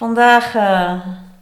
Vandaag 0.00 0.56
uh, 0.56 0.92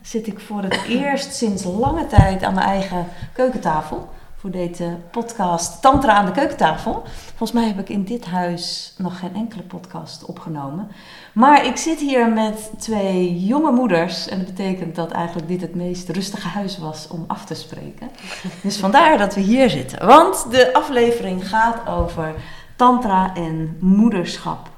zit 0.03 0.27
ik 0.27 0.41
voor 0.41 0.63
het 0.63 0.81
eerst 1.01 1.35
sinds 1.35 1.65
lange 1.65 2.07
tijd 2.07 2.43
aan 2.43 2.55
mijn 2.55 2.67
eigen 2.67 3.07
keukentafel. 3.33 4.09
Voor 4.37 4.51
deze 4.51 4.97
podcast 5.11 5.83
Tantra 5.83 6.13
aan 6.13 6.27
de 6.27 6.33
keukentafel. 6.33 7.03
Volgens 7.27 7.53
mij 7.53 7.67
heb 7.67 7.79
ik 7.79 7.89
in 7.89 8.05
dit 8.05 8.27
huis 8.27 8.95
nog 8.97 9.19
geen 9.19 9.35
enkele 9.35 9.63
podcast 9.63 10.25
opgenomen. 10.25 10.89
Maar 11.33 11.67
ik 11.67 11.77
zit 11.77 12.01
hier 12.01 12.29
met 12.29 12.71
twee 12.79 13.45
jonge 13.45 13.71
moeders. 13.71 14.29
En 14.29 14.39
dat 14.39 14.47
betekent 14.47 14.95
dat 14.95 15.11
eigenlijk 15.11 15.49
dit 15.49 15.61
het 15.61 15.75
meest 15.75 16.09
rustige 16.09 16.49
huis 16.49 16.79
was 16.79 17.09
om 17.09 17.25
af 17.27 17.45
te 17.45 17.55
spreken. 17.55 18.11
Dus 18.63 18.77
vandaar 18.77 19.19
dat 19.19 19.35
we 19.35 19.41
hier 19.41 19.71
zitten. 19.71 20.07
Want 20.07 20.51
de 20.51 20.73
aflevering 20.73 21.49
gaat 21.49 21.89
over 21.89 22.35
Tantra 22.77 23.35
en 23.35 23.77
moederschap. 23.81 24.71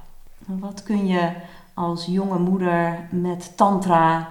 Wat 0.47 0.83
kun 0.83 1.07
je 1.07 1.31
als 1.81 2.07
jonge 2.07 2.39
moeder 2.39 3.09
met 3.11 3.57
tantra. 3.57 4.29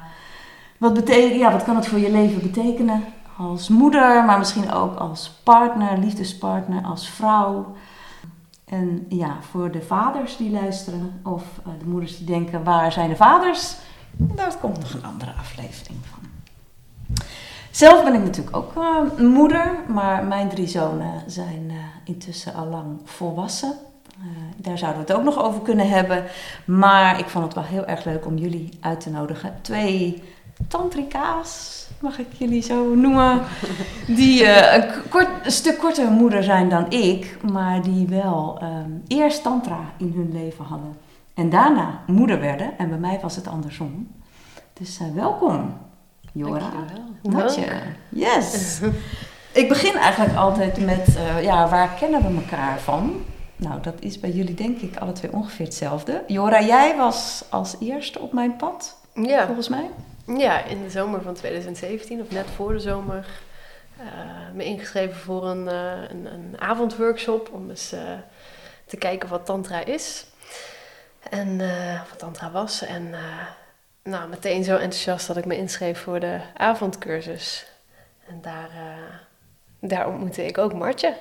Wat, 0.77 0.93
betekent, 0.93 1.39
ja, 1.39 1.51
wat 1.51 1.63
kan 1.63 1.75
het 1.75 1.87
voor 1.87 1.99
je 1.99 2.11
leven 2.11 2.41
betekenen? 2.41 3.03
Als 3.37 3.69
moeder, 3.69 4.25
maar 4.25 4.37
misschien 4.37 4.71
ook 4.71 4.95
als 4.95 5.29
partner, 5.43 5.97
liefdespartner, 5.97 6.83
als 6.83 7.09
vrouw. 7.09 7.75
En 8.65 9.05
ja, 9.09 9.35
voor 9.51 9.71
de 9.71 9.81
vaders 9.81 10.37
die 10.37 10.51
luisteren 10.51 11.21
of 11.23 11.43
eh, 11.65 11.71
de 11.79 11.85
moeders 11.85 12.17
die 12.17 12.25
denken, 12.25 12.63
waar 12.63 12.91
zijn 12.91 13.09
de 13.09 13.15
vaders? 13.15 13.75
Daar 14.11 14.57
komt 14.57 14.79
nog 14.79 14.93
een 14.93 15.05
andere 15.05 15.31
aflevering 15.39 15.99
van. 16.03 16.19
Zelf 17.71 18.03
ben 18.03 18.13
ik 18.13 18.23
natuurlijk 18.23 18.55
ook 18.55 18.73
uh, 18.75 19.27
moeder, 19.27 19.75
maar 19.87 20.23
mijn 20.23 20.49
drie 20.49 20.67
zonen 20.67 21.23
zijn 21.27 21.63
uh, 21.69 21.75
intussen 22.03 22.53
al 22.53 22.65
lang 22.65 22.99
volwassen. 23.03 23.73
Uh, 24.19 24.25
daar 24.57 24.77
zouden 24.77 25.01
we 25.01 25.11
het 25.11 25.19
ook 25.19 25.25
nog 25.25 25.43
over 25.43 25.61
kunnen 25.61 25.89
hebben. 25.89 26.23
Maar 26.65 27.19
ik 27.19 27.29
vond 27.29 27.45
het 27.45 27.53
wel 27.53 27.63
heel 27.63 27.85
erg 27.85 28.05
leuk 28.05 28.25
om 28.25 28.37
jullie 28.37 28.69
uit 28.79 28.99
te 28.99 29.09
nodigen. 29.09 29.53
Twee 29.61 30.23
tantrika's, 30.67 31.85
mag 31.99 32.19
ik 32.19 32.27
jullie 32.37 32.61
zo 32.61 32.95
noemen. 32.95 33.41
Die 34.07 34.43
uh, 34.43 34.73
een, 34.73 34.83
kort, 35.09 35.27
een, 35.43 35.51
stuk 35.51 35.77
korter 35.77 36.11
moeder 36.11 36.43
zijn 36.43 36.69
dan 36.69 36.91
ik. 36.91 37.37
Maar 37.51 37.81
die 37.81 38.07
wel 38.07 38.59
um, 38.63 39.03
eerst 39.07 39.43
tantra 39.43 39.79
in 39.97 40.13
hun 40.15 40.31
leven 40.31 40.65
hadden. 40.65 40.97
En 41.33 41.49
daarna 41.49 41.99
moeder 42.07 42.39
werden. 42.39 42.77
En 42.77 42.89
bij 42.89 42.97
mij 42.97 43.19
was 43.21 43.35
het 43.35 43.47
andersom. 43.47 44.07
Dus 44.73 44.99
uh, 45.01 45.07
welkom, 45.15 45.77
Jora. 46.31 46.69
Dankjewel. 47.21 47.77
Yes. 48.09 48.81
ik 49.51 49.67
begin 49.67 49.95
eigenlijk 49.95 50.35
altijd 50.35 50.85
met, 50.85 51.17
ja, 51.41 51.69
waar 51.69 51.89
kennen 51.99 52.21
we 52.21 52.41
elkaar 52.41 52.79
van? 52.79 53.11
Nou, 53.59 53.81
dat 53.81 53.93
is 53.99 54.19
bij 54.19 54.29
jullie 54.29 54.53
denk 54.53 54.79
ik 54.79 54.97
alle 54.97 55.11
twee 55.11 55.33
ongeveer 55.33 55.65
hetzelfde. 55.65 56.23
Jora, 56.27 56.61
jij 56.61 56.97
was 56.97 57.43
als 57.49 57.75
eerste 57.79 58.19
op 58.19 58.33
mijn 58.33 58.55
pad, 58.55 58.97
ja. 59.13 59.45
volgens 59.45 59.69
mij. 59.69 59.89
Ja, 60.25 60.63
in 60.63 60.83
de 60.83 60.89
zomer 60.89 61.21
van 61.21 61.33
2017, 61.33 62.21
of 62.21 62.31
net 62.31 62.45
voor 62.55 62.73
de 62.73 62.79
zomer, 62.79 63.27
uh, 63.99 64.05
me 64.53 64.63
ingeschreven 64.63 65.15
voor 65.15 65.47
een, 65.47 65.65
uh, 65.65 66.09
een, 66.09 66.25
een, 66.25 66.55
avondworkshop 66.59 67.49
om 67.53 67.69
eens 67.69 67.93
uh, 67.93 67.99
te 68.85 68.97
kijken 68.97 69.29
wat 69.29 69.45
tantra 69.45 69.85
is. 69.85 70.25
En 71.29 71.57
wat 72.09 72.19
tantra 72.19 72.51
was. 72.51 72.81
En 72.81 73.13
nou, 74.03 74.29
meteen 74.29 74.63
zo 74.63 74.73
enthousiast 74.73 75.27
dat 75.27 75.37
ik 75.37 75.45
me 75.45 75.57
inschreef 75.57 75.99
voor 75.99 76.19
de 76.19 76.39
avondcursus. 76.57 77.65
En 78.27 78.41
daar, 78.41 78.69
daar 79.79 80.07
ontmoette 80.07 80.45
ik 80.45 80.57
ook 80.57 80.73
Martje. 80.73 81.15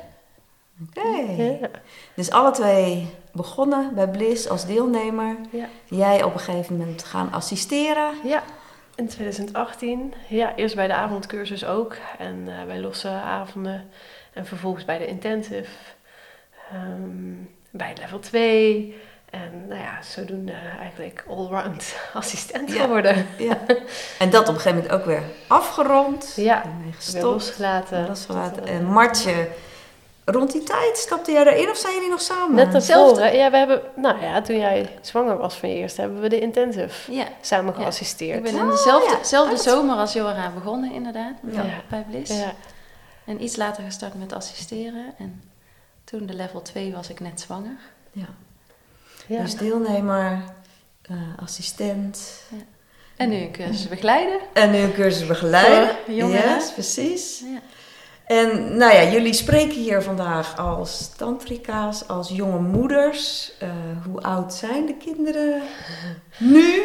Oké. 0.83 1.09
Okay. 1.09 1.59
Ja. 1.61 1.69
Dus 2.15 2.31
alle 2.31 2.51
twee 2.51 3.09
begonnen 3.33 3.95
bij 3.95 4.09
Bliss 4.09 4.49
als 4.49 4.67
deelnemer. 4.67 5.37
Ja. 5.51 5.69
Jij 5.85 6.23
op 6.23 6.35
een 6.35 6.41
gegeven 6.41 6.77
moment 6.77 7.05
gaan 7.05 7.33
assisteren. 7.33 8.15
Ja, 8.25 8.43
in 8.95 9.09
2018. 9.09 10.15
Ja, 10.29 10.55
eerst 10.55 10.75
bij 10.75 10.87
de 10.87 10.95
avondcursus 10.95 11.65
ook. 11.65 11.97
En 12.19 12.45
uh, 12.47 12.65
bij 12.67 12.81
losse 12.81 13.09
avonden. 13.09 13.91
En 14.33 14.47
vervolgens 14.47 14.85
bij 14.85 14.99
de 14.99 15.07
intensive. 15.07 15.71
Um, 16.75 17.51
bij 17.71 17.93
level 18.01 18.19
2. 18.19 18.97
En 19.31 19.67
nou 19.69 19.81
ja, 19.81 20.03
zodoende 20.03 20.55
eigenlijk 20.81 21.25
allround 21.29 21.97
assistent 22.15 22.73
ja. 22.73 22.83
geworden. 22.83 23.27
Ja. 23.39 23.59
En 24.19 24.31
dat 24.31 24.49
op 24.49 24.55
een 24.55 24.61
gegeven 24.61 24.77
moment 24.77 24.93
ook 25.01 25.05
weer 25.05 25.23
afgerond. 25.47 26.33
Ja, 26.37 26.63
en 26.65 26.83
weer 26.83 27.23
losgelaten. 27.23 28.07
losgelaten. 28.07 28.67
En 28.67 28.85
Martje 28.85 29.49
Rond 30.31 30.53
die 30.53 30.63
tijd 30.63 30.99
stapte 30.99 31.33
jij 31.33 31.47
erin 31.47 31.71
of 31.71 31.77
zijn 31.77 31.95
jullie 31.95 32.09
nog 32.09 32.21
samen? 32.21 32.55
Net 32.55 32.73
hetzelfde. 32.73 33.23
Ja, 33.23 33.51
we 33.51 33.57
hebben, 33.57 33.83
nou 33.97 34.21
ja, 34.21 34.43
toen 34.43 34.59
jij 34.59 34.99
zwanger 35.01 35.37
was 35.37 35.55
van 35.55 35.69
je 35.69 35.75
eerste, 35.75 36.01
hebben 36.01 36.21
we 36.21 36.29
de 36.29 36.41
intensive 36.41 37.13
ja. 37.13 37.27
samen 37.41 37.75
geassisteerd. 37.75 38.31
Ja. 38.31 38.37
Ik 38.37 38.43
ben 38.43 38.63
in 38.63 38.71
dezelfde, 38.71 39.13
oh, 39.13 39.19
dezelfde 39.19 39.57
zomer 39.57 39.97
als 39.97 40.13
Jora 40.13 40.51
begonnen, 40.51 40.93
inderdaad, 40.93 41.35
ja. 41.51 41.65
bij 41.89 42.05
Bliss. 42.11 42.39
Ja. 42.39 42.53
En 43.25 43.43
iets 43.43 43.57
later 43.57 43.85
gestart 43.85 44.19
met 44.19 44.33
assisteren. 44.33 45.15
En 45.19 45.43
toen 46.05 46.27
de 46.27 46.35
level 46.35 46.63
2 46.63 46.93
was 46.93 47.09
ik 47.09 47.21
net 47.21 47.41
zwanger. 47.41 47.77
Ja. 48.13 49.43
Dus 49.43 49.57
deelnemer, 49.57 50.43
uh, 51.11 51.17
assistent. 51.43 52.43
En 53.17 53.29
nu 53.29 53.37
een 53.37 53.53
cursus 53.53 53.89
begeleiden. 53.89 54.39
En 54.53 54.71
nu 54.71 54.79
een 54.79 54.95
cursus 54.95 55.27
begeleiden. 55.27 55.97
Voor 56.05 56.15
jongeren. 56.15 56.55
Yes, 56.55 56.73
precies. 56.73 57.45
En 58.29 58.77
nou 58.77 58.93
ja, 58.93 59.11
jullie 59.11 59.33
spreken 59.33 59.77
hier 59.77 60.03
vandaag 60.03 60.59
als 60.59 61.09
tantrika's, 61.17 62.09
als 62.09 62.29
jonge 62.29 62.59
moeders. 62.59 63.53
Uh, 63.63 63.69
hoe 64.05 64.21
oud 64.21 64.55
zijn 64.55 64.87
de 64.87 64.95
kinderen 64.95 65.63
nu? 66.39 66.83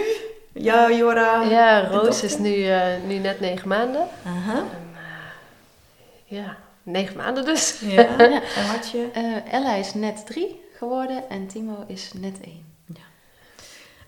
Ja, 0.53 0.91
Jora. 0.91 1.41
Ja, 1.41 1.87
Roos 1.87 2.23
is 2.23 2.37
nu, 2.37 2.55
uh, 2.55 2.81
nu 3.07 3.17
net 3.17 3.39
negen 3.39 3.67
maanden. 3.67 4.07
Aha. 4.25 4.57
En, 4.57 4.89
uh, 4.91 6.39
ja, 6.39 6.57
negen 6.83 7.17
maanden 7.17 7.45
dus. 7.45 7.79
Ja, 7.79 8.17
en 8.57 8.65
Hartje? 8.65 9.09
Ella 9.51 9.73
is 9.73 9.93
net 9.93 10.25
drie 10.25 10.61
geworden 10.77 11.29
en 11.29 11.47
Timo 11.47 11.83
is 11.87 12.11
net 12.15 12.39
één. 12.43 12.65
Ja. 12.85 13.03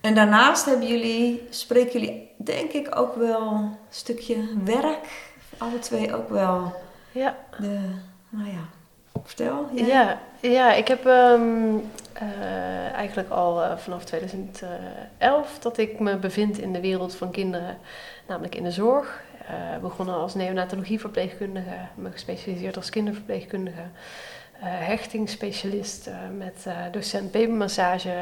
En 0.00 0.14
daarnaast 0.14 0.64
hebben 0.64 0.88
jullie, 0.88 1.46
spreken 1.50 2.00
jullie 2.00 2.30
denk 2.36 2.72
ik 2.72 2.98
ook 2.98 3.14
wel 3.14 3.52
een 3.52 3.76
stukje 3.90 4.36
werk. 4.64 5.34
Alle 5.58 5.78
twee 5.78 6.14
ook 6.14 6.28
wel 6.28 6.84
ja. 7.16 7.36
De, 7.58 7.78
nou 8.28 8.48
ja, 8.48 8.68
vertel. 9.24 9.68
Ja, 9.72 9.86
ja, 9.86 10.20
ja 10.40 10.72
ik 10.72 10.88
heb 10.88 11.04
um, 11.04 11.90
uh, 12.22 12.92
eigenlijk 12.92 13.28
al 13.30 13.62
uh, 13.62 13.76
vanaf 13.76 14.04
2011 14.04 15.58
dat 15.58 15.78
ik 15.78 16.00
me 16.00 16.16
bevind 16.16 16.58
in 16.58 16.72
de 16.72 16.80
wereld 16.80 17.14
van 17.14 17.30
kinderen, 17.30 17.78
namelijk 18.28 18.54
in 18.54 18.62
de 18.62 18.70
zorg. 18.70 19.24
Uh, 19.50 19.78
begonnen 19.82 20.14
als 20.14 20.34
neonatologieverpleegkundige, 20.34 21.76
me 21.94 22.10
gespecialiseerd 22.10 22.76
als 22.76 22.90
kinderverpleegkundige. 22.90 23.82
hechtingsspecialist 24.60 26.10
met 26.36 26.66
docent 26.92 27.30
babymassage 27.30 28.12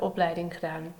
opleiding 0.00 0.54
gedaan. 0.54 0.94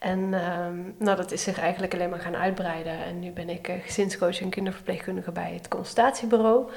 En 0.00 0.18
um, 0.18 0.94
nou, 0.98 1.16
dat 1.16 1.32
is 1.32 1.42
zich 1.42 1.58
eigenlijk 1.58 1.94
alleen 1.94 2.10
maar 2.10 2.20
gaan 2.20 2.36
uitbreiden. 2.36 3.04
En 3.04 3.18
nu 3.18 3.30
ben 3.30 3.48
ik 3.48 3.68
uh, 3.68 3.74
gezinscoach 3.82 4.40
en 4.40 4.50
kinderverpleegkundige 4.50 5.32
bij 5.32 5.52
het 5.54 5.68
consultatiebureau. 5.68 6.70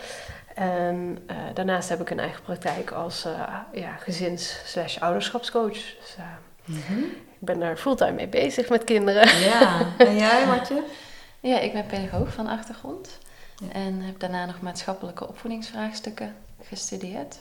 En 0.56 1.18
uh, 1.32 1.38
daarnaast 1.54 1.90
heb 1.90 2.02
ik 2.02 2.10
een 2.10 2.20
eigen 2.20 2.44
praktijk 2.44 2.92
als 2.92 3.26
uh, 3.26 3.58
ja, 3.74 3.96
gezins-ouderschapscoach. 3.96 5.74
Dus 5.74 6.16
mm-hmm. 6.66 7.04
ik 7.04 7.40
ben 7.40 7.60
daar 7.60 7.78
fulltime 7.78 8.12
mee 8.12 8.28
bezig 8.28 8.70
met 8.70 8.84
kinderen. 8.84 9.40
Ja, 9.40 9.86
en 9.98 10.16
jij 10.16 10.46
Martje? 10.48 10.84
Ja, 11.40 11.60
ik 11.60 11.74
ben 11.74 11.86
pedagoog 11.86 12.34
van 12.34 12.48
achtergrond. 12.48 13.18
Ja. 13.58 13.72
En 13.72 14.02
heb 14.02 14.20
daarna 14.20 14.46
nog 14.46 14.62
maatschappelijke 14.62 15.28
opvoedingsvraagstukken 15.28 16.36
gestudeerd. 16.64 17.40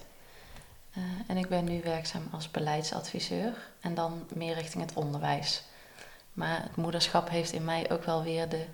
Uh, 0.99 1.04
en 1.26 1.37
ik 1.37 1.49
ben 1.49 1.64
nu 1.64 1.81
werkzaam 1.84 2.28
als 2.32 2.50
beleidsadviseur 2.50 3.53
en 3.81 3.94
dan 3.94 4.26
meer 4.34 4.54
richting 4.54 4.84
het 4.84 4.94
onderwijs. 4.94 5.62
Maar 6.32 6.62
het 6.62 6.76
moederschap 6.76 7.28
heeft 7.28 7.53
in 7.53 7.65
mij 7.65 7.91
ook 7.91 8.04
wel 8.04 8.22
weer 8.22 8.48
de 8.48 8.64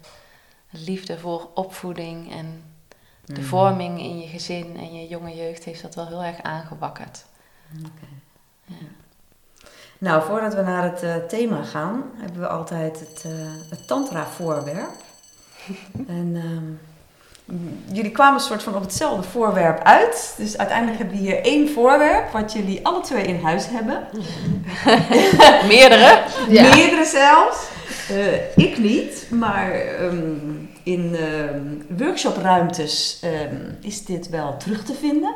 liefde 0.71 1.19
voor 1.19 1.49
opvoeding 1.55 2.33
en 2.33 2.63
de 3.25 3.41
mm. 3.41 3.47
vorming 3.47 3.99
in 3.99 4.21
je 4.21 4.27
gezin 4.27 4.77
en 4.77 4.95
je 4.95 5.09
jonge 5.09 5.37
jeugd 5.37 5.65
heeft 5.65 5.83
dat 5.83 5.95
wel 5.95 6.07
heel 6.07 6.23
erg 6.23 6.43
aangewakkerd. 6.43 7.25
Okay. 7.79 8.19
Ja. 8.65 8.87
Nou, 9.99 10.23
voordat 10.23 10.55
we 10.55 10.63
naar 10.63 10.83
het 10.83 11.03
uh, 11.03 11.17
thema 11.17 11.63
gaan, 11.63 12.03
hebben 12.17 12.41
we 12.41 12.49
altijd 12.49 13.01
het, 13.01 13.25
uh, 13.27 13.33
het 13.71 13.87
tantra-voorwerp. 13.87 14.91
en 16.07 16.37
um, 16.37 16.81
jullie 17.93 18.11
kwamen 18.11 18.35
een 18.35 18.47
soort 18.47 18.63
van 18.63 18.75
op 18.75 18.83
hetzelfde 18.83 19.29
voorwerp 19.29 19.83
uit. 19.83 20.35
Dus 20.37 20.59
uiteindelijk 20.59 20.99
hebben 20.99 21.17
we 21.17 21.23
hier 21.23 21.43
één 21.43 21.69
voorwerp, 21.69 22.31
wat 22.33 22.53
jullie 22.53 22.87
alle 22.87 23.01
twee 23.01 23.27
in 23.27 23.41
huis 23.43 23.67
hebben. 23.69 24.09
Meerdere. 25.75 26.23
Ja. 26.49 26.75
Meerdere 26.75 27.05
zelfs. 27.05 27.69
Uh, 28.11 28.57
ik 28.57 28.79
niet, 28.79 29.27
maar 29.31 30.01
um, 30.03 30.71
in 30.83 31.15
um, 31.15 31.85
workshopruimtes 31.99 33.23
um, 33.25 33.77
is 33.81 34.05
dit 34.05 34.29
wel 34.29 34.57
terug 34.57 34.85
te 34.85 34.95
vinden. 34.95 35.35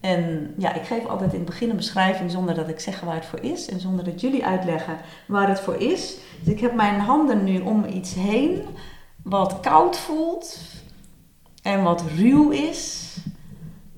En 0.00 0.54
ja, 0.58 0.74
ik 0.74 0.82
geef 0.82 1.06
altijd 1.06 1.32
in 1.32 1.38
het 1.38 1.48
begin 1.48 1.70
een 1.70 1.76
beschrijving 1.76 2.30
zonder 2.30 2.54
dat 2.54 2.68
ik 2.68 2.80
zeg 2.80 3.00
waar 3.00 3.14
het 3.14 3.26
voor 3.26 3.40
is 3.40 3.68
en 3.68 3.80
zonder 3.80 4.04
dat 4.04 4.20
jullie 4.20 4.44
uitleggen 4.46 4.96
waar 5.26 5.48
het 5.48 5.60
voor 5.60 5.76
is. 5.76 6.16
Dus 6.40 6.54
ik 6.54 6.60
heb 6.60 6.74
mijn 6.74 7.00
handen 7.00 7.44
nu 7.44 7.60
om 7.60 7.84
iets 7.84 8.14
heen 8.14 8.64
wat 9.22 9.60
koud 9.60 9.98
voelt 9.98 10.58
en 11.62 11.82
wat 11.82 12.02
ruw 12.16 12.50
is. 12.50 13.00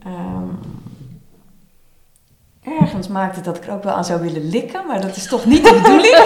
Ehm, 0.03 0.49
ergens 2.63 3.09
maakt 3.09 3.37
het 3.37 3.45
dat 3.45 3.57
ik 3.57 3.67
er 3.67 3.73
ook 3.73 3.83
wel 3.83 3.95
aan 3.95 4.05
zou 4.05 4.21
willen 4.21 4.49
likken, 4.49 4.87
maar 4.87 5.01
dat 5.01 5.17
is 5.17 5.27
toch 5.27 5.45
niet 5.45 5.65
de 5.65 5.81
bedoeling. 5.83 6.17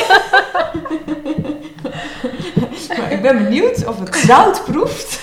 ik 3.17 3.23
ben 3.23 3.43
benieuwd 3.43 3.87
of 3.87 3.99
het 3.99 4.17
zout 4.17 4.65
proeft. 4.65 5.23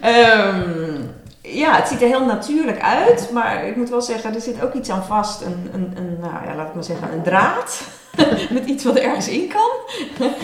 Ehm, 0.00 1.00
ja, 1.42 1.76
het 1.76 1.88
ziet 1.88 2.02
er 2.02 2.08
heel 2.08 2.24
natuurlijk 2.24 2.80
uit, 2.80 3.30
maar 3.32 3.66
ik 3.66 3.76
moet 3.76 3.88
wel 3.88 4.02
zeggen, 4.02 4.34
er 4.34 4.40
zit 4.40 4.62
ook 4.62 4.74
iets 4.74 4.90
aan 4.90 5.04
vast. 5.04 5.42
Een, 5.42 5.70
een, 5.72 5.92
een 5.96 6.16
nou 6.20 6.44
ja, 6.46 6.54
laat 6.54 6.68
ik 6.68 6.74
maar 6.74 6.84
zeggen, 6.84 7.12
een 7.12 7.22
draad. 7.22 7.80
Met 8.50 8.66
iets 8.66 8.84
wat 8.84 8.96
ergens 8.96 9.28
in 9.28 9.48
kan. 9.48 9.70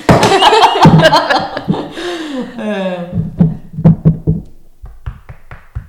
Eh, 2.56 3.02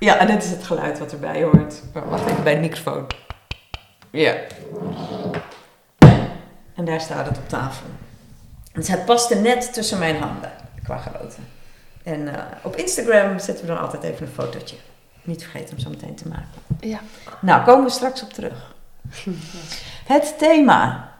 ja, 0.03 0.17
en 0.17 0.27
dit 0.27 0.43
is 0.43 0.49
het 0.49 0.63
geluid 0.63 0.99
wat 0.99 1.11
erbij 1.11 1.43
hoort. 1.43 1.83
Oh, 1.95 2.09
wacht 2.09 2.29
even 2.29 2.43
bij 2.43 2.53
de 2.55 2.59
microfoon. 2.59 3.07
Ja. 4.11 4.35
En 6.75 6.85
daar 6.85 7.01
staat 7.01 7.25
het 7.25 7.37
op 7.37 7.49
tafel. 7.49 7.85
Dus 8.73 8.87
het 8.87 9.05
paste 9.05 9.35
net 9.35 9.73
tussen 9.73 9.99
mijn 9.99 10.21
handen, 10.21 10.51
qua 10.83 10.97
grootte. 10.97 11.37
En 12.03 12.35
eh, 12.35 12.43
op 12.63 12.75
Instagram 12.75 13.39
zetten 13.39 13.65
we 13.65 13.73
dan 13.73 13.81
altijd 13.81 14.03
even 14.03 14.25
een 14.25 14.33
fotootje. 14.33 14.75
Niet 15.23 15.41
vergeten 15.41 15.75
om 15.75 15.81
zo 15.81 15.89
meteen 15.89 16.15
te 16.15 16.27
maken. 16.27 16.49
Ja. 16.79 16.99
Nou, 17.41 17.63
komen 17.63 17.83
we 17.83 17.91
straks 17.91 18.23
op 18.23 18.33
terug. 18.33 18.75
Het 20.13 20.37
thema. 20.37 21.11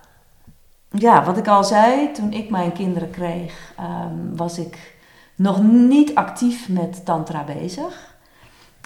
Ja, 0.89 1.24
wat 1.24 1.38
ik 1.38 1.47
al 1.47 1.63
zei, 1.63 2.12
toen 2.12 2.33
ik 2.33 2.50
mijn 2.50 2.71
kinderen 2.71 3.09
kreeg, 3.09 3.74
ehm, 3.77 4.35
was 4.35 4.57
ik 4.57 4.97
nog 5.35 5.63
niet 5.63 6.15
actief 6.15 6.69
met 6.69 7.06
tantra 7.06 7.44
bezig. 7.44 8.12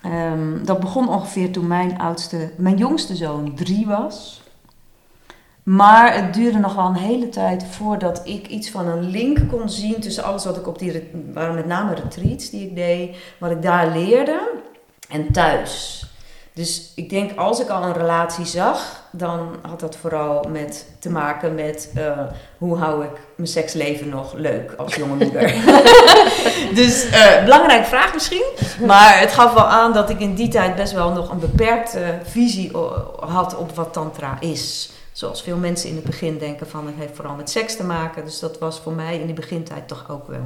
Ehm, 0.03 0.63
dat 0.63 0.79
begon 0.79 1.09
ongeveer 1.09 1.51
toen 1.51 1.67
mijn 1.67 1.99
oudste, 1.99 2.51
mijn 2.57 2.77
jongste 2.77 3.15
zoon 3.15 3.55
drie 3.55 3.85
was. 3.87 4.41
Maar 5.63 6.15
het 6.15 6.33
duurde 6.33 6.57
nog 6.59 6.75
wel 6.75 6.85
een 6.85 6.93
hele 6.95 7.29
tijd 7.29 7.65
voordat 7.65 8.21
ik 8.23 8.47
iets 8.47 8.69
van 8.69 8.87
een 8.87 9.03
link 9.09 9.39
kon 9.49 9.69
zien 9.69 9.99
tussen 9.99 10.23
alles 10.23 10.45
wat 10.45 10.57
ik 10.57 10.67
op 10.67 10.79
die, 10.79 10.91
re- 10.91 11.09
waren 11.33 11.55
met 11.55 11.65
name 11.65 11.93
retreats 11.93 12.49
die 12.49 12.67
ik 12.67 12.75
deed, 12.75 13.15
wat 13.39 13.51
ik 13.51 13.61
daar 13.61 13.91
leerde 13.91 14.49
en 15.09 15.31
thuis. 15.31 16.05
Dus 16.57 16.91
ik 16.95 17.09
denk 17.09 17.39
als 17.39 17.59
ik 17.59 17.69
al 17.69 17.83
een 17.83 17.93
relatie 17.93 18.45
zag, 18.45 19.03
dan 19.11 19.55
had 19.61 19.79
dat 19.79 19.95
vooral 19.95 20.45
met 20.49 20.85
te 20.99 21.09
maken 21.09 21.55
met 21.55 21.91
eh, 21.95 22.19
hoe 22.57 22.77
hou 22.77 23.03
ik 23.03 23.11
mijn 23.35 23.47
seksleven 23.47 24.09
nog 24.09 24.33
leuk 24.33 24.73
als 24.77 24.95
jonge 24.95 25.15
moeder. 25.15 25.53
dus 26.79 27.09
eh 27.09 27.43
belangrijke 27.43 27.87
vraag 27.87 28.13
misschien, 28.13 28.45
maar 28.85 29.19
het 29.19 29.31
gaf 29.31 29.53
wel 29.53 29.67
aan 29.67 29.93
dat 29.93 30.09
ik 30.09 30.19
in 30.19 30.35
die 30.35 30.47
tijd 30.47 30.75
best 30.75 30.93
wel 30.93 31.11
nog 31.11 31.31
een 31.31 31.39
beperkte 31.39 32.19
visie 32.23 32.71
had 33.19 33.57
op 33.57 33.75
wat 33.75 33.93
tantra 33.93 34.37
is. 34.39 34.89
Zoals 35.17 35.41
veel 35.41 35.57
mensen 35.57 35.89
in 35.89 35.95
het 35.95 36.03
begin 36.03 36.37
denken 36.37 36.67
van 36.67 36.85
het 36.85 36.95
heeft 36.95 37.15
vooral 37.15 37.35
met 37.35 37.49
seks 37.49 37.75
te 37.75 37.83
maken. 37.83 38.25
Dus 38.25 38.39
dat 38.39 38.59
was 38.59 38.79
voor 38.79 38.93
mij 38.93 39.19
in 39.19 39.25
die 39.25 39.35
begintijd 39.35 39.87
toch 39.87 40.09
ook 40.09 40.27
wel. 40.27 40.45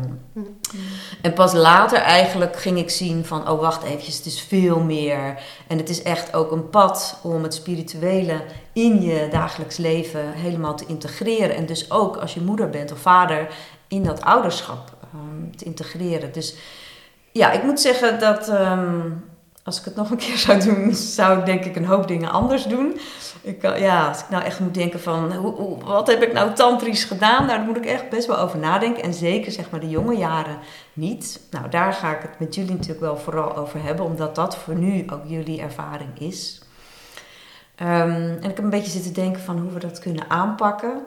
En 1.21 1.33
pas 1.33 1.53
later 1.53 1.97
eigenlijk 1.97 2.55
ging 2.55 2.77
ik 2.77 2.89
zien 2.89 3.25
van, 3.25 3.49
oh 3.49 3.59
wacht 3.59 3.83
eventjes, 3.83 4.17
het 4.17 4.25
is 4.25 4.41
veel 4.41 4.79
meer. 4.79 5.43
En 5.67 5.77
het 5.77 5.89
is 5.89 6.01
echt 6.01 6.33
ook 6.33 6.51
een 6.51 6.69
pad 6.69 7.19
om 7.23 7.43
het 7.43 7.53
spirituele 7.53 8.43
in 8.73 9.01
je 9.01 9.27
dagelijks 9.31 9.77
leven 9.77 10.31
helemaal 10.31 10.75
te 10.75 10.85
integreren. 10.87 11.55
En 11.55 11.65
dus 11.65 11.91
ook 11.91 12.17
als 12.17 12.33
je 12.33 12.41
moeder 12.41 12.69
bent 12.69 12.91
of 12.91 12.99
vader 12.99 13.47
in 13.87 14.03
dat 14.03 14.21
ouderschap 14.21 14.93
ehm, 15.13 15.55
te 15.55 15.65
integreren. 15.65 16.31
Dus 16.33 16.55
ja, 17.31 17.51
ik 17.51 17.63
moet 17.63 17.79
zeggen 17.79 18.19
dat 18.19 18.47
ehm, 18.47 19.09
als 19.63 19.79
ik 19.79 19.85
het 19.85 19.95
nog 19.95 20.09
een 20.11 20.17
keer 20.17 20.37
zou 20.37 20.59
doen, 20.63 20.93
zou 20.95 21.39
ik 21.39 21.45
denk 21.45 21.65
ik 21.65 21.75
een 21.75 21.85
hoop 21.85 22.07
dingen 22.07 22.31
anders 22.31 22.63
doen. 22.65 22.99
Ik, 23.41 23.61
ja, 23.77 24.07
als 24.07 24.19
ik 24.19 24.29
nou 24.29 24.43
echt 24.43 24.59
moet 24.59 24.73
denken 24.73 24.99
van, 25.01 25.33
hoe- 25.33 25.83
wat 25.83 26.07
heb 26.07 26.21
ik 26.23 26.33
nou 26.33 26.53
tantrisch 26.53 27.03
gedaan? 27.03 27.45
Nou, 27.45 27.57
daar 27.57 27.67
moet 27.67 27.77
ik 27.77 27.85
echt 27.85 28.09
best 28.09 28.27
wel 28.27 28.37
over 28.39 28.59
nadenken. 28.59 29.03
En 29.03 29.13
zeker 29.13 29.51
zeg 29.51 29.69
maar 29.69 29.79
de 29.79 29.89
jonge 29.89 30.17
jaren 30.17 30.57
niet. 30.93 31.41
Nou, 31.51 31.69
daar 31.69 31.93
ga 31.93 32.11
ik 32.15 32.21
het 32.21 32.39
met 32.39 32.55
jullie 32.55 32.71
natuurlijk 32.71 32.99
wel 32.99 33.17
vooral 33.17 33.55
over 33.55 33.83
hebben, 33.83 34.05
omdat 34.05 34.35
dat 34.35 34.57
voor 34.57 34.75
nu 34.75 35.05
ook 35.13 35.21
jullie 35.25 35.61
ervaring 35.61 36.19
is. 36.19 36.61
Ehm, 37.75 37.89
en 38.11 38.37
ik 38.37 38.43
heb 38.43 38.57
een 38.57 38.69
beetje 38.69 38.91
zitten 38.91 39.13
denken 39.13 39.41
van 39.41 39.57
hoe 39.59 39.71
we 39.71 39.79
dat 39.79 39.99
kunnen 39.99 40.29
aanpakken. 40.29 41.01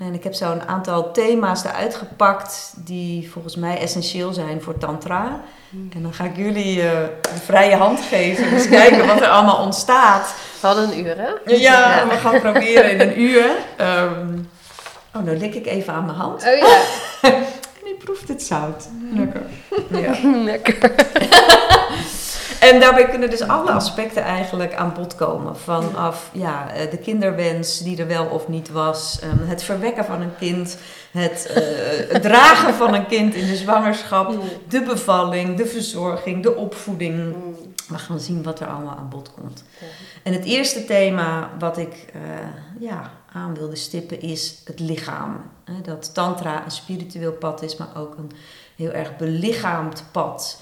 En 0.00 0.14
ik 0.14 0.24
heb 0.24 0.34
zo 0.34 0.52
een 0.52 0.68
aantal 0.68 1.12
thema's 1.12 1.64
eruit 1.64 1.94
gepakt 1.94 2.72
die 2.76 3.30
volgens 3.30 3.56
mij 3.56 3.78
essentieel 3.78 4.32
zijn 4.32 4.62
voor 4.62 4.78
tantra. 4.78 5.40
En 5.92 6.02
dan 6.02 6.14
ga 6.14 6.24
ik 6.24 6.36
jullie 6.36 6.82
eh, 6.82 6.90
de 7.22 7.40
vrije 7.44 7.76
hand 7.76 8.00
geven. 8.00 8.50
Dus 8.50 8.68
kijken 8.78 9.06
wat 9.06 9.20
er 9.20 9.28
allemaal 9.28 9.58
ontstaat. 9.58 10.34
We 10.60 10.66
hadden 10.66 10.92
een 10.92 10.98
uur, 10.98 11.16
hè? 11.16 11.54
Ja, 11.56 12.08
we 12.08 12.14
gaan 12.14 12.40
proberen 12.40 12.90
in 12.90 13.00
een 13.00 13.20
uur. 13.20 13.44
Ehm, 13.76 14.38
oh, 15.14 15.22
nou 15.22 15.36
lik 15.36 15.54
ik 15.54 15.66
even 15.66 15.92
aan 15.92 16.04
mijn 16.04 16.18
hand. 16.18 16.44
Oh 16.46 16.58
ja. 16.58 16.80
En 17.80 17.86
die 17.86 17.94
proeft 18.04 18.28
het 18.28 18.42
zout. 18.42 18.88
Lekker. 19.12 19.42
Ja. 19.90 20.14
Lekker. 20.50 20.78
En 22.60 22.80
daarbij 22.80 23.08
kunnen 23.08 23.30
dus 23.30 23.42
alle 23.42 23.70
aspecten 23.70 24.22
eigenlijk 24.22 24.74
aan 24.74 24.92
bod 24.94 25.14
komen. 25.14 25.56
Vanaf 25.56 26.30
ja, 26.32 26.72
eh, 26.72 26.90
de 26.90 26.96
kinderwens 26.98 27.78
die 27.78 27.98
er 27.98 28.06
wel 28.06 28.26
of 28.26 28.48
niet 28.48 28.70
was. 28.70 29.18
ehm, 29.22 29.46
Het 29.48 29.62
verwekken 29.62 30.04
van 30.04 30.20
een 30.20 30.36
kind. 30.38 30.76
Het 31.10 31.46
eh, 31.54 31.62
het 32.12 32.22
dragen 32.22 32.74
van 32.74 32.94
een 32.94 33.06
kind 33.06 33.34
in 33.34 33.46
de 33.46 33.56
zwangerschap. 33.56 34.34
De 34.68 34.82
bevalling, 34.82 35.56
de 35.56 35.66
verzorging, 35.66 36.42
de 36.42 36.54
opvoeding. 36.56 37.34
We 37.88 37.98
gaan 37.98 38.20
zien 38.20 38.42
wat 38.42 38.60
er 38.60 38.66
allemaal 38.66 38.96
aan 38.96 39.08
bod 39.08 39.30
komt. 39.40 39.64
En 40.22 40.32
het 40.32 40.44
eerste 40.44 40.84
thema 40.84 41.50
wat 41.58 41.78
ik 41.78 41.94
eh, 42.12 42.20
ja, 42.80 43.10
aan 43.32 43.54
wilde 43.54 43.76
stippen 43.76 44.20
is 44.20 44.62
het 44.64 44.80
lichaam. 44.80 45.50
Dat 45.82 46.14
tantra 46.14 46.64
een 46.64 46.70
spiritueel 46.70 47.32
pad 47.32 47.62
is, 47.62 47.76
maar 47.76 47.88
ook 47.96 48.16
een 48.18 48.32
heel 48.76 48.90
erg 48.90 49.16
belichaamd 49.16 50.04
pad. 50.12 50.60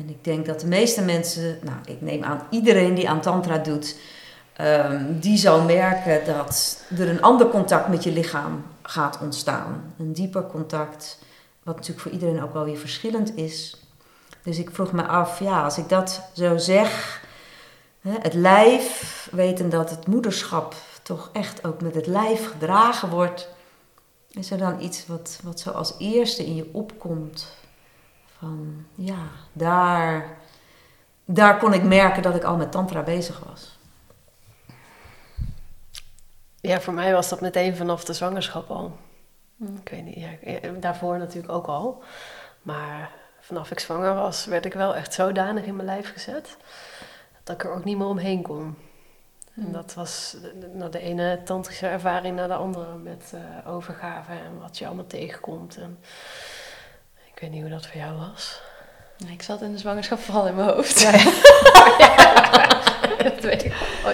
En 0.00 0.08
ik 0.08 0.24
denk 0.24 0.46
dat 0.46 0.60
de 0.60 0.66
meeste 0.66 1.02
mensen, 1.02 1.58
nou 1.62 1.78
ik 1.86 2.00
neem 2.00 2.22
aan 2.22 2.42
iedereen 2.50 2.94
die 2.94 3.08
aan 3.08 3.20
tantra 3.20 3.58
doet, 3.58 3.96
ehm, 4.52 5.18
die 5.20 5.36
zal 5.36 5.62
merken 5.62 6.24
dat 6.24 6.82
er 6.98 7.08
een 7.08 7.22
ander 7.22 7.48
contact 7.48 7.88
met 7.88 8.04
je 8.04 8.12
lichaam 8.12 8.64
gaat 8.82 9.18
ontstaan. 9.22 9.94
Een 9.98 10.12
dieper 10.12 10.46
contact, 10.46 11.18
wat 11.62 11.74
natuurlijk 11.74 12.00
voor 12.00 12.12
iedereen 12.12 12.42
ook 12.42 12.52
wel 12.52 12.64
weer 12.64 12.76
verschillend 12.76 13.36
is. 13.36 13.76
Dus 14.42 14.58
ik 14.58 14.70
vroeg 14.70 14.92
me 14.92 15.06
af, 15.06 15.38
ja, 15.38 15.64
als 15.64 15.78
ik 15.78 15.88
dat 15.88 16.22
zo 16.34 16.56
zeg, 16.56 17.22
het 18.00 18.34
lijf, 18.34 19.28
weten 19.32 19.70
dat 19.70 19.90
het 19.90 20.06
moederschap 20.06 20.74
toch 21.02 21.30
echt 21.32 21.66
ook 21.66 21.80
met 21.80 21.94
het 21.94 22.06
lijf 22.06 22.50
gedragen 22.50 23.08
wordt, 23.08 23.48
is 24.30 24.50
er 24.50 24.58
dan 24.58 24.80
iets 24.80 25.06
wat, 25.06 25.40
wat 25.42 25.60
zo 25.60 25.70
als 25.70 25.94
eerste 25.98 26.46
in 26.46 26.54
je 26.54 26.68
opkomt? 26.72 27.58
Van 28.40 28.86
ja, 28.94 29.18
daar, 29.52 30.36
daar 31.24 31.58
kon 31.58 31.72
ik 31.72 31.82
merken 31.82 32.22
dat 32.22 32.34
ik 32.34 32.44
al 32.44 32.56
met 32.56 32.72
Tantra 32.72 33.02
bezig 33.02 33.42
was. 33.48 33.78
Ja, 36.60 36.80
voor 36.80 36.92
mij 36.92 37.12
was 37.12 37.28
dat 37.28 37.40
meteen 37.40 37.76
vanaf 37.76 38.04
de 38.04 38.12
zwangerschap 38.12 38.70
al. 38.70 38.96
Ik 39.82 39.88
weet 39.88 40.04
niet, 40.04 40.14
ja, 40.14 40.70
daarvoor 40.80 41.18
natuurlijk 41.18 41.52
ook 41.52 41.66
al. 41.66 42.02
Maar 42.62 43.12
vanaf 43.40 43.70
ik 43.70 43.78
zwanger 43.78 44.14
was, 44.14 44.44
werd 44.44 44.64
ik 44.64 44.72
wel 44.72 44.94
echt 44.94 45.14
zodanig 45.14 45.64
in 45.64 45.76
mijn 45.76 45.88
lijf 45.88 46.12
gezet 46.12 46.56
dat 47.42 47.54
ik 47.54 47.64
er 47.64 47.72
ook 47.72 47.84
niet 47.84 47.98
meer 47.98 48.06
omheen 48.06 48.42
kon. 48.42 48.76
En 49.54 49.72
dat 49.72 49.94
was 49.94 50.36
de, 50.60 50.70
nou, 50.74 50.90
de 50.90 51.00
ene 51.00 51.40
tantrische 51.44 51.86
ervaring 51.86 52.36
naar 52.36 52.48
de 52.48 52.54
andere 52.54 52.94
met 52.96 53.32
eh, 53.34 53.72
overgave 53.72 54.32
en 54.32 54.58
wat 54.60 54.78
je 54.78 54.86
allemaal 54.86 55.06
tegenkomt. 55.06 55.76
En 55.76 55.98
ik 57.40 57.46
weet 57.46 57.54
niet 57.54 57.64
hoe 57.64 57.78
dat 57.78 57.86
voor 57.86 58.00
jou 58.00 58.18
was. 58.18 58.60
Ik 59.30 59.42
zat 59.42 59.62
in 59.62 59.72
de 59.72 59.78
zwangerschap 59.78 60.18
vooral 60.18 60.46
in 60.46 60.54
mijn 60.54 60.68
hoofd. 60.68 61.00
Ja, 61.00 61.10
dat 63.30 63.40
weet 63.40 63.64
ik. 63.64 63.72
Oh, 64.04 64.12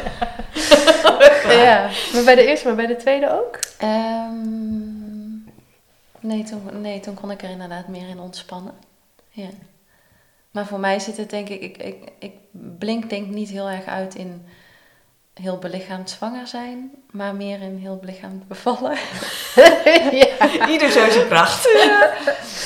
ja. 1.52 1.62
ja, 1.62 1.90
maar 2.12 2.24
bij 2.24 2.34
de 2.34 2.46
eerste, 2.46 2.66
maar 2.66 2.76
bij 2.76 2.86
de 2.86 2.96
tweede 2.96 3.30
ook? 3.32 3.58
Ehm, 3.78 5.30
nee, 6.20 6.42
toen, 6.44 6.80
nee, 6.80 7.00
toen 7.00 7.14
kon 7.14 7.30
ik 7.30 7.42
er 7.42 7.50
inderdaad 7.50 7.88
meer 7.88 8.08
in 8.08 8.20
ontspannen. 8.20 8.74
Ja. 9.28 9.48
Maar 10.50 10.66
voor 10.66 10.80
mij 10.80 10.98
zit 10.98 11.16
het 11.16 11.30
denk 11.30 11.48
ik, 11.48 11.60
ik, 11.60 11.76
ik, 11.76 12.10
ik 12.18 12.32
blink 12.78 13.10
denk 13.10 13.26
niet 13.26 13.48
heel 13.48 13.68
erg 13.68 13.84
uit 13.84 14.14
in 14.14 14.46
heel 15.40 15.58
belichaamd 15.58 16.10
zwanger 16.10 16.46
zijn, 16.46 16.90
maar 17.10 17.34
meer 17.34 17.60
in 17.60 17.76
heel 17.76 17.96
belichaamd 17.96 18.48
bevallen. 18.48 18.92
ja. 20.20 20.68
Ieder 20.68 20.90
zo 20.90 21.10
zijn 21.10 21.26
kracht. 21.28 21.64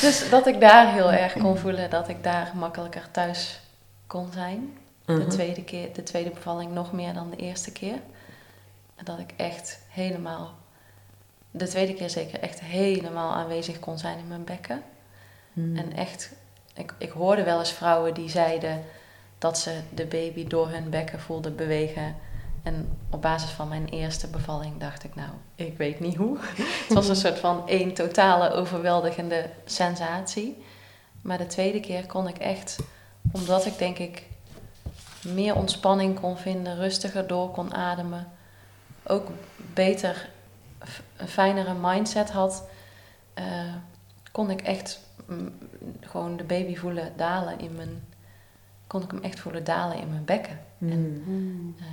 Dus 0.00 0.30
dat 0.30 0.46
ik 0.46 0.60
daar 0.60 0.92
heel 0.92 1.12
erg 1.12 1.32
kon 1.32 1.56
voelen 1.58 1.90
dat 1.90 2.08
ik 2.08 2.22
daar 2.22 2.52
makkelijker 2.54 3.10
thuis 3.10 3.60
kon 4.06 4.28
zijn. 4.32 4.78
De, 5.04 5.12
Mhm. 5.12 5.28
tweede 5.28 5.64
keer, 5.64 5.92
de 5.92 6.02
tweede 6.02 6.30
bevalling 6.30 6.72
nog 6.72 6.92
meer 6.92 7.12
dan 7.14 7.30
de 7.30 7.36
eerste 7.36 7.72
keer. 7.72 7.98
En 8.96 9.04
dat 9.04 9.18
ik 9.18 9.30
echt 9.36 9.78
helemaal, 9.88 10.54
de 11.50 11.68
tweede 11.68 11.94
keer 11.94 12.10
zeker, 12.10 12.40
echt 12.40 12.60
helemaal 12.60 13.32
aanwezig 13.32 13.78
kon 13.78 13.98
zijn 13.98 14.18
in 14.18 14.28
mijn 14.28 14.44
bekken. 14.44 14.82
Mm. 15.52 15.76
En 15.76 15.92
echt, 15.96 16.32
ik, 16.74 16.94
ik 16.98 17.10
hoorde 17.10 17.42
wel 17.44 17.58
eens 17.58 17.72
vrouwen 17.72 18.14
die 18.14 18.28
zeiden 18.28 18.84
dat 19.38 19.58
ze 19.58 19.80
de 19.94 20.04
baby 20.06 20.46
door 20.46 20.68
hun 20.68 20.90
bekken 20.90 21.20
voelden 21.20 21.56
bewegen. 21.56 22.16
En 22.62 22.98
op 23.10 23.22
basis 23.22 23.50
van 23.50 23.68
mijn 23.68 23.88
eerste 23.88 24.28
bevalling 24.28 24.80
dacht 24.80 25.04
ik, 25.04 25.14
nou, 25.14 25.30
ik 25.54 25.76
weet 25.76 26.00
niet 26.00 26.16
hoe. 26.16 26.38
Het 26.86 26.92
was 26.92 27.08
een 27.08 27.16
soort 27.16 27.38
van 27.38 27.68
één 27.68 27.94
totale 27.94 28.50
overweldigende 28.50 29.50
sensatie. 29.64 30.62
Maar 31.22 31.38
de 31.38 31.46
tweede 31.46 31.80
keer 31.80 32.06
kon 32.06 32.28
ik 32.28 32.38
echt, 32.38 32.78
omdat 33.32 33.66
ik 33.66 33.78
denk 33.78 33.98
ik 33.98 34.26
meer 35.22 35.54
ontspanning 35.54 36.20
kon 36.20 36.36
vinden, 36.36 36.76
rustiger 36.76 37.26
door 37.26 37.50
kon 37.50 37.74
ademen, 37.74 38.28
ook 39.06 39.28
beter, 39.74 40.28
een 41.16 41.28
fijnere 41.28 41.74
mindset 41.74 42.30
had, 42.30 42.68
eh, 43.34 43.74
kon 44.32 44.50
ik 44.50 44.60
echt 44.60 45.00
mm, 45.26 45.52
gewoon 46.00 46.36
de 46.36 46.44
baby 46.44 46.76
voelen 46.76 47.12
dalen 47.16 47.58
in 47.58 47.74
mijn, 47.74 48.04
kon 48.86 49.02
ik 49.02 49.10
hem 49.10 49.22
echt 49.22 49.40
voelen 49.40 49.64
dalen 49.64 49.98
in 49.98 50.08
mijn 50.08 50.24
bekken. 50.24 50.60
Mm. 50.78 51.74
Eh, 51.78 51.86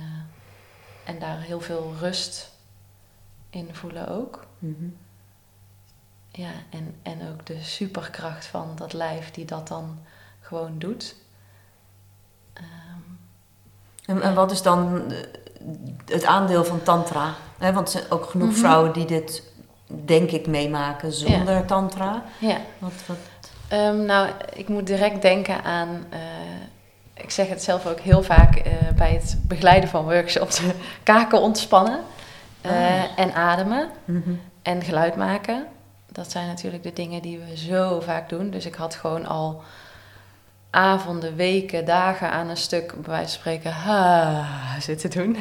en 1.08 1.18
daar 1.18 1.40
heel 1.40 1.60
veel 1.60 1.92
rust 2.00 2.50
in 3.50 3.68
voelen 3.74 4.08
ook. 4.08 4.46
Mhm. 4.58 4.84
Ja, 6.30 6.50
en, 6.70 6.94
en 7.02 7.28
ook 7.30 7.46
de 7.46 7.62
superkracht 7.62 8.46
van 8.46 8.72
dat 8.76 8.92
lijf 8.92 9.30
die 9.30 9.44
dat 9.44 9.68
dan 9.68 9.98
gewoon 10.40 10.78
doet. 10.78 11.14
Ehm, 12.52 12.66
En, 14.06 14.22
en 14.22 14.34
wat 14.34 14.50
is 14.50 14.62
dan 14.62 15.10
eh, 15.12 15.18
het 16.06 16.24
aandeel 16.24 16.64
van 16.64 16.82
tantra? 16.82 17.34
Want 17.58 17.76
er 17.78 17.88
zijn 17.88 18.10
ook 18.10 18.24
genoeg 18.30 18.48
Mhm. 18.50 18.58
vrouwen 18.58 18.92
die 18.92 19.04
dit, 19.06 19.42
denk 19.86 20.30
ik, 20.30 20.46
meemaken 20.46 21.12
zonder 21.12 21.64
tantra. 21.64 22.22
ja, 22.40 22.58
Wat, 22.78 22.92
wat... 23.06 23.16
Ehm, 23.68 24.04
nou, 24.04 24.30
ik 24.54 24.68
moet 24.68 24.86
direct 24.86 25.22
denken 25.22 25.64
aan. 25.64 26.04
eh, 26.10 26.20
ik 27.22 27.30
zeg 27.30 27.48
het 27.48 27.62
zelf 27.62 27.86
ook 27.86 28.00
heel 28.00 28.22
vaak 28.22 28.56
eh, 28.56 28.72
bij 28.96 29.12
het 29.12 29.38
begeleiden 29.42 29.88
van 29.88 30.04
workshops: 30.04 30.60
kaken 31.02 31.40
ontspannen 31.40 32.00
eh, 32.60 32.70
Ah. 32.72 33.04
en 33.16 33.34
ademen 33.34 33.88
Mhm. 34.04 34.30
en 34.62 34.82
geluid 34.82 35.16
maken. 35.16 35.66
Dat 36.12 36.30
zijn 36.30 36.46
natuurlijk 36.46 36.82
de 36.82 36.92
dingen 36.92 37.22
die 37.22 37.38
we 37.38 37.56
zo 37.56 38.00
vaak 38.00 38.28
doen. 38.28 38.50
Dus 38.50 38.66
ik 38.66 38.74
had 38.74 38.94
gewoon 38.94 39.26
al 39.26 39.62
avonden, 40.70 41.36
weken, 41.36 41.84
dagen 41.84 42.30
aan 42.30 42.48
een 42.48 42.56
stuk, 42.56 42.86
bij 42.92 43.02
wijze 43.10 43.22
van 43.30 43.38
spreken, 43.40 43.72
ha, 43.72 44.44
zitten 44.80 45.10
doen. 45.10 45.36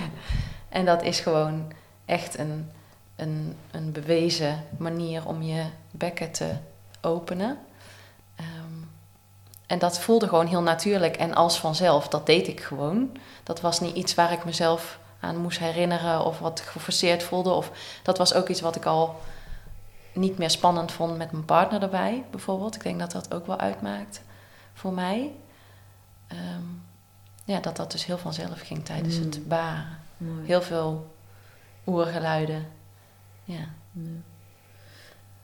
En 0.70 0.86
dat 0.86 1.04
is 1.04 1.20
gewoon 1.20 1.72
echt 2.06 2.38
een, 2.40 2.72
een, 3.16 3.56
een 3.72 3.92
bewezen 3.92 4.64
manier 4.78 5.28
om 5.28 5.42
je 5.42 5.64
bekken 5.92 6.32
te 6.32 6.50
openen. 7.02 7.58
En 9.68 9.80
dat 9.80 10.00
voelde 10.00 10.28
gewoon 10.28 10.46
heel 10.48 10.62
natuurlijk 10.62 11.16
en 11.18 11.34
als 11.34 11.60
vanzelf. 11.60 12.08
Dat 12.08 12.26
deed 12.26 12.48
ik 12.48 12.62
gewoon. 12.62 13.18
Dat 13.44 13.62
was 13.62 13.80
niet 13.80 13.96
iets 13.96 14.16
waar 14.16 14.32
ik 14.32 14.46
mezelf 14.46 15.00
aan 15.20 15.38
moest 15.38 15.60
herinneren 15.60 16.26
of 16.26 16.40
wat 16.40 16.60
geforceerd 16.60 17.24
voelde. 17.24 17.50
Of 17.50 17.72
dat 18.04 18.18
was 18.18 18.34
ook 18.34 18.50
iets 18.50 18.62
wat 18.62 18.76
ik 18.76 18.86
al 18.86 19.20
niet 20.14 20.38
meer 20.38 20.50
spannend 20.50 20.92
vond 20.92 21.18
met 21.18 21.32
mijn 21.32 21.46
partner 21.46 21.82
erbij, 21.82 22.26
bijvoorbeeld. 22.32 22.76
Ik 22.76 22.84
denk 22.84 23.00
dat 23.00 23.12
dat 23.12 23.34
ook 23.34 23.48
wel 23.48 23.58
uitmaakt 23.60 24.22
voor 24.74 24.94
mij. 24.94 25.32
Ehm, 26.28 26.62
ja, 27.46 27.60
dat 27.60 27.76
dat 27.76 27.92
dus 27.92 28.06
heel 28.06 28.18
vanzelf 28.18 28.62
ging 28.62 28.86
tijdens 28.86 29.16
Mm. 29.18 29.24
het 29.24 29.48
baren. 29.48 30.00
Mooi. 30.18 30.46
Heel 30.46 30.62
veel 30.62 31.16
oergeluiden. 31.88 32.68
Ja. 33.44 33.66
Ja. 33.92 34.10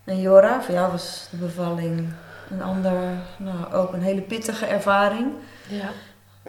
En 0.03 0.19
Jora, 0.21 0.61
voor 0.61 0.73
jou 0.73 0.91
was 0.91 1.27
de 1.31 1.37
bevalling 1.37 2.13
een 2.49 2.61
ander, 2.61 2.93
nou, 3.37 3.73
ook 3.73 3.93
een 3.93 4.01
hele 4.01 4.21
pittige 4.21 4.65
ervaring. 4.65 5.31
Ja. 5.67 5.89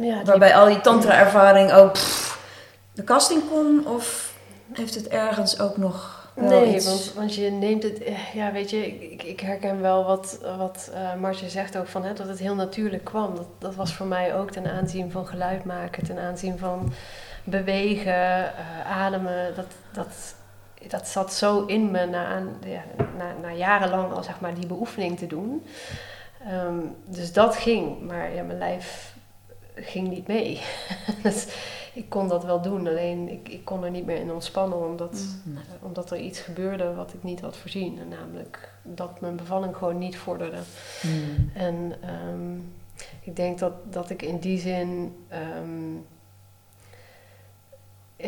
ja 0.05 0.23
Waarbij 0.25 0.55
al 0.55 0.67
die 0.67 0.81
tantra-ervaring 0.81 1.73
ook 1.73 1.93
pff, 1.93 2.39
de 2.93 3.03
kast 3.03 3.31
in 3.31 3.43
kon? 3.51 3.87
Of 3.87 4.33
heeft 4.73 4.95
het 4.95 5.09
ergens 5.09 5.61
ook 5.61 5.77
nog 5.77 6.23
Nee, 6.37 6.75
iets... 6.75 6.87
want, 6.87 7.13
want 7.15 7.35
je 7.35 7.51
neemt 7.51 7.83
het, 7.83 8.03
eh, 8.03 8.35
ja 8.35 8.53
weet 8.53 8.71
je, 8.71 8.87
ik, 8.87 9.23
ik 9.23 9.41
herken 9.41 9.81
wel 9.81 10.05
wat, 10.05 10.39
wat 10.57 10.91
eh 10.95 11.15
Martje 11.15 11.49
zegt 11.49 11.77
ook 11.77 11.87
van 11.87 12.05
hè, 12.05 12.13
dat 12.13 12.29
het 12.29 12.39
heel 12.39 12.55
natuurlijk 12.55 13.05
kwam. 13.05 13.37
Dat, 13.37 13.47
dat 13.59 13.75
was 13.75 13.95
voor 13.95 14.07
mij 14.07 14.35
ook 14.35 14.51
ten 14.51 14.67
aanzien 14.67 15.11
van 15.11 15.27
geluid 15.27 15.65
maken, 15.65 16.05
ten 16.05 16.19
aanzien 16.19 16.59
van 16.59 16.93
bewegen, 17.45 18.15
eh, 18.15 18.91
ademen. 18.91 19.55
Dat, 19.55 19.67
dat, 19.93 20.35
dat 20.89 21.09
zat 21.09 21.33
zo 21.33 21.65
in 21.65 21.91
me 21.91 22.07
na, 22.07 22.43
ja, 22.65 22.83
na, 23.19 23.35
na 23.43 23.53
jarenlang 23.53 24.13
al 24.13 24.23
zeg 24.23 24.41
maar 24.41 24.55
die 24.55 24.67
beoefening 24.67 25.19
te 25.19 25.27
doen. 25.27 25.63
Ehm, 26.49 26.79
dus 27.05 27.33
dat 27.33 27.57
ging, 27.57 28.01
maar 28.07 28.35
ja, 28.35 28.43
mijn 28.43 28.59
lijf 28.59 29.15
ging 29.75 30.09
niet 30.09 30.27
mee. 30.27 30.61
dus 31.23 31.47
ik 31.93 32.09
kon 32.09 32.29
dat 32.29 32.45
wel 32.45 32.61
doen, 32.63 32.87
alleen 32.87 33.29
ik, 33.29 33.49
ik 33.49 33.65
kon 33.65 33.85
er 33.85 33.91
niet 33.91 34.07
meer 34.07 34.17
in 34.21 34.33
ontspannen 34.33 34.79
omdat 34.91 35.13
Nee. 35.45 35.57
eh, 35.57 35.87
omdat 35.87 36.11
er 36.11 36.19
iets 36.19 36.41
gebeurde 36.41 36.95
wat 36.95 37.13
ik 37.15 37.23
niet 37.23 37.41
had 37.41 37.57
voorzien. 37.57 37.99
En 37.99 38.09
namelijk 38.09 38.73
dat 38.83 39.21
mijn 39.21 39.37
bevalling 39.37 39.77
gewoon 39.77 39.99
niet 39.99 40.17
vorderde. 40.17 40.59
Hmm. 41.01 41.51
En 41.55 41.95
ehm, 42.01 42.55
ik 43.21 43.37
denk 43.37 43.59
dat, 43.59 43.73
dat 43.91 44.11
ik 44.11 44.23
in 44.23 44.39
die 44.39 44.59
zin. 44.59 45.17
ehm, 45.29 45.93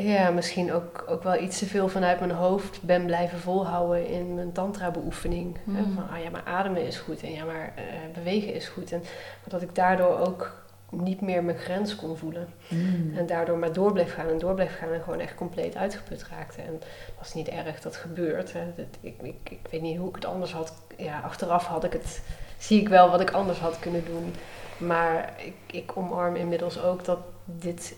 ja, 0.02 0.30
misschien 0.30 0.72
ook, 0.72 1.04
ook 1.08 1.22
wel 1.22 1.40
iets 1.40 1.58
te 1.58 1.66
veel 1.66 1.88
vanuit 1.88 2.18
mijn 2.18 2.30
hoofd 2.30 2.82
ben 2.82 3.06
blijven 3.06 3.38
volhouden 3.38 4.06
in 4.06 4.34
mijn 4.34 4.52
tantra-beoefening. 4.52 5.56
Hè, 5.64 5.80
Mm. 5.82 5.94
Van, 5.94 6.08
ah 6.10 6.22
ja, 6.22 6.30
maar 6.30 6.44
ademen 6.44 6.86
is 6.86 6.98
goed 6.98 7.22
en 7.22 7.32
ja, 7.32 7.44
maar 7.44 7.72
eh, 7.76 7.84
bewegen 8.14 8.54
is 8.54 8.68
goed. 8.68 8.92
En 8.92 9.02
dat 9.44 9.62
ik 9.62 9.74
daardoor 9.74 10.18
ook 10.18 10.64
niet 10.90 11.20
meer 11.20 11.44
mijn 11.44 11.58
grens 11.58 11.96
kon 11.96 12.16
voelen. 12.16 12.48
Hmm. 12.68 13.12
En 13.16 13.26
daardoor 13.26 13.58
maar 13.58 13.72
door 13.72 13.92
bleef 13.92 14.14
gaan 14.14 14.28
en 14.28 14.38
door 14.38 14.54
bleef 14.54 14.76
gaan 14.78 14.92
en 14.92 15.00
gewoon 15.00 15.20
echt 15.20 15.34
compleet 15.34 15.76
uitgeput 15.76 16.26
raakte. 16.30 16.62
En 16.62 16.72
dat 16.78 16.88
was 17.18 17.34
niet 17.34 17.48
erg, 17.48 17.80
dat 17.80 17.96
gebeurt. 17.96 18.52
Hè. 18.52 18.64
Dat, 18.76 18.86
ik, 19.00 19.14
ik, 19.22 19.50
ik 19.50 19.66
weet 19.70 19.82
niet 19.82 19.98
hoe 19.98 20.08
ik 20.08 20.14
het 20.14 20.24
anders 20.24 20.52
had. 20.52 20.72
Ja, 20.96 21.20
achteraf 21.20 21.66
had 21.66 21.84
ik 21.84 21.92
het, 21.92 22.22
zie 22.58 22.80
ik 22.80 22.88
wel 22.88 23.10
wat 23.10 23.20
ik 23.20 23.30
anders 23.30 23.58
had 23.58 23.78
kunnen 23.78 24.04
doen. 24.04 24.34
Maar 24.76 25.34
ik, 25.44 25.54
ik 25.66 25.96
omarm 25.96 26.36
inmiddels 26.36 26.82
ook 26.82 27.04
dat 27.04 27.18
dit 27.44 27.96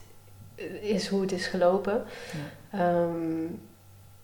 is 0.81 1.09
hoe 1.09 1.21
het 1.21 1.33
is 1.33 1.47
gelopen. 1.47 2.05
Ehm, 2.71 3.47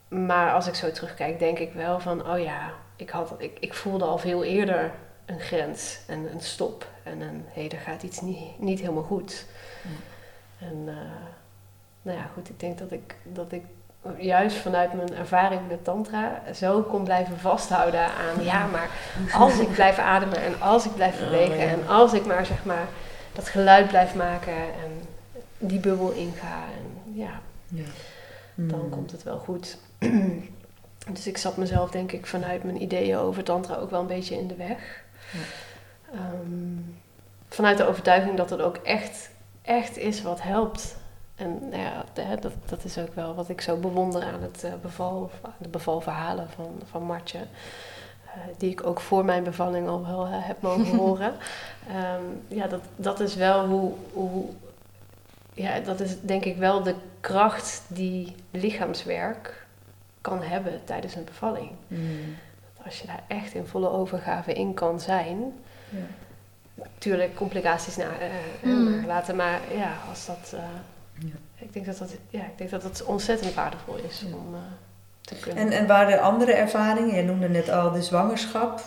maar 0.07 0.53
als 0.53 0.67
ik 0.67 0.75
zo 0.75 0.91
terugkijk, 0.91 1.39
denk 1.39 1.59
ik 1.59 1.73
wel 1.73 1.99
van, 1.99 2.29
oh 2.29 2.39
ja, 2.39 2.73
ik, 2.95 3.09
had, 3.09 3.35
ik, 3.37 3.57
ik 3.59 3.73
voelde 3.73 4.05
al 4.05 4.17
veel 4.17 4.43
eerder 4.43 4.91
een 5.25 5.39
grens 5.39 5.99
en 6.07 6.31
een 6.33 6.41
stop. 6.41 6.87
En 7.03 7.21
een, 7.21 7.45
hé, 7.47 7.67
er 7.67 7.77
gaat 7.77 8.03
iets 8.03 8.21
niet, 8.21 8.59
niet 8.59 8.79
helemaal 8.79 9.03
goed. 9.03 9.45
Ja. 9.81 10.67
En 10.67 10.83
eh, 10.87 10.95
nou 12.01 12.17
ja, 12.17 12.29
goed, 12.33 12.49
ik 12.49 12.59
denk 12.59 12.77
dat 12.77 12.91
ik, 12.91 13.15
dat 13.23 13.51
ik 13.51 13.63
juist 14.17 14.57
vanuit 14.57 14.93
mijn 14.93 15.15
ervaring 15.15 15.61
met 15.67 15.83
tantra 15.83 16.41
zo 16.53 16.81
kon 16.81 17.03
blijven 17.03 17.37
vasthouden 17.39 18.03
aan, 18.05 18.43
ja, 18.43 18.65
maar 18.65 18.89
als 19.33 19.59
ik 19.59 19.71
blijf 19.71 19.97
ademen 19.97 20.37
en 20.37 20.61
als 20.61 20.85
ik 20.85 20.95
blijf 20.95 21.19
bewegen 21.19 21.69
en 21.69 21.87
als 21.87 22.13
ik 22.13 22.25
maar 22.25 22.45
zeg 22.45 22.65
maar 22.65 22.87
dat 23.33 23.47
geluid 23.47 23.87
blijf 23.87 24.15
maken 24.15 24.53
en 24.53 24.94
die 25.67 25.79
bubbel 25.79 26.11
inga 26.11 26.63
en 26.63 27.13
ja, 27.13 27.41
Ja. 27.67 27.83
dan 28.55 28.79
Hmm. 28.79 28.89
komt 28.89 29.11
het 29.11 29.23
wel 29.23 29.37
goed. 29.37 29.77
dus 31.13 31.27
ik 31.27 31.37
zat 31.37 31.57
mezelf 31.57 31.91
denk 31.91 32.11
ik 32.11 32.25
vanuit 32.25 32.63
mijn 32.63 32.81
ideeën 32.81 33.17
over 33.17 33.43
tantra 33.43 33.75
ook 33.75 33.89
wel 33.89 34.01
een 34.01 34.07
beetje 34.07 34.37
in 34.37 34.47
de 34.47 34.55
weg. 34.55 35.03
Ja. 35.31 35.39
Ehm, 36.13 36.79
vanuit 37.49 37.77
de 37.77 37.87
overtuiging 37.87 38.37
dat 38.37 38.49
het 38.49 38.61
ook 38.61 38.77
echt, 38.77 39.29
echt 39.61 39.97
is 39.97 40.21
wat 40.21 40.41
helpt. 40.41 40.95
En 41.35 41.69
nou 41.69 41.81
ja, 41.81 42.03
dat, 42.35 42.53
dat 42.65 42.83
is 42.83 42.97
ook 42.97 43.15
wel 43.15 43.35
wat 43.35 43.49
ik 43.49 43.61
zo 43.61 43.77
bewonder 43.77 44.23
aan 44.23 44.41
het 44.41 44.63
eh, 44.63 44.71
beval, 44.81 45.31
de 45.57 45.69
bevalverhalen 45.69 46.49
van, 46.49 46.81
van 46.89 47.03
Martje. 47.03 47.39
Eh, 48.25 48.31
die 48.57 48.71
ik 48.71 48.85
ook 48.85 48.99
voor 48.99 49.25
mijn 49.25 49.43
bevalling 49.43 49.87
al 49.87 50.05
wel 50.07 50.25
eh, 50.25 50.31
heb 50.33 50.61
mogen 50.61 50.95
horen. 51.05 51.33
Ehm, 51.87 52.21
ja, 52.47 52.67
dat, 52.67 52.81
dat 52.95 53.19
is 53.19 53.35
wel 53.35 53.65
hoe, 53.67 53.93
hoe 54.13 54.45
ja, 55.55 55.79
dat 55.79 55.99
is 55.99 56.15
denk 56.21 56.45
ik 56.45 56.57
wel 56.57 56.83
de 56.83 56.95
kracht 57.19 57.81
die 57.87 58.35
lichaamswerk 58.51 59.65
kan 60.21 60.41
hebben 60.41 60.81
tijdens 60.83 61.15
een 61.15 61.23
bevalling. 61.23 61.71
Hmm. 61.87 62.35
Als 62.85 62.99
je 62.99 63.07
daar 63.07 63.23
echt 63.27 63.53
in 63.53 63.65
volle 63.65 63.89
overgave 63.89 64.53
in 64.53 64.73
kan 64.73 64.99
zijn. 64.99 65.53
Ja. 65.89 65.97
Natuurlijk 66.73 67.35
complicaties 67.35 67.95
na, 67.95 68.03
eh, 68.19 68.25
eh, 68.25 68.31
Mm. 68.61 68.91
nagelaten, 68.95 69.35
maar 69.35 69.59
ja, 69.75 69.93
als 70.09 70.25
dat. 70.25 70.53
eh, 70.53 70.59
Ja. 71.19 71.35
ik, 71.55 71.73
denk 71.73 71.85
dat 71.85 71.97
dat 71.97 72.15
ja, 72.29 72.39
ik 72.43 72.57
denk 72.57 72.69
dat 72.69 72.81
dat 72.81 73.03
ontzettend 73.03 73.53
waardevol 73.53 73.95
is 74.09 74.23
Ja. 74.29 74.35
om 74.35 74.53
eh, 74.55 74.59
te 75.21 75.35
kunnen. 75.35 75.63
En, 75.65 75.71
en 75.79 75.87
waren 75.87 76.13
er 76.13 76.19
andere 76.19 76.53
ervaringen? 76.53 77.15
Je 77.15 77.23
noemde 77.23 77.49
net 77.49 77.69
al 77.69 77.91
de 77.91 78.01
zwangerschap. 78.01 78.81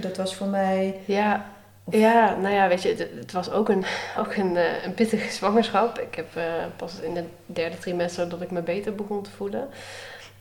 Dat 0.00 0.16
was 0.16 0.34
voor 0.34 0.46
mij... 0.46 1.00
ja, 1.04 1.46
Ja, 1.90 2.36
nou 2.36 2.54
ja, 2.54 2.68
weet 2.68 2.82
je, 2.82 2.88
het, 2.88 2.98
het 2.98 3.32
was 3.32 3.50
ook 3.50 3.68
een, 3.68 3.84
ook 4.18 4.34
een, 4.34 4.56
eh, 4.56 4.84
een 4.84 4.94
pittige 4.94 5.30
zwangerschap. 5.30 5.98
Ik 5.98 6.14
heb 6.14 6.36
eh, 6.36 6.64
pas 6.76 7.00
in 7.00 7.16
het 7.16 7.26
derde 7.46 7.78
trimester 7.78 8.28
dat 8.28 8.40
ik 8.40 8.50
me 8.50 8.62
beter 8.62 8.94
begon 8.94 9.22
te 9.22 9.30
voelen. 9.30 9.68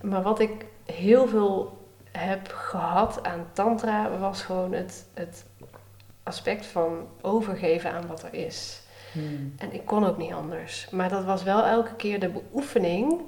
Maar 0.01 0.21
wat 0.21 0.39
ik 0.39 0.65
heel 0.85 1.27
veel 1.27 1.83
heb 2.11 2.47
gehad 2.47 3.23
aan 3.23 3.47
tantra 3.53 4.17
was 4.17 4.41
gewoon 4.41 4.73
het, 4.73 5.05
het 5.13 5.45
aspect 6.23 6.65
van 6.65 7.07
overgeven 7.21 7.91
aan 7.91 8.07
wat 8.07 8.23
er 8.23 8.33
is. 8.33 8.81
Hmm. 9.11 9.53
En 9.57 9.73
ik 9.73 9.85
kon 9.85 10.05
ook 10.05 10.17
niet 10.17 10.33
anders. 10.33 10.87
Maar 10.91 11.09
dat 11.09 11.23
was 11.23 11.43
wel 11.43 11.65
elke 11.65 11.95
keer 11.95 12.19
de 12.19 12.29
beoefening 12.29 13.21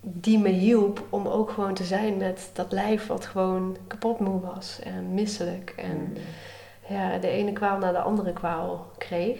die 0.00 0.38
me 0.38 0.48
hielp 0.48 1.02
om 1.08 1.26
ook 1.26 1.50
gewoon 1.50 1.74
te 1.74 1.84
zijn 1.84 2.16
met 2.16 2.50
dat 2.52 2.72
lijf 2.72 3.06
wat 3.06 3.26
gewoon 3.26 3.76
kapot 3.86 4.18
moe 4.18 4.40
was 4.40 4.78
en 4.82 5.14
misselijk. 5.14 5.72
En 5.76 6.16
ja, 6.88 7.18
de 7.18 7.28
ene 7.28 7.52
kwaal 7.52 7.78
naar 7.78 7.92
de 7.92 8.00
andere 8.00 8.32
kwaal 8.32 8.90
kreeg. 8.98 9.38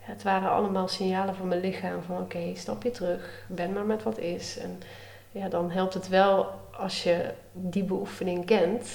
Ja, 0.00 0.12
het 0.12 0.22
waren 0.22 0.50
allemaal 0.50 0.88
signalen 0.88 1.34
van 1.34 1.48
mijn 1.48 1.60
lichaam 1.60 2.02
van 2.02 2.18
oké, 2.18 2.54
stap 2.54 2.82
je 2.82 2.90
terug, 2.90 3.44
ben 3.48 3.72
maar 3.72 3.84
met 3.84 4.02
wat 4.02 4.18
is. 4.18 4.58
En 4.58 4.80
ja, 5.30 5.48
dan 5.48 5.70
helpt 5.70 5.94
het 5.94 6.08
wel 6.08 6.46
als 6.76 7.02
je 7.02 7.30
die 7.52 7.84
beoefening 7.84 8.46
kent. 8.46 8.88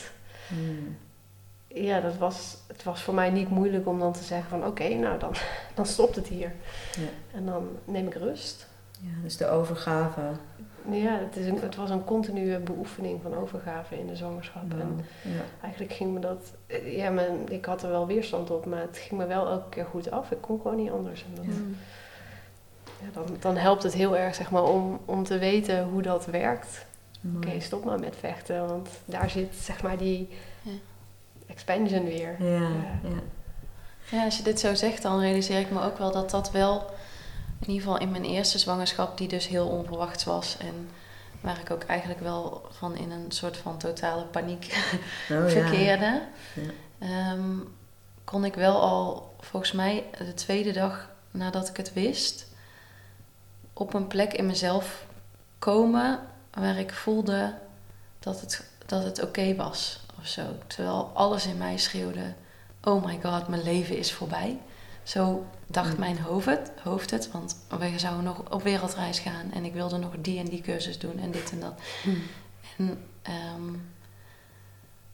Hmm. 0.48 0.98
Ja, 1.68 2.00
dat 2.00 2.18
was, 2.18 2.58
het 2.68 2.84
was 2.84 3.02
voor 3.02 3.14
mij 3.14 3.30
niet 3.30 3.50
moeilijk 3.50 3.88
om 3.88 4.00
dan 4.00 4.14
te 4.14 4.24
zeggen 4.24 4.50
van 4.50 4.66
oké, 4.66 4.88
nou 4.88 5.20
dan, 5.20 5.34
dan 5.76 5.86
stopt 5.86 6.16
het 6.16 6.28
hier. 6.28 6.54
Ja. 6.98 7.38
En 7.38 7.46
dan 7.46 7.68
neem 7.86 8.08
ik 8.08 8.14
rust. 8.14 8.68
Ja, 9.00 9.22
dus 9.24 9.38
de 9.38 9.48
overgave. 9.48 10.22
Ja, 10.92 11.18
het, 11.20 11.36
is 11.36 11.46
een, 11.48 11.60
het 11.60 11.76
was 11.76 11.90
een 11.90 12.04
continue 12.04 12.60
beoefening 12.60 13.22
van 13.22 13.36
overgave 13.36 14.00
in 14.00 14.08
de 14.08 14.16
zwangerschap. 14.16 14.72
En 14.72 15.00
Ja. 15.22 15.42
eigenlijk 15.62 15.94
ging 15.94 16.14
me 16.14 16.20
dat, 16.20 16.54
eh, 16.68 16.98
ja, 16.98 17.10
mijn, 17.10 17.50
ik 17.50 17.66
had 17.66 17.84
er 17.84 17.90
wel 17.90 18.08
weerstand 18.08 18.52
op, 18.52 18.66
maar 18.66 18.82
het 18.82 18.98
ging 18.98 19.20
me 19.22 19.28
wel 19.28 19.48
elke 19.48 19.70
keer 19.70 19.86
goed 19.86 20.12
af. 20.12 20.32
Ik 20.32 20.42
kon 20.42 20.60
gewoon 20.62 20.78
niet 20.78 20.92
anders. 20.92 21.24
En 21.24 21.36
dat, 21.36 21.46
Ja. 21.46 21.52
ja, 23.02 23.08
dan, 23.14 23.26
dan 23.40 23.56
helpt 23.58 23.84
het 23.84 23.94
heel 23.94 24.18
erg 24.18 24.36
zeg 24.36 24.52
maar, 24.52 24.64
om, 24.64 25.00
om 25.06 25.24
te 25.24 25.38
weten 25.38 25.84
hoe 25.84 26.02
dat 26.02 26.26
werkt. 26.26 26.86
Oké, 27.36 27.60
stop 27.60 27.86
maar 27.86 28.00
met 28.00 28.16
vechten, 28.20 28.68
want 28.68 28.90
daar 29.06 29.30
zit 29.30 29.56
zeg 29.56 29.84
maar 29.84 29.98
die 29.98 30.30
Ja. 30.62 30.72
expansion 31.48 32.04
weer. 32.06 32.36
Ja, 32.40 32.48
Ja. 32.60 33.00
ja. 33.04 33.20
Ja, 34.12 34.24
als 34.24 34.38
je 34.38 34.44
dit 34.44 34.60
zo 34.60 34.74
zegt, 34.76 35.02
dan 35.02 35.20
realiseer 35.20 35.60
ik 35.60 35.72
me 35.72 35.82
ook 35.82 35.98
wel 35.98 36.12
dat 36.12 36.30
dat 36.30 36.52
wel, 36.52 36.86
in 37.60 37.68
ieder 37.72 37.82
geval 37.86 38.00
in 38.00 38.12
mijn 38.12 38.26
eerste 38.26 38.58
zwangerschap, 38.60 39.18
die 39.18 39.28
dus 39.28 39.48
heel 39.48 39.68
onverwachts 39.68 40.24
was 40.24 40.58
en 40.58 40.90
waar 41.42 41.60
ik 41.60 41.72
ook 41.72 41.84
eigenlijk 41.84 42.20
wel 42.22 42.68
van 42.72 42.96
in 42.96 43.12
een 43.12 43.32
soort 43.32 43.58
van 43.58 43.78
totale 43.78 44.24
paniek 44.24 44.66
Oh, 45.32 45.48
verkeerde, 45.48 46.22
Ja. 46.54 46.62
ehm, 47.00 47.58
kon 48.24 48.46
ik 48.46 48.54
wel 48.54 48.82
al 48.82 49.34
volgens 49.40 49.72
mij 49.72 50.04
de 50.18 50.34
tweede 50.34 50.72
dag 50.72 51.10
nadat 51.32 51.70
ik 51.70 51.78
het 51.78 51.94
wist, 51.94 52.48
op 53.74 53.94
een 53.94 54.08
plek 54.08 54.34
in 54.34 54.46
mezelf 54.46 55.06
komen 55.60 56.20
waar 56.54 56.78
ik 56.78 56.94
voelde 56.94 57.54
dat 58.20 58.42
het, 58.42 58.70
dat 58.86 59.04
het 59.04 59.24
oké 59.24 59.56
was 59.56 60.00
of 60.20 60.28
zo. 60.28 60.42
Terwijl 60.68 61.12
alles 61.14 61.46
in 61.46 61.58
mij 61.58 61.78
schreeuwde, 61.78 62.34
oh 62.84 63.06
my 63.06 63.20
god, 63.24 63.48
mijn 63.48 63.64
leven 63.64 63.98
is 63.98 64.12
voorbij. 64.14 64.60
Zo 65.06 65.46
dacht 65.68 65.94
Mm. 65.94 66.00
mijn 66.00 66.20
hoofd 66.20 66.46
het, 66.46 66.72
hoofd 66.84 67.12
het, 67.12 67.32
want 67.32 67.58
we 67.70 68.00
zouden 68.00 68.24
nog 68.24 68.52
op 68.52 68.64
wereldreis 68.64 69.20
gaan 69.20 69.52
en 69.54 69.66
ik 69.66 69.74
wilde 69.74 69.98
nog 69.98 70.12
die 70.20 70.40
en 70.40 70.46
die 70.46 70.62
cursus 70.62 71.00
doen 71.00 71.20
en 71.20 71.32
dit 71.32 71.52
en 71.52 71.60
dat. 71.60 71.74
En, 72.78 73.08
ehm, 73.22 73.74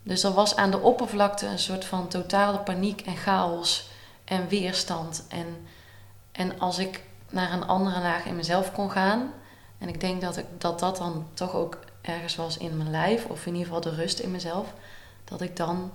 dus 0.04 0.24
er 0.24 0.32
was 0.32 0.56
aan 0.56 0.72
de 0.72 0.80
oppervlakte 0.80 1.46
een 1.46 1.60
soort 1.60 1.86
van 1.86 2.08
totale 2.08 2.60
paniek 2.60 3.02
en 3.02 3.18
chaos 3.18 3.90
en 4.24 4.48
weerstand. 4.48 5.26
En, 5.28 5.68
en 6.32 6.60
als 6.60 6.78
ik 6.78 7.04
naar 7.30 7.54
een 7.54 7.68
andere 7.68 8.00
laag 8.02 8.26
in 8.26 8.36
mezelf 8.36 8.72
kon 8.72 8.92
gaan, 8.92 9.34
en 9.78 9.88
ik 9.88 10.00
denk 10.00 10.22
dat, 10.22 10.38
ik, 10.38 10.46
dat 10.58 10.80
dat 10.80 10.98
dan 10.98 11.28
toch 11.34 11.54
ook 11.54 11.80
ergens 12.02 12.36
was 12.36 12.58
in 12.58 12.78
mijn 12.78 12.92
lijf, 12.92 13.26
of 13.26 13.46
in 13.46 13.52
ieder 13.56 13.68
geval 13.68 13.92
de 13.92 13.96
rust 13.96 14.20
in 14.20 14.32
mezelf, 14.32 14.74
dat 15.24 15.42
ik 15.42 15.56
dan 15.56 15.92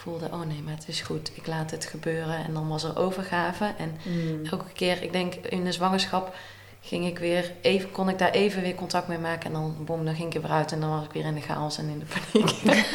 voelde, 0.00 0.26
oh 0.32 0.40
nee, 0.46 0.62
maar 0.62 0.74
het 0.74 0.88
is 0.88 1.00
goed, 1.00 1.30
ik 1.34 1.46
laat 1.46 1.70
het 1.70 1.84
gebeuren. 1.84 2.44
En 2.44 2.54
dan 2.54 2.68
was 2.68 2.82
er 2.84 2.98
overgave. 2.98 3.74
En 3.78 3.96
Hmm. 4.02 4.46
elke 4.50 4.72
keer, 4.72 5.02
ik 5.02 5.12
denk 5.12 5.34
in 5.34 5.64
de 5.64 5.72
zwangerschap, 5.72 6.34
ging 6.80 7.06
ik 7.06 7.18
weer 7.18 7.52
even, 7.60 7.90
kon 7.90 8.08
ik 8.08 8.18
daar 8.18 8.30
even 8.30 8.62
weer 8.62 8.74
contact 8.74 9.08
mee 9.08 9.18
maken. 9.18 9.46
En 9.46 9.52
dan, 9.52 9.76
boem, 9.84 10.04
dan 10.04 10.14
ging 10.14 10.28
ik 10.28 10.34
er 10.34 10.42
weer 10.42 10.50
uit 10.50 10.72
en 10.72 10.80
dan 10.80 10.90
was 10.90 11.04
ik 11.04 11.12
weer 11.12 11.24
in 11.24 11.34
de 11.34 11.40
chaos 11.40 11.78
en 11.78 11.88
in 11.88 11.98
de 11.98 12.04
paniek. 12.30 12.50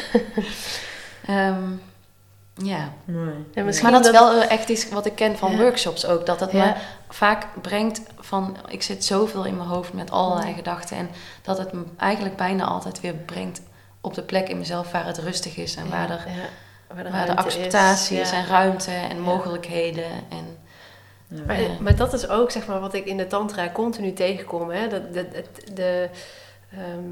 Ehm, 1.26 1.62
ja. 2.54 2.92
Maar 3.04 3.90
dat 3.92 4.04
is 4.06 4.12
dat- 4.12 4.12
wel 4.12 4.42
echt 4.42 4.68
iets 4.68 4.88
wat 4.88 5.06
ik 5.06 5.14
ken 5.14 5.36
van 5.38 5.50
Ja. 5.50 5.56
workshops 5.58 6.06
ook. 6.06 6.26
Dat 6.26 6.40
het 6.40 6.52
me 6.52 6.74
vaak 7.08 7.46
brengt 7.62 8.00
van, 8.20 8.56
ik 8.68 8.82
zit 8.82 9.04
zoveel 9.04 9.44
in 9.44 9.56
mijn 9.56 9.68
hoofd 9.68 9.92
met 9.92 10.10
allerlei 10.10 10.54
gedachten. 10.54 10.96
En 10.96 11.08
dat 11.42 11.58
het 11.58 11.72
me 11.72 11.82
eigenlijk 11.96 12.36
bijna 12.36 12.64
altijd 12.64 13.00
weer 13.00 13.14
brengt 13.14 13.60
op 14.00 14.14
de 14.14 14.22
plek 14.22 14.48
in 14.48 14.58
mezelf 14.58 14.90
waar 14.92 15.06
het 15.06 15.18
rustig 15.18 15.56
is. 15.56 15.74
En 15.76 15.90
waar, 15.90 16.10
er, 16.10 16.24
Ja, 16.28 16.32
waar 16.94 17.04
de, 17.04 17.10
waar 17.10 17.26
de 17.26 17.26
ruimte 17.26 17.36
acceptatie 17.36 18.18
is, 18.20 18.30
ja. 18.30 18.36
en 18.36 18.46
ruimte 18.46 18.90
en 18.90 19.16
Ja. 19.16 19.22
mogelijkheden. 19.22 20.04
En, 20.28 20.58
Ja. 21.28 21.66
Maar, 21.80 21.96
dat 21.96 22.12
is 22.12 22.28
ook 22.28 22.50
zeg 22.50 22.66
maar, 22.66 22.80
wat 22.80 22.94
ik 22.94 23.04
in 23.04 23.16
de 23.16 23.26
tantra 23.26 23.70
continu 23.72 24.12
tegenkom. 24.12 24.70
Hè? 24.70 24.88
Dat, 24.88 25.14
dat, 25.14 25.24
het- 25.32 25.76
de, 25.76 26.08
ehm, 26.72 27.10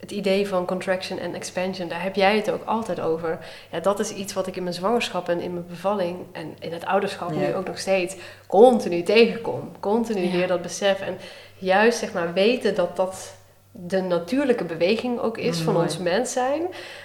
het 0.00 0.10
idee 0.10 0.48
van 0.48 0.66
contraction 0.66 1.18
en 1.18 1.34
expansion, 1.34 1.88
daar 1.88 2.02
heb 2.02 2.14
jij 2.14 2.36
het 2.36 2.50
ook 2.50 2.64
altijd 2.64 3.00
over. 3.00 3.38
Ja, 3.70 3.80
dat 3.80 4.00
is 4.00 4.10
iets 4.10 4.32
wat 4.32 4.46
ik 4.46 4.56
in 4.56 4.62
mijn 4.62 4.74
zwangerschap 4.74 5.28
en 5.28 5.40
in 5.40 5.52
mijn 5.52 5.66
bevalling 5.66 6.18
en 6.32 6.56
in 6.58 6.72
het 6.72 6.84
ouderschap 6.84 7.30
Ja. 7.32 7.38
nu 7.38 7.54
ook 7.54 7.66
nog 7.66 7.78
steeds 7.78 8.16
continu 8.46 9.02
tegenkom. 9.02 9.72
Continu 9.80 10.20
Ja. 10.24 10.30
weer 10.30 10.46
dat 10.46 10.62
besef. 10.62 11.00
En 11.00 11.18
juist 11.58 11.98
zeg 11.98 12.12
maar 12.12 12.32
weten 12.32 12.74
dat 12.74 12.96
dat 12.96 13.34
de 13.76 14.00
natuurlijke 14.00 14.64
beweging 14.64 15.20
ook 15.20 15.38
is 15.38 15.58
van 15.58 15.76
ons 15.76 15.98
mens 15.98 16.32
zijn. 16.32 16.62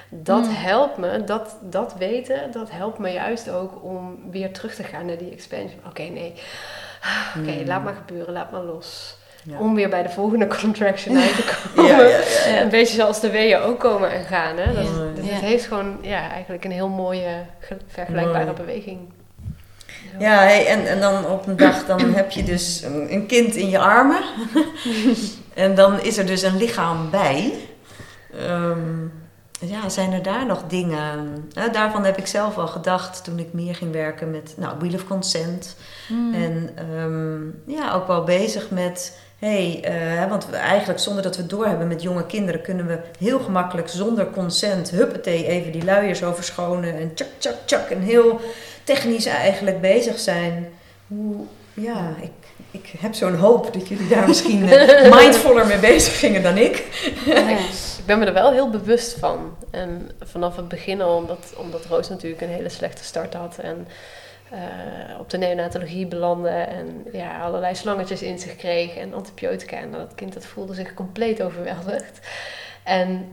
Dat 0.09 0.43
Mm. 0.43 0.53
helpt 0.55 0.97
me, 0.97 1.23
dat, 1.23 1.57
dat 1.61 1.95
weten, 1.97 2.51
dat 2.51 2.71
helpt 2.71 2.97
me 2.99 3.11
juist 3.11 3.49
ook 3.49 3.83
om 3.83 4.19
weer 4.31 4.53
terug 4.53 4.75
te 4.75 4.83
gaan 4.83 5.05
naar 5.05 5.17
die 5.17 5.31
expansion. 5.31 5.79
Oké, 5.87 6.01
nee. 6.01 6.33
Oké, 7.39 7.51
Mm. 7.59 7.65
laat 7.65 7.83
maar 7.83 7.93
gebeuren, 8.05 8.33
laat 8.33 8.51
maar 8.51 8.61
los. 8.63 9.17
Ja. 9.43 9.59
Om 9.59 9.75
weer 9.75 9.89
bij 9.89 10.03
de 10.03 10.09
volgende 10.09 10.47
contraction 10.47 11.17
uit 11.23 11.35
te 11.35 11.71
komen. 11.75 12.07
Ja. 12.07 12.61
Een 12.61 12.69
beetje 12.69 12.95
zoals 12.95 13.19
de 13.19 13.29
weeën 13.29 13.59
ook 13.59 13.79
komen 13.79 14.11
en 14.11 14.23
gaan. 14.23 14.57
Hè? 14.57 14.73
Dat, 14.73 14.87
het 15.15 15.25
heeft 15.41 15.65
gewoon 15.65 15.97
ja, 16.01 16.29
eigenlijk 16.31 16.65
een 16.65 16.71
heel 16.71 16.89
mooie, 16.89 17.29
ge- 17.59 17.77
vergelijkbare 17.87 18.43
Mooi. 18.45 18.55
beweging. 18.57 18.99
Ja, 20.19 20.37
hey, 20.37 20.67
en, 20.67 20.87
en 20.87 20.99
dan 20.99 21.25
op 21.25 21.47
een 21.47 21.57
dag 21.57 21.85
dan 21.85 22.13
heb 22.13 22.31
je 22.31 22.43
dus 22.43 22.81
een, 22.81 23.13
een 23.13 23.25
kind 23.25 23.55
in 23.55 23.69
je 23.69 23.79
armen. 23.79 24.21
en 25.53 25.75
dan 25.75 26.01
is 26.01 26.17
er 26.17 26.25
dus 26.25 26.41
een 26.41 26.57
lichaam 26.57 27.09
bij. 27.09 27.53
Ehm, 28.37 29.07
ja, 29.59 29.89
zijn 29.89 30.13
er 30.13 30.23
daar 30.23 30.45
nog 30.45 30.63
dingen? 30.67 31.47
Nou, 31.53 31.71
daarvan 31.71 32.05
heb 32.05 32.17
ik 32.17 32.27
zelf 32.27 32.57
al 32.57 32.67
gedacht 32.67 33.23
toen 33.23 33.39
ik 33.39 33.53
meer 33.53 33.75
ging 33.75 33.91
werken 33.91 34.31
met 34.31 34.53
nou, 34.57 34.75
Wheel 34.79 34.93
of 34.93 35.07
Consent. 35.07 35.75
En 36.33 36.69
ehm, 36.75 37.75
ja, 37.75 37.93
ook 37.93 38.07
wel 38.07 38.23
bezig 38.23 38.69
met. 38.69 39.19
Hey, 39.39 39.79
eh, 39.83 40.29
want 40.29 40.47
we 40.49 40.55
eigenlijk 40.55 40.99
zonder 40.99 41.23
dat 41.23 41.35
we 41.35 41.41
het 41.41 41.51
doorhebben 41.51 41.87
met 41.87 42.01
jonge 42.01 42.25
kinderen 42.25 42.61
kunnen 42.61 42.87
we 42.87 42.99
heel 43.19 43.39
gemakkelijk 43.39 43.89
zonder 43.89 44.29
consent, 44.29 44.89
huppatee, 44.89 45.45
even 45.47 45.71
die 45.71 45.83
luiers 45.83 46.23
overschonen 46.23 46.97
en 46.97 47.13
tjak, 47.13 47.27
tjak, 47.37 47.55
tjak. 47.65 47.89
En 47.89 48.01
heel 48.01 48.39
technisch 48.95 49.25
eigenlijk 49.25 49.81
bezig 49.81 50.19
zijn. 50.19 50.69
Hoe, 51.07 51.45
ja, 51.73 52.15
ik, 52.21 52.31
ik 52.71 52.93
heb 52.99 53.13
zo'n 53.13 53.35
hoop 53.35 53.73
dat 53.73 53.87
jullie 53.87 54.07
daar 54.07 54.27
misschien 54.33 54.69
eh, 54.69 55.15
mindfuller 55.15 55.67
mee 55.67 55.79
bezig 55.79 56.19
gingen 56.19 56.43
dan 56.43 56.57
ik. 56.57 56.75
Ik 57.97 58.05
ben 58.05 58.19
me 58.19 58.25
er 58.25 58.33
wel 58.33 58.51
heel 58.51 58.69
bewust 58.69 59.19
van. 59.19 59.57
En 59.71 60.11
vanaf 60.21 60.55
het 60.55 60.67
begin 60.67 61.01
al, 61.01 61.15
omdat, 61.15 61.53
omdat 61.57 61.85
Roos 61.85 62.09
natuurlijk 62.09 62.41
een 62.41 62.49
hele 62.49 62.69
slechte 62.69 63.03
start 63.03 63.33
had. 63.33 63.57
En 63.57 63.87
eh, 64.51 65.19
op 65.19 65.29
de 65.29 65.37
neonatologie 65.37 66.07
belandde. 66.07 66.49
En 66.49 67.05
ja, 67.11 67.41
allerlei 67.41 67.75
slangetjes 67.75 68.21
in 68.21 68.39
zich 68.39 68.55
kreeg. 68.55 68.95
En 68.95 69.13
antibiotica. 69.13 69.77
En 69.77 69.91
dat 69.91 70.15
kind 70.15 70.33
dat 70.33 70.45
voelde 70.45 70.73
zich 70.73 70.93
compleet 70.93 71.41
overweldigd. 71.41 72.19
En 72.83 73.27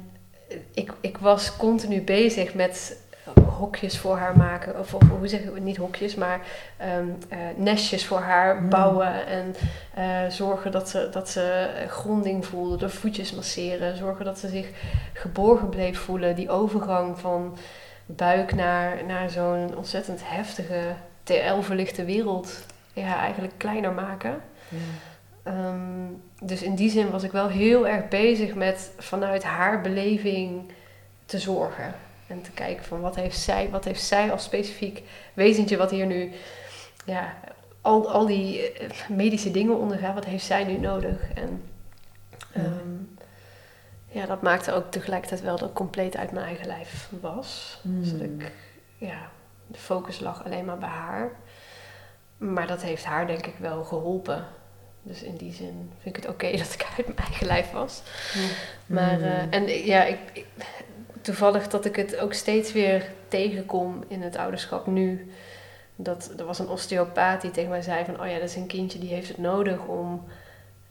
ik, 0.74 0.92
ik 1.00 1.18
was 1.18 1.56
continu 1.56 2.02
bezig 2.02 2.54
met 2.54 2.96
hokjes 3.34 3.98
voor 3.98 4.16
haar 4.16 4.36
maken. 4.36 4.78
Of, 4.78 4.94
of 4.94 5.08
hoe 5.08 5.28
zeg 5.28 5.40
ik 5.40 5.54
het? 5.54 5.64
Niet 5.64 5.76
hokjes, 5.76 6.14
maar 6.14 6.40
ehm, 6.76 7.08
eh, 7.28 7.38
nestjes 7.56 8.06
voor 8.06 8.18
haar 8.20 8.56
Mm. 8.62 8.68
bouwen. 8.68 9.26
En 9.26 9.54
eh, 9.94 10.30
zorgen 10.30 10.70
dat 10.72 10.88
ze, 10.88 11.08
dat 11.12 11.28
ze 11.28 11.68
gronding 11.88 12.46
voelde. 12.46 12.76
De 12.76 12.88
voetjes 12.88 13.32
masseren. 13.32 13.96
Zorgen 13.96 14.24
dat 14.24 14.38
ze 14.38 14.48
zich 14.48 14.68
geborgen 15.12 15.68
bleef 15.68 15.98
voelen. 15.98 16.34
Die 16.34 16.50
overgang 16.50 17.18
van 17.18 17.56
buik 18.06 18.54
naar, 18.54 19.04
naar 19.06 19.30
zo'n 19.30 19.76
ontzettend 19.76 20.20
heftige, 20.24 20.80
TL-verlichte 21.22 22.04
wereld. 22.04 22.64
Ja, 22.92 23.18
eigenlijk 23.18 23.54
kleiner 23.56 23.92
maken. 23.92 24.40
Ehm, 25.42 26.04
dus 26.40 26.62
in 26.62 26.74
die 26.74 26.90
zin 26.90 27.10
was 27.10 27.22
ik 27.22 27.32
wel 27.32 27.48
heel 27.48 27.88
erg 27.88 28.08
bezig 28.08 28.54
met 28.54 28.90
vanuit 28.98 29.44
haar 29.44 29.80
beleving 29.80 30.70
te 31.26 31.38
zorgen. 31.38 31.94
En 32.26 32.42
te 32.42 32.50
kijken 32.50 32.84
van 32.84 33.00
wat 33.00 33.14
heeft 33.14 33.38
zij, 33.38 33.70
wat 33.70 33.84
heeft 33.84 34.02
zij 34.02 34.32
als 34.32 34.44
specifiek 34.44 35.02
wezentje 35.34 35.76
wat 35.76 35.90
hier 35.90 36.06
nu 36.06 36.32
ja, 37.04 37.34
al, 37.80 38.10
al 38.10 38.26
die 38.26 38.72
eh, 38.72 39.08
medische 39.08 39.50
dingen 39.50 39.78
ondergaat, 39.78 40.14
wat 40.14 40.24
heeft 40.24 40.44
zij 40.44 40.64
nu 40.64 40.78
nodig? 40.78 41.32
En 41.34 41.62
um, 42.56 43.16
ja, 44.08 44.26
dat 44.26 44.42
maakte 44.42 44.72
ook 44.72 44.90
tegelijkertijd 44.90 45.40
wel 45.40 45.58
dat 45.58 45.68
ik 45.68 45.74
compleet 45.74 46.16
uit 46.16 46.32
mijn 46.32 46.46
eigen 46.46 46.66
lijf 46.66 47.08
was. 47.20 47.80
Dus 47.82 48.10
dat 48.10 48.20
ik, 48.20 48.52
ja, 48.98 49.30
de 49.66 49.78
focus 49.78 50.20
lag 50.20 50.44
alleen 50.44 50.64
maar 50.64 50.78
bij 50.78 50.88
haar. 50.88 51.30
Maar 52.36 52.66
dat 52.66 52.82
heeft 52.82 53.04
haar 53.04 53.26
denk 53.26 53.46
ik 53.46 53.54
wel 53.58 53.84
geholpen. 53.84 54.44
Dus 55.02 55.22
in 55.22 55.36
die 55.36 55.52
zin 55.52 55.92
vind 56.00 56.16
ik 56.16 56.22
het 56.22 56.32
oké 56.32 56.50
dat 56.56 56.72
ik 56.72 56.86
uit 56.96 57.06
mijn 57.06 57.18
eigen 57.18 57.46
lijf 57.46 57.70
was. 57.70 58.02
Ja. 58.34 58.48
Maar, 58.86 59.20
uh, 59.20 59.54
en 59.54 59.84
ja, 59.84 60.04
ik, 60.04 60.18
ik, 60.32 60.46
toevallig 61.26 61.68
dat 61.68 61.84
ik 61.84 61.96
het 61.96 62.18
ook 62.18 62.32
steeds 62.32 62.72
weer 62.72 63.10
tegenkom 63.28 64.04
in 64.08 64.22
het 64.22 64.36
ouderschap 64.36 64.86
nu. 64.86 65.32
Dat, 65.96 66.32
er 66.38 66.44
was 66.44 66.58
een 66.58 66.68
osteopaat 66.68 67.40
die 67.40 67.50
tegen 67.50 67.70
mij 67.70 67.82
zei 67.82 68.04
van... 68.04 68.20
oh 68.20 68.26
ja, 68.26 68.34
dat 68.34 68.48
is 68.48 68.56
een 68.56 68.66
kindje 68.66 68.98
die 68.98 69.14
heeft 69.14 69.28
het 69.28 69.38
nodig 69.38 69.86
om 69.86 70.24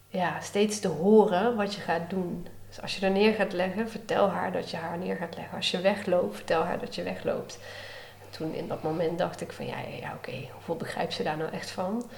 ja, 0.08 0.40
steeds 0.40 0.80
te 0.80 0.88
horen 0.88 1.56
wat 1.56 1.76
je 1.76 1.82
gaat 1.82 2.10
doen. 2.10 2.48
Dus 2.68 2.82
als 2.82 2.98
je 2.98 3.06
er 3.06 3.12
neer 3.12 3.34
gaat 3.34 3.54
leggen, 3.54 3.90
vertel 3.90 4.30
haar 4.30 4.52
dat 4.52 4.70
je 4.70 4.78
haar 4.78 4.98
neer 4.98 5.16
gaat 5.16 5.36
leggen. 5.36 5.58
Als 5.58 5.72
je 5.72 5.82
wegloopt, 5.82 6.36
vertel 6.36 6.64
haar 6.64 6.80
dat 6.80 6.96
je 6.96 7.04
wegloopt. 7.04 7.60
En 8.22 8.38
toen 8.38 8.54
in 8.54 8.68
dat 8.68 8.84
moment 8.84 9.18
dacht 9.18 9.42
ik 9.42 9.52
van 9.52 9.66
ja, 9.66 9.80
ja, 9.80 9.98
ja 10.02 10.14
oké, 10.14 10.48
hoeveel 10.54 10.76
begrijpt 10.76 11.14
ze 11.14 11.24
daar 11.24 11.38
nou 11.38 11.52
echt 11.52 11.70
van? 11.70 12.10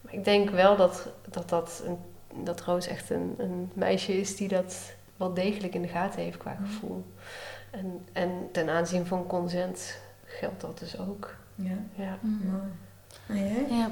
Maar 0.00 0.14
ik 0.14 0.24
denk 0.24 0.50
wel 0.50 0.76
dat, 0.76 1.08
dat, 1.30 1.48
dat, 1.48 1.82
een, 1.86 1.98
dat 2.44 2.60
Roos 2.60 2.86
echt 2.86 3.10
een, 3.10 3.34
een 3.38 3.70
meisje 3.74 4.20
is 4.20 4.36
die 4.36 4.48
dat 4.48 4.94
wel 5.16 5.34
degelijk 5.34 5.74
in 5.74 5.82
de 5.82 5.88
gaten 5.88 6.22
heeft 6.22 6.36
qua 6.36 6.56
gevoel. 6.62 7.04
En, 7.74 8.06
en 8.12 8.48
ten 8.52 8.68
aanzien 8.68 9.06
van 9.06 9.26
consent 9.26 9.96
geldt 10.24 10.60
dat 10.60 10.78
dus 10.78 10.98
ook. 10.98 11.34
Ja, 11.54 11.76
ja. 11.94 12.18
mooi. 12.22 12.72
En 13.26 13.48
jij? 13.48 13.76
Ja. 13.76 13.90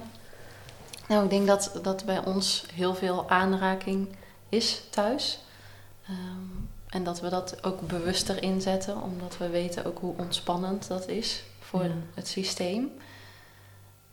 Nou, 1.09 1.25
ik 1.25 1.31
denk 1.31 1.47
dat, 1.47 1.79
dat 1.83 2.05
bij 2.05 2.25
ons 2.25 2.67
heel 2.75 2.95
veel 2.95 3.31
aanraking 3.31 4.09
is 4.49 4.83
thuis. 4.91 5.45
Um, 6.11 6.69
en 6.89 7.05
dat 7.05 7.21
we 7.21 7.29
dat 7.29 7.65
ook 7.65 7.81
bewuster 7.87 8.43
inzetten, 8.43 9.03
omdat 9.03 9.39
we 9.39 9.49
weten 9.49 9.85
ook 9.85 9.99
hoe 9.99 10.15
ontspannend 10.17 10.89
dat 10.89 11.09
is 11.09 11.43
voor 11.61 11.85
ja. 11.85 11.91
het 12.15 12.29
systeem. 12.29 12.93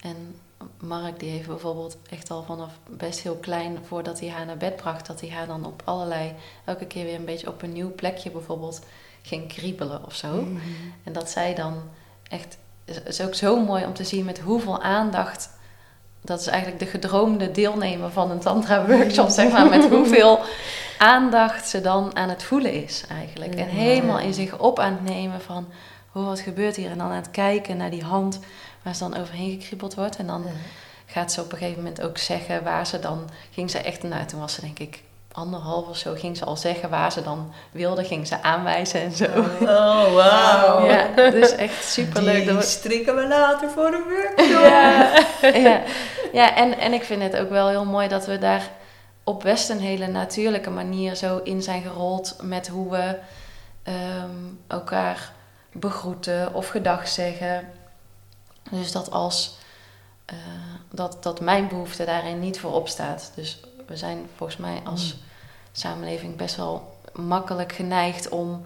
En 0.00 0.36
Mark 0.78 1.20
die 1.20 1.30
heeft 1.30 1.46
bijvoorbeeld 1.46 1.98
echt 2.10 2.30
al 2.30 2.42
vanaf 2.42 2.78
best 2.90 3.20
heel 3.20 3.36
klein, 3.36 3.78
voordat 3.84 4.20
hij 4.20 4.28
haar 4.28 4.46
naar 4.46 4.56
bed 4.56 4.76
bracht, 4.76 5.06
dat 5.06 5.20
hij 5.20 5.30
haar 5.30 5.46
dan 5.46 5.64
op 5.64 5.82
allerlei, 5.84 6.34
elke 6.64 6.86
keer 6.86 7.04
weer 7.04 7.14
een 7.14 7.24
beetje 7.24 7.48
op 7.48 7.62
een 7.62 7.72
nieuw 7.72 7.94
plekje 7.94 8.30
bijvoorbeeld 8.30 8.80
ging 9.22 9.48
kriebelen 9.48 10.06
of 10.06 10.14
zo. 10.14 10.28
Mm 10.28 10.44
-hmm. 10.44 10.94
En 11.04 11.12
dat 11.12 11.30
zij 11.30 11.54
dan 11.54 11.82
echt, 12.28 12.58
het 12.84 13.06
is 13.06 13.20
ook 13.20 13.34
zo 13.34 13.60
mooi 13.64 13.84
om 13.84 13.94
te 13.94 14.04
zien 14.04 14.24
met 14.24 14.38
hoeveel 14.38 14.82
aandacht, 14.82 15.50
dat 16.20 16.40
is 16.40 16.46
eigenlijk 16.46 16.78
de 16.78 16.86
gedroomde 16.86 17.50
deelnemer 17.50 18.10
van 18.10 18.30
een 18.30 18.40
tantra 18.40 18.86
workshop, 18.86 19.28
zeg 19.28 19.52
maar, 19.52 19.68
met 19.68 19.88
hoeveel 19.96 20.40
aandacht 20.98 21.68
ze 21.68 21.80
dan 21.80 22.16
aan 22.16 22.28
het 22.28 22.42
voelen 22.42 22.72
is 22.72 23.04
eigenlijk. 23.08 23.54
En 23.54 23.68
helemaal 23.68 24.18
in 24.18 24.34
zich 24.34 24.58
op 24.58 24.78
aan 24.78 24.92
het 24.92 25.04
nemen 25.04 25.40
van, 25.40 25.68
oh, 26.12 26.26
wat 26.26 26.40
gebeurt 26.40 26.76
hier? 26.76 26.90
En 26.90 26.98
dan 26.98 27.06
aan 27.06 27.14
het 27.16 27.30
kijken 27.30 27.76
naar 27.76 27.90
die 27.90 28.04
hand 28.04 28.38
waar 28.82 28.94
ze 28.94 29.08
dan 29.08 29.20
overheen 29.20 29.60
gekriebeld 29.60 29.94
wordt. 29.94 30.16
En 30.16 30.26
dan 30.26 30.44
gaat 31.06 31.32
ze 31.32 31.40
op 31.40 31.52
een 31.52 31.58
gegeven 31.58 31.82
moment 31.82 32.02
ook 32.02 32.18
zeggen 32.18 32.64
waar 32.64 32.86
ze 32.86 32.98
dan, 32.98 33.30
ging 33.50 33.70
ze 33.70 33.78
echt, 33.78 34.02
nou 34.02 34.24
toen 34.24 34.40
was 34.40 34.54
ze 34.54 34.60
denk 34.60 34.78
ik 34.78 35.02
anderhalf 35.32 35.88
of 35.88 35.96
zo, 35.96 36.14
ging 36.14 36.36
ze 36.36 36.44
al 36.44 36.56
zeggen 36.56 36.90
waar 36.90 37.12
ze 37.12 37.22
dan 37.22 37.52
wilde, 37.70 38.04
ging 38.04 38.26
ze 38.26 38.42
aanwijzen 38.42 39.00
en 39.00 39.12
zo. 39.12 39.24
Oh, 39.60 40.14
wauw. 40.14 40.86
Ja, 40.86 41.30
dus 41.30 41.54
echt 41.54 41.84
superleuk. 41.84 42.48
Die 42.48 42.62
strikken 42.62 43.16
we 43.16 43.28
later 43.28 43.70
voor 43.70 43.90
de 43.90 44.02
workshop. 44.08 44.62
Ja, 44.62 45.12
ja. 45.70 45.82
ja 46.32 46.56
en, 46.56 46.78
en 46.78 46.92
ik 46.92 47.04
vind 47.04 47.22
het 47.22 47.36
ook 47.36 47.50
wel 47.50 47.68
heel 47.68 47.84
mooi 47.84 48.08
dat 48.08 48.26
we 48.26 48.38
daar 48.38 48.70
op 49.24 49.40
best 49.40 49.70
een 49.70 49.80
hele 49.80 50.06
natuurlijke 50.06 50.70
manier 50.70 51.14
zo 51.14 51.40
in 51.44 51.62
zijn 51.62 51.82
gerold 51.82 52.36
met 52.42 52.68
hoe 52.68 52.90
we 52.90 53.18
um, 54.22 54.60
elkaar 54.66 55.32
begroeten 55.72 56.54
of 56.54 56.68
gedag 56.68 57.08
zeggen. 57.08 57.68
Dus 58.70 58.92
dat 58.92 59.10
als 59.10 59.58
uh, 60.32 60.36
dat, 60.90 61.22
dat 61.22 61.40
mijn 61.40 61.68
behoefte 61.68 62.04
daarin 62.04 62.40
niet 62.40 62.60
voorop 62.60 62.88
staat. 62.88 63.32
Dus 63.34 63.60
we 63.90 63.96
zijn 63.96 64.28
volgens 64.36 64.58
mij 64.58 64.80
als 64.84 65.14
mm. 65.14 65.20
samenleving 65.72 66.36
best 66.36 66.56
wel 66.56 66.96
makkelijk 67.12 67.72
geneigd 67.72 68.28
om 68.28 68.62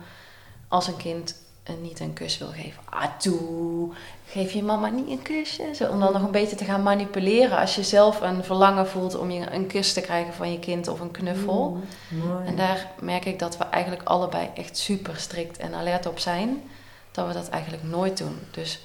als 0.68 0.86
een 0.86 0.96
kind 0.96 1.42
een, 1.62 1.82
niet 1.82 2.00
een 2.00 2.12
kus 2.12 2.38
wil 2.38 2.48
geven. 2.48 2.82
Ah, 2.84 3.16
toe, 3.18 3.92
geef 4.26 4.52
je 4.52 4.62
mama 4.62 4.88
niet 4.88 5.08
een 5.08 5.22
kusje. 5.22 5.74
Zo, 5.74 5.88
om 5.88 6.00
dan 6.00 6.12
nog 6.12 6.22
een 6.22 6.30
beetje 6.30 6.56
te 6.56 6.64
gaan 6.64 6.82
manipuleren 6.82 7.58
als 7.58 7.74
je 7.74 7.82
zelf 7.82 8.20
een 8.20 8.44
verlangen 8.44 8.88
voelt 8.88 9.16
om 9.16 9.30
je 9.30 9.50
een 9.50 9.66
kus 9.66 9.92
te 9.92 10.00
krijgen 10.00 10.34
van 10.34 10.52
je 10.52 10.58
kind 10.58 10.88
of 10.88 11.00
een 11.00 11.10
knuffel. 11.10 11.78
Mm, 12.08 12.46
en 12.46 12.56
daar 12.56 12.90
merk 13.00 13.24
ik 13.24 13.38
dat 13.38 13.56
we 13.56 13.64
eigenlijk 13.64 14.08
allebei 14.08 14.48
echt 14.54 14.76
super 14.76 15.16
strikt 15.16 15.56
en 15.56 15.74
alert 15.74 16.06
op 16.06 16.18
zijn. 16.18 16.62
Dat 17.10 17.26
we 17.26 17.32
dat 17.32 17.48
eigenlijk 17.48 17.82
nooit 17.82 18.18
doen. 18.18 18.38
Dus 18.50 18.80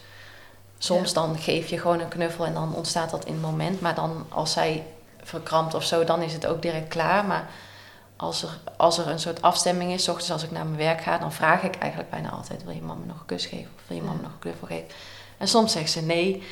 soms 0.77 1.07
ja. 1.07 1.13
dan 1.13 1.37
geef 1.37 1.69
je 1.69 1.79
gewoon 1.79 1.99
een 1.99 2.07
knuffel 2.07 2.45
en 2.45 2.53
dan 2.53 2.75
ontstaat 2.75 3.09
dat 3.09 3.25
in 3.25 3.33
het 3.33 3.41
moment. 3.41 3.81
Maar 3.81 3.95
dan 3.95 4.25
als 4.29 4.51
zij 4.51 4.83
verkrampt 5.29 5.73
of 5.73 5.83
zo, 5.83 6.03
dan 6.03 6.21
is 6.21 6.33
het 6.33 6.45
ook 6.45 6.61
direct 6.61 6.87
klaar. 6.87 7.25
Maar 7.25 7.49
als 8.15 8.43
er, 8.43 8.49
als 8.77 8.97
er 8.97 9.07
een 9.07 9.19
soort 9.19 9.41
afstemming 9.41 9.91
is, 9.91 10.09
ochtends 10.09 10.31
als 10.31 10.43
ik 10.43 10.51
naar 10.51 10.65
mijn 10.65 10.77
werk 10.77 11.01
ga, 11.01 11.17
dan 11.17 11.33
vraag 11.33 11.63
ik 11.63 11.75
eigenlijk 11.75 12.09
bijna 12.09 12.29
altijd: 12.29 12.63
wil 12.63 12.73
je 12.73 12.81
mama 12.81 13.05
nog 13.05 13.19
een 13.19 13.25
kus 13.25 13.45
geven? 13.45 13.71
Of 13.75 13.81
wil 13.87 13.97
je 13.97 14.03
mama 14.03 14.15
ja. 14.15 14.21
nog 14.21 14.31
een 14.31 14.39
knuffel 14.39 14.67
geven? 14.67 14.87
En 15.37 15.47
soms 15.47 15.71
zegt 15.71 15.91
ze 15.91 16.01
nee. 16.01 16.43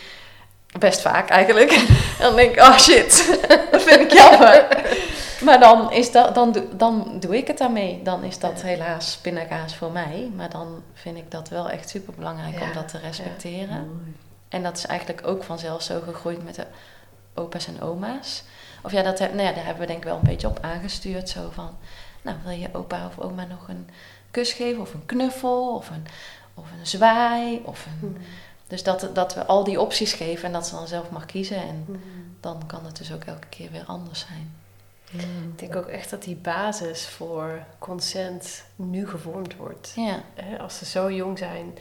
Best 0.80 1.02
vaak 1.02 1.30
eigenlijk. 1.30 1.72
en 1.72 1.86
dan 2.26 2.36
denk 2.36 2.52
ik, 2.52 2.60
oh 2.60 2.78
shit, 2.78 3.40
dat 3.72 3.82
vind 3.82 4.00
ik 4.00 4.12
jammer. 4.12 4.68
maar 5.46 5.60
dan, 5.60 5.92
is 5.92 6.12
dat, 6.12 6.36
dan, 6.36 6.52
doe, 6.52 6.66
dan 6.76 7.18
doe 7.20 7.38
ik 7.38 7.48
het 7.48 7.58
daarmee. 7.58 8.02
Dan 8.04 8.24
is 8.24 8.40
dat 8.40 8.62
helaas 8.62 9.18
pindakaas 9.18 9.76
voor 9.76 9.92
mij. 9.92 10.32
Maar 10.36 10.50
dan 10.50 10.84
vind 10.94 11.18
ik 11.18 11.32
dat 11.32 11.50
wel 11.50 11.70
echt 11.70 11.90
super 11.90 12.13
belangrijk 12.13 12.62
om 12.62 12.74
dat 12.74 12.88
te 12.88 12.98
respecteren. 12.98 14.16
En 14.50 14.63
dat 14.63 14.78
is 14.78 14.86
eigenlijk 14.86 15.28
ook 15.28 15.44
vanzelf 15.44 15.82
zo 15.82 16.02
gegroeid 16.06 16.44
met 16.44 16.56
de 16.56 16.66
opa's 17.34 17.68
en 17.68 17.82
oma's. 17.82 18.44
Of 18.84 18.92
ja, 18.92 19.02
dat, 19.02 19.20
nou 19.20 19.42
ja, 19.42 19.52
daar 19.52 19.66
hebben 19.66 19.82
we 19.82 19.88
denk 19.88 20.00
ik 20.00 20.04
wel 20.08 20.16
een 20.16 20.24
beetje 20.30 20.48
op 20.48 20.60
aangestuurd. 20.62 21.30
Zo 21.30 21.50
van, 21.54 21.78
nou 22.22 22.38
wil 22.44 22.52
je 22.54 22.70
opa 22.74 23.06
of 23.06 23.20
oma 23.20 23.46
nog 23.46 23.68
een 23.68 23.90
kus 24.32 24.54
geven? 24.54 24.82
Of 24.82 24.94
een 24.94 25.06
knuffel? 25.06 25.76
Of 25.76 25.90
een, 25.90 26.06
of 26.54 26.66
een 26.80 26.88
zwaai? 26.88 27.62
Of 27.63 27.86
een, 27.86 27.98
Hmm. 28.00 28.18
Dus 28.68 28.84
dat, 28.84 29.10
dat 29.13 29.34
we 29.36 29.46
al 29.46 29.63
die 29.63 29.82
opties 29.82 30.13
geven 30.13 30.46
en 30.46 30.52
dat 30.52 30.68
ze 30.68 30.76
dan 30.76 30.88
zelf 30.88 31.10
mag 31.10 31.26
kiezen. 31.26 31.58
En 31.58 31.84
Hmm. 31.86 32.36
dan 32.40 32.63
kan 32.66 32.86
het 32.86 32.98
dus 32.98 33.13
ook 33.13 33.24
elke 33.24 33.48
keer 33.48 33.72
weer 33.72 33.84
anders 33.86 34.26
zijn. 34.30 34.56
Ik 35.52 35.60
denk 35.60 35.76
ook 35.76 35.86
echt 35.86 36.10
dat 36.10 36.24
die 36.24 36.36
basis 36.36 37.08
voor 37.08 37.63
consent 37.80 38.63
nu 38.76 39.08
gevormd 39.08 39.56
wordt. 39.56 39.94
Ja, 39.96 40.22
Hè, 40.34 40.60
als 40.60 40.78
ze 40.78 40.86
zo 40.86 41.12
jong 41.12 41.38
zijn. 41.38 41.78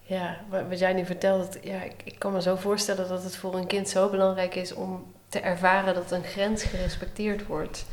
Ja, 0.00 0.36
wat 0.68 0.78
jij 0.78 0.92
nu 0.92 1.04
vertelt, 1.04 1.58
ja, 1.62 1.82
ik, 1.82 2.02
ik 2.04 2.18
kan 2.18 2.32
me 2.32 2.42
zo 2.42 2.56
voorstellen 2.56 3.08
dat 3.08 3.22
het 3.22 3.36
voor 3.36 3.54
een 3.54 3.66
kind 3.66 3.88
zo 3.88 4.08
belangrijk 4.10 4.54
is 4.54 4.72
om 4.72 5.12
te 5.28 5.40
ervaren 5.40 5.94
dat 5.94 6.10
een 6.10 6.22
grens 6.24 6.62
gerespecteerd 6.62 7.46
wordt. 7.46 7.84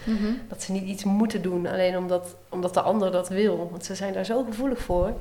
Dat 0.50 0.64
ze 0.64 0.72
niet 0.72 0.84
iets 0.88 1.04
moeten 1.04 1.42
doen 1.42 1.68
alleen 1.68 1.98
omdat, 1.98 2.36
omdat 2.50 2.74
de 2.74 2.82
ander 2.82 3.12
dat 3.12 3.30
wil. 3.30 3.70
Want 3.72 3.86
ze 3.86 3.96
zijn 3.96 4.14
daar 4.14 4.26
zo 4.26 4.44
gevoelig 4.44 4.80
voor. 4.80 5.14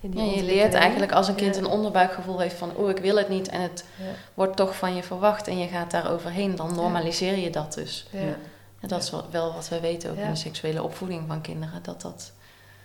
In 0.00 0.10
die 0.10 0.24
Ja, 0.24 0.36
je 0.36 0.42
leert 0.42 0.74
eigenlijk 0.74 1.12
als 1.12 1.28
een 1.28 1.34
kind 1.34 1.54
Ja. 1.54 1.60
een 1.60 1.66
onderbuikgevoel 1.66 2.38
heeft 2.40 2.54
van... 2.56 2.76
oh, 2.76 2.90
ik 2.90 2.98
wil 2.98 3.16
het 3.16 3.28
niet 3.28 3.48
en 3.48 3.60
het 3.60 3.84
Ja. 3.96 4.04
wordt 4.34 4.56
toch 4.56 4.76
van 4.76 4.94
je 4.94 5.02
verwacht... 5.02 5.48
en 5.48 5.58
je 5.58 5.68
gaat 5.68 5.90
daar 5.90 6.10
overheen, 6.12 6.56
dan 6.56 6.74
normaliseer 6.74 7.38
je 7.38 7.50
dat 7.50 7.74
dus. 7.74 8.06
Ja. 8.10 8.20
Ja. 8.20 8.36
En 8.80 8.88
dat 8.88 9.02
is 9.02 9.10
wel- 9.30 9.52
wat 9.54 9.68
we 9.68 9.80
weten 9.80 10.10
ook 10.10 10.16
Ja. 10.16 10.22
in 10.24 10.30
de 10.30 10.36
seksuele 10.36 10.82
opvoeding 10.82 11.24
van 11.26 11.40
kinderen... 11.40 11.82
dat 11.82 12.00
dat 12.00 12.32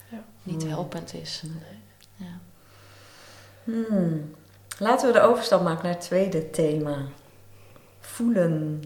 Ja. 0.09 0.23
niet 0.43 0.57
Nee. 0.63 0.67
helpend 0.69 1.13
is. 1.13 1.43
Ja. 2.15 2.25
Hmm. 3.63 4.35
Laten 4.77 5.07
we 5.07 5.13
de 5.13 5.21
overstap 5.21 5.61
maken 5.63 5.83
naar 5.83 5.93
het 5.93 6.01
tweede 6.03 6.49
thema. 6.49 6.97
Voelen 8.13 8.83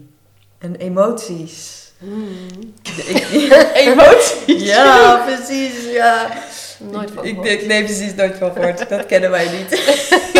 en 0.58 0.76
emoties. 0.76 1.92
Hmm. 1.98 2.74
emoties? 3.74 4.62
Ja, 4.64 5.24
precies. 5.26 5.92
Ja. 5.92 6.42
Nooit 6.90 7.10
van 7.10 7.24
ik 7.24 7.42
denk, 7.42 7.66
nee, 7.66 7.84
precies, 7.84 8.14
nooit 8.14 8.34
van 8.34 8.52
gehoord. 8.52 8.88
Dat 8.88 9.06
kennen 9.06 9.30
wij 9.30 9.48
niet. 9.50 9.70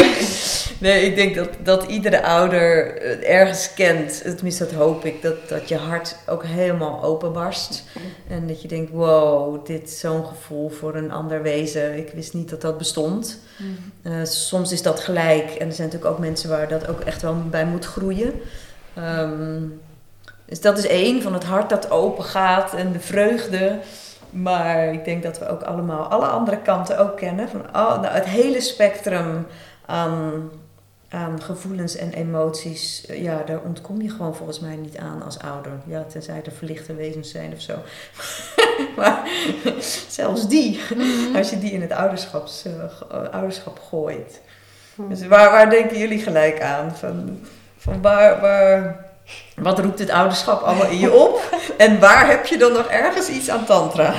nee, 0.81 1.07
ik 1.07 1.17
denk 1.17 1.35
dat, 1.35 1.49
dat 1.63 1.85
iedere 1.85 2.23
ouder 2.23 2.95
het 3.03 3.23
ergens 3.23 3.75
kent. 3.75 4.21
Tenminste, 4.23 4.65
dat 4.65 4.75
hoop 4.75 5.05
ik. 5.05 5.23
Dat, 5.23 5.49
dat 5.49 5.69
je 5.69 5.77
hart 5.77 6.17
ook 6.27 6.45
helemaal 6.45 7.03
openbarst. 7.03 7.85
En 8.29 8.47
dat 8.47 8.63
je 8.63 8.69
denkt, 8.69 8.91
wow, 8.91 9.67
dit 9.67 9.89
is 9.89 10.01
zo'n 10.01 10.27
gevoel 10.27 10.69
voor 10.69 10.95
een 10.95 11.13
ander 11.13 11.43
wezen. 11.43 11.97
Ik 11.97 12.11
wist 12.15 12.35
niet 12.35 12.51
dat 12.51 12.61
dat 12.61 12.79
bestond. 12.79 13.41
Eh, 14.03 14.13
soms 14.25 14.73
is 14.73 14.83
dat 14.83 15.01
gelijk. 15.01 15.51
En 15.51 15.67
er 15.67 15.75
zijn 15.75 15.89
natuurlijk 15.89 16.15
ook 16.15 16.19
mensen 16.19 16.49
waar 16.49 16.69
dat 16.69 16.89
ook 16.89 17.01
echt 17.01 17.23
wel 17.23 17.37
bij 17.51 17.67
moet 17.67 17.85
groeien. 17.85 18.33
Ehm, 18.97 19.63
dus 20.45 20.61
dat 20.61 20.79
is 20.79 20.87
één, 20.87 21.23
van 21.23 21.33
het 21.35 21.45
hart 21.45 21.69
dat 21.71 21.91
open 21.91 22.25
gaat 22.25 22.75
en 22.75 22.93
de 22.93 23.01
vreugde. 23.01 23.79
Maar 24.31 24.93
ik 24.93 25.05
denk 25.05 25.23
dat 25.23 25.39
we 25.39 25.49
ook 25.49 25.63
allemaal 25.63 26.05
alle 26.07 26.27
andere 26.27 26.59
kanten 26.59 26.99
ook 26.99 27.17
kennen. 27.17 27.49
Van 27.49 27.73
al, 27.73 28.01
nou, 28.01 28.15
het 28.15 28.25
hele 28.25 28.61
spectrum 28.61 29.47
aan, 29.87 30.51
aan 31.09 31.43
gevoelens 31.43 31.97
en 31.97 32.13
emoties. 32.13 33.05
Ja, 33.13 33.43
daar 33.47 33.61
ontkom 33.65 34.03
je 34.03 34.11
gewoon 34.11 34.35
volgens 34.35 34.61
mij 34.61 34.77
niet 34.77 34.97
aan 34.97 35.23
als 35.23 35.39
ouder. 35.39 35.73
Ja, 35.87 36.05
tenzij 36.09 36.43
er 36.45 36.53
verlichte 36.53 36.95
wezens 36.95 37.31
zijn 37.31 37.53
of 37.53 37.61
zo. 37.61 37.75
maar 38.97 39.29
zelfs 40.09 40.49
die, 40.49 40.81
Mhm. 40.95 41.37
als 41.37 41.51
je 41.51 41.59
die 41.59 41.73
in 41.73 41.81
het 41.81 41.93
ouderschaps, 41.93 42.65
eh, 42.65 43.19
ouderschap 43.31 43.81
gooit. 43.91 44.41
Dus 45.09 45.27
waar, 45.27 45.51
waar 45.51 45.71
denken 45.71 45.99
jullie 45.99 46.19
gelijk 46.23 46.61
aan? 46.63 46.97
Van, 46.97 47.39
van 47.85 48.03
waar, 48.03 48.41
waar, 48.41 49.05
wat 49.57 49.79
roept 49.79 49.99
het 49.99 50.11
ouderschap 50.11 50.63
allemaal 50.63 50.87
in 50.87 50.99
je 50.99 51.13
op? 51.13 51.55
En 51.77 52.01
waar 52.01 52.27
heb 52.29 52.47
je 52.47 52.59
dan 52.59 52.73
nog 52.73 52.87
ergens 52.87 53.29
iets 53.29 53.49
aan 53.51 53.65
tantra? 53.65 54.15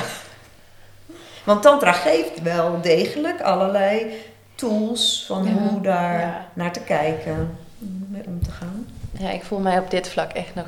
Want 1.43 1.61
tantra 1.61 1.91
geeft 1.91 2.41
wel 2.41 2.81
degelijk 2.81 3.41
allerlei 3.41 4.11
tools 4.55 5.23
van 5.27 5.43
Ja. 5.43 5.51
hoe 5.51 5.81
daar 5.81 6.19
Ja. 6.19 6.45
naar 6.53 6.71
te 6.71 6.79
kijken, 6.79 7.57
mee 8.09 8.23
om 8.25 8.43
te 8.43 8.51
gaan. 8.51 8.87
Ja, 9.17 9.29
ik 9.29 9.43
voel 9.43 9.59
mij 9.59 9.79
op 9.79 9.91
dit 9.91 10.09
vlak 10.09 10.31
echt 10.31 10.55
nog 10.55 10.65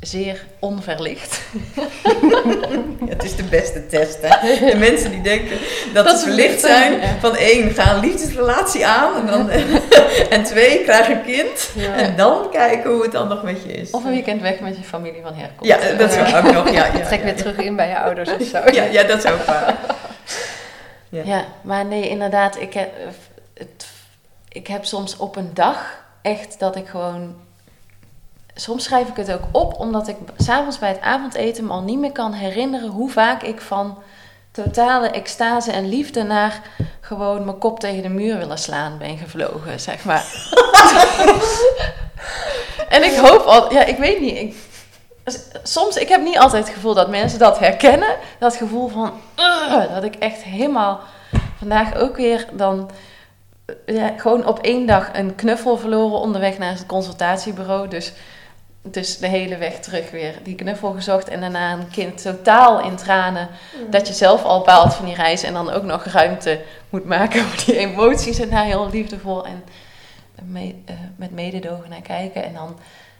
zeer 0.00 0.44
onverlicht. 0.58 1.40
Ja, 1.74 1.82
het 3.14 3.24
is 3.24 3.36
de 3.36 3.42
beste 3.42 3.86
test, 3.86 4.18
hè? 4.22 4.70
De 4.70 4.76
mensen 4.76 5.10
die 5.10 5.20
denken 5.20 5.58
dat, 5.94 6.04
Dat 6.04 6.18
ze 6.18 6.24
verlicht 6.26 6.60
zijn, 6.60 7.00
ja. 7.00 7.16
van 7.20 7.36
één, 7.36 7.70
ga 7.70 7.94
een 7.94 8.00
liefdesrelatie 8.00 8.86
aan. 8.86 9.16
En, 9.16 9.26
dan, 9.26 9.50
en 10.30 10.44
twee, 10.44 10.82
krijg 10.82 11.08
een 11.08 11.22
kind. 11.24 11.70
En 11.96 12.16
dan 12.16 12.50
kijken 12.50 12.90
hoe 12.90 13.02
het 13.02 13.12
dan 13.12 13.28
nog 13.28 13.42
met 13.42 13.62
je 13.62 13.72
is. 13.72 13.90
Of 13.90 14.04
een 14.04 14.10
weekend 14.10 14.40
weg 14.40 14.60
met 14.60 14.76
je 14.76 14.82
familie 14.82 15.22
van 15.22 15.34
herkomst. 15.34 15.64
Ja, 15.64 15.96
dat 15.96 16.10
is 16.10 16.34
ook 16.34 16.52
nog. 16.52 16.70
Ja, 16.70 16.90
Trek 17.06 17.22
weer 17.22 17.36
terug 17.36 17.56
in 17.56 17.76
bij 17.76 17.88
je 17.88 17.98
ouders 17.98 18.30
of 18.30 18.46
zo. 18.46 18.70
Ja, 18.70 18.82
ja, 18.82 19.02
dat 19.02 19.24
is 19.24 19.30
ook 19.30 19.44
waar. 19.44 19.76
Ja. 21.08 21.22
Ja, 21.24 21.44
maar 21.60 21.84
nee, 21.84 22.08
inderdaad, 22.08 22.60
ik 22.60 22.74
heb, 22.74 22.90
het, 23.54 23.86
ik 24.48 24.66
heb 24.66 24.84
soms 24.84 25.16
op 25.16 25.36
een 25.36 25.50
dag 25.54 26.04
echt 26.22 26.58
dat 26.58 26.76
ik 26.76 26.86
gewoon. 26.86 27.44
Soms 28.58 28.84
schrijf 28.84 29.08
ik 29.08 29.16
het 29.16 29.32
ook 29.32 29.44
op, 29.50 29.80
omdat 29.80 30.08
ik 30.08 30.16
s'avonds 30.36 30.78
bij 30.78 30.88
het 30.88 31.00
avondeten 31.00 31.66
me 31.66 31.72
al 31.72 31.82
niet 31.82 31.98
meer 31.98 32.12
kan 32.12 32.32
herinneren 32.32 32.88
hoe 32.88 33.10
vaak 33.10 33.42
ik 33.42 33.60
van 33.60 33.98
totale 34.50 35.10
extase 35.10 35.72
en 35.72 35.88
liefde 35.88 36.22
naar 36.22 36.60
gewoon 37.00 37.44
mijn 37.44 37.58
kop 37.58 37.80
tegen 37.80 38.02
de 38.02 38.08
muur 38.08 38.38
willen 38.38 38.58
slaan 38.58 38.98
ben 38.98 39.18
gevlogen, 39.18 39.80
zeg 39.80 40.04
maar. 40.04 40.24
en 42.88 43.04
ik 43.04 43.16
hoop 43.16 43.40
al, 43.40 43.72
ja, 43.72 43.84
ik 43.84 43.96
weet 43.96 44.20
niet. 44.20 44.36
Ik, 44.36 44.54
soms, 45.62 45.96
ik 45.96 46.08
heb 46.08 46.22
niet 46.22 46.38
altijd 46.38 46.64
het 46.64 46.74
gevoel 46.74 46.94
dat 46.94 47.10
mensen 47.10 47.38
dat 47.38 47.58
herkennen. 47.58 48.16
Dat 48.38 48.56
gevoel 48.56 48.88
van, 48.88 49.12
dat 49.94 50.04
ik 50.04 50.14
echt 50.14 50.42
helemaal 50.42 51.00
vandaag 51.58 51.94
ook 51.94 52.16
weer 52.16 52.46
dan 52.52 52.90
eh, 53.64 53.96
ja, 53.96 54.12
gewoon 54.16 54.46
op 54.46 54.58
één 54.58 54.86
dag 54.86 55.10
een 55.12 55.34
knuffel 55.34 55.76
verloren 55.76 56.18
onderweg 56.18 56.58
naar 56.58 56.72
het 56.72 56.86
consultatiebureau. 56.86 57.88
Dus, 57.88 58.12
dus 58.90 59.18
de 59.18 59.26
hele 59.26 59.56
weg 59.56 59.80
terug 59.80 60.10
weer 60.10 60.34
die 60.42 60.54
knuffel 60.54 60.92
gezocht 60.92 61.28
en 61.28 61.40
daarna 61.40 61.72
een 61.72 61.90
kind 61.90 62.22
totaal 62.22 62.80
in 62.80 62.96
tranen. 62.96 63.48
Dat 63.90 64.06
je 64.06 64.14
zelf 64.14 64.44
al 64.44 64.64
baalt 64.64 64.94
van 64.94 65.04
die 65.04 65.14
reis 65.14 65.42
en 65.42 65.52
dan 65.52 65.70
ook 65.70 65.82
nog 65.82 66.04
ruimte 66.04 66.60
moet 66.90 67.04
maken 67.04 67.42
voor 67.42 67.64
die 67.66 67.76
emoties 67.76 68.38
en 68.38 68.50
daar 68.50 68.64
heel 68.64 68.90
liefdevol 68.90 69.46
en 69.46 69.64
eh, 70.36 70.94
met 71.16 71.30
mededogen 71.30 71.90
naar 71.90 72.02
kijken. 72.02 72.44
En 72.44 72.54
dan, 72.54 72.78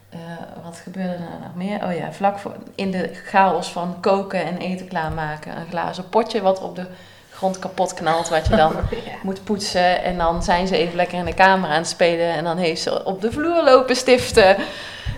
eh, 0.09 0.19
wat 0.65 0.77
gebeurde 0.77 1.13
er 1.13 1.41
nog 1.43 1.55
meer? 1.55 1.85
Oh 1.85 1.97
ja, 1.97 2.13
vlak 2.13 2.39
voor, 2.39 2.55
in 2.75 2.91
de 2.91 3.11
chaos 3.25 3.69
van 3.69 3.97
koken 4.01 4.45
en 4.45 4.59
eten 4.59 4.89
klaarmaken. 4.89 5.57
Een 5.57 5.69
glazen 5.69 6.09
potje 6.09 6.43
wat 6.43 6.63
op 6.63 6.77
de 6.77 6.87
grond 7.31 7.59
kapot 7.59 7.95
knalt, 7.95 8.29
wat 8.29 8.47
je 8.47 8.57
dan 8.57 8.73
moet 9.23 9.45
poetsen. 9.45 10.03
En 10.03 10.19
dan 10.19 10.43
zijn 10.43 10.67
ze 10.67 10.77
even 10.77 10.97
lekker 10.97 11.19
in 11.19 11.25
de 11.25 11.35
kamer 11.35 11.71
aan 11.71 11.77
het 11.77 11.89
spelen. 11.89 12.33
En 12.33 12.45
dan 12.45 12.57
heeft 12.57 12.83
ze 12.83 13.05
op 13.05 13.21
de 13.21 13.33
vloer 13.33 13.65
lopen 13.65 13.97
stiften. 13.97 14.57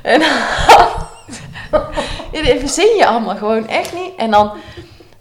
En 0.02 0.20
dan... 0.20 0.38
Dit 2.32 2.58
verzin 2.60 2.96
je 2.96 3.06
allemaal 3.06 3.36
gewoon 3.36 3.68
echt 3.68 3.92
niet. 3.94 4.14
En 4.16 4.30
dan, 4.30 4.52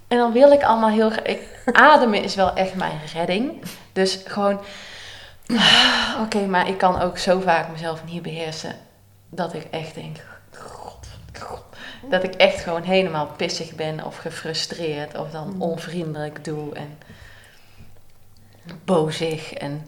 en 0.08 0.18
dan 0.18 0.32
wil 0.32 0.52
ik 0.52 0.64
allemaal 0.64 0.90
heel... 0.90 1.12
Ik, 1.24 1.42
ademen 1.72 2.24
is 2.24 2.36
wel 2.36 2.54
echt 2.54 2.76
mijn 2.76 3.00
redding. 3.14 3.64
Dus 3.94 4.20
gewoon... 4.26 4.60
Oké, 6.24 6.46
maar 6.46 6.68
ik 6.68 6.78
kan 6.78 7.02
ook 7.02 7.18
zo 7.18 7.40
vaak 7.40 7.70
mezelf 7.72 8.02
niet 8.06 8.22
beheersen. 8.22 8.76
Dat 9.30 9.54
ik 9.54 9.68
echt 9.72 9.96
denk... 9.96 10.18
God, 10.58 11.08
God, 11.42 11.64
dat 12.10 12.24
ik 12.24 12.36
echt 12.36 12.62
gewoon 12.64 12.84
helemaal 12.84 13.26
pissig 13.26 13.76
ben 13.76 14.06
of 14.06 14.18
gefrustreerd. 14.18 15.18
Of 15.18 15.32
dan 15.32 15.54
Mm. 15.54 15.62
onvriendelijk 15.62 16.44
doe. 16.44 16.74
En 16.74 16.98
bozig 18.86 19.54
en 19.54 19.88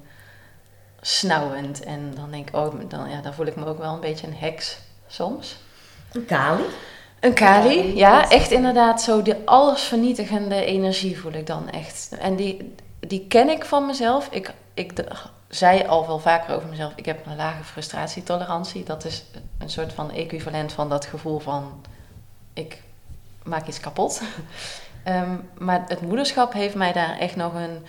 snauwend. 1.01 1.83
En 1.83 2.13
dan 2.15 2.31
denk 2.31 2.47
ik, 2.47 2.55
oh, 2.55 2.73
dan, 2.87 3.09
ja, 3.09 3.21
dan 3.21 3.33
voel 3.33 3.45
ik 3.45 3.55
me 3.55 3.65
ook 3.65 3.77
wel 3.77 3.93
een 3.93 3.99
beetje 3.99 4.27
een 4.27 4.35
heks 4.35 4.77
soms. 5.07 5.57
Een 6.11 6.25
Kali. 6.25 6.63
Een 7.19 7.33
kali, 7.33 7.95
ja, 7.95 8.29
echt 8.29 8.51
inderdaad 8.51 9.01
zo 9.01 9.21
de 9.21 9.45
allesvernietigende 9.45 10.65
energie 10.65 11.19
voel 11.19 11.33
ik 11.33 11.47
dan 11.47 11.69
echt. 11.69 12.09
En 12.19 12.35
die, 12.35 12.75
die 12.99 13.27
ken 13.27 13.49
ik 13.49 13.65
van 13.65 13.85
mezelf. 13.85 14.27
Ik, 14.31 14.53
ik 14.73 15.03
zei 15.49 15.87
al 15.87 16.07
wel 16.07 16.19
vaker 16.19 16.55
over 16.55 16.69
mezelf, 16.69 16.93
ik 16.95 17.05
heb 17.05 17.25
een 17.25 17.35
lage 17.35 17.63
frustratietolerantie. 17.63 18.83
Dat 18.83 19.05
is 19.05 19.25
een 19.57 19.69
soort 19.69 19.93
van 19.93 20.11
equivalent 20.11 20.71
van 20.71 20.89
dat 20.89 21.05
gevoel 21.05 21.39
van, 21.39 21.85
ik 22.53 22.81
maak 23.43 23.67
iets 23.67 23.79
kapot. 23.79 24.21
Ehm, 25.03 25.37
maar 25.57 25.83
het 25.87 26.01
moederschap 26.01 26.53
heeft 26.53 26.75
mij 26.75 26.93
daar 26.93 27.17
echt 27.17 27.35
nog 27.35 27.53
een 27.53 27.85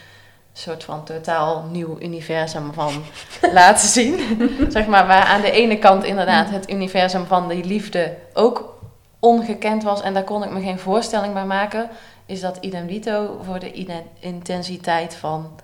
soort 0.52 0.84
van 0.84 1.04
totaal 1.04 1.64
nieuw 1.70 1.98
universum 2.00 2.72
van 2.72 3.02
laten 3.52 3.88
zien. 3.88 4.38
zeg 4.68 4.86
maar, 4.86 5.06
waar 5.06 5.24
aan 5.24 5.40
de 5.40 5.50
ene 5.50 5.78
kant 5.78 6.04
inderdaad 6.04 6.50
het 6.50 6.70
universum 6.70 7.26
van 7.26 7.48
die 7.48 7.64
liefde 7.64 8.16
ook 8.32 8.78
ongekend 9.18 9.82
was 9.82 10.02
en 10.02 10.14
daar 10.14 10.24
kon 10.24 10.42
ik 10.42 10.50
me 10.50 10.60
geen 10.60 10.78
voorstelling 10.78 11.34
bij 11.34 11.44
maken, 11.44 11.88
is 12.26 12.40
dat 12.40 12.56
idem 12.60 12.86
dito 12.86 13.40
voor 13.44 13.58
de 13.58 13.72
intensiteit 14.20 15.14
van 15.14 15.60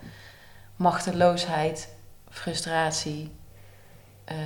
machteloosheid, 0.77 1.89
frustratie, 2.31 3.33
eh, 4.25 4.37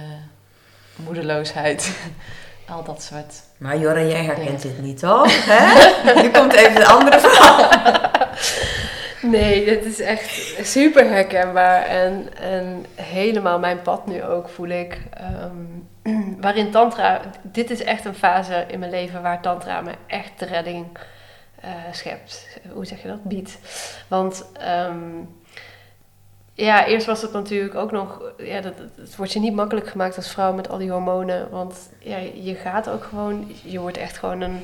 moedeloosheid, 0.97 1.97
al 2.69 2.85
dat 2.85 3.03
soort. 3.03 3.35
Maar 3.57 3.79
Jorre, 3.79 4.09
jij 4.09 4.25
herkent 4.25 4.63
dit 4.63 4.81
niet, 4.81 4.99
toch? 4.99 5.47
Hè? 5.47 6.23
Nu 6.23 6.31
komt 6.31 6.53
even 6.53 6.75
de 6.75 6.87
andere 6.87 7.21
verhaal. 7.21 7.69
Nee, 9.23 9.65
dit 9.65 9.85
is 9.85 10.01
echt 10.01 10.59
super 10.63 11.09
herkenbaar 11.09 11.83
en, 11.83 12.37
en 12.37 12.87
helemaal 12.95 13.59
mijn 13.59 13.83
pad 13.83 14.07
nu 14.07 14.25
ook 14.25 14.49
voel 14.49 14.69
ik. 14.69 15.01
Ehm, 15.15 16.39
waarin 16.45 16.71
tantra, 16.71 17.21
dit 17.43 17.71
is 17.71 17.83
echt 17.83 18.05
een 18.05 18.15
fase 18.15 18.65
in 18.69 18.79
mijn 18.79 18.91
leven 18.91 19.23
waar 19.23 19.43
tantra 19.43 19.81
me 19.81 19.93
echt 20.07 20.39
de 20.39 20.47
redding 20.47 20.87
eh, 21.61 21.71
schept. 21.93 22.59
Hoe 22.73 22.85
zeg 22.85 23.03
je 23.03 23.09
dat? 23.09 23.25
Biedt. 23.25 23.59
Want 24.09 24.45
ehm, 24.53 25.19
ja, 26.55 26.87
eerst 26.87 27.07
was 27.07 27.23
het 27.23 27.33
natuurlijk 27.33 27.75
ook 27.75 27.91
nog, 27.91 28.23
ja, 28.39 28.61
dat, 28.61 28.75
het 28.97 29.17
wordt 29.17 29.33
je 29.33 29.41
niet 29.41 29.55
makkelijk 29.55 29.89
gemaakt 29.89 30.17
als 30.17 30.31
vrouw 30.31 30.53
met 30.53 30.69
al 30.69 30.79
die 30.79 30.91
hormonen. 30.91 31.51
Want 31.51 31.91
ja, 31.99 32.17
je 32.35 32.55
gaat 32.55 32.89
ook 32.89 33.05
gewoon, 33.05 33.53
je 33.65 33.79
wordt 33.81 33.97
echt 33.97 34.19
gewoon 34.19 34.41
een, 34.41 34.61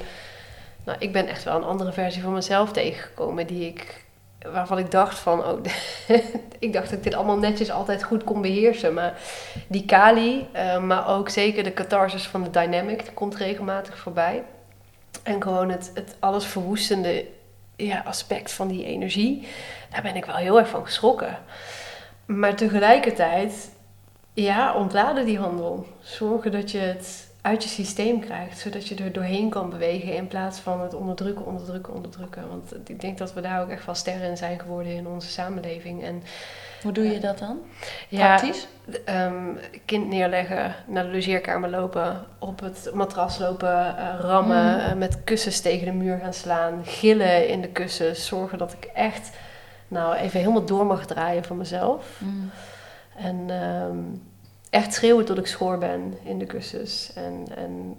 nou 0.85 0.99
ik 1.01 1.13
ben 1.13 1.27
echt 1.27 1.45
wel 1.45 1.57
een 1.57 1.65
andere 1.65 1.93
versie 1.93 2.23
van 2.23 2.33
mezelf 2.33 2.73
tegengekomen 2.73 3.47
die 3.47 3.67
ik 3.67 4.05
waarvan 4.53 4.79
ik 4.79 4.91
dacht 4.91 5.19
van, 5.19 5.45
oh, 5.45 5.59
ik 6.59 6.73
dacht 6.73 6.89
dat 6.89 6.99
ik 6.99 7.03
dit 7.03 7.15
allemaal 7.15 7.39
netjes 7.39 7.71
altijd 7.71 8.03
goed 8.03 8.25
kon 8.25 8.43
beheersen. 8.43 8.95
Maar 8.95 9.19
die 9.69 9.85
Kali, 9.85 10.47
eh, 10.53 10.79
maar 10.79 11.09
ook 11.09 11.29
zeker 11.29 11.65
de 11.65 11.73
catharsis 11.73 12.27
van 12.27 12.43
de 12.43 12.51
dynamic, 12.51 13.05
die 13.05 13.13
komt 13.13 13.37
regelmatig 13.37 13.99
voorbij. 13.99 14.43
En 15.23 15.43
gewoon 15.43 15.71
het, 15.71 15.91
het 15.95 16.17
alles 16.19 16.45
verwoestende 16.45 17.25
ja, 17.77 18.03
aspect 18.07 18.53
van 18.53 18.69
die 18.69 18.85
energie, 18.85 19.47
daar 19.91 20.03
ben 20.03 20.17
ik 20.17 20.25
wel 20.25 20.37
heel 20.37 20.59
erg 20.59 20.69
van 20.69 20.85
geschrokken. 20.85 21.39
Maar 22.27 22.55
tegelijkertijd, 22.55 23.71
ja, 24.33 24.75
ontladen 24.75 25.25
die 25.25 25.39
handel. 25.39 25.87
Zorgen 26.01 26.53
dat 26.53 26.71
je 26.71 26.79
het 26.79 27.26
uit 27.47 27.63
je 27.63 27.69
systeem 27.69 28.21
krijgt, 28.21 28.59
zodat 28.59 28.89
je 28.89 28.95
er 28.95 29.13
doorheen 29.13 29.49
kan 29.51 29.71
bewegen 29.71 30.15
in 30.15 30.29
plaats 30.29 30.59
van 30.59 30.81
het 30.81 30.95
onderdrukken, 30.95 31.47
onderdrukken, 31.47 31.95
onderdrukken. 31.95 32.49
Want 32.49 32.89
ik 32.89 33.01
denk 33.01 33.19
dat 33.19 33.33
we 33.35 33.41
daar 33.41 33.63
ook 33.63 33.69
echt 33.69 33.87
wel 33.87 33.95
sterren 33.95 34.29
in 34.29 34.37
zijn 34.37 34.61
geworden 34.61 34.93
in 34.93 35.07
onze 35.07 35.29
samenleving. 35.29 36.05
En 36.05 36.23
Hoe 36.83 36.93
doe 36.93 37.05
je 37.13 37.19
dat 37.21 37.39
dan? 37.39 37.59
ja, 38.09 38.37
Praktisch? 38.37 38.67
ehm, 39.05 39.45
kind 39.85 40.09
neerleggen, 40.09 40.75
naar 40.87 41.05
de 41.05 41.11
logeerkamer 41.13 41.71
lopen, 41.71 42.25
op 42.39 42.61
het 42.61 42.91
matras 42.95 43.39
lopen, 43.39 43.97
eh, 43.99 44.15
rammen, 44.21 44.73
Mm. 44.75 44.79
eh, 44.81 44.93
met 44.95 45.25
kussens 45.25 45.61
tegen 45.61 45.85
de 45.87 45.93
muur 45.93 46.19
gaan 46.19 46.35
slaan, 46.35 46.81
gillen 46.85 47.49
in 47.49 47.61
de 47.61 47.69
kussens, 47.69 48.27
zorgen 48.27 48.59
dat 48.59 48.73
ik 48.73 48.85
echt, 48.95 49.31
nou, 49.89 50.15
even 50.17 50.41
helemaal 50.41 50.65
door 50.65 50.87
mag 50.87 51.07
draaien 51.07 51.45
van 51.45 51.57
mezelf. 51.57 52.07
Mm. 52.19 52.51
En 53.17 53.45
ehm, 53.49 53.99
echt 54.77 54.95
schreeuwen 54.95 55.25
tot 55.25 55.39
ik 55.39 55.47
schoor 55.47 55.79
ben 55.79 56.15
in 56.23 56.39
de 56.39 56.47
kussens. 56.47 57.13
En, 57.15 57.47
en 57.57 57.97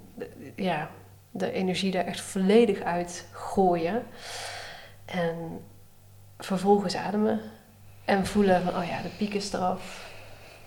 ja, 0.56 0.90
de 1.32 1.52
energie 1.52 1.92
daar 1.92 2.06
echt 2.06 2.22
volledig 2.22 2.82
uit 2.82 3.28
gooien. 3.32 4.04
En 5.06 5.60
vervolgens 6.38 6.96
ademen. 6.96 7.40
En 8.06 8.26
voelen 8.26 8.62
van, 8.64 8.76
oh 8.82 8.88
ja, 8.88 9.02
de 9.02 9.10
piek 9.18 9.34
is 9.34 9.54
eraf. 9.54 10.12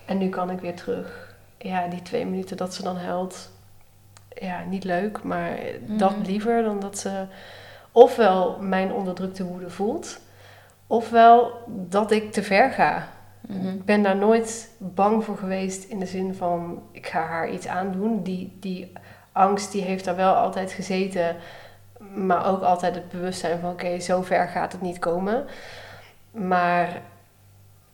En 0.04 0.18
nu 0.18 0.28
kan 0.28 0.50
ik 0.50 0.60
weer 0.60 0.74
terug. 0.76 1.36
Ja, 1.58 1.86
die 1.88 2.02
twee 2.02 2.26
minuten 2.26 2.56
dat 2.56 2.74
ze 2.74 2.82
dan 2.82 2.96
huilt. 2.96 3.50
Ja, 4.40 4.64
niet 4.64 4.84
leuk, 4.84 5.22
maar 5.22 5.58
dat 5.80 6.16
Mhm. 6.16 6.22
liever 6.26 6.62
dan 6.62 6.80
dat 6.80 6.98
ze 6.98 7.24
ofwel 7.92 8.58
mijn 8.60 8.92
onderdrukte 8.92 9.44
woede 9.44 9.70
voelt, 9.70 10.20
ofwel 10.86 11.52
dat 11.66 12.10
ik 12.10 12.32
te 12.32 12.42
ver 12.42 12.70
ga. 12.70 13.08
Mhm. 13.48 13.68
Ik 13.68 13.84
ben 13.84 14.02
daar 14.02 14.16
nooit 14.16 14.70
bang 14.78 15.24
voor 15.24 15.36
geweest 15.36 15.84
in 15.84 15.98
de 15.98 16.06
zin 16.06 16.34
van 16.34 16.82
ik 16.92 17.06
ga 17.06 17.22
haar 17.22 17.50
iets 17.50 17.66
aandoen. 17.66 18.22
Die, 18.22 18.56
die 18.60 18.92
angst 19.32 19.72
die 19.72 19.82
heeft 19.82 20.04
daar 20.04 20.16
wel 20.16 20.34
altijd 20.34 20.72
gezeten, 20.72 21.36
maar 22.14 22.46
ook 22.46 22.62
altijd 22.62 22.94
het 22.94 23.08
bewustzijn 23.08 23.60
van 23.60 23.70
oké, 23.70 24.00
zo 24.00 24.22
ver 24.22 24.48
gaat 24.48 24.72
het 24.72 24.80
niet 24.80 24.98
komen. 24.98 25.44
Maar 26.30 27.00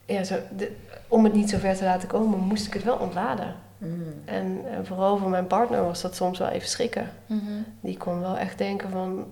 ja, 0.04 0.24
zo, 0.24 0.36
de- 0.56 0.76
om 1.08 1.24
het 1.24 1.32
niet 1.32 1.50
zo 1.50 1.58
ver 1.58 1.76
te 1.76 1.84
laten 1.84 2.08
komen, 2.08 2.38
moest 2.38 2.66
ik 2.66 2.72
het 2.74 2.84
wel 2.84 2.96
ontladen. 2.96 3.54
Mm. 3.78 4.02
En, 4.24 4.60
en 4.70 4.86
vooral 4.86 5.16
voor 5.16 5.30
mijn 5.30 5.46
partner 5.46 5.84
was 5.84 6.02
dat 6.02 6.14
soms 6.16 6.38
wel 6.38 6.48
even 6.48 6.68
schrikken. 6.68 7.10
Mhm. 7.26 7.40
Die 7.80 7.96
kon 7.96 8.20
wel 8.20 8.38
echt 8.38 8.58
denken 8.58 8.90
van, 8.90 9.26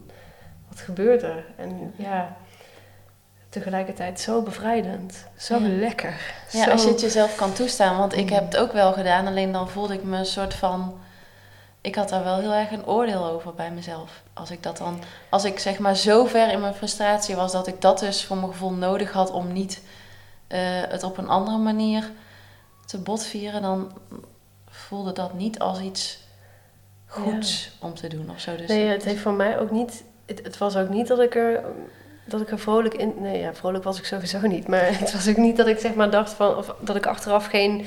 wat 0.68 0.80
gebeurt 0.80 1.22
er? 1.22 1.44
En 1.56 1.92
ja, 1.96 2.36
tegelijkertijd 3.54 4.20
zo 4.20 4.42
bevrijdend. 4.42 5.24
Zo 5.36 5.58
Ja. 5.58 5.68
lekker. 5.68 6.20
Ja, 6.50 6.64
zo... 6.64 6.70
als 6.70 6.82
je 6.82 6.88
het 6.88 7.00
jezelf 7.00 7.34
kan 7.36 7.52
toestaan. 7.52 7.98
Want 7.98 8.16
ik 8.16 8.24
Mm. 8.28 8.32
heb 8.34 8.44
het 8.44 8.56
ook 8.56 8.72
wel 8.72 8.92
gedaan, 8.92 9.26
alleen 9.26 9.52
dan 9.52 9.68
voelde 9.68 9.94
ik 9.94 10.02
me 10.04 10.18
een 10.18 10.26
soort 10.26 10.54
van. 10.54 10.98
Ik 11.80 11.94
had 11.94 12.08
daar 12.08 12.24
wel 12.24 12.38
heel 12.38 12.52
erg 12.52 12.70
een 12.70 12.86
oordeel 12.86 13.24
over 13.26 13.54
bij 13.54 13.70
mezelf. 13.70 14.22
Als 14.32 14.50
ik 14.50 14.62
dat 14.62 14.76
dan. 14.76 15.00
Als 15.28 15.44
ik 15.44 15.58
zeg 15.58 15.78
maar 15.78 15.96
zo 15.96 16.24
ver 16.24 16.50
in 16.52 16.60
mijn 16.60 16.74
frustratie 16.74 17.36
was 17.36 17.52
dat 17.52 17.66
ik 17.66 17.80
dat 17.80 17.98
dus 17.98 18.24
voor 18.24 18.36
mijn 18.36 18.50
gevoel 18.52 18.72
nodig 18.72 19.12
had 19.12 19.30
om 19.30 19.52
niet 19.52 19.82
eh, 20.46 20.58
het 20.88 21.02
op 21.02 21.18
een 21.18 21.28
andere 21.28 21.58
manier 21.58 22.10
te 22.86 22.98
botvieren, 22.98 23.62
dan 23.62 23.92
voelde 24.68 25.12
dat 25.12 25.34
niet 25.34 25.58
als 25.58 25.80
iets 25.80 26.18
goeds 27.06 27.70
om 27.80 27.94
te 27.94 28.08
doen 28.08 28.30
of 28.30 28.40
zo. 28.40 28.56
Dus 28.56 28.68
Nee, 28.68 28.86
het 28.86 29.04
heeft 29.04 29.20
voor 29.20 29.32
mij 29.32 29.58
ook 29.58 29.70
niet... 29.70 30.04
Het, 30.26 30.40
het 30.42 30.58
was 30.58 30.76
ook 30.76 30.88
niet 30.88 31.06
dat 31.06 31.20
ik 31.20 31.34
er... 31.34 31.64
Dat 32.24 32.40
ik 32.40 32.50
er 32.50 32.58
vrolijk 32.58 32.94
in... 32.94 33.14
Nee, 33.18 33.40
ja, 33.40 33.54
vrolijk 33.54 33.84
was 33.84 33.98
ik 33.98 34.04
sowieso 34.04 34.40
niet. 34.40 34.68
Maar 34.68 34.98
het 34.98 35.12
was 35.12 35.28
ook 35.28 35.36
niet 35.36 35.56
dat 35.56 35.66
ik 35.66 35.78
zeg 35.78 35.94
maar 35.94 36.10
dacht 36.10 36.32
van... 36.32 36.56
Of 36.56 36.74
dat 36.80 36.96
ik 36.96 37.06
achteraf 37.06 37.46
geen 37.46 37.86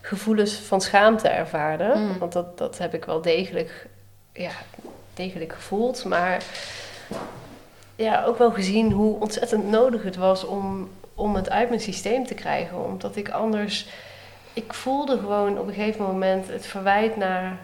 gevoelens 0.00 0.54
van 0.54 0.80
schaamte 0.80 1.28
ervaarde. 1.28 1.92
Mm. 1.96 2.18
Want 2.18 2.32
dat, 2.32 2.58
dat 2.58 2.78
heb 2.78 2.94
ik 2.94 3.04
wel 3.04 3.22
degelijk... 3.22 3.86
Ja, 4.32 4.50
degelijk 5.14 5.52
gevoeld. 5.52 6.04
Maar... 6.04 6.42
Ja, 7.96 8.24
ook 8.24 8.38
wel 8.38 8.52
gezien 8.52 8.92
hoe 8.92 9.20
ontzettend 9.20 9.70
nodig 9.70 10.02
het 10.02 10.16
was 10.16 10.44
om, 10.44 10.90
om 11.14 11.34
het 11.34 11.50
uit 11.50 11.68
mijn 11.68 11.80
systeem 11.80 12.26
te 12.26 12.34
krijgen. 12.34 12.84
Omdat 12.84 13.16
ik 13.16 13.30
anders... 13.30 13.88
Ik 14.52 14.74
voelde 14.74 15.18
gewoon 15.18 15.58
op 15.58 15.66
een 15.66 15.74
gegeven 15.74 16.04
moment 16.04 16.48
het 16.48 16.66
verwijt 16.66 17.16
naar 17.16 17.58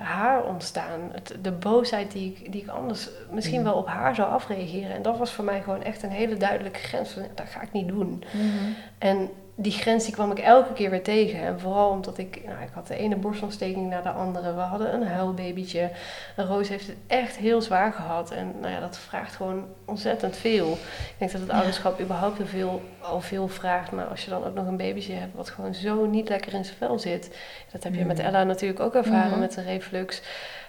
haar 0.00 0.44
ontstaan. 0.44 1.00
Het, 1.12 1.36
de 1.42 1.52
boosheid 1.52 2.12
die 2.12 2.30
ik, 2.36 2.52
die 2.52 2.62
ik 2.62 2.68
anders 2.68 3.08
misschien 3.30 3.58
Mm. 3.58 3.64
wel 3.64 3.74
op 3.74 3.86
haar 3.86 4.14
zou 4.14 4.30
afreageren. 4.30 4.94
En 4.94 5.02
dat 5.02 5.18
was 5.18 5.32
voor 5.32 5.44
mij 5.44 5.62
gewoon 5.62 5.82
echt 5.82 6.02
een 6.02 6.10
hele 6.10 6.36
duidelijke 6.36 6.78
grens. 6.78 7.10
Van, 7.10 7.22
dat 7.34 7.48
ga 7.48 7.62
ik 7.62 7.72
niet 7.72 7.88
doen. 7.88 8.24
Mhm. 8.32 8.72
En 8.98 9.30
die 9.60 9.72
grens 9.72 10.04
die 10.04 10.12
kwam 10.14 10.30
ik 10.30 10.38
elke 10.38 10.72
keer 10.72 10.90
weer 10.90 11.02
tegen. 11.02 11.40
En 11.40 11.60
vooral 11.60 11.90
omdat 11.90 12.18
ik, 12.18 12.40
nou, 12.44 12.62
ik 12.62 12.68
had 12.74 12.86
de 12.86 12.96
ene 12.96 13.16
borstontsteking 13.16 13.88
naar 13.90 14.02
de 14.02 14.10
andere. 14.10 14.54
We 14.54 14.60
hadden 14.60 14.94
een 14.94 15.06
huilbabytje. 15.06 15.90
En 16.36 16.46
Roos 16.46 16.68
heeft 16.68 16.86
het 16.86 16.96
echt 17.06 17.36
heel 17.36 17.60
zwaar 17.62 17.92
gehad. 17.92 18.30
En 18.30 18.54
nou 18.60 18.72
ja, 18.72 18.80
dat 18.80 18.98
vraagt 18.98 19.36
gewoon 19.36 19.66
ontzettend 19.84 20.36
veel. 20.36 20.72
Ik 20.72 21.14
denk 21.18 21.32
dat 21.32 21.40
het 21.40 21.50
ouderschap 21.50 22.00
überhaupt 22.00 22.40
al 22.40 22.46
veel, 22.46 22.82
al 23.00 23.20
veel 23.20 23.48
vraagt. 23.48 23.90
Maar 23.92 24.04
als 24.06 24.24
je 24.24 24.30
dan 24.30 24.44
ook 24.44 24.54
nog 24.54 24.66
een 24.66 24.76
babytje 24.76 25.12
hebt 25.14 25.34
wat 25.34 25.50
gewoon 25.50 25.74
zo 25.74 26.06
niet 26.06 26.28
lekker 26.28 26.54
in 26.54 26.64
zijn 26.64 26.76
vel 26.76 26.98
zit. 26.98 27.38
Dat 27.72 27.82
heb 27.82 27.94
je 27.94 28.04
met 28.04 28.16
Mhm. 28.18 28.26
Ella 28.26 28.42
natuurlijk 28.44 28.80
ook 28.80 28.94
ervaren 28.94 29.30
Mhm. 29.30 29.38
met 29.40 29.52
de 29.54 29.62
reflux. 29.62 30.22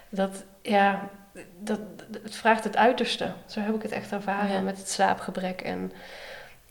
Dat, 0.09 0.43
ja, 0.61 1.09
dat, 1.59 1.79
het 2.23 2.35
vraagt 2.35 2.63
het 2.63 2.77
uiterste. 2.77 3.31
Zo 3.45 3.59
heb 3.59 3.75
ik 3.75 3.81
het 3.81 3.91
echt 3.91 4.11
ervaren 4.11 4.51
Ja. 4.51 4.61
met 4.61 4.77
het 4.77 4.89
slaapgebrek. 4.89 5.61
En 5.61 5.91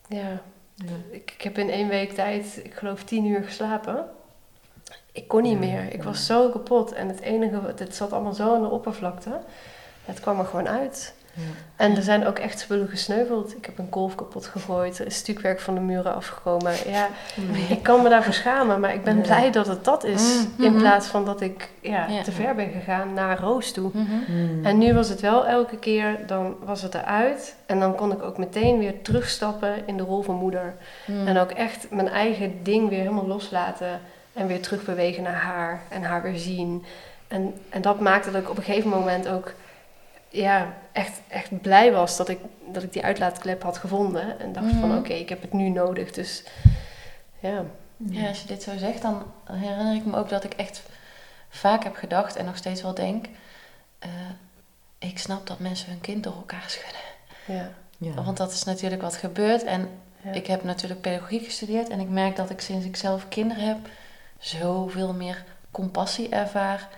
ja, 0.08 0.40
Ja. 0.86 0.92
ik, 1.10 1.30
ik 1.30 1.42
heb 1.42 1.58
in 1.58 1.70
één 1.70 1.88
week 1.88 2.12
tijd, 2.12 2.60
ik 2.64 2.74
geloof 2.74 3.04
tien 3.04 3.24
uur 3.24 3.44
geslapen. 3.44 4.08
Ik 5.12 5.28
kon 5.28 5.42
niet 5.42 5.58
meer. 5.58 5.92
Ik 5.92 6.02
was 6.02 6.26
zo 6.26 6.50
kapot. 6.50 6.92
En 6.92 7.08
het 7.08 7.20
enige, 7.20 7.60
het 7.76 7.94
zat 7.94 8.12
allemaal 8.12 8.32
zo 8.32 8.54
aan 8.54 8.62
de 8.62 8.68
oppervlakte. 8.68 9.40
Het 10.04 10.20
kwam 10.20 10.38
er 10.38 10.44
gewoon 10.44 10.68
uit. 10.68 11.14
Ja. 11.38 11.44
En 11.76 11.96
er 11.96 12.02
zijn 12.02 12.26
ook 12.26 12.38
echt 12.38 12.58
spullen 12.58 12.88
gesneuveld. 12.88 13.56
Ik 13.56 13.66
heb 13.66 13.78
een 13.78 13.88
kolf 13.88 14.14
kapot 14.14 14.46
gegooid. 14.46 14.98
Er 14.98 15.06
is 15.06 15.16
stukwerk 15.16 15.60
van 15.60 15.74
de 15.74 15.80
muren 15.80 16.14
afgekomen. 16.14 16.72
Ja, 16.86 17.08
ik 17.68 17.82
kan 17.82 18.02
me 18.02 18.08
daarvoor 18.08 18.32
schamen. 18.32 18.80
Maar 18.80 18.94
ik 18.94 19.04
ben 19.04 19.20
blij 19.20 19.50
dat 19.50 19.66
het 19.66 19.84
dat 19.84 20.04
is. 20.04 20.46
Mm, 20.56 20.64
In 20.64 20.70
mhm. 20.70 20.80
plaats 20.80 21.06
van 21.06 21.24
dat 21.24 21.40
ik 21.40 21.68
ja, 21.80 22.06
Ja. 22.06 22.22
te 22.22 22.32
ver 22.32 22.54
ben 22.54 22.70
gegaan 22.70 23.14
naar 23.14 23.38
Roos 23.40 23.72
toe. 23.72 23.90
Mhm. 23.92 24.32
Mm. 24.32 24.64
En 24.64 24.78
nu 24.78 24.94
was 24.94 25.08
het 25.08 25.20
wel 25.20 25.46
elke 25.46 25.76
keer, 25.76 26.18
dan 26.26 26.56
was 26.64 26.82
het 26.82 26.94
eruit. 26.94 27.56
En 27.66 27.80
dan 27.80 27.94
kon 27.94 28.12
ik 28.12 28.22
ook 28.22 28.38
meteen 28.38 28.78
weer 28.78 29.02
terugstappen 29.02 29.86
in 29.86 29.96
de 29.96 30.02
rol 30.02 30.22
van 30.22 30.34
moeder. 30.34 30.74
Mhm. 31.06 31.26
En 31.26 31.38
ook 31.38 31.50
echt 31.50 31.86
mijn 31.90 32.08
eigen 32.08 32.62
ding 32.62 32.88
weer 32.88 32.98
helemaal 32.98 33.26
loslaten. 33.26 34.00
En 34.32 34.46
weer 34.46 34.62
terugbewegen 34.62 35.22
naar 35.22 35.32
haar. 35.32 35.80
En 35.88 36.02
haar 36.02 36.22
weer 36.22 36.38
zien. 36.38 36.84
En, 37.28 37.54
en 37.68 37.82
dat 37.82 38.00
maakte 38.00 38.30
dat 38.30 38.42
ik 38.42 38.50
op 38.50 38.56
een 38.56 38.62
gegeven 38.62 38.90
moment 38.90 39.28
ook 39.28 39.54
ja, 40.30 40.74
echt, 40.92 41.20
echt 41.28 41.60
blij 41.60 41.92
was 41.92 42.16
dat 42.16 42.28
ik, 42.28 42.38
dat 42.72 42.82
ik 42.82 42.92
die 42.92 43.04
uitlaatklep 43.04 43.62
had 43.62 43.78
gevonden. 43.78 44.40
En 44.40 44.52
dacht 44.52 44.70
van 44.70 44.88
Mhm. 44.88 44.98
oké, 44.98 45.12
ik 45.12 45.28
heb 45.28 45.40
het 45.42 45.52
nu 45.52 45.68
nodig. 45.68 46.10
Dus 46.12 46.42
ja. 47.38 47.64
Ja, 47.96 48.28
als 48.28 48.40
je 48.40 48.46
dit 48.46 48.62
zo 48.62 48.76
zegt, 48.76 49.02
dan 49.02 49.22
herinner 49.44 49.94
ik 49.94 50.04
me 50.04 50.16
ook 50.16 50.28
dat 50.28 50.44
ik 50.44 50.54
echt 50.54 50.82
vaak 51.48 51.84
heb 51.84 51.96
gedacht 51.96 52.36
en 52.36 52.44
nog 52.44 52.56
steeds 52.56 52.82
wel 52.82 52.94
denk. 52.94 53.26
eh, 53.98 54.10
ik 54.98 55.18
snap 55.18 55.46
dat 55.46 55.58
mensen 55.58 55.88
hun 55.90 56.00
kind 56.00 56.24
door 56.24 56.34
elkaar 56.34 56.64
schudden. 56.66 57.00
ja, 57.46 57.70
Ja. 57.98 58.22
Want 58.22 58.36
dat 58.36 58.52
is 58.52 58.64
natuurlijk 58.64 59.02
wat 59.02 59.16
gebeurt. 59.16 59.64
En 59.64 59.88
ja. 60.24 60.32
ik 60.32 60.46
heb 60.46 60.62
natuurlijk 60.64 61.00
pedagogiek 61.00 61.44
gestudeerd. 61.44 61.88
En 61.88 62.00
ik 62.00 62.08
merk 62.08 62.36
dat 62.36 62.50
ik 62.50 62.60
sinds 62.60 62.84
ik 62.86 62.96
zelf 62.96 63.28
kinderen 63.28 63.64
heb, 63.66 63.78
zoveel 64.38 65.12
meer 65.14 65.44
compassie 65.70 66.28
ervaar 66.28 66.88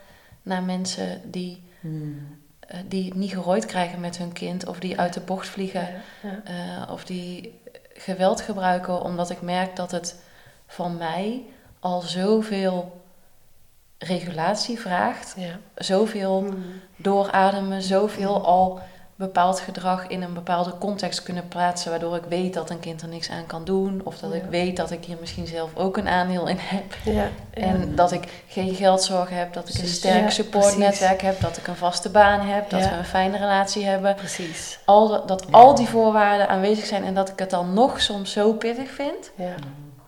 naar 0.43 0.63
mensen 0.63 1.21
die, 1.31 1.63
Mm. 1.81 2.39
Eh, 2.71 2.81
die 2.89 3.05
het 3.05 3.15
niet 3.15 3.33
gerooid 3.33 3.67
krijgen 3.67 4.01
met 4.01 4.19
hun 4.19 4.33
kind. 4.33 4.67
Of 4.67 4.79
die 4.79 4.99
uit 5.01 5.13
de 5.15 5.21
bocht 5.21 5.49
vliegen. 5.49 5.89
Ja, 6.23 6.43
ja. 6.45 6.83
eh, 6.85 6.93
of 6.93 7.05
die 7.05 7.61
geweld 7.95 8.41
gebruiken. 8.41 9.03
Omdat 9.03 9.31
ik 9.31 9.41
merk 9.43 9.77
dat 9.77 9.91
het 9.91 10.17
van 10.67 10.97
mij 10.97 11.43
al 11.81 12.01
zoveel 12.01 13.01
regulatie 13.99 14.81
vraagt. 14.81 15.35
ja. 15.37 15.59
Zoveel 15.75 16.41
Mm. 16.41 16.65
doorademen, 16.97 17.83
zoveel 17.83 18.45
al 18.45 18.81
bepaald 19.21 19.61
gedrag 19.61 20.07
in 20.07 20.23
een 20.23 20.33
bepaalde 20.35 20.79
context 20.79 21.23
kunnen 21.23 21.49
plaatsen, 21.49 21.91
waardoor 21.91 22.17
ik 22.17 22.25
weet 22.29 22.55
dat 22.55 22.71
een 22.71 22.81
kind 22.81 23.03
er 23.03 23.09
niks 23.09 23.31
aan 23.31 23.47
kan 23.47 23.65
doen, 23.65 24.01
of 24.05 24.19
dat 24.19 24.35
ik 24.35 24.43
weet 24.51 24.77
dat 24.77 24.91
ik 24.91 25.05
hier 25.05 25.17
misschien 25.21 25.47
zelf 25.47 25.71
ook 25.77 25.97
een 25.97 26.09
aandeel 26.09 26.47
in 26.49 26.57
heb. 26.61 26.95
Ja, 27.05 27.13
ja. 27.13 27.29
En 27.51 27.95
dat 27.95 28.13
ik 28.13 28.43
geen 28.49 28.75
geldzorg 28.75 29.31
heb, 29.31 29.53
dat 29.53 29.69
ik 29.69 29.79
een 29.79 29.87
sterk 29.87 30.23
Ja, 30.23 30.31
supportnetwerk 30.31 31.23
heb, 31.23 31.41
dat 31.41 31.57
ik 31.57 31.67
een 31.67 31.77
vaste 31.77 32.09
baan 32.11 32.41
heb, 32.41 32.71
dat 32.71 32.81
Ja. 32.81 32.91
we 32.91 32.97
een 32.97 33.05
fijne 33.05 33.37
relatie 33.39 33.85
hebben. 33.85 34.15
precies. 34.15 34.79
Al 34.85 35.09
dat, 35.09 35.29
dat 35.29 35.45
Ja. 35.51 35.59
al 35.59 35.75
die 35.75 35.89
voorwaarden 35.89 36.49
aanwezig 36.49 36.87
zijn 36.87 37.05
en 37.05 37.15
dat 37.15 37.29
ik 37.29 37.39
het 37.39 37.51
dan 37.51 37.75
nog 37.75 38.01
soms 38.01 38.33
zo 38.33 38.53
pittig 38.53 38.91
vind. 38.91 39.31
Ja, 39.35 39.55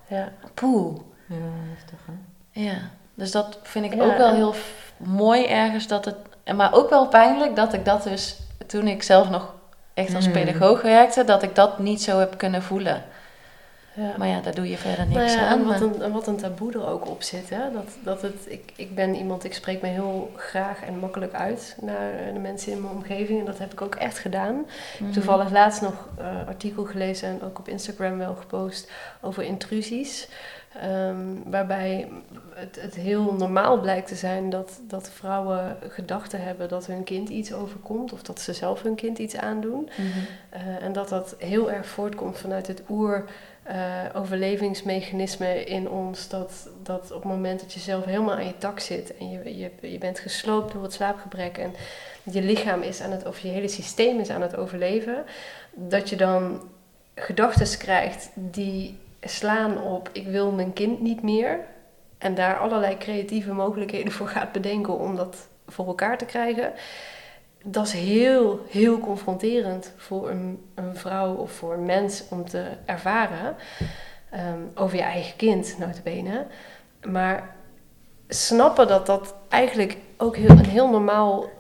ja. 0.07 0.29
Poeh. 0.55 0.97
Ja, 1.29 1.37
heftig 1.75 1.99
hè? 2.07 2.61
Ja, 2.61 2.79
dus 3.15 3.31
dat 3.31 3.59
vind 3.63 3.85
ik 3.85 3.95
Ja, 3.95 4.05
ook 4.05 4.17
wel 4.17 4.35
heel 4.35 4.55
mooi 4.97 5.45
ergens 5.47 5.87
dat 5.87 6.05
het, 6.05 6.17
maar 6.57 6.73
ook 6.75 6.91
wel 6.91 7.09
pijnlijk 7.09 7.57
dat 7.57 7.73
ik 7.73 7.85
dat 7.85 8.03
dus 8.03 8.37
toen 8.67 8.87
ik 8.89 9.03
zelf 9.03 9.31
nog 9.31 9.55
echt 9.95 10.15
als 10.15 10.27
Mm. 10.27 10.33
pedagoog 10.33 10.83
werkte, 10.83 11.25
dat 11.25 11.43
ik 11.43 11.55
dat 11.55 11.79
niet 11.79 12.03
zo 12.03 12.19
heb 12.19 12.39
kunnen 12.39 12.63
voelen. 12.63 13.03
ja. 13.95 14.15
Maar 14.17 14.29
ja, 14.29 14.41
daar 14.41 14.55
doe 14.55 14.69
je 14.71 14.77
verder 14.77 15.07
Nou 15.09 15.19
niks 15.21 15.35
ja, 15.35 15.47
aan. 15.47 15.59
en 15.59 15.67
wat 15.67 15.81
een, 15.81 16.03
en 16.03 16.13
wat 16.13 16.27
een 16.27 16.37
taboe 16.37 16.73
er 16.73 16.87
ook 16.89 17.09
op 17.09 17.23
zit. 17.23 17.51
Hè? 17.51 17.73
Dat, 17.73 17.89
dat 18.05 18.23
het, 18.23 18.35
ik, 18.47 18.73
ik 18.77 18.95
ben 18.95 19.15
iemand, 19.15 19.45
ik 19.45 19.55
spreek 19.55 19.83
me 19.83 19.89
heel 19.89 20.31
graag 20.37 20.83
en 20.85 20.99
makkelijk 20.99 21.33
uit 21.35 21.77
naar 21.81 22.11
eh, 22.13 22.33
de 22.35 22.39
mensen 22.39 22.73
in 22.73 22.81
mijn 22.81 22.93
omgeving. 22.95 23.39
En 23.41 23.45
dat 23.47 23.59
heb 23.59 23.73
ik 23.73 23.81
ook 23.83 23.95
echt 23.95 24.19
gedaan. 24.19 24.67
Mhm. 24.99 25.13
Toevallig 25.13 25.51
laatst 25.51 25.81
nog 25.83 26.09
een 26.17 26.47
artikel 26.47 26.85
gelezen 26.85 27.29
en 27.29 27.43
ook 27.43 27.59
op 27.59 27.69
Instagram 27.69 28.19
wel 28.19 28.35
gepost 28.35 28.91
over 29.21 29.43
intrusies. 29.43 30.29
Ehm, 30.81 31.17
waarbij 31.45 32.09
het, 32.55 32.79
het 32.81 32.95
heel 32.95 33.35
normaal 33.35 33.81
blijkt 33.81 34.09
te 34.09 34.15
zijn 34.15 34.51
dat, 34.51 34.81
dat 34.89 35.11
vrouwen 35.11 35.77
gedachten 35.89 36.43
hebben 36.43 36.69
dat 36.69 36.87
hun 36.87 37.05
kind 37.05 37.29
iets 37.29 37.53
overkomt. 37.53 38.13
Of 38.13 38.23
dat 38.23 38.41
ze 38.41 38.53
zelf 38.53 38.83
hun 38.83 38.95
kind 38.95 39.19
iets 39.19 39.37
aandoen. 39.37 39.89
Mhm. 39.97 40.09
Eh, 40.51 40.83
en 40.83 40.93
dat 40.93 41.09
dat 41.09 41.35
heel 41.39 41.71
erg 41.71 41.87
voortkomt 41.87 42.39
vanuit 42.39 42.67
het 42.67 42.83
oer 42.89 43.25
uh, 43.71 43.77
overlevingsmechanisme 44.15 45.65
in 45.65 45.91
ons. 45.91 46.29
Dat, 46.29 46.69
dat 46.83 47.11
op 47.13 47.23
het 47.23 47.33
moment 47.33 47.61
dat 47.61 47.73
je 47.73 47.81
zelf 47.81 48.05
helemaal 48.05 48.35
aan 48.35 48.47
je 48.47 48.59
tak 48.59 48.81
zit 48.81 49.17
en 49.17 49.31
je, 49.31 49.59
je, 49.59 49.71
je 49.91 49.99
bent 49.99 50.19
gesloopt 50.19 50.73
door 50.73 50.83
het 50.83 50.93
slaapgebrek 50.93 51.59
en 51.59 51.75
je 52.23 52.43
lichaam 52.43 52.83
is 52.83 53.01
aan 53.01 53.11
het, 53.11 53.27
of 53.27 53.39
je 53.39 53.49
hele 53.49 53.69
systeem 53.69 54.21
is 54.21 54.31
aan 54.31 54.43
het 54.43 54.57
overleven, 54.57 55.25
dat 55.75 56.09
je 56.09 56.17
dan 56.17 56.63
gedachten 57.15 57.79
krijgt 57.79 58.31
die 58.35 58.99
slaan 59.23 59.83
op 59.83 60.09
ik 60.13 60.27
wil 60.27 60.51
mijn 60.51 60.73
kind 60.73 61.01
niet 61.01 61.23
meer. 61.23 61.59
En 62.19 62.35
daar 62.35 62.59
allerlei 62.59 62.97
creatieve 62.97 63.53
mogelijkheden 63.53 64.13
voor 64.13 64.29
gaat 64.29 64.53
bedenken 64.53 64.99
om 64.99 65.17
dat 65.17 65.49
voor 65.67 65.87
elkaar 65.87 66.19
te 66.19 66.25
krijgen. 66.25 66.73
Dat 67.65 67.87
is 67.87 67.93
heel, 67.93 68.61
heel 68.69 68.99
confronterend 68.99 69.93
voor 69.97 70.31
een, 70.31 70.65
een 70.75 70.97
vrouw 70.97 71.35
of 71.35 71.53
voor 71.53 71.73
een 71.73 71.85
mens 71.85 72.25
om 72.31 72.49
te 72.49 72.67
ervaren. 72.85 73.57
Ehm, 74.31 74.61
over 74.75 74.97
je 74.97 75.03
eigen 75.03 75.37
kind, 75.37 75.77
notabene. 75.79 76.47
Maar 77.07 77.57
snappen 78.29 78.89
dat 78.89 79.07
dat 79.07 79.35
eigenlijk 79.49 79.97
ook 80.17 80.37
heel, 80.37 80.51
een 80.51 80.67
heel 80.67 80.91
normaal 80.91 81.51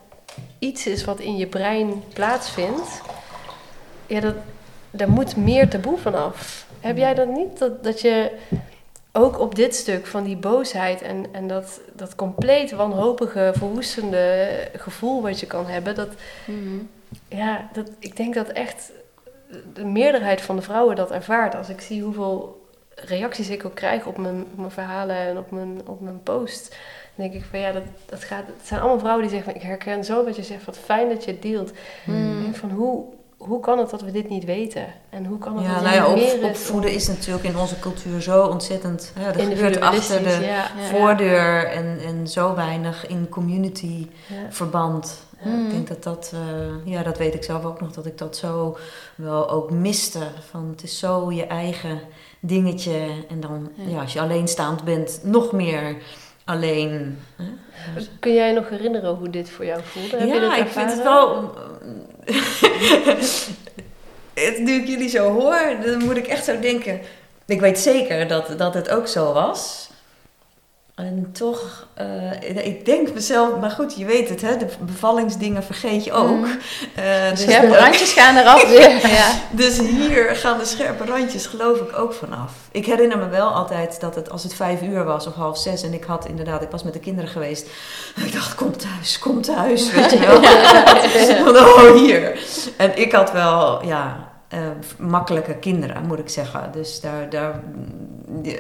iets 0.58 0.86
is 0.86 1.04
wat 1.04 1.20
in 1.20 1.36
je 1.36 1.46
brein 1.46 2.02
plaatsvindt. 2.12 3.02
Ja, 4.06 4.20
dat, 4.20 4.34
daar 4.90 5.10
moet 5.10 5.36
meer 5.36 5.68
taboe 5.68 5.98
vanaf. 5.98 6.66
Heb 6.82 6.96
jij 6.96 7.14
dat 7.14 7.28
niet? 7.28 7.58
Dat, 7.58 7.84
dat 7.84 8.00
je 8.00 8.30
ook 9.12 9.38
op 9.38 9.54
dit 9.54 9.74
stuk 9.74 10.06
van 10.06 10.24
die 10.24 10.36
boosheid 10.36 11.02
en, 11.02 11.26
en 11.32 11.48
dat, 11.48 11.80
dat 11.92 12.14
compleet 12.14 12.70
wanhopige, 12.70 13.52
verwoestende 13.56 14.48
gevoel 14.76 15.22
wat 15.22 15.40
je 15.40 15.46
kan 15.46 15.66
hebben, 15.66 15.94
dat, 15.94 16.08
mhm. 16.44 16.78
ja, 17.28 17.68
dat, 17.72 17.90
ik 17.98 18.16
denk 18.16 18.34
dat 18.34 18.48
echt 18.48 18.92
de 19.74 19.84
meerderheid 19.84 20.40
van 20.40 20.56
de 20.56 20.62
vrouwen 20.62 20.96
dat 20.96 21.10
ervaart. 21.10 21.54
Als 21.54 21.68
ik 21.68 21.80
zie 21.80 22.02
hoeveel 22.02 22.66
reacties 22.94 23.48
ik 23.48 23.64
ook 23.64 23.74
krijg 23.74 24.06
op 24.06 24.18
mijn, 24.18 24.40
op 24.40 24.58
mijn 24.58 24.70
verhalen 24.70 25.16
en 25.16 25.38
op 25.38 25.50
mijn, 25.50 25.80
op 25.86 26.00
mijn 26.00 26.22
post, 26.22 26.68
dan 27.14 27.28
denk 27.28 27.42
ik 27.42 27.48
van 27.50 27.58
ja, 27.58 27.72
dat, 27.72 27.82
dat 28.06 28.24
gaat, 28.24 28.46
het 28.46 28.66
zijn 28.66 28.80
allemaal 28.80 28.98
vrouwen 28.98 29.22
die 29.22 29.30
zeggen 29.34 29.52
van 29.52 29.60
ik 29.60 29.66
herken 29.66 30.04
zo 30.04 30.24
wat 30.24 30.36
je 30.36 30.42
zegt, 30.42 30.64
wat 30.64 30.78
fijn 30.78 31.08
dat 31.08 31.24
je 31.24 31.30
het 31.30 31.42
deelt. 31.42 31.72
Mm. 32.04 32.54
Van 32.54 32.70
hoe, 32.70 33.04
hoe 33.46 33.60
kan 33.60 33.78
het 33.78 33.90
dat 33.90 34.02
we 34.02 34.10
dit 34.10 34.28
niet 34.28 34.44
weten? 34.44 34.86
En 35.10 35.26
hoe 35.26 35.38
kan 35.38 35.56
het 35.56 35.66
ja, 35.66 35.74
dat 35.74 35.82
nou 35.82 35.94
ja, 35.94 36.06
op, 36.06 36.42
opvoeden 36.42 36.92
is 36.92 37.08
natuurlijk 37.08 37.44
in 37.44 37.56
onze 37.56 37.78
cultuur 37.78 38.22
zo 38.22 38.46
ontzettend. 38.46 39.12
Ja, 39.18 39.34
er 39.34 39.40
gebeurt 39.40 39.80
achter 39.80 40.22
de 40.22 40.64
voordeur 40.90 41.66
en, 41.66 41.98
en 42.06 42.28
zo 42.28 42.54
weinig 42.54 43.06
in 43.06 43.28
community 43.28 44.06
verband. 44.50 45.26
ik 45.32 45.42
hmm. 45.42 45.70
denk 45.70 45.88
dat 45.88 46.02
dat, 46.02 46.32
uh, 46.34 46.92
ja, 46.92 47.02
dat 47.02 47.18
weet 47.18 47.34
ik 47.34 47.44
zelf 47.44 47.64
ook 47.64 47.80
nog, 47.80 47.92
dat 47.92 48.06
ik 48.06 48.18
dat 48.18 48.36
zo 48.36 48.76
wel 49.14 49.50
ook 49.50 49.70
miste. 49.70 50.26
Van 50.50 50.68
het 50.70 50.82
is 50.82 50.98
zo 50.98 51.32
je 51.32 51.46
eigen 51.46 52.00
dingetje. 52.40 53.06
En 53.28 53.40
dan, 53.40 53.70
ja, 53.74 54.00
als 54.00 54.12
je 54.12 54.20
alleenstaand 54.20 54.84
bent, 54.84 55.20
nog 55.22 55.52
meer 55.52 55.96
alleen. 56.44 57.18
Hè? 57.36 57.44
Kun 58.20 58.34
jij 58.34 58.52
nog 58.52 58.68
herinneren 58.68 59.14
hoe 59.14 59.30
dit 59.30 59.50
voor 59.50 59.64
jou 59.64 59.80
voelde? 59.84 60.16
Heb 60.16 60.28
ja, 60.28 60.56
ik 60.56 60.68
vind 60.68 60.90
het 60.90 61.02
wel. 61.02 61.54
nu 64.58 64.72
ik 64.72 64.86
jullie 64.86 65.08
zo 65.08 65.30
hoor, 65.30 65.76
dan 65.84 66.04
moet 66.04 66.16
ik 66.16 66.26
echt 66.26 66.44
zo 66.44 66.60
denken. 66.60 67.00
Ik 67.46 67.60
weet 67.60 67.78
zeker 67.78 68.28
dat, 68.28 68.58
dat 68.58 68.74
het 68.74 68.88
ook 68.88 69.08
zo 69.08 69.32
was. 69.32 69.90
En 70.94 71.32
toch, 71.32 71.86
uh, 72.00 72.66
ik 72.66 72.84
denk 72.84 73.14
mezelf, 73.14 73.60
maar 73.60 73.70
goed, 73.70 73.96
je 73.96 74.04
weet 74.04 74.28
het, 74.28 74.40
hè, 74.42 74.56
de 74.56 74.66
bevallingsdingen 74.80 75.62
vergeet 75.62 76.04
je 76.04 76.12
ook. 76.12 76.36
Mm. 76.36 76.44
Uh, 76.44 77.30
dus 77.30 77.40
scherpe 77.40 77.76
randjes 77.84 78.12
gaan 78.12 78.36
eraf 78.36 78.68
weer. 78.68 79.08
ja. 79.18 79.30
Dus 79.50 79.78
hier 79.78 80.36
gaan 80.36 80.58
de 80.58 80.64
scherpe 80.64 81.04
randjes 81.04 81.46
geloof 81.46 81.78
ik 81.78 81.98
ook 81.98 82.12
vanaf. 82.12 82.52
Ik 82.72 82.86
herinner 82.86 83.18
me 83.18 83.28
wel 83.28 83.48
altijd 83.48 84.00
dat 84.00 84.14
het, 84.14 84.30
als 84.30 84.42
het 84.42 84.54
vijf 84.54 84.82
uur 84.82 85.04
was 85.04 85.26
of 85.26 85.34
half 85.34 85.58
zes 85.58 85.82
en 85.82 85.92
ik 85.92 86.04
had 86.04 86.26
inderdaad, 86.26 86.62
ik 86.62 86.70
was 86.70 86.82
met 86.82 86.92
de 86.92 87.00
kinderen 87.00 87.30
geweest. 87.30 87.66
Ik 88.16 88.32
dacht, 88.32 88.54
kom 88.54 88.76
thuis, 88.76 89.18
kom 89.18 89.42
thuis, 89.42 89.92
weet 89.92 90.10
je 90.10 90.18
wel. 90.18 90.36
oh, 91.62 91.94
hier. 91.94 92.38
En 92.76 92.98
ik 92.98 93.12
had 93.12 93.32
wel, 93.32 93.84
ja, 93.84 94.30
uh, 94.54 94.60
makkelijke 94.98 95.54
kinderen, 95.54 96.06
moet 96.06 96.18
ik 96.18 96.28
zeggen. 96.28 96.70
Dus 96.72 97.00
daar, 97.00 97.30
daar, 97.30 97.60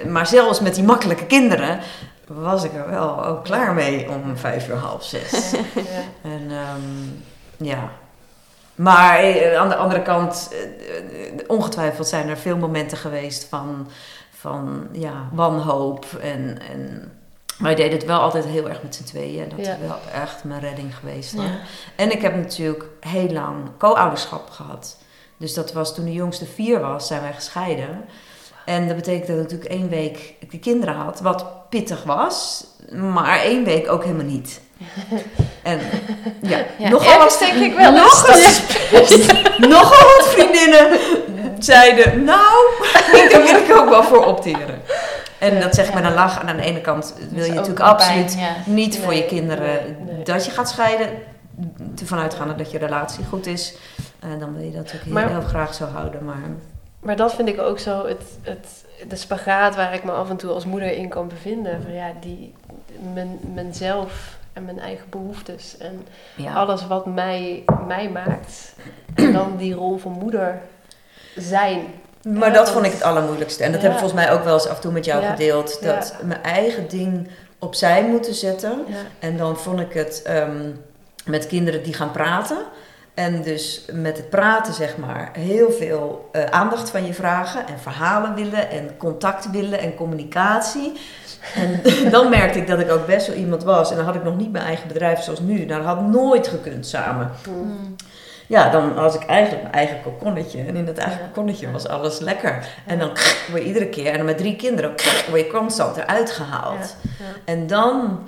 maar 0.08 0.26
zelfs 0.26 0.60
met 0.60 0.74
die 0.74 0.84
makkelijke 0.84 1.26
kinderen 1.26 1.80
was 2.34 2.64
ik 2.64 2.74
er 2.74 2.90
wel 2.90 3.24
ook 3.24 3.44
klaar 3.44 3.74
mee 3.74 4.10
om 4.10 4.36
vijf 4.36 4.68
uur 4.68 4.76
half 4.76 5.04
zes. 5.04 5.50
Ja. 5.74 6.30
En 6.30 6.50
um, 6.50 7.22
ja. 7.56 7.90
Maar 8.74 9.18
eh, 9.18 9.58
aan 9.58 9.68
de 9.68 9.76
andere 9.76 10.02
kant, 10.02 10.50
eh, 10.52 11.44
ongetwijfeld 11.46 12.08
zijn 12.08 12.28
er 12.28 12.36
veel 12.36 12.56
momenten 12.56 12.98
geweest 12.98 13.44
van, 13.44 13.88
van 14.30 14.88
ja, 14.92 15.28
wanhoop. 15.32 16.06
En, 16.20 16.58
en 16.70 17.12
wij 17.58 17.74
deden 17.74 17.98
het 17.98 18.06
wel 18.06 18.20
altijd 18.20 18.44
heel 18.44 18.68
erg 18.68 18.82
met 18.82 18.94
z'n 18.94 19.04
tweeën. 19.04 19.48
Dat 19.48 19.58
is 19.58 19.66
wel 19.66 19.98
echt 20.14 20.44
mijn 20.44 20.60
redding 20.60 20.96
geweest. 20.96 21.32
Ja. 21.32 21.58
En 21.96 22.10
ik 22.10 22.22
heb 22.22 22.36
natuurlijk 22.36 22.84
heel 23.00 23.30
lang 23.30 23.56
co-ouderschap 23.78 24.50
gehad. 24.50 24.96
Dus 25.36 25.54
dat 25.54 25.72
was 25.72 25.94
toen 25.94 26.04
de 26.04 26.12
jongste 26.12 26.46
vier 26.46 26.80
was, 26.80 27.06
zijn 27.06 27.22
wij 27.22 27.32
gescheiden. 27.32 28.04
En 28.64 28.86
dat 28.86 28.96
betekent 28.96 29.26
dat 29.26 29.36
ik 29.36 29.42
natuurlijk 29.42 29.70
één 29.70 29.88
week 29.88 30.34
de 30.50 30.58
kinderen 30.58 30.94
had, 30.94 31.20
wat 31.20 31.68
pittig 31.68 32.04
was, 32.04 32.64
maar 32.92 33.40
één 33.40 33.64
week 33.64 33.90
ook 33.90 34.02
helemaal 34.02 34.26
niet. 34.26 34.60
En 35.62 35.80
ja, 36.40 36.58
ja 36.78 36.88
nogal 36.88 37.18
wat, 37.18 37.36
denk 37.38 37.54
ik 37.54 37.74
wel. 37.76 37.92
Nogal, 37.92 38.36
nogal 39.76 40.16
wat 40.16 40.28
vriendinnen 40.28 40.98
zeiden, 41.58 42.24
nou, 42.24 42.66
daar 43.30 43.42
wil 43.42 43.56
ik 43.56 43.76
ook 43.76 43.88
wel 43.88 44.02
voor 44.02 44.26
opteren. 44.26 44.82
En 45.38 45.60
dat 45.60 45.74
zeg 45.74 45.88
ik 45.88 45.94
met 45.94 46.04
een 46.04 46.14
lach. 46.14 46.40
En 46.40 46.48
aan 46.48 46.56
de 46.56 46.62
ene 46.62 46.80
kant 46.80 47.14
wil 47.30 47.44
je 47.44 47.52
natuurlijk 47.52 47.80
absoluut 47.80 48.36
niet 48.64 48.98
voor 48.98 49.14
je 49.14 49.24
kinderen 49.24 49.96
dat 50.24 50.44
je 50.44 50.50
gaat 50.50 50.68
scheiden. 50.68 51.08
Ervan 52.00 52.18
uitgaande 52.18 52.54
dat 52.54 52.70
je 52.70 52.78
relatie 52.78 53.24
goed 53.24 53.46
is. 53.46 53.74
En 54.20 54.38
dan 54.38 54.54
wil 54.54 54.64
je 54.64 54.72
dat 54.72 54.92
ook 54.94 55.18
heel, 55.18 55.28
heel 55.28 55.48
graag 55.48 55.74
zo 55.74 55.84
houden. 55.84 56.24
Maar 56.24 56.42
maar 57.02 57.16
dat 57.16 57.34
vind 57.34 57.48
ik 57.48 57.60
ook 57.60 57.78
zo 57.78 58.06
het, 58.06 58.22
het, 58.42 58.84
de 59.08 59.16
spagaat 59.16 59.76
waar 59.76 59.94
ik 59.94 60.04
me 60.04 60.10
af 60.10 60.30
en 60.30 60.36
toe 60.36 60.50
als 60.50 60.64
moeder 60.64 60.92
in 60.92 61.08
kan 61.08 61.28
bevinden. 61.28 61.82
Van 61.82 61.92
ja, 61.92 62.12
die, 62.20 62.54
mijn, 63.12 63.40
mijzelf 63.54 64.38
en 64.52 64.64
mijn 64.64 64.80
eigen 64.80 65.06
behoeftes 65.10 65.76
en 65.78 66.06
alles 66.54 66.86
wat 66.86 67.06
mij, 67.06 67.64
mij 67.86 68.10
maakt. 68.10 68.74
En 69.14 69.32
dan 69.32 69.56
die 69.56 69.74
rol 69.74 69.98
van 69.98 70.12
moeder 70.12 70.60
zijn. 71.36 71.86
Maar 72.22 72.52
dat 72.52 72.70
vond 72.70 72.86
ik 72.86 72.92
het 72.92 73.02
allermoeilijkste. 73.02 73.64
En 73.64 73.72
dat 73.72 73.82
heb 73.82 73.92
ik 73.92 73.98
volgens 73.98 74.20
mij 74.20 74.32
ook 74.32 74.44
wel 74.44 74.54
eens 74.54 74.68
af 74.68 74.74
en 74.74 74.80
toe 74.80 74.92
met 74.92 75.04
jou 75.04 75.24
gedeeld. 75.24 75.82
Dat 75.82 76.16
mijn 76.22 76.42
eigen 76.42 76.88
ding 76.88 77.28
opzij 77.58 78.04
moeten 78.04 78.34
zetten. 78.34 78.84
En 79.18 79.36
dan 79.36 79.56
vond 79.56 79.80
ik 79.80 79.92
het 79.92 80.22
ehm, 80.22 80.70
met 81.24 81.46
kinderen 81.46 81.82
die 81.82 81.94
gaan 81.94 82.10
praten 82.10 82.58
en 83.14 83.42
dus 83.42 83.84
met 83.92 84.16
het 84.16 84.30
praten, 84.30 84.74
zeg 84.74 84.96
maar, 84.96 85.30
heel 85.32 85.70
veel 85.70 86.28
uh, 86.32 86.44
aandacht 86.44 86.90
van 86.90 87.06
je 87.06 87.14
vragen 87.14 87.66
en 87.66 87.78
verhalen 87.78 88.34
willen 88.34 88.70
en 88.70 88.96
contact 88.96 89.50
willen 89.50 89.78
en 89.78 89.94
communicatie. 89.94 90.92
En 91.54 91.80
dan 92.10 92.28
merkte 92.28 92.58
ik 92.58 92.66
dat 92.66 92.80
ik 92.80 92.90
ook 92.90 93.06
best 93.06 93.26
wel 93.26 93.36
iemand 93.36 93.64
was. 93.64 93.90
En 93.90 93.96
dan 93.96 94.04
had 94.04 94.14
ik 94.14 94.24
nog 94.24 94.36
niet 94.36 94.52
mijn 94.52 94.64
eigen 94.64 94.88
bedrijf 94.88 95.22
zoals 95.22 95.40
nu. 95.40 95.64
Nou, 95.64 95.82
dat 95.82 95.94
had 95.94 96.06
nooit 96.06 96.48
gekund 96.48 96.86
samen. 96.86 97.30
Hmm. 97.44 97.96
Ja, 98.46 98.70
dan 98.70 98.94
was 98.94 99.14
ik 99.14 99.26
eigenlijk 99.26 99.62
mijn 99.62 99.74
eigen 99.74 100.02
kokonnetje. 100.02 100.62
En 100.62 100.76
in 100.76 100.84
dat 100.84 100.98
eigen 100.98 101.20
kokonnetje 101.20 101.70
was 101.70 101.88
alles 101.88 102.18
lekker. 102.18 102.66
En 102.86 102.98
dan 102.98 103.08
word 103.50 103.62
je 103.62 103.64
iedere 103.64 103.88
keer, 103.88 104.10
en 104.10 104.16
dan 104.16 104.26
met 104.26 104.38
drie 104.38 104.56
kinderen, 104.56 104.90
word 105.30 105.40
je 105.40 105.50
constant 105.52 105.96
eruit 105.96 106.30
gehaald. 106.30 106.96
En 107.44 107.66
dan, 107.66 108.20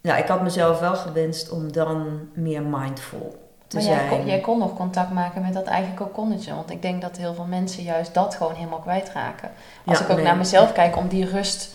ja, 0.00 0.16
ik 0.16 0.26
had 0.26 0.42
mezelf 0.42 0.80
wel 0.80 0.94
gewenst 0.94 1.50
om 1.50 1.72
dan 1.72 2.28
meer 2.34 2.62
mindful 2.62 3.39
maar 3.74 3.82
Jij 3.82 4.06
kon, 4.08 4.26
jij 4.26 4.40
kon 4.40 4.58
nog 4.58 4.74
contact 4.74 5.10
maken 5.10 5.42
met 5.42 5.52
dat 5.52 5.64
eigen 5.64 5.94
kokonnetje. 5.94 6.54
Want 6.54 6.70
ik 6.70 6.82
denk 6.82 7.02
dat 7.02 7.16
heel 7.16 7.34
veel 7.34 7.44
mensen 7.44 7.82
juist 7.82 8.14
dat 8.14 8.34
gewoon 8.34 8.54
helemaal 8.54 8.78
kwijtraken. 8.78 9.50
Als 9.84 10.00
ik 10.00 10.10
ook 10.10 10.22
naar 10.22 10.36
mezelf 10.36 10.72
kijk 10.72 10.96
om 10.96 11.08
die 11.08 11.30
rust 11.30 11.70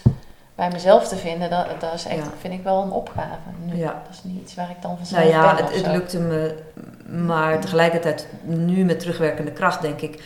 bij 0.56 0.70
mezelf 0.72 1.08
te 1.08 1.16
vinden, 1.16 1.50
dat, 1.50 1.66
dat 1.80 1.94
is 1.94 2.06
echt, 2.06 2.28
vind 2.40 2.54
ik 2.54 2.64
wel 2.64 2.82
een 2.82 2.92
opgave. 2.92 3.50
Nu, 3.64 3.84
Dat 3.84 3.94
is 4.12 4.24
niet 4.24 4.42
iets 4.42 4.56
waar 4.56 4.70
ik 4.70 4.82
dan 4.82 4.98
vanzelf 4.98 5.24
nou 5.24 5.34
ja, 5.34 5.56
ben 5.56 5.66
het, 5.66 5.76
het 5.76 5.88
lukte 5.88 6.20
me, 6.20 6.64
maar 7.26 7.60
tegelijkertijd 7.60 8.28
nu 8.44 8.84
met 8.84 9.00
terugwerkende 9.00 9.52
kracht 9.52 9.82
denk 9.82 10.02
ik, 10.02 10.24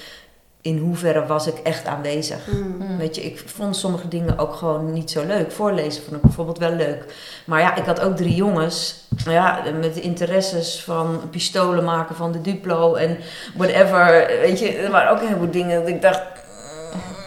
in 0.62 0.78
hoeverre 0.78 1.26
was 1.26 1.48
ik 1.48 1.58
echt 1.58 1.86
aanwezig. 1.86 2.48
Mm. 2.48 2.76
Mm. 2.80 2.98
Weet 2.98 3.16
je, 3.16 3.22
ik 3.22 3.44
vond 3.46 3.76
sommige 3.76 4.08
dingen 4.08 4.38
ook 4.38 4.54
gewoon 4.54 4.94
niet 4.94 5.12
zo 5.12 5.26
leuk. 5.26 5.52
Voorlezen 5.52 6.04
vond 6.04 6.16
ik 6.16 6.22
bijvoorbeeld 6.22 6.58
wel 6.58 6.72
leuk. 6.72 7.06
Maar 7.46 7.60
ja, 7.60 7.76
ik 7.76 7.86
had 7.86 8.00
ook 8.00 8.16
drie 8.16 8.36
jongens 8.36 9.08
ja, 9.26 9.64
met 9.80 9.94
de 9.94 10.02
interesses 10.02 10.84
van 10.84 11.22
pistolen 11.32 11.84
maken 11.84 12.16
van 12.16 12.32
de 12.32 12.42
Duplo 12.42 12.96
en 12.96 13.18
whatever. 13.56 14.28
Weet 14.42 14.60
je, 14.60 14.78
er 14.78 14.92
waren 14.92 15.12
ook 15.12 15.20
een 15.20 15.28
heleboel 15.28 15.52
dingen 15.52 15.80
dat 15.80 15.90
ik 15.90 16.02
dacht... 16.02 16.22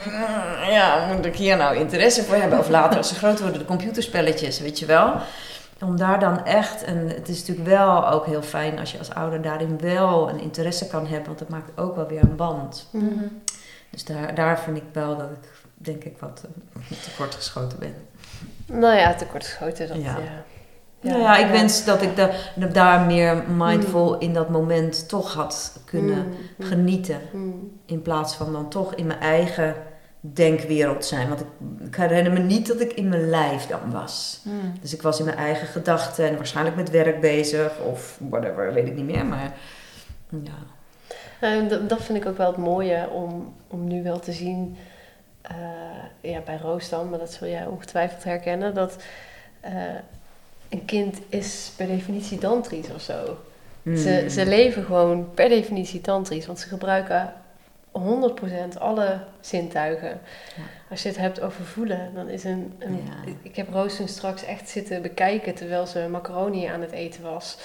Mm, 0.04 0.70
ja, 0.70 1.08
moet 1.16 1.26
ik 1.26 1.36
hier 1.36 1.56
nou 1.56 1.76
interesse 1.76 2.24
voor 2.24 2.36
hebben? 2.36 2.58
Of 2.58 2.68
later 2.68 2.98
als 2.98 3.08
ze 3.08 3.14
groot 3.14 3.40
worden, 3.40 3.58
de 3.58 3.64
computerspelletjes, 3.64 4.60
weet 4.60 4.78
je 4.78 4.86
wel 4.86 5.14
om 5.82 5.96
daar 5.96 6.20
dan 6.20 6.44
echt, 6.44 6.84
en 6.84 7.08
het 7.08 7.28
is 7.28 7.38
natuurlijk 7.38 7.68
wel 7.68 8.08
ook 8.08 8.26
heel 8.26 8.42
fijn 8.42 8.78
als 8.78 8.92
je 8.92 8.98
als 8.98 9.14
ouder 9.14 9.42
daarin 9.42 9.78
wel 9.78 10.28
een 10.28 10.40
interesse 10.40 10.86
kan 10.86 11.06
hebben, 11.06 11.26
want 11.26 11.38
dat 11.38 11.48
maakt 11.48 11.78
ook 11.78 11.96
wel 11.96 12.06
weer 12.06 12.22
een 12.22 12.36
band. 12.36 12.88
Mhm. 12.90 13.24
Dus 13.90 14.04
daar, 14.04 14.34
daar 14.34 14.58
vind 14.58 14.76
ik 14.76 14.84
wel 14.92 15.16
dat 15.16 15.30
ik, 15.30 15.48
denk 15.74 16.04
ik, 16.04 16.18
wat 16.18 16.44
uh, 16.76 16.98
tekort 16.98 17.34
geschoten 17.34 17.78
ben. 17.78 17.94
Nou 18.66 18.96
ja, 18.96 19.14
tekort 19.14 19.46
geschoten. 19.46 19.88
Dat, 19.88 19.96
Ja. 19.96 20.18
ja. 20.18 20.44
nou 21.00 21.20
ja, 21.20 21.36
ik 21.36 21.50
wens 21.50 21.84
dat 21.84 22.02
ik 22.02 22.16
da 22.16 22.30
daar 22.72 23.00
meer 23.00 23.44
mindful 23.56 24.18
in 24.18 24.34
dat 24.34 24.48
moment 24.48 25.08
toch 25.08 25.34
had 25.34 25.80
kunnen 25.84 26.24
Mm, 26.26 26.36
mm, 26.56 26.66
genieten. 26.66 27.20
In 27.86 28.02
plaats 28.02 28.34
van 28.34 28.52
dan 28.52 28.68
toch 28.68 28.94
in 28.94 29.06
mijn 29.06 29.20
eigen 29.20 29.74
denkwereld 30.24 31.04
zijn. 31.04 31.28
Want 31.28 31.40
ik, 31.40 31.46
ik 31.86 31.94
herinner 31.94 32.32
me 32.32 32.38
niet 32.38 32.66
dat 32.66 32.80
ik 32.80 32.92
in 32.92 33.08
mijn 33.08 33.28
lijf 33.28 33.66
dan 33.66 33.90
was. 33.90 34.40
Hmm. 34.42 34.72
Dus 34.80 34.94
ik 34.94 35.02
was 35.02 35.18
in 35.18 35.24
mijn 35.24 35.36
eigen 35.36 35.66
gedachten 35.66 36.28
en 36.28 36.36
waarschijnlijk 36.36 36.76
met 36.76 36.90
werk 36.90 37.20
bezig 37.20 37.78
of 37.78 38.18
whatever, 38.28 38.72
weet 38.72 38.86
ik 38.86 38.94
niet 38.94 39.04
meer. 39.04 39.26
Maar 39.26 39.52
ja. 40.28 40.52
Nou, 41.40 41.68
dat, 41.68 41.88
dat 41.88 42.02
vind 42.02 42.18
ik 42.18 42.26
ook 42.26 42.36
wel 42.36 42.46
het 42.46 42.56
mooie 42.56 43.08
om, 43.08 43.54
om 43.68 43.88
nu 43.88 44.02
wel 44.02 44.18
te 44.20 44.32
zien, 44.32 44.76
eh, 45.40 45.56
ja, 46.20 46.40
bij 46.44 46.58
Roos 46.62 46.88
dan, 46.88 47.10
maar 47.10 47.18
dat 47.18 47.32
zul 47.32 47.48
jij 47.48 47.66
ongetwijfeld 47.66 48.24
herkennen, 48.24 48.74
dat 48.74 48.96
eh, 49.60 49.72
een 50.68 50.84
kind 50.84 51.18
is 51.28 51.72
per 51.76 51.86
definitie 51.86 52.38
tantrisch 52.38 52.90
of 52.94 53.00
zo. 53.00 53.38
Ze, 53.84 54.20
Mm. 54.22 54.28
ze 54.28 54.46
leven 54.46 54.84
gewoon 54.84 55.34
per 55.34 55.48
definitie 55.48 56.00
tantrisch, 56.00 56.46
want 56.46 56.58
ze 56.58 56.68
gebruiken 56.68 57.32
100% 57.98 58.78
alle 58.78 59.18
zintuigen. 59.40 60.20
Ja. 60.56 60.62
Als 60.90 61.02
je 61.02 61.08
het 61.08 61.18
hebt 61.18 61.40
over 61.40 61.64
voelen, 61.64 62.10
dan 62.14 62.28
is 62.28 62.44
een... 62.44 62.74
een 62.78 63.02
Ja. 63.06 63.32
Ik 63.42 63.56
heb 63.56 63.72
Roos 63.72 63.96
toen 63.96 64.08
straks 64.08 64.44
echt 64.44 64.68
zitten 64.68 65.02
bekijken 65.02 65.54
terwijl 65.54 65.86
ze 65.86 66.06
macaroni 66.10 66.66
aan 66.66 66.80
het 66.80 66.92
eten 66.92 67.22
was. 67.22 67.58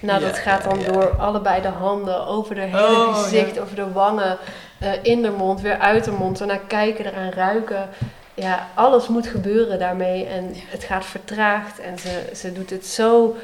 Nou, 0.00 0.20
dat 0.20 0.36
Ja, 0.36 0.42
gaat 0.42 0.64
dan 0.64 0.78
ja. 0.80 0.92
door 0.92 1.16
allebei 1.16 1.62
de 1.62 1.68
handen, 1.68 2.26
over 2.26 2.54
de 2.54 2.60
hele 2.60 2.96
Oh, 2.96 3.22
gezicht, 3.22 3.58
over 3.58 3.76
de 3.76 3.92
wangen, 3.92 4.38
eh, 4.78 4.92
in 5.02 5.22
de 5.22 5.30
mond, 5.30 5.60
weer 5.60 5.78
uit 5.78 6.04
de 6.04 6.10
mond. 6.10 6.40
Ernaar 6.40 6.60
kijken, 6.66 7.06
eraan 7.06 7.30
ruiken. 7.30 7.88
Ja, 8.34 8.68
alles 8.74 9.08
moet 9.08 9.26
gebeuren 9.26 9.78
daarmee 9.78 10.24
en 10.26 10.50
het 10.54 10.84
gaat 10.84 11.04
vertraagd 11.04 11.80
en 11.80 11.98
ze, 11.98 12.30
ze 12.34 12.52
doet 12.52 12.70
het 12.70 12.86
zo 12.86 13.36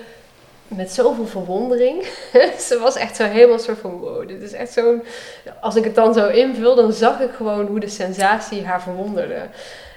met 0.69 0.93
zoveel 0.93 1.27
verwondering. 1.27 2.03
ze 2.69 2.79
was 2.83 2.97
echt 2.97 3.17
zo 3.17 3.25
helemaal 3.25 3.59
soort 3.59 3.79
van 3.79 3.99
wow, 3.99 4.29
dit 4.29 4.43
is 4.43 4.53
echt 4.53 4.73
zo'n... 4.73 5.03
Als 5.61 5.77
ik 5.77 5.85
het 5.85 5.95
dan 5.95 6.15
zo 6.15 6.29
invul, 6.29 6.75
dan 6.75 6.93
zag 6.93 7.21
ik 7.21 7.31
gewoon 7.37 7.67
hoe 7.67 7.81
de 7.81 7.89
sensatie 7.89 8.65
haar 8.65 8.83
verwonderde. 8.83 9.43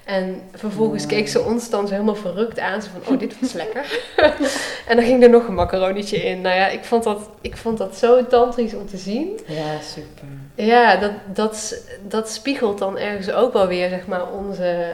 En 0.06 0.42
vervolgens 0.56 1.04
Ja. 1.04 1.10
keek 1.10 1.28
ze 1.28 1.42
ons 1.42 1.70
dan 1.70 1.88
zo 1.88 1.94
helemaal 1.94 2.16
verrukt 2.16 2.60
aan. 2.60 2.82
Zo 2.82 2.90
van, 3.02 3.14
oh, 3.14 3.20
dit 3.20 3.40
was 3.40 3.54
lekker. 3.54 4.00
en 4.88 4.96
dan 4.96 5.06
ging 5.06 5.24
er 5.24 5.30
nog 5.30 5.48
een 5.48 5.54
macaronietje 5.54 6.18
in. 6.18 6.42
Nou 6.42 6.56
ja, 6.56 6.68
ik 6.68 6.84
vond 6.84 7.04
dat, 7.04 7.30
ik 7.42 7.58
vond 7.58 7.78
dat 7.78 7.96
zo 7.98 8.28
tantrisch 8.28 8.74
om 8.74 8.88
te 8.88 8.98
zien. 8.98 9.40
ja, 9.46 9.80
super. 9.82 10.28
Ja, 10.56 10.96
dat, 10.96 11.12
dat, 11.34 11.82
dat 12.02 12.30
spiegelt 12.30 12.78
dan 12.78 12.98
ergens 12.98 13.32
ook 13.32 13.54
wel 13.54 13.68
weer, 13.68 13.90
zeg 13.90 14.08
maar, 14.08 14.32
onze, 14.32 14.94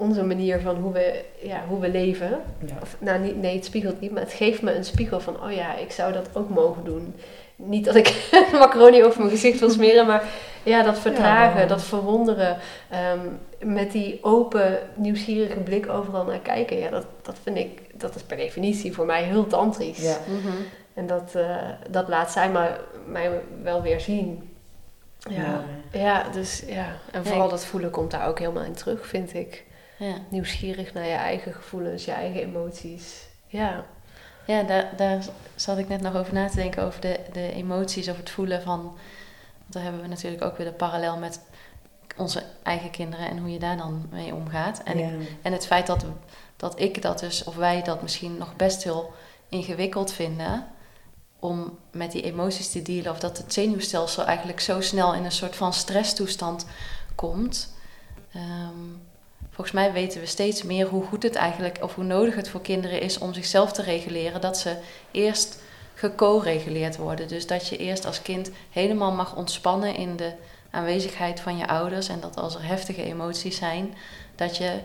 onze 0.00 0.22
manier 0.22 0.60
van 0.60 0.76
hoe 0.76 0.92
we, 0.92 1.24
ja, 1.42 1.64
hoe 1.68 1.80
we 1.80 1.90
leven. 1.90 2.40
Ja. 2.66 2.74
Of, 2.82 2.96
nou, 2.98 3.18
niet, 3.18 3.36
nee, 3.36 3.54
het 3.54 3.64
spiegelt 3.64 4.00
niet, 4.00 4.10
maar 4.10 4.22
het 4.22 4.32
geeft 4.32 4.62
me 4.62 4.74
een 4.74 4.84
spiegel 4.84 5.20
van, 5.20 5.42
oh 5.42 5.52
ja, 5.52 5.76
ik 5.76 5.90
zou 5.90 6.12
dat 6.12 6.28
ook 6.32 6.48
mogen 6.48 6.84
doen. 6.84 7.14
Niet 7.56 7.84
dat 7.84 7.94
ik 7.94 8.30
macaroni 8.52 9.04
over 9.04 9.18
mijn 9.18 9.30
gezicht 9.30 9.60
wil 9.60 9.70
smeren, 9.70 10.06
maar 10.06 10.24
ja, 10.62 10.82
dat 10.82 10.98
vertragen, 10.98 11.60
Ja. 11.60 11.66
dat 11.66 11.82
verwonderen, 11.82 12.56
ehm, 12.90 13.18
met 13.74 13.92
die 13.92 14.18
open, 14.22 14.78
nieuwsgierige 14.94 15.58
blik 15.58 15.88
overal 15.88 16.24
naar 16.24 16.38
kijken, 16.38 16.78
ja, 16.78 16.90
dat, 16.90 17.06
dat 17.22 17.36
vind 17.42 17.56
ik, 17.56 18.00
dat 18.00 18.14
is 18.14 18.22
per 18.22 18.36
definitie 18.36 18.92
voor 18.92 19.06
mij 19.06 19.22
heel 19.22 19.46
tantrisch. 19.46 20.02
Ja. 20.02 20.16
Mhm. 20.26 20.56
En 20.94 21.06
dat, 21.06 21.34
eh, 21.34 21.56
dat 21.90 22.08
laat 22.08 22.32
zij 22.32 22.50
maar, 22.50 22.80
mij 23.06 23.30
wel 23.62 23.82
weer 23.82 24.00
zien. 24.00 24.50
Ja. 25.28 25.64
Ja, 25.92 26.24
dus 26.32 26.62
ja. 26.66 26.86
En 27.12 27.24
vooral 27.24 27.48
dat 27.48 27.64
voelen 27.64 27.90
komt 27.90 28.10
daar 28.10 28.28
ook 28.28 28.38
helemaal 28.38 28.62
in 28.64 28.74
terug, 28.74 29.06
vind 29.06 29.34
ik. 29.34 29.64
Ja. 30.00 30.14
Nieuwsgierig 30.28 30.92
naar 30.92 31.06
je 31.06 31.12
eigen 31.12 31.52
gevoelens, 31.52 32.04
je 32.04 32.12
eigen 32.12 32.40
emoties. 32.40 33.26
Ja. 33.46 33.84
Ja, 34.46 34.62
daar, 34.62 34.96
daar 34.96 35.24
zat 35.54 35.78
ik 35.78 35.88
net 35.88 36.00
nog 36.00 36.16
over 36.16 36.34
na 36.34 36.48
te 36.48 36.56
denken, 36.56 36.82
over 36.82 37.00
de, 37.00 37.20
de 37.32 37.52
emoties 37.52 38.08
of 38.08 38.16
het 38.16 38.30
voelen 38.30 38.62
van... 38.62 38.80
Want 39.58 39.72
daar 39.72 39.82
hebben 39.82 40.02
we 40.02 40.08
natuurlijk 40.08 40.44
ook 40.44 40.56
weer 40.56 40.66
de 40.66 40.72
parallel 40.72 41.16
met 41.16 41.40
onze 42.16 42.42
eigen 42.62 42.90
kinderen 42.90 43.28
en 43.28 43.38
hoe 43.38 43.50
je 43.50 43.58
daar 43.58 43.76
dan 43.76 44.08
mee 44.10 44.34
omgaat. 44.34 44.82
En, 44.82 44.98
ja. 44.98 45.10
en 45.42 45.52
het 45.52 45.66
feit 45.66 45.86
dat, 45.86 46.04
dat 46.56 46.80
ik 46.80 47.02
dat 47.02 47.18
dus, 47.18 47.44
of 47.44 47.56
wij 47.56 47.82
dat 47.82 48.02
misschien 48.02 48.38
nog 48.38 48.56
best 48.56 48.84
heel 48.84 49.12
ingewikkeld 49.48 50.12
vinden... 50.12 50.66
om 51.38 51.78
met 51.90 52.12
die 52.12 52.22
emoties 52.22 52.70
te 52.70 52.82
dealen, 52.82 53.12
of 53.12 53.18
dat 53.18 53.38
het 53.38 53.52
zenuwstelsel 53.52 54.24
eigenlijk 54.24 54.60
zo 54.60 54.80
snel 54.80 55.14
in 55.14 55.24
een 55.24 55.32
soort 55.32 55.56
van 55.56 55.72
stresstoestand 55.72 56.66
komt... 57.14 57.74
Ehm, 58.32 59.08
Volgens 59.60 59.80
mij 59.80 59.92
weten 59.92 60.20
we 60.20 60.26
steeds 60.26 60.62
meer 60.62 60.86
hoe 60.86 61.04
goed 61.04 61.22
het 61.22 61.34
eigenlijk, 61.34 61.78
of 61.82 61.94
hoe 61.94 62.04
nodig 62.04 62.34
het 62.34 62.48
voor 62.48 62.60
kinderen 62.60 63.00
is 63.00 63.18
om 63.18 63.34
zichzelf 63.34 63.72
te 63.72 63.82
reguleren. 63.82 64.40
Dat 64.40 64.58
ze 64.58 64.76
eerst 65.10 65.62
geco-reguleerd 65.94 66.96
worden. 66.96 67.28
Dus 67.28 67.46
dat 67.46 67.68
je 67.68 67.76
eerst 67.76 68.06
als 68.06 68.22
kind 68.22 68.50
helemaal 68.70 69.12
mag 69.12 69.36
ontspannen 69.36 69.94
in 69.96 70.16
de 70.16 70.32
aanwezigheid 70.70 71.40
van 71.40 71.56
je 71.56 71.66
ouders. 71.68 72.08
En 72.08 72.20
dat 72.20 72.36
als 72.36 72.54
er 72.54 72.64
heftige 72.66 73.02
emoties 73.02 73.56
zijn, 73.56 73.94
dat 74.34 74.56
je 74.56 74.78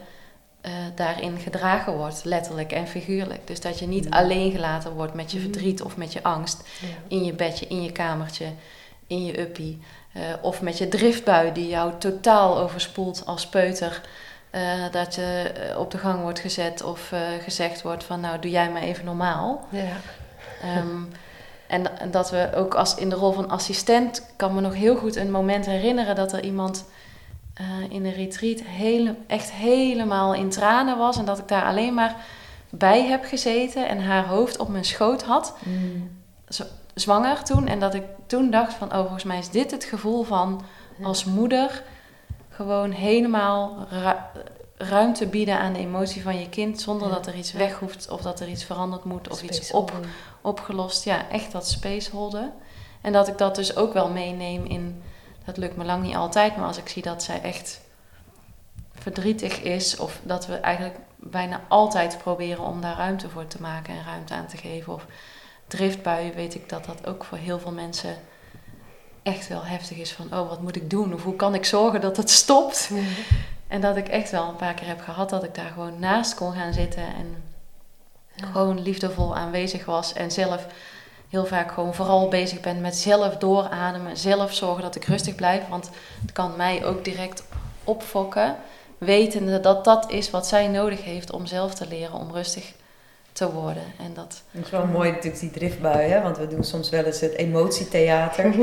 eh, 0.61 0.71
daarin 0.95 1.37
gedragen 1.39 1.93
wordt, 1.93 2.23
letterlijk 2.25 2.71
en 2.71 2.87
figuurlijk. 2.87 3.47
Dus 3.47 3.59
dat 3.61 3.79
je 3.79 3.87
niet 3.87 4.05
Mm. 4.05 4.13
alleen 4.13 4.51
gelaten 4.51 4.91
wordt 4.91 5.13
met 5.13 5.31
je 5.31 5.37
Mhm. 5.39 5.45
verdriet 5.51 5.81
of 5.81 5.97
met 5.97 6.13
je 6.13 6.23
angst 6.23 6.63
ja. 6.81 6.87
in 7.07 7.23
je 7.23 7.33
bedje, 7.33 7.67
in 7.67 7.83
je 7.83 7.91
kamertje, 7.91 8.45
in 9.07 9.25
je 9.25 9.39
uppie. 9.39 9.79
eh, 10.13 10.21
of 10.41 10.61
met 10.61 10.77
je 10.77 10.87
driftbui 10.87 11.51
die 11.51 11.67
jou 11.67 11.91
totaal 11.97 12.57
overspoelt 12.57 13.23
als 13.25 13.47
peuter. 13.47 14.01
Eh, 14.55 14.91
dat 14.91 15.15
je 15.15 15.51
eh, 15.55 15.79
op 15.79 15.91
de 15.91 15.97
gang 15.97 16.21
wordt 16.21 16.39
gezet 16.39 16.83
of 16.83 17.11
eh, 17.11 17.19
gezegd 17.43 17.81
wordt 17.81 18.03
van 18.03 18.19
nou 18.19 18.39
doe 18.39 18.51
jij 18.51 18.71
maar 18.71 18.81
even 18.81 19.05
normaal. 19.05 19.67
Ja. 19.69 19.95
Ehm, 20.61 21.01
en, 21.67 21.99
en 21.99 22.11
dat 22.11 22.29
we 22.29 22.49
ook 22.55 22.75
als 22.75 22.95
in 22.95 23.09
de 23.09 23.15
rol 23.15 23.31
van 23.31 23.49
assistent 23.49 24.25
kan 24.35 24.55
me 24.55 24.61
nog 24.61 24.73
heel 24.73 24.95
goed 24.95 25.15
een 25.15 25.31
moment 25.31 25.65
herinneren 25.65 26.15
dat 26.15 26.33
er 26.33 26.43
iemand 26.43 26.85
in 27.89 28.05
een 28.05 28.13
retreat 28.13 28.61
hele, 28.61 29.15
echt 29.27 29.51
helemaal 29.51 30.33
in 30.33 30.49
tranen 30.49 30.97
was. 30.97 31.17
En 31.17 31.25
dat 31.25 31.39
ik 31.39 31.47
daar 31.47 31.65
alleen 31.65 31.93
maar 31.93 32.15
bij 32.69 33.05
heb 33.05 33.25
gezeten 33.25 33.87
en 33.87 34.03
haar 34.03 34.25
hoofd 34.25 34.57
op 34.57 34.67
mijn 34.67 34.85
schoot 34.85 35.23
had 35.23 35.55
Mm. 35.63 36.11
zwanger 36.93 37.43
toen. 37.43 37.67
En 37.67 37.79
dat 37.79 37.93
ik 37.93 38.03
toen 38.27 38.49
dacht 38.49 38.73
van, 38.73 38.93
oh, 38.93 38.99
volgens 38.99 39.23
mij 39.23 39.37
is 39.37 39.49
dit 39.49 39.71
het 39.71 39.83
gevoel 39.83 40.23
van 40.23 40.61
als 41.01 41.25
moeder 41.25 41.83
gewoon 42.55 42.91
helemaal 42.91 43.85
ru- 43.89 44.41
ruimte 44.77 45.27
bieden 45.27 45.59
aan 45.59 45.73
de 45.73 45.79
emotie 45.79 46.21
van 46.21 46.39
je 46.39 46.49
kind, 46.49 46.81
zonder 46.81 47.07
Ja. 47.07 47.13
dat 47.13 47.27
er 47.27 47.35
iets 47.35 47.51
weg 47.51 47.79
hoeft 47.79 48.09
of 48.09 48.21
dat 48.21 48.39
er 48.39 48.47
iets 48.47 48.63
veranderd 48.63 49.03
moet 49.03 49.29
of 49.29 49.41
iets 49.41 49.71
op, 49.71 49.91
opgelost. 50.41 51.03
Ja, 51.03 51.29
echt 51.29 51.51
dat 51.51 51.67
space 51.67 52.11
holden. 52.11 52.53
En 53.01 53.13
dat 53.13 53.27
ik 53.27 53.37
dat 53.37 53.55
dus 53.55 53.75
ook 53.75 53.93
wel 53.93 54.09
meeneem 54.09 54.65
in, 54.65 55.03
dat 55.45 55.57
lukt 55.57 55.75
me 55.75 55.83
lang 55.85 56.03
niet 56.03 56.15
altijd, 56.15 56.55
maar 56.57 56.67
als 56.67 56.77
ik 56.77 56.89
zie 56.89 57.01
dat 57.01 57.23
zij 57.23 57.41
echt 57.41 57.81
verdrietig 58.93 59.61
is, 59.61 59.97
of 59.97 60.19
dat 60.23 60.45
we 60.47 60.55
eigenlijk 60.55 60.95
bijna 61.17 61.61
altijd 61.67 62.17
proberen 62.17 62.63
om 62.63 62.81
daar 62.81 62.97
ruimte 62.97 63.29
voor 63.29 63.47
te 63.47 63.61
maken 63.61 63.93
en 63.93 64.03
ruimte 64.05 64.33
aan 64.33 64.47
te 64.47 64.57
geven. 64.57 64.93
Of 64.93 65.05
driftbuien 65.67 66.33
weet 66.33 66.55
ik 66.55 66.69
dat 66.69 66.85
dat 66.85 67.07
ook 67.07 67.23
voor 67.23 67.37
heel 67.37 67.59
veel 67.59 67.71
mensen 67.71 68.15
echt 69.25 69.47
wel 69.47 69.63
heftig 69.65 69.97
is 69.97 70.11
van, 70.11 70.25
oh 70.39 70.49
wat 70.49 70.61
moet 70.61 70.75
ik 70.75 70.89
doen? 70.89 71.13
Of 71.13 71.23
hoe 71.23 71.35
kan 71.35 71.53
ik 71.53 71.65
zorgen 71.65 72.01
dat 72.01 72.17
het 72.17 72.29
stopt? 72.29 72.89
En 73.67 73.81
dat 73.81 73.97
ik 73.97 74.07
echt 74.07 74.31
wel 74.31 74.47
een 74.47 74.55
paar 74.55 74.73
keer 74.73 74.87
heb 74.87 75.01
gehad 75.01 75.29
dat 75.29 75.43
ik 75.43 75.55
daar 75.55 75.71
gewoon 75.73 75.99
naast 75.99 76.35
kon 76.35 76.53
gaan 76.53 76.73
zitten 76.73 77.03
en 77.03 77.43
Ja. 78.35 78.45
gewoon 78.45 78.81
liefdevol 78.81 79.35
aanwezig 79.35 79.85
was. 79.85 80.13
En 80.13 80.31
zelf 80.31 80.65
heel 81.29 81.45
vaak 81.45 81.71
gewoon 81.71 81.93
vooral 81.93 82.27
bezig 82.27 82.59
ben 82.59 82.81
met 82.81 82.95
zelf 82.95 83.37
doorademen, 83.37 84.17
zelf 84.17 84.53
zorgen 84.53 84.83
dat 84.83 84.95
ik 84.95 85.05
rustig 85.05 85.35
blijf. 85.35 85.67
Want 85.67 85.89
het 86.21 86.31
kan 86.31 86.55
mij 86.55 86.85
ook 86.85 87.03
direct 87.03 87.43
opfokken, 87.83 88.55
wetende 88.97 89.59
dat 89.59 89.83
dat 89.83 90.11
is 90.11 90.29
wat 90.29 90.47
zij 90.47 90.67
nodig 90.67 91.03
heeft 91.03 91.31
om 91.31 91.45
zelf 91.45 91.73
te 91.73 91.87
leren 91.87 92.13
om 92.19 92.31
rustig 92.31 92.73
te 93.35 93.51
worden. 93.51 93.83
En 93.99 94.11
dat, 94.13 94.41
Het 94.51 94.65
is 94.65 94.71
wel 94.71 94.85
mooi 94.85 95.09
natuurlijk 95.11 95.39
die 95.39 95.51
driftbui, 95.51 96.09
hè? 96.09 96.21
want 96.21 96.37
we 96.37 96.47
doen 96.47 96.63
soms 96.63 96.89
wel 96.89 97.03
eens 97.03 97.19
het 97.21 97.33
emotietheater. 97.35 98.53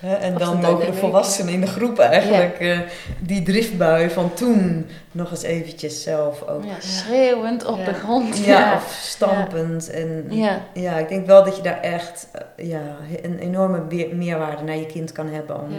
Hè? 0.00 0.14
En 0.14 0.38
dan 0.38 0.56
mogen 0.60 0.86
de 0.86 0.92
volwassenen 0.92 1.52
in 1.52 1.60
de 1.60 1.66
groep 1.66 1.98
eigenlijk 1.98 2.58
eh, 2.60 2.78
die 3.18 3.42
driftbui 3.42 4.10
van 4.10 4.34
toen 4.34 4.86
nog 5.12 5.30
eens 5.30 5.42
eventjes 5.42 6.02
zelf 6.02 6.42
ook. 6.42 6.64
ja, 6.64 6.74
schreeuwend 6.80 7.64
op 7.64 7.78
Ja. 7.78 7.84
de 7.84 7.94
grond. 7.94 8.38
Ja, 8.44 8.74
of 8.74 8.98
stampend. 9.02 9.90
En 9.90 10.26
Ja. 10.30 10.60
ja, 10.74 10.98
ik 10.98 11.08
denk 11.08 11.26
wel 11.26 11.44
dat 11.44 11.56
je 11.56 11.62
daar 11.62 11.80
echt 11.80 12.28
eh, 12.56 12.68
ja, 12.68 12.82
een 13.22 13.38
enorme 13.38 13.82
meerwaarde 14.12 14.62
naar 14.62 14.76
je 14.76 14.86
kind 14.86 15.12
kan 15.12 15.26
hebben 15.28 15.60
om 15.60 15.78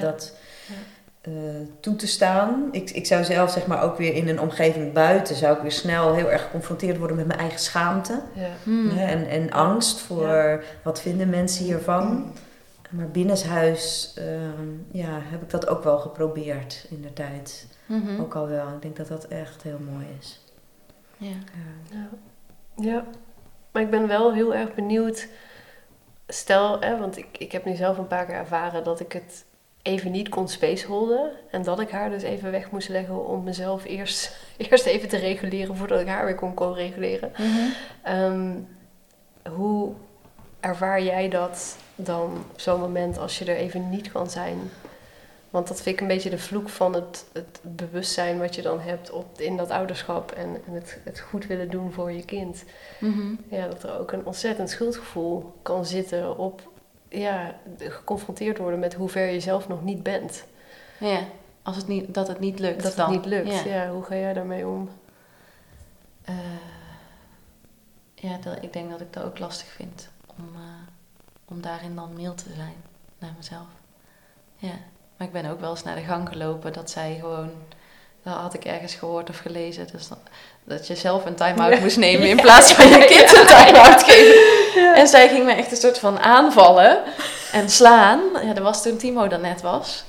Eh, 1.21 1.33
toe 1.79 1.95
te 1.95 2.07
staan. 2.07 2.67
Ik, 2.71 2.89
ik 2.89 3.05
zou 3.05 3.23
zelf 3.23 3.51
zeg 3.51 3.67
maar 3.67 3.83
ook 3.83 3.97
weer 3.97 4.13
in 4.13 4.27
een 4.27 4.39
omgeving 4.39 4.93
buiten, 4.93 5.35
zou 5.35 5.55
ik 5.55 5.61
weer 5.61 5.71
snel 5.71 6.13
heel 6.13 6.31
erg 6.31 6.41
geconfronteerd 6.41 6.97
worden 6.97 7.17
met 7.17 7.27
mijn 7.27 7.39
eigen 7.39 7.59
schaamte. 7.59 8.21
Ja. 8.33 8.49
Hmm. 8.63 8.89
En, 8.97 9.27
en 9.29 9.51
angst 9.51 9.99
voor 9.99 10.63
wat 10.83 11.01
vinden 11.01 11.29
mensen 11.29 11.65
hiervan. 11.65 12.33
Maar 12.89 13.09
binnenshuis 13.09 14.13
ehm, 14.15 14.67
ja, 14.91 15.19
heb 15.23 15.41
ik 15.41 15.49
dat 15.49 15.67
ook 15.67 15.83
wel 15.83 15.99
geprobeerd 15.99 16.85
in 16.89 17.01
de 17.01 17.13
tijd. 17.13 17.67
Mhm. 17.85 18.21
Ook 18.21 18.35
al 18.35 18.47
wel. 18.47 18.67
Ik 18.67 18.81
denk 18.81 18.95
dat 18.95 19.07
dat 19.07 19.25
echt 19.25 19.63
heel 19.63 19.79
mooi 19.91 20.05
is. 20.19 20.41
Ja. 21.17 21.27
Ja. 21.27 21.95
Ja. 21.95 22.09
ja, 22.91 23.05
maar 23.71 23.81
ik 23.81 23.89
ben 23.89 24.07
wel 24.07 24.33
heel 24.33 24.55
erg 24.55 24.75
benieuwd. 24.75 25.27
Stel, 26.27 26.81
hè, 26.81 26.97
want 26.97 27.17
ik, 27.17 27.37
ik 27.37 27.51
heb 27.51 27.65
nu 27.65 27.75
zelf 27.75 27.97
een 27.97 28.07
paar 28.07 28.25
keer 28.25 28.35
ervaren 28.35 28.83
dat 28.83 28.99
ik 28.99 29.11
het 29.11 29.45
even 29.81 30.11
niet 30.11 30.29
kon 30.29 30.47
spaceholden. 30.47 31.31
En 31.49 31.63
dat 31.63 31.79
ik 31.79 31.89
haar 31.89 32.09
dus 32.09 32.23
even 32.23 32.51
weg 32.51 32.71
moest 32.71 32.89
leggen 32.89 33.27
om 33.27 33.43
mezelf 33.43 33.85
eerst, 33.85 34.37
eerst 34.57 34.85
even 34.85 35.09
te 35.09 35.17
reguleren 35.17 35.75
voordat 35.75 35.99
ik 35.99 36.07
haar 36.07 36.25
weer 36.25 36.35
kon 36.35 36.53
co-reguleren. 36.53 37.31
Mhm. 37.37 37.69
Ehm, 38.01 38.51
hoe 39.55 39.93
ervaar 40.59 41.03
jij 41.03 41.29
dat 41.29 41.77
dan 41.95 42.45
op 42.51 42.59
zo'n 42.59 42.79
moment 42.79 43.17
als 43.17 43.39
je 43.39 43.45
er 43.45 43.57
even 43.57 43.89
niet 43.89 44.11
kan 44.11 44.29
zijn? 44.29 44.57
Want 45.49 45.67
dat 45.67 45.81
vind 45.81 45.95
ik 45.95 46.01
een 46.01 46.07
beetje 46.07 46.29
de 46.29 46.37
vloek 46.37 46.69
van 46.69 46.93
het, 46.93 47.25
het 47.33 47.59
bewustzijn 47.61 48.39
wat 48.39 48.55
je 48.55 48.61
dan 48.61 48.79
hebt 48.79 49.11
op, 49.11 49.39
in 49.41 49.57
dat 49.57 49.69
ouderschap 49.69 50.31
en, 50.31 50.61
en 50.67 50.73
het, 50.73 50.99
het 51.03 51.19
goed 51.19 51.45
willen 51.45 51.69
doen 51.69 51.91
voor 51.91 52.11
je 52.11 52.25
kind. 52.25 52.63
Mhm. 52.99 53.35
Ja, 53.49 53.67
dat 53.67 53.83
er 53.83 53.99
ook 53.99 54.11
een 54.11 54.25
ontzettend 54.25 54.69
schuldgevoel 54.69 55.53
kan 55.61 55.85
zitten 55.85 56.37
op 56.37 56.70
ja, 57.11 57.55
geconfronteerd 57.77 58.57
worden 58.57 58.79
met 58.79 58.93
hoe 58.93 59.09
ver 59.09 59.29
je 59.29 59.39
zelf 59.39 59.67
nog 59.67 59.83
niet 59.83 60.03
bent. 60.03 60.45
Ja, 60.99 61.19
als 61.61 61.75
het 61.75 61.87
niet, 61.87 62.13
dat 62.13 62.27
het 62.27 62.39
niet 62.39 62.59
lukt 62.59 62.83
Dat 62.83 62.95
het 62.95 63.07
niet 63.07 63.25
lukt. 63.25 63.63
Ja. 63.63 63.65
Ja. 63.65 63.89
hoe 63.91 64.03
ga 64.03 64.15
jij 64.15 64.33
daarmee 64.33 64.67
om? 64.67 64.89
Eh, 66.21 66.35
ja, 68.13 68.37
dat, 68.37 68.63
ik 68.63 68.73
denk 68.73 68.89
dat 68.89 69.01
ik 69.01 69.13
dat 69.13 69.23
ook 69.23 69.39
lastig 69.39 69.67
vind. 69.67 70.09
Om, 70.37 70.49
eh, 70.55 70.61
om 71.45 71.61
daarin 71.61 71.95
dan 71.95 72.13
mild 72.13 72.37
te 72.37 72.53
zijn 72.55 72.75
naar 73.19 73.33
mezelf. 73.37 73.67
Ja, 74.55 74.73
maar 75.17 75.27
ik 75.27 75.33
ben 75.33 75.45
ook 75.45 75.59
wel 75.59 75.69
eens 75.69 75.83
naar 75.83 75.95
de 75.95 76.01
gang 76.01 76.29
gelopen 76.29 76.73
dat 76.73 76.89
zij 76.89 77.15
gewoon... 77.15 77.51
Dat 78.23 78.33
had 78.33 78.53
ik 78.53 78.65
ergens 78.65 78.93
gehoord 78.93 79.29
of 79.29 79.37
gelezen. 79.37 79.87
Dus 79.91 80.07
dat, 80.07 80.17
dat 80.63 80.87
je 80.87 80.95
zelf 80.95 81.25
een 81.25 81.35
time-out 81.35 81.79
moest 81.79 81.97
nemen 82.07 82.27
in 82.27 82.41
plaats 82.41 82.73
van 82.73 82.89
je 82.89 83.05
kind 83.05 83.37
een 83.37 83.45
time-out 83.45 84.03
geven. 84.03 84.95
En 84.95 85.07
zij 85.07 85.29
ging 85.29 85.45
me 85.45 85.53
echt 85.53 85.71
een 85.71 85.77
soort 85.77 85.99
van 85.99 86.19
aanvallen 86.19 86.99
en 87.51 87.69
slaan. 87.69 88.19
Ja, 88.43 88.53
dat 88.53 88.63
was 88.63 88.81
toen 88.81 88.97
Timo 88.97 89.23
er 89.23 89.39
net 89.39 89.61
was. 89.61 90.03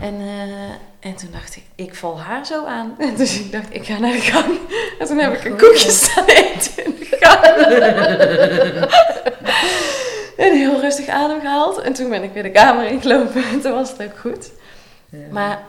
En, 0.00 0.20
eh, 0.20 1.08
en 1.10 1.16
toen 1.16 1.28
dacht 1.32 1.56
ik, 1.56 1.62
ik 1.74 1.94
val 1.94 2.20
haar 2.20 2.46
zo 2.46 2.64
aan. 2.64 2.94
En 2.98 3.16
dus 3.22 3.38
ik 3.38 3.52
dacht, 3.52 3.66
ik 3.70 3.84
ga 3.84 3.98
naar 3.98 4.12
de 4.12 4.20
gang. 4.20 4.58
En 4.98 5.06
toen 5.06 5.18
heb 5.18 5.32
ik 5.34 5.44
een 5.44 5.58
koekje 5.58 5.90
staan 5.90 6.26
eten 6.46 6.84
in 6.84 6.96
de 6.98 7.16
gang. 7.20 7.44
en 10.36 10.56
heel 10.56 10.80
rustig 10.80 11.08
adem 11.08 11.40
gehaald. 11.40 11.80
En 11.80 11.92
toen 11.92 12.08
ben 12.08 12.22
ik 12.22 12.32
weer 12.32 12.42
de 12.42 12.50
kamer 12.50 12.86
ingelopen. 12.86 13.44
En 13.44 13.60
toen 13.60 13.72
was 13.72 13.90
het 13.90 14.02
ook 14.02 14.18
goed. 14.18 14.50
Ja. 15.10 15.18
Maar 15.30 15.62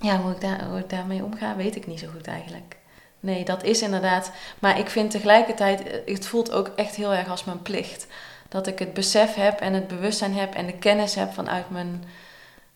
ja, 0.00 0.20
hoe 0.20 0.32
ik, 0.32 0.40
daar, 0.40 0.64
hoe 0.64 0.78
ik 0.78 0.90
daarmee 0.90 1.24
omga, 1.24 1.56
weet 1.56 1.76
ik 1.76 1.86
niet 1.86 2.00
zo 2.00 2.08
goed 2.08 2.26
eigenlijk. 2.26 2.76
Nee, 3.20 3.44
dat 3.44 3.62
is 3.62 3.82
inderdaad. 3.82 4.30
Maar 4.58 4.78
ik 4.78 4.88
vind 4.90 5.10
tegelijkertijd, 5.10 5.82
eh, 5.82 6.14
het 6.14 6.26
voelt 6.26 6.52
ook 6.52 6.68
echt 6.76 6.94
heel 6.94 7.12
erg 7.12 7.28
als 7.28 7.44
mijn 7.44 7.62
plicht. 7.62 8.06
Dat 8.48 8.66
ik 8.66 8.78
het 8.78 8.94
besef 8.94 9.34
heb 9.34 9.60
en 9.60 9.72
het 9.72 9.88
bewustzijn 9.88 10.34
heb 10.34 10.54
en 10.54 10.66
de 10.66 10.78
kennis 10.78 11.14
heb 11.14 11.32
vanuit 11.32 11.70
mijn, 11.70 12.04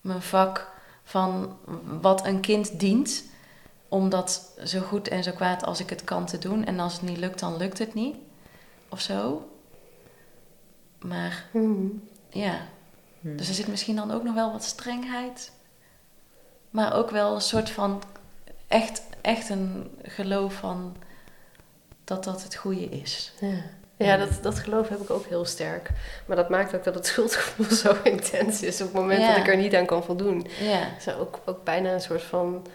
mijn 0.01 0.23
vak 0.23 0.73
van 1.05 1.57
wat 2.01 2.27
een 2.27 2.41
kind 2.41 2.81
dient. 2.81 3.25
Om 3.89 4.09
dat 4.09 4.53
zo 4.65 4.81
goed 4.81 5.09
en 5.09 5.23
zo 5.23 5.31
kwaad 5.33 5.65
als 5.65 5.81
ik 5.81 5.91
het 5.91 6.05
kan 6.05 6.27
te 6.27 6.39
doen. 6.39 6.65
En 6.65 6.81
als 6.81 6.93
het 6.93 7.03
niet 7.03 7.19
lukt, 7.19 7.41
dan 7.41 7.57
lukt 7.57 7.79
het 7.79 7.95
niet. 7.95 8.17
Of 8.89 9.01
zo. 9.01 9.49
Maar 10.99 11.45
ja, 12.29 12.61
Hm. 13.25 13.37
dus 13.37 13.49
er 13.49 13.55
zit 13.55 13.67
misschien 13.69 13.97
dan 13.97 14.11
ook 14.11 14.23
nog 14.23 14.35
wel 14.35 14.53
wat 14.53 14.65
strengheid. 14.65 15.53
Maar 16.75 16.95
ook 16.97 17.11
wel 17.11 17.35
een 17.35 17.41
soort 17.41 17.71
van 17.71 18.03
echt, 18.69 19.03
echt 19.21 19.49
een 19.49 19.91
geloof 20.03 20.55
van 20.55 20.97
dat 22.05 22.25
dat 22.25 22.43
het 22.43 22.55
goede 22.55 22.85
is. 22.89 23.33
Ja, 23.41 23.57
ja 23.97 24.17
dat, 24.17 24.29
dat 24.43 24.59
geloof 24.59 24.89
heb 24.89 25.01
ik 25.01 25.11
ook 25.11 25.27
heel 25.27 25.45
sterk. 25.45 25.91
Maar 26.27 26.37
dat 26.37 26.49
maakt 26.49 26.75
ook 26.75 26.85
dat 26.85 26.95
het 26.95 27.07
schuldgevoel 27.13 27.77
zo 27.77 27.97
intens 28.03 28.63
is 28.63 28.81
op 28.81 28.87
het 28.87 28.97
moment 28.97 29.21
Ja. 29.21 29.29
dat 29.29 29.37
ik 29.37 29.49
er 29.49 29.57
niet 29.57 29.75
aan 29.75 29.87
kan 29.87 30.05
voldoen. 30.05 30.47
Ja, 30.61 30.81
Dus 31.05 31.15
ook, 31.15 31.39
ook 31.45 31.65
bijna 31.65 31.93
een 31.93 32.01
soort 32.01 32.23
van... 32.23 32.67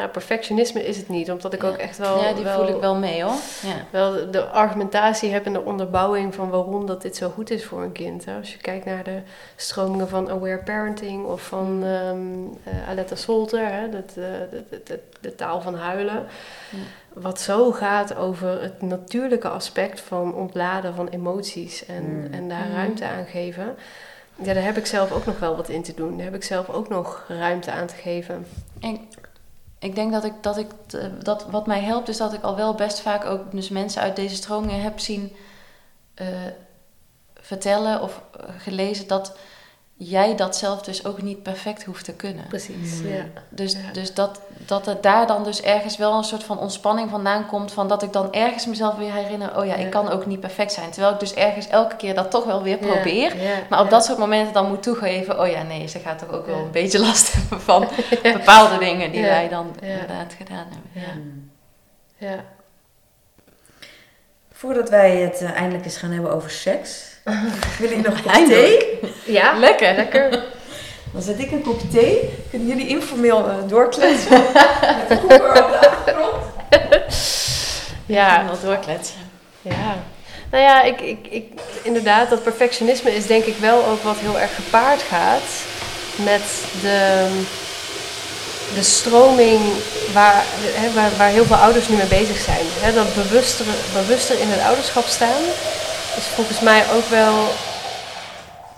Ja, 0.00 0.06
perfectionisme 0.08 0.86
is 0.86 0.96
het 0.96 1.08
niet, 1.08 1.30
omdat 1.30 1.52
ik 1.52 1.62
Ja. 1.62 1.68
ook 1.68 1.76
echt 1.76 1.98
wel... 1.98 2.22
ja 2.22 2.32
die 2.32 2.46
voel 2.46 2.68
ik 2.68 2.80
wel 2.80 2.94
mee 2.94 3.22
hoor. 3.22 3.32
Ja. 3.62 3.74
wel 3.90 4.30
de, 4.30 4.44
argumentatie 4.44 5.30
heb 5.32 5.46
en 5.46 5.52
de 5.52 5.64
onderbouwing 5.64 6.34
van 6.34 6.50
waarom 6.50 6.86
dat 6.86 7.02
dit 7.02 7.16
zo 7.16 7.28
goed 7.30 7.50
is 7.50 7.64
voor 7.64 7.82
een 7.82 7.92
kind. 7.92 8.24
Hè. 8.24 8.36
Als 8.36 8.52
je 8.52 8.58
kijkt 8.58 8.84
naar 8.84 9.04
de 9.04 9.18
stromingen 9.56 10.08
van 10.08 10.30
aware 10.30 10.58
parenting 10.64 11.26
of 11.26 11.42
van 11.42 11.82
ehm 11.84 12.18
eh, 12.64 12.88
Aletta 12.88 13.14
Solter, 13.16 13.66
hè, 13.72 13.88
dat, 13.88 14.08
eh, 14.08 14.14
de, 14.14 14.62
de, 14.70 14.80
de, 14.84 15.00
de 15.20 15.34
taal 15.34 15.60
van 15.60 15.74
huilen. 15.74 16.26
Ja. 16.70 16.78
Wat 17.12 17.40
zo 17.40 17.72
gaat 17.72 18.16
over 18.16 18.62
het 18.62 18.82
natuurlijke 18.82 19.48
aspect 19.48 20.00
van 20.00 20.34
ontladen 20.34 20.94
van 20.94 21.08
emoties 21.08 21.86
en, 21.86 22.04
Mm. 22.04 22.32
en 22.32 22.48
daar 22.48 22.66
Mm. 22.68 22.74
ruimte 22.74 23.04
aan 23.04 23.26
geven. 23.26 23.74
Ja, 24.42 24.54
daar 24.54 24.64
heb 24.64 24.76
ik 24.76 24.86
zelf 24.86 25.12
ook 25.12 25.26
nog 25.26 25.38
wel 25.38 25.56
wat 25.56 25.68
in 25.68 25.82
te 25.82 25.94
doen. 25.94 26.16
Daar 26.16 26.24
heb 26.24 26.34
ik 26.34 26.44
zelf 26.44 26.68
ook 26.68 26.88
nog 26.88 27.24
ruimte 27.28 27.70
aan 27.70 27.86
te 27.86 27.94
geven. 27.94 28.46
Ik, 28.80 29.00
ik 29.80 29.94
denk 29.94 30.12
dat 30.12 30.24
ik, 30.24 30.32
dat 30.40 30.56
ik 30.56 30.70
eh, 30.90 31.06
dat 31.22 31.46
wat 31.50 31.66
mij 31.66 31.80
helpt 31.80 32.08
is 32.08 32.16
dat 32.16 32.32
ik 32.32 32.42
al 32.42 32.56
wel 32.56 32.74
best 32.74 33.00
vaak 33.00 33.24
ook 33.24 33.50
dus 33.52 33.68
mensen 33.68 34.02
uit 34.02 34.16
deze 34.16 34.34
stromingen 34.34 34.82
heb 34.82 34.98
zien 34.98 35.36
eh, 36.14 36.26
vertellen 37.34 38.02
of 38.02 38.22
eh, 38.32 38.44
gelezen 38.58 39.06
dat 39.06 39.36
jij 40.02 40.34
dat 40.36 40.56
zelf 40.56 40.82
dus 40.82 41.04
ook 41.04 41.22
niet 41.22 41.42
perfect 41.42 41.84
hoeft 41.84 42.04
te 42.04 42.12
kunnen. 42.12 42.46
Precies, 42.48 43.00
Mm. 43.02 43.08
ja. 43.08 43.24
Dus, 43.48 43.72
Ja. 43.72 43.78
dus 43.92 44.14
dat, 44.14 44.40
dat 44.66 44.86
het 44.86 45.02
daar 45.02 45.26
dan 45.26 45.44
dus 45.44 45.62
ergens 45.62 45.96
wel 45.96 46.16
een 46.16 46.24
soort 46.24 46.44
van 46.44 46.58
ontspanning 46.58 47.10
vandaan 47.10 47.46
komt. 47.46 47.72
Van 47.72 47.88
dat 47.88 48.02
ik 48.02 48.12
dan 48.12 48.32
ergens 48.32 48.66
mezelf 48.66 48.94
weer 48.96 49.12
herinner. 49.12 49.56
Oh 49.58 49.64
ja, 49.66 49.76
Ja. 49.76 49.84
ik 49.84 49.90
kan 49.90 50.08
ook 50.08 50.26
niet 50.26 50.40
perfect 50.40 50.72
zijn. 50.72 50.90
Terwijl 50.90 51.12
ik 51.12 51.20
dus 51.20 51.34
ergens 51.34 51.68
elke 51.68 51.96
keer 51.96 52.14
dat 52.14 52.30
toch 52.30 52.44
wel 52.44 52.62
weer 52.62 52.76
probeer. 52.78 53.42
ja, 53.42 53.54
Maar 53.68 53.78
op 53.78 53.84
ja. 53.84 53.90
dat 53.90 54.04
soort 54.04 54.18
momenten 54.18 54.52
dan 54.52 54.68
moet 54.68 54.82
toegeven. 54.82 55.40
Oh 55.40 55.48
ja, 55.48 55.62
nee, 55.62 55.86
ze 55.86 55.98
gaat 55.98 56.18
toch 56.18 56.30
ook 56.32 56.46
wel 56.46 56.58
een 56.58 56.70
beetje 56.70 56.98
last 57.08 57.32
hebben 57.32 57.60
van 57.60 57.88
bepaalde 58.22 58.78
dingen 58.78 59.10
die 59.10 59.20
Ja. 59.20 59.26
wij 59.26 59.48
dan 59.48 59.74
Ja. 59.80 59.86
inderdaad 59.86 60.32
gedaan 60.38 60.66
hebben. 60.70 60.90
Ja. 60.92 61.00
Ja. 62.18 62.28
Ja. 62.30 62.44
Voordat 64.52 64.88
wij 64.88 65.16
het 65.16 65.40
eh, 65.40 65.50
eindelijk 65.50 65.84
eens 65.84 65.96
gaan 65.96 66.10
hebben 66.10 66.32
over 66.32 66.50
seks, 66.50 67.09
wil 67.80 67.90
ik 67.90 67.96
nog 68.06 68.14
een 68.16 68.22
kop 68.22 68.32
Eindelijk. 68.32 68.96
thee. 69.00 69.10
Ja, 69.34 69.58
Lekker. 69.58 69.94
lekker. 69.94 70.30
Dan 71.12 71.22
zet 71.22 71.38
ik 71.38 71.50
een 71.50 71.62
kop 71.62 71.80
thee. 71.90 72.30
Kunnen 72.50 72.68
jullie 72.68 72.86
informeel 72.88 73.48
eh, 73.48 73.54
doorkletsen 73.66 74.30
met 74.98 75.08
de 75.08 75.18
koeker 75.18 75.48
op 75.48 75.54
de 75.80 75.88
achtergrond? 75.88 76.42
Ja, 78.06 78.44
wel 78.46 78.58
doorkletsen. 78.64 79.18
Ja, 79.62 79.96
nou 80.50 80.62
ja, 80.64 80.82
ik, 80.82 81.00
ik, 81.00 81.26
ik, 81.30 81.44
inderdaad, 81.82 82.30
dat 82.30 82.42
perfectionisme 82.42 83.14
is 83.14 83.26
denk 83.26 83.44
ik 83.44 83.56
wel 83.56 83.84
ook 83.86 84.02
wat 84.02 84.16
heel 84.18 84.38
erg 84.38 84.54
gepaard 84.54 85.02
gaat 85.02 85.42
met 86.16 86.42
de, 86.82 87.26
de 88.74 88.82
stroming 88.82 89.60
waar, 90.12 90.42
hè, 90.62 90.92
waar, 90.92 91.10
waar 91.18 91.28
heel 91.28 91.44
veel 91.44 91.56
ouders 91.56 91.88
nu 91.88 91.96
mee 91.96 92.06
bezig 92.06 92.38
zijn. 92.38 92.64
Hè, 92.80 92.92
dat 92.92 93.14
bewuster, 93.14 93.66
bewuster 93.92 94.40
in 94.40 94.48
het 94.48 94.60
ouderschap 94.60 95.06
staan 95.06 95.42
is 96.16 96.26
volgens 96.26 96.60
mij 96.60 96.82
ook 96.92 97.04
wel, 97.04 97.46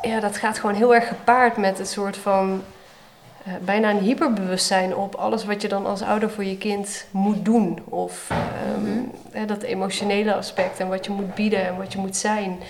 ja, 0.02 0.20
dat 0.20 0.36
gaat 0.36 0.58
gewoon 0.58 0.74
heel 0.76 0.94
erg 0.94 1.08
gepaard 1.08 1.56
met 1.56 1.78
een 1.78 1.86
soort 1.86 2.16
van 2.16 2.62
eh, 3.44 3.52
bijna 3.60 3.90
een 3.90 3.98
hyperbewustzijn 3.98 4.96
op 4.96 5.14
alles 5.14 5.44
wat 5.44 5.62
je 5.62 5.68
dan 5.68 5.86
als 5.86 6.02
ouder 6.02 6.30
voor 6.30 6.44
je 6.44 6.56
kind 6.58 7.04
moet 7.10 7.44
doen. 7.44 7.82
Of 7.84 8.26
ehm, 8.30 8.90
Mhm. 9.32 9.46
dat 9.46 9.62
emotionele 9.62 10.34
aspect 10.34 10.80
en 10.80 10.88
wat 10.88 11.04
je 11.04 11.12
moet 11.12 11.34
bieden 11.34 11.66
en 11.66 11.76
wat 11.76 11.92
je 11.92 11.98
moet 11.98 12.16
zijn. 12.16 12.60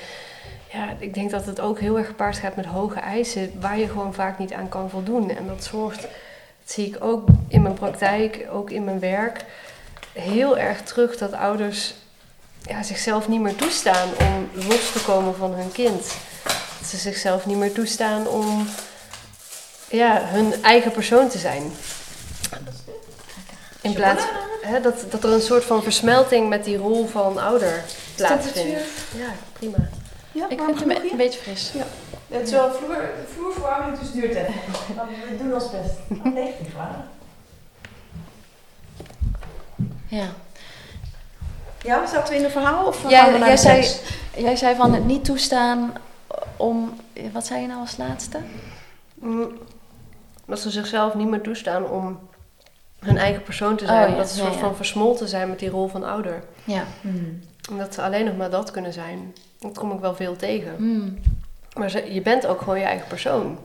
Ja, 0.73 0.89
ik 0.99 1.15
denk 1.15 1.31
dat 1.31 1.45
het 1.47 1.61
ook 1.61 1.81
heel 1.81 1.99
erg 1.99 2.07
gepaard 2.07 2.37
gaat 2.37 2.57
met 2.57 2.65
hoge 2.65 3.01
eisen 3.01 3.53
waar 3.61 3.79
je 3.79 3.89
gewoon 3.89 4.15
vaak 4.15 4.39
niet 4.39 4.53
aan 4.53 4.69
kan 4.69 4.91
voldoen. 4.91 5.31
En 5.31 5.47
dat 5.47 5.65
zorgt, 5.65 6.01
dat 6.01 6.11
zie 6.65 6.87
ik 6.87 6.97
ook 7.05 7.29
in 7.49 7.63
mijn 7.63 7.75
praktijk, 7.75 8.47
ook 8.53 8.71
in 8.71 8.85
mijn 8.85 8.99
werk, 9.01 9.45
heel 10.13 10.59
erg 10.59 10.83
terug 10.83 11.17
dat 11.17 11.33
ouders 11.33 11.95
ja, 12.63 12.83
zichzelf 12.83 13.29
niet 13.29 13.41
meer 13.41 13.57
toestaan 13.57 14.09
om 14.19 14.49
los 14.69 14.93
te 14.93 15.03
komen 15.07 15.37
van 15.37 15.53
hun 15.53 15.73
kind. 15.73 16.07
Dat 16.79 16.89
ze 16.89 16.97
zichzelf 16.97 17.47
niet 17.47 17.57
meer 17.57 17.73
toestaan 17.73 18.27
om 18.27 18.69
ja, 19.89 20.21
hun 20.25 20.63
eigen 20.63 20.91
persoon 20.91 21.29
te 21.29 21.39
zijn. 21.39 21.73
In 23.81 23.93
plaats 23.93 24.25
hè, 24.63 24.81
dat, 24.81 25.05
dat 25.11 25.25
er 25.25 25.33
een 25.33 25.41
soort 25.41 25.65
van 25.65 25.83
versmelting 25.83 26.49
met 26.49 26.65
die 26.65 26.77
rol 26.77 27.07
van 27.07 27.39
ouder 27.39 27.85
plaatsvindt. 28.17 28.87
Ja, 29.17 29.33
prima. 29.53 29.77
Ja, 30.33 30.49
Ik 30.49 30.59
vind 30.59 30.61
hem 30.61 30.77
genoeg 30.77 31.11
een 31.11 31.17
beetje 31.17 31.41
fris. 31.41 31.73
Het 32.29 32.47
is 32.47 32.51
wel 32.51 32.73
vloer, 32.73 33.11
vloerverwarming, 33.35 33.99
dus 33.99 34.13
duurt 34.13 34.35
even. 34.35 34.55
We 35.29 35.37
doen 35.39 35.55
ons 35.55 35.71
best. 35.71 36.23
19 36.25 36.67
graden. 36.75 37.09
Ja. 40.07 40.27
Ja, 41.83 42.07
zaten 42.07 42.33
we 42.33 42.39
in 42.39 42.45
een 42.45 42.51
verhaal 42.51 42.87
of 42.87 43.09
Ja, 43.11 43.23
gaan 43.23 43.33
we 43.33 43.39
naar 43.39 43.47
jij 43.49 43.57
de 43.57 43.63
zei-? 43.83 44.45
Jij 44.45 44.57
zei 44.57 44.77
van 44.77 44.95
het 44.95 45.05
niet 45.05 45.25
toestaan 45.25 45.93
om 46.57 46.97
wat 47.33 47.47
zei 47.47 47.61
je 47.61 47.67
nou 47.67 47.81
als 47.81 47.97
laatste? 47.97 48.39
Mm, 49.15 49.59
Dat 50.47 50.61
ze 50.61 50.71
zichzelf 50.71 51.15
niet 51.15 51.29
meer 51.29 51.41
toestaan 51.41 51.87
om 51.89 52.19
hun 52.99 53.17
eigen 53.19 53.43
persoon 53.43 53.77
te 53.77 53.87
zijn. 53.87 54.05
Oh, 54.05 54.11
ja. 54.11 54.17
Dat 54.17 54.29
ze 54.29 54.37
soort 54.37 54.55
ja. 54.55 54.59
van 54.61 54.77
versmolten 54.77 55.29
zijn 55.29 55.49
met 55.49 55.59
die 55.59 55.71
rol 55.71 55.89
van 55.89 56.05
ouder. 56.05 56.43
Ja. 56.65 56.85
En 57.71 57.79
dat 57.79 57.95
ze 57.95 58.03
alleen 58.03 58.25
nog 58.25 58.37
maar 58.37 58.51
dat 58.51 58.71
kunnen 58.71 58.93
zijn. 58.93 59.35
Dat 59.59 59.79
kom 59.79 59.93
ik 59.93 60.01
wel 60.01 60.15
veel 60.15 60.37
tegen. 60.37 60.75
Hmm. 60.77 61.19
Maar 61.79 61.91
ze- 61.91 62.13
je 62.15 62.23
bent 62.23 62.47
ook 62.47 62.59
gewoon 62.59 62.79
je 62.79 62.85
eigen 62.85 63.07
persoon. 63.07 63.59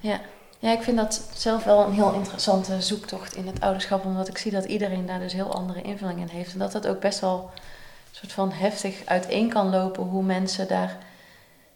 Ja. 0.00 0.20
Ja, 0.60 0.72
ik 0.72 0.82
vind 0.82 0.96
dat 0.96 1.22
zelf 1.34 1.64
wel 1.64 1.86
een 1.86 1.92
heel 1.92 2.12
interessante 2.12 2.82
zoektocht 2.82 3.36
in 3.36 3.46
het 3.46 3.60
ouderschap. 3.60 4.04
Omdat 4.04 4.28
ik 4.28 4.38
zie 4.38 4.50
dat 4.50 4.64
iedereen 4.64 5.06
daar 5.06 5.18
dus 5.18 5.32
heel 5.32 5.54
andere 5.54 5.82
invulling 5.82 6.20
in 6.20 6.28
heeft. 6.28 6.52
En 6.52 6.58
dat 6.58 6.72
het 6.72 6.86
ook 6.86 7.00
best 7.00 7.20
wel 7.20 7.50
een 7.54 8.16
soort 8.16 8.32
van 8.32 8.52
heftig 8.52 9.02
uiteen 9.04 9.48
kan 9.48 9.70
lopen 9.70 10.02
hoe 10.02 10.22
mensen 10.22 10.68
daar 10.68 10.96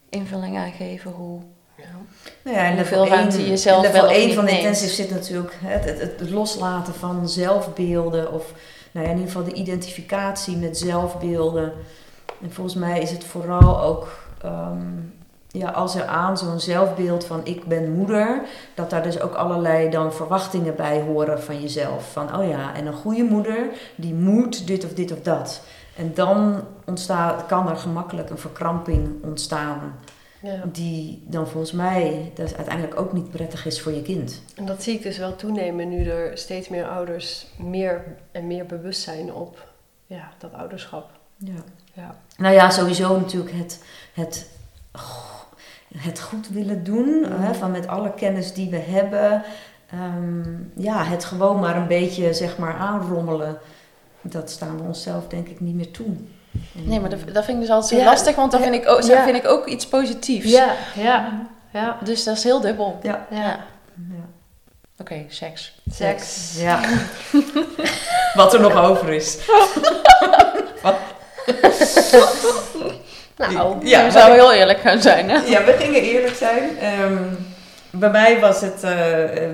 invulling 0.09 0.57
aan 0.57 0.73
geven. 0.73 1.11
Hoe... 1.11 1.41
Nou 2.43 2.57
ja, 2.57 2.65
en 2.65 2.77
Hoeveel 2.77 3.01
level 3.03 3.17
ruimte 3.17 3.37
één- 3.37 3.93
wel 3.93 4.05
of 4.05 4.11
1 4.11 4.27
niet 4.27 4.35
van 4.35 4.45
neemt. 4.45 4.59
intensive 4.59 4.95
zit 4.95 5.11
natuurlijk 5.11 5.55
het, 5.61 5.85
het, 5.85 6.01
het 6.01 6.31
loslaten 6.31 6.95
van 6.95 7.29
zelfbeelden 7.29 8.33
of 8.33 8.53
nou 8.93 9.07
ja, 9.07 9.13
in 9.13 9.19
ieder 9.19 9.33
geval 9.33 9.49
de 9.49 9.59
identificatie 9.59 10.57
met 10.57 10.79
zelfbeelden. 10.79 11.73
En 12.43 12.53
volgens 12.53 12.77
mij 12.77 13.01
is 13.01 13.11
het 13.11 13.25
vooral 13.25 13.81
ook 13.81 14.19
ehm, 14.43 14.87
ja, 15.57 15.71
als 15.71 15.95
er 15.95 16.07
aan 16.07 16.39
zo'n 16.39 16.61
zelfbeeld 16.61 17.27
van 17.27 17.41
ik 17.45 17.65
ben 17.65 17.93
moeder, 17.93 18.43
dat 18.75 18.91
daar 18.91 19.03
dus 19.03 19.21
ook 19.21 19.35
allerlei 19.35 19.91
dan 19.91 20.13
verwachtingen 20.13 20.77
bij 20.77 21.01
horen 21.01 21.43
van 21.43 21.61
jezelf. 21.61 22.13
Van 22.13 22.37
oh 22.39 22.49
ja, 22.49 22.75
en 22.75 22.87
een 22.87 22.93
goede 22.93 23.23
moeder 23.23 23.69
die 23.95 24.15
moet 24.15 24.67
dit 24.67 24.85
of 24.85 24.93
dit 24.93 25.13
of 25.13 25.21
dat. 25.21 25.63
En 25.97 26.15
dan 26.15 26.65
ontstaat, 26.85 27.47
kan 27.47 27.69
er 27.69 27.77
gemakkelijk 27.77 28.31
een 28.31 28.39
verkramping 28.39 29.25
ontstaan 29.25 29.99
Ja. 30.41 30.63
die 30.73 31.23
dan 31.27 31.49
volgens 31.49 31.73
mij 31.73 32.33
dus 32.35 32.55
uiteindelijk 32.55 33.01
ook 33.01 33.13
niet 33.13 33.31
prettig 33.31 33.67
is 33.67 33.81
voor 33.81 33.93
je 33.93 34.03
kind. 34.03 34.43
En 34.55 34.67
dat 34.67 34.83
zie 34.83 34.95
ik 34.95 35.03
dus 35.03 35.19
wel 35.19 35.37
toenemen 35.37 35.89
nu 35.89 36.09
er 36.09 36.39
steeds 36.39 36.69
meer 36.69 36.89
ouders 36.89 37.47
meer 37.59 38.05
en 38.33 38.47
meer 38.47 38.67
bewust 38.67 39.03
zijn 39.03 39.33
op 39.33 39.73
ja, 40.07 40.31
dat 40.39 40.53
ouderschap. 40.53 41.11
Ja. 41.37 41.65
Ja. 41.93 42.17
Nou 42.37 42.55
ja, 42.55 42.71
sowieso 42.71 43.19
natuurlijk 43.19 43.55
het, 43.55 43.85
het, 44.13 44.51
het 45.97 46.21
goed 46.21 46.49
willen 46.49 46.85
doen, 46.85 47.25
hè, 47.31 47.55
van 47.55 47.71
met 47.71 47.87
alle 47.87 48.13
kennis 48.15 48.53
die 48.53 48.71
we 48.71 48.77
hebben. 48.79 49.43
ehm, 49.91 50.43
ja, 50.77 51.05
het 51.05 51.25
gewoon 51.25 51.61
maar 51.61 51.77
een 51.77 51.87
beetje 51.87 52.35
zeg 52.35 52.59
maar 52.59 52.75
aanrommelen. 52.75 53.59
Dat 54.21 54.51
staan 54.51 54.77
we 54.77 54.83
onszelf 54.83 55.27
denk 55.29 55.49
ik 55.49 55.61
niet 55.61 55.75
meer 55.75 55.91
toe. 55.91 56.07
En, 56.07 56.29
Nee, 56.73 57.01
maar 57.01 57.11
dat, 57.11 57.19
dat 57.33 57.45
vind 57.45 57.57
ik 57.57 57.63
dus 57.63 57.73
altijd 57.73 57.93
zo 57.93 57.97
Ja. 57.97 58.05
lastig, 58.11 58.37
want 58.37 58.53
dan 58.53 58.61
vind 58.63 58.75
ik, 58.75 58.89
ook, 58.89 59.03
Ja. 59.03 59.25
vind 59.25 59.37
ik 59.37 59.47
ook 59.47 59.67
iets 59.67 59.87
positiefs. 59.87 60.51
Ja, 60.51 60.75
ja, 60.97 61.47
ja. 61.73 61.99
Dus 62.05 62.25
dat 62.25 62.37
is 62.37 62.45
heel 62.45 62.61
dubbel. 62.61 62.99
Ja. 63.03 63.27
Ja. 63.31 63.59
Oké, 64.99 65.25
seks. 65.29 65.81
Seks. 65.91 66.55
Ja. 66.61 66.81
Wat 68.35 68.55
er 68.55 68.61
nog 68.61 68.75
over 68.77 69.13
is. 69.13 69.39
Nou, 73.37 73.87
Ja, 73.87 74.05
we 74.05 74.11
zouden 74.11 74.35
heel 74.35 74.53
eerlijk 74.53 74.79
gaan 74.79 75.01
zijn, 75.03 75.31
hè? 75.31 75.37
Ja, 75.37 75.65
we 75.65 75.73
gingen 75.73 76.03
eerlijk 76.03 76.35
zijn. 76.35 76.79
Ehm, 76.79 77.23
bij 77.91 78.11
mij 78.11 78.41
was 78.41 78.61
het, 78.61 78.83
eh, 78.83 78.91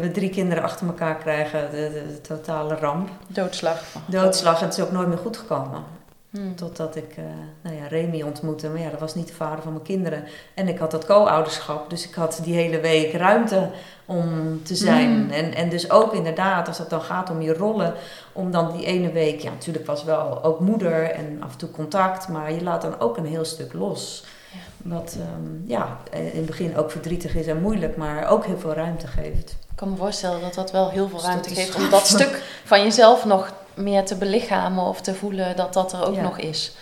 we 0.00 0.10
drie 0.12 0.30
kinderen 0.30 0.64
achter 0.64 0.86
elkaar 0.86 1.16
krijgen, 1.16 1.68
de, 1.70 1.76
de, 1.92 2.06
de 2.06 2.20
totale 2.20 2.74
ramp. 2.74 3.08
Doodslag. 3.26 3.82
Doodslag, 4.06 4.60
en 4.60 4.64
het 4.66 4.76
is 4.76 4.84
ook 4.84 4.92
nooit 4.92 5.08
meer 5.08 5.18
goed 5.18 5.36
gekomen. 5.36 5.84
Hmm. 6.30 6.56
Totdat 6.56 6.96
ik 6.96 7.16
eh 7.16 7.24
nou 7.62 7.76
ja, 7.76 7.86
Remy 7.86 8.22
ontmoette. 8.22 8.68
Maar 8.68 8.80
ja, 8.80 8.90
dat 8.90 9.00
was 9.00 9.14
niet 9.14 9.26
de 9.26 9.34
vader 9.34 9.62
van 9.62 9.72
mijn 9.72 9.84
kinderen. 9.84 10.24
En 10.54 10.68
ik 10.68 10.78
had 10.78 10.90
dat 10.90 11.06
co-ouderschap. 11.06 11.90
Dus 11.90 12.08
ik 12.08 12.14
had 12.14 12.40
die 12.42 12.54
hele 12.54 12.80
week 12.80 13.12
ruimte 13.12 13.70
om 14.04 14.60
te 14.62 14.74
zijn. 14.74 15.24
Mm. 15.24 15.30
En, 15.30 15.54
en 15.54 15.68
dus 15.68 15.90
ook 15.90 16.14
inderdaad, 16.14 16.68
als 16.68 16.78
het 16.78 16.90
dan 16.90 17.02
gaat 17.02 17.30
om 17.30 17.40
je 17.40 17.54
rollen. 17.54 17.94
Om 18.32 18.50
dan 18.50 18.72
die 18.76 18.86
ene 18.86 19.12
week, 19.12 19.40
ja 19.40 19.50
natuurlijk 19.50 19.86
was 19.86 20.04
wel 20.04 20.44
ook 20.44 20.60
moeder 20.60 21.10
en 21.10 21.42
af 21.42 21.52
en 21.52 21.58
toe 21.58 21.70
contact. 21.70 22.28
Maar 22.28 22.52
je 22.52 22.62
laat 22.62 22.82
dan 22.82 23.00
ook 23.00 23.16
een 23.16 23.26
heel 23.26 23.44
stuk 23.44 23.72
los. 23.72 24.24
Ja. 24.52 24.90
Wat 24.90 25.16
ehm, 25.18 25.70
ja, 25.70 25.98
in 26.12 26.30
het 26.34 26.46
begin 26.46 26.76
ook 26.76 26.90
verdrietig 26.90 27.34
is 27.34 27.46
en 27.46 27.60
moeilijk. 27.60 27.96
Maar 27.96 28.28
ook 28.28 28.46
heel 28.46 28.58
veel 28.58 28.72
ruimte 28.72 29.06
geeft. 29.06 29.50
Ik 29.50 29.76
kan 29.76 29.90
me 29.90 29.96
voorstellen 29.96 30.40
dat 30.40 30.54
dat 30.54 30.70
wel 30.70 30.90
heel 30.90 31.08
veel 31.08 31.18
Dus 31.18 31.26
ruimte 31.26 31.54
geeft 31.54 31.74
om 31.74 31.90
dat 31.90 32.06
stuk 32.06 32.42
van 32.64 32.82
jezelf 32.82 33.24
nog 33.24 33.52
meer 33.74 34.04
te 34.04 34.16
belichamen 34.16 34.84
of 34.84 35.00
te 35.00 35.14
voelen 35.14 35.56
dat 35.56 35.72
dat 35.72 35.92
er 35.92 36.06
ook 36.06 36.14
Ja. 36.14 36.22
nog 36.22 36.38
is. 36.38 36.76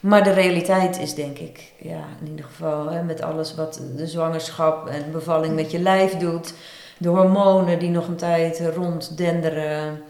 Maar 0.00 0.24
de 0.24 0.32
realiteit 0.32 0.98
is 0.98 1.14
denk 1.14 1.38
ik, 1.38 1.72
ja, 1.78 2.00
in 2.20 2.28
ieder 2.30 2.44
geval 2.44 2.90
hè, 2.90 3.02
met 3.02 3.22
alles 3.22 3.54
wat 3.54 3.80
de 3.96 4.06
zwangerschap 4.06 4.88
en 4.88 5.12
bevalling 5.12 5.54
met 5.54 5.70
je 5.70 5.78
lijf 5.78 6.16
doet, 6.16 6.54
de 6.98 7.08
hormonen 7.08 7.78
die 7.78 7.90
nog 7.90 8.08
een 8.08 8.16
tijd 8.16 8.62
ronddenderen, 8.74 10.02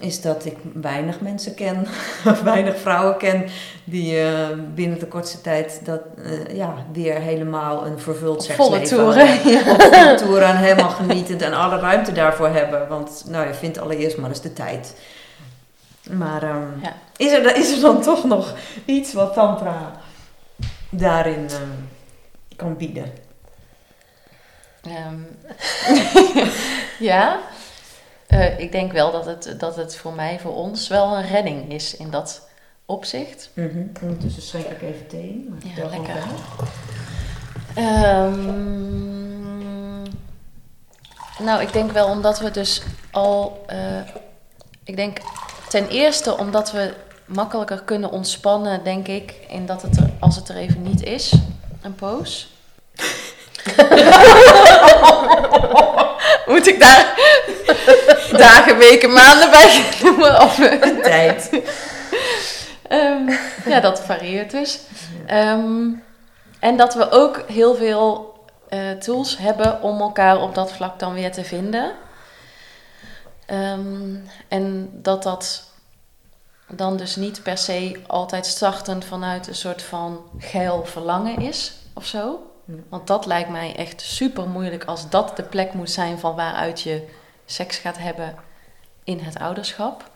is 0.00 0.20
dat 0.20 0.44
ik 0.44 0.56
weinig 0.72 1.20
mensen 1.20 1.54
ken, 1.54 1.86
of 2.30 2.42
weinig 2.42 2.78
vrouwen 2.78 3.16
ken, 3.16 3.46
die 3.84 4.20
eh, 4.20 4.48
binnen 4.74 4.98
de 4.98 5.06
kortste 5.06 5.40
tijd 5.40 5.80
dat 5.84 6.00
eh, 6.24 6.56
ja, 6.56 6.74
weer 6.92 7.14
helemaal 7.14 7.86
een 7.86 7.98
vervuld 7.98 8.48
Op 8.48 8.54
volle 8.54 8.76
seksleven 8.76 9.04
toeren. 9.04 9.72
Op 9.72 9.80
volle 9.80 10.14
toeren 10.14 10.48
en 10.48 10.56
helemaal 10.56 10.90
genietend 10.90 11.42
en 11.42 11.52
alle 11.52 11.78
ruimte 11.78 12.12
daarvoor 12.12 12.48
hebben. 12.48 12.88
Want 12.88 13.24
nou, 13.28 13.46
je 13.46 13.54
vindt 13.54 13.78
allereerst 13.78 14.16
maar 14.16 14.28
eens 14.28 14.40
de 14.40 14.52
tijd. 14.52 14.94
Maar 16.10 16.42
ehm, 16.42 16.80
Ja. 16.82 16.94
is, 17.16 17.32
er, 17.32 17.56
is 17.56 17.72
er 17.72 17.80
dan 17.80 18.02
toch 18.02 18.24
nog 18.24 18.54
iets 18.84 19.12
wat 19.12 19.34
Tantra 19.34 19.92
daarin 20.90 21.46
eh, 21.48 21.56
kan 22.56 22.76
bieden? 22.76 23.12
Ehm, 24.82 25.18
ja, 27.10 27.38
Eh, 28.30 28.58
ik 28.58 28.72
denk 28.72 28.92
wel 28.92 29.12
dat 29.12 29.26
het, 29.26 29.54
dat 29.58 29.76
het 29.76 29.96
voor 29.96 30.12
mij, 30.12 30.38
voor 30.40 30.54
ons, 30.54 30.88
wel 30.88 31.16
een 31.16 31.26
redding 31.26 31.72
is 31.72 31.96
in 31.96 32.10
dat 32.10 32.48
opzicht. 32.86 33.50
Ondertussen 34.02 34.42
schenk 34.42 34.64
ik 34.66 34.82
even 34.82 35.06
thee. 35.06 35.46
Maar 35.48 35.58
Ja, 35.76 35.88
lekker. 35.90 36.22
Ehm, 37.74 40.02
nou, 41.44 41.62
ik 41.62 41.72
denk 41.72 41.92
wel 41.92 42.08
omdat 42.08 42.38
we 42.38 42.50
dus 42.50 42.82
al. 43.10 43.64
eh, 43.66 44.00
ik 44.84 44.96
denk 44.96 45.18
ten 45.68 45.88
eerste 45.88 46.38
omdat 46.38 46.72
we 46.72 46.94
makkelijker 47.24 47.82
kunnen 47.82 48.10
ontspannen, 48.10 48.84
denk 48.84 49.08
ik, 49.08 49.34
in 49.48 49.66
dat 49.66 49.82
het 49.82 49.96
er, 49.96 50.10
als 50.20 50.36
het 50.36 50.48
er 50.48 50.56
even 50.56 50.82
niet 50.82 51.02
is, 51.02 51.32
een 51.82 51.94
poos. 51.94 52.52
Moet 56.46 56.66
ik 56.66 56.80
daar 56.80 57.14
dagen, 58.36 58.78
weken, 58.78 59.12
maanden 59.12 59.50
bij 59.50 59.84
noemen? 60.02 60.42
Of, 60.42 60.54
Tijd. 61.02 61.62
Ehm, 62.88 63.30
ja, 63.64 63.80
dat 63.80 64.00
varieert 64.00 64.50
dus. 64.50 64.80
Ehm, 65.26 65.88
en 66.60 66.76
dat 66.76 66.94
we 66.94 67.10
ook 67.10 67.42
heel 67.46 67.74
veel 67.74 68.28
eh, 68.68 68.90
tools 68.90 69.38
hebben 69.38 69.82
om 69.82 70.00
elkaar 70.00 70.40
op 70.40 70.54
dat 70.54 70.72
vlak 70.72 70.98
dan 70.98 71.14
weer 71.14 71.32
te 71.32 71.44
vinden. 71.44 71.92
Ehm, 73.46 74.14
en 74.48 74.90
dat 74.92 75.22
dat 75.22 75.64
dan 76.68 76.96
dus 76.96 77.16
niet 77.16 77.42
per 77.42 77.58
se 77.58 78.00
altijd 78.06 78.46
startend 78.46 79.04
vanuit 79.04 79.46
een 79.46 79.54
soort 79.54 79.82
van 79.82 80.20
geil 80.38 80.84
verlangen 80.84 81.40
is 81.40 81.72
of 81.94 82.06
zo. 82.06 82.49
Ja. 82.70 82.82
Want 82.88 83.06
dat 83.06 83.26
lijkt 83.26 83.48
mij 83.50 83.76
echt 83.76 84.00
super 84.00 84.48
moeilijk 84.48 84.84
als 84.84 85.10
dat 85.10 85.36
de 85.36 85.42
plek 85.42 85.72
moet 85.72 85.90
zijn 85.90 86.18
van 86.18 86.34
waaruit 86.34 86.80
je 86.80 87.08
seks 87.44 87.76
gaat 87.76 87.98
hebben 87.98 88.34
in 89.04 89.18
het 89.18 89.38
ouderschap. 89.38 90.10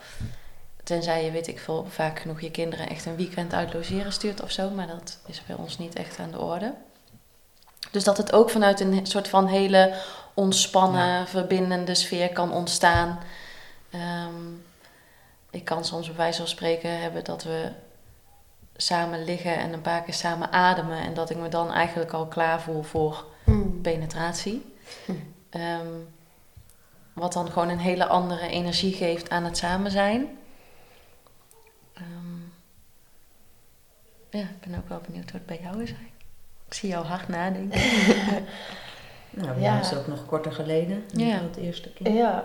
Tenzij 0.85 1.25
je, 1.25 1.31
weet 1.31 1.47
ik 1.47 1.59
veel, 1.59 1.87
vaak 1.89 2.19
genoeg 2.19 2.41
je 2.41 2.51
kinderen 2.51 2.89
echt 2.89 3.07
een 3.07 3.17
weekend 3.17 3.53
uit 3.53 3.75
logeren 3.75 4.13
stuurt 4.13 4.43
of 4.43 4.51
zo. 4.51 4.71
Maar 4.71 4.87
dat 4.87 5.19
is 5.27 5.43
bij 5.47 5.57
ons 5.57 5.79
niet 5.79 5.95
echt 5.95 6.19
aan 6.19 6.31
de 6.31 6.41
orde. 6.41 6.75
Dus 7.91 8.05
dat 8.05 8.17
het 8.17 8.33
ook 8.33 8.51
vanuit 8.51 8.81
een 8.81 9.07
soort 9.07 9.29
van 9.29 9.47
hele 9.47 9.95
ontspannen, 10.35 11.29
verbindende 11.29 11.95
sfeer 11.95 12.33
kan 12.33 12.53
ontstaan. 12.53 13.19
Ehm, 13.91 14.53
ik 15.51 15.65
kan 15.65 15.85
soms 15.85 16.07
bij 16.07 16.17
wijze 16.17 16.39
van 16.39 16.49
spreken 16.49 17.01
hebben 17.01 17.25
dat 17.25 17.43
we 17.43 17.71
samen 18.77 19.25
liggen 19.25 19.57
en 19.59 19.72
een 19.72 19.81
paar 19.81 20.03
keer 20.03 20.14
samen 20.14 20.53
ademen. 20.53 20.99
En 20.99 21.14
dat 21.14 21.31
ik 21.31 21.37
me 21.37 21.49
dan 21.49 21.72
eigenlijk 21.72 22.12
al 22.12 22.27
klaar 22.27 22.61
voel 22.61 22.83
voor 22.83 23.25
Mm. 23.45 23.81
penetratie. 23.81 24.75
Hm. 25.07 25.12
Ehm, 25.51 25.87
wat 27.12 27.33
dan 27.33 27.51
gewoon 27.51 27.68
een 27.68 27.79
hele 27.79 28.07
andere 28.07 28.49
energie 28.49 28.93
geeft 28.95 29.31
aan 29.31 29.45
het 29.45 29.57
samen 29.57 29.91
zijn. 29.91 30.39
Ehm, 31.95 32.41
ja, 34.31 34.41
ik 34.41 34.61
ben 34.70 34.79
ook 34.79 34.89
wel 34.89 35.01
benieuwd 35.07 35.31
hoe 35.31 35.41
het 35.41 35.47
bij 35.47 35.61
jou 35.62 35.83
is. 35.83 35.91
Ik 36.66 36.75
zie 36.75 36.89
jou 36.89 37.05
hard 37.07 37.29
nadenken. 37.29 37.81
Nou, 39.37 39.53
bij 39.53 39.62
Ja. 39.62 39.68
jou 39.70 39.81
is 39.81 39.91
het 39.91 39.99
ook 39.99 40.07
nog 40.07 40.27
korter 40.27 40.53
geleden. 40.53 41.05
Ja. 41.07 41.27
Het 41.39 41.57
eerste 41.57 41.93
kind. 41.93 42.09
Ja, 42.16 42.45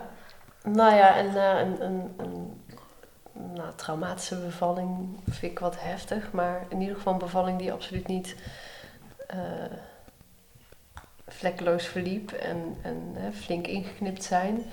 nou 0.62 0.94
ja, 0.94 1.16
en 1.16 1.26
eh, 1.36 1.60
een, 1.60 1.84
een, 1.84 2.14
een 2.16 2.60
nou, 3.54 3.72
traumatische 3.76 4.36
bevalling 4.36 5.18
vind 5.28 5.52
ik 5.52 5.58
wat 5.58 5.80
heftig. 5.80 6.32
Maar 6.32 6.66
in 6.68 6.80
ieder 6.80 6.96
geval 6.96 7.12
een 7.12 7.18
bevalling 7.18 7.58
die 7.58 7.72
absoluut 7.72 8.06
niet 8.06 8.36
eh, 9.26 9.38
vlekkeloos 11.28 11.86
verliep 11.86 12.32
en, 12.32 12.76
en 12.82 13.12
hè, 13.14 13.32
flink 13.32 13.66
ingeknipt 13.66 14.24
zijn. 14.24 14.64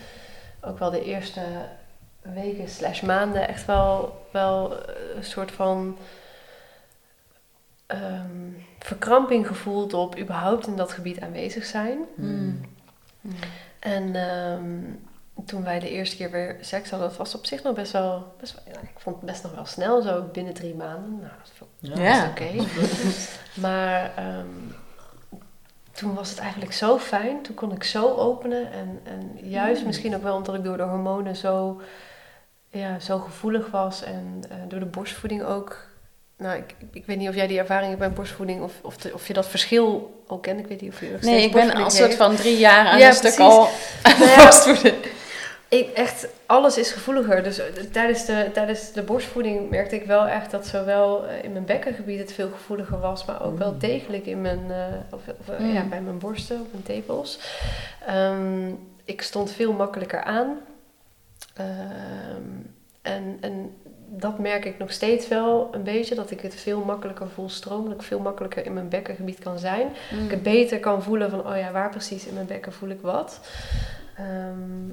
Ook 0.61 0.79
wel 0.79 0.91
de 0.91 1.03
eerste 1.03 1.41
weken 2.21 2.69
slash 2.69 3.01
maanden 3.01 3.47
echt 3.47 3.65
wel, 3.65 4.25
wel 4.31 4.85
eh, 4.85 5.15
een 5.15 5.23
soort 5.23 5.51
van 5.51 5.97
ehm, 7.85 8.51
verkramping 8.79 9.47
gevoeld 9.47 9.93
op 9.93 10.17
überhaupt 10.17 10.67
in 10.67 10.75
dat 10.75 10.91
gebied 10.91 11.21
aanwezig 11.21 11.65
zijn. 11.65 11.97
Mm. 12.15 12.61
En 13.79 14.15
ehm, 14.15 14.81
toen 15.45 15.63
wij 15.63 15.79
de 15.79 15.89
eerste 15.89 16.15
keer 16.15 16.31
weer 16.31 16.57
seks 16.61 16.89
hadden, 16.89 17.07
dat 17.09 17.17
was 17.17 17.35
op 17.35 17.45
zich 17.45 17.63
nog 17.63 17.73
best 17.75 17.91
wel, 17.91 18.33
best 18.39 18.53
wel 18.53 18.73
ja, 18.73 18.79
ik 18.81 18.99
vond 18.99 19.15
het 19.15 19.25
best 19.25 19.43
nog 19.43 19.55
wel 19.55 19.65
snel, 19.65 20.01
zo 20.01 20.23
binnen 20.31 20.53
drie 20.53 20.75
maanden. 20.75 21.11
Nou, 21.19 21.31
dat 21.43 21.51
vond 21.57 21.69
ik 21.81 21.97
Ja. 21.97 22.03
best 22.11 22.29
oké. 22.29 22.65
Maar 23.67 24.11
ehm, 24.15 24.45
toen 25.91 26.13
was 26.13 26.29
het 26.29 26.39
eigenlijk 26.39 26.73
zo 26.73 26.97
fijn. 26.99 27.41
Toen 27.41 27.55
kon 27.55 27.71
ik 27.71 27.83
zo 27.83 28.15
openen. 28.15 28.71
En, 28.71 28.99
en 29.03 29.49
juist 29.49 29.85
misschien 29.85 30.15
ook 30.15 30.23
wel 30.23 30.35
omdat 30.35 30.55
ik 30.55 30.63
door 30.63 30.77
de 30.77 30.83
hormonen 30.83 31.35
zo, 31.35 31.81
ja, 32.69 32.99
zo 32.99 33.19
gevoelig 33.19 33.71
was. 33.71 34.03
En 34.03 34.43
eh, 34.49 34.55
door 34.67 34.79
de 34.79 34.85
borstvoeding 34.85 35.43
ook. 35.43 35.85
Nou, 36.37 36.57
ik, 36.57 36.75
ik 36.91 37.05
weet 37.05 37.17
niet 37.17 37.29
of 37.29 37.35
jij 37.35 37.47
die 37.47 37.59
ervaring 37.59 37.87
hebt 37.87 37.99
bij 37.99 38.11
borstvoeding. 38.11 38.61
Of, 38.61 38.73
of, 38.81 38.97
de- 38.97 39.13
of 39.13 39.27
je 39.27 39.33
dat 39.33 39.47
verschil 39.47 40.23
ook 40.27 40.43
kent. 40.43 40.59
Ik 40.59 40.67
weet 40.67 40.81
niet 40.81 40.93
of 40.93 40.99
je 40.99 41.05
Nee, 41.05 41.15
ik 41.15 41.21
ben 41.21 41.31
borstvoeding 41.51 41.83
al 41.83 41.89
soort 41.91 42.15
van 42.15 42.35
drie 42.35 42.57
jaar 42.57 42.85
aan 42.87 42.99
Ja, 42.99 43.07
een 43.07 43.13
stuk 43.13 43.35
precies. 43.35 43.53
al 43.53 43.67
Nou 44.03 44.23
ja, 44.29 44.35
borstvoeden. 44.43 44.93
Ik, 45.69 45.89
echt, 45.89 46.27
alles 46.45 46.77
is 46.77 46.91
gevoeliger. 46.91 47.43
Dus 47.43 47.59
eh, 47.59 47.65
tijdens 47.91 48.25
de, 48.25 48.49
tijdens 48.53 48.91
de 48.91 49.01
borstvoeding 49.03 49.69
merkte 49.69 49.95
ik 49.95 50.05
wel 50.05 50.27
echt 50.27 50.51
dat 50.51 50.67
zowel 50.67 51.25
eh, 51.27 51.43
in 51.43 51.51
mijn 51.51 51.65
bekkengebied 51.65 52.19
het 52.19 52.33
veel 52.33 52.49
gevoeliger 52.49 52.99
was, 52.99 53.25
maar 53.25 53.43
ook 53.45 53.57
wel 53.57 53.71
Mm. 53.71 53.79
degelijk 53.79 54.25
in 54.25 54.41
mijn, 54.41 54.71
eh, 54.71 54.83
of, 55.11 55.21
of, 55.39 55.49
eh, 55.49 55.59
Mm. 55.59 55.73
ja, 55.73 55.83
bij 55.83 56.01
mijn 56.01 56.17
borsten, 56.19 56.59
op 56.61 56.67
mijn 56.71 56.83
tepels. 56.83 57.39
Ehm, 58.05 58.71
ik 59.05 59.21
stond 59.21 59.51
veel 59.51 59.73
makkelijker 59.73 60.21
aan. 60.23 60.57
Ehm, 61.53 62.41
en, 63.01 63.37
en 63.41 63.75
dat 64.09 64.39
merk 64.39 64.65
ik 64.65 64.77
nog 64.77 64.91
steeds 64.91 65.27
wel 65.27 65.69
een 65.71 65.83
beetje, 65.83 66.15
dat 66.15 66.31
ik 66.31 66.39
het 66.41 66.55
veel 66.55 66.79
makkelijker 66.83 67.29
voel 67.29 67.49
stromen, 67.49 67.89
dat 67.89 67.99
ik 68.01 68.07
veel 68.07 68.19
makkelijker 68.19 68.65
in 68.65 68.73
mijn 68.73 68.89
bekkengebied 68.89 69.39
kan 69.39 69.59
zijn. 69.59 69.87
Dat 70.11 70.19
ik 70.19 70.31
het 70.31 70.43
beter 70.43 70.79
kan 70.79 71.03
voelen 71.03 71.29
van, 71.29 71.47
oh 71.47 71.57
ja, 71.57 71.71
waar 71.71 71.89
precies 71.89 72.25
in 72.25 72.33
mijn 72.33 72.45
bekken 72.45 72.73
voel 72.73 72.89
ik 72.89 73.01
wat. 73.01 73.39
Ehm, 74.17 74.89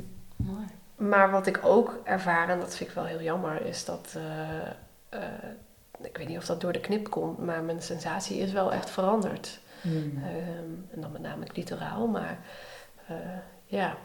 Mooi. 0.46 0.66
maar 0.96 1.30
wat 1.30 1.46
ik 1.46 1.60
ook 1.62 2.00
ervaar, 2.04 2.48
en 2.48 2.60
dat 2.60 2.76
vind 2.76 2.88
ik 2.88 2.94
wel 2.94 3.04
heel 3.04 3.22
jammer, 3.22 3.66
is 3.66 3.84
dat. 3.84 4.14
eh, 4.16 4.66
eh, 5.08 5.48
ik 6.02 6.16
weet 6.16 6.28
niet 6.28 6.38
of 6.38 6.44
dat 6.46 6.60
door 6.60 6.72
de 6.72 6.80
knip 6.80 7.10
komt, 7.10 7.38
maar 7.38 7.62
mijn 7.62 7.82
sensatie 7.82 8.38
is 8.38 8.52
wel 8.52 8.72
echt 8.72 8.90
veranderd. 8.90 9.58
Mm. 9.82 10.22
Ehm, 10.24 10.94
en 10.94 11.00
dan 11.00 11.12
met 11.12 11.22
name 11.22 11.44
clitoraal, 11.44 12.06
maar 12.06 12.38
eh, 13.06 13.16
ja. 13.66 13.96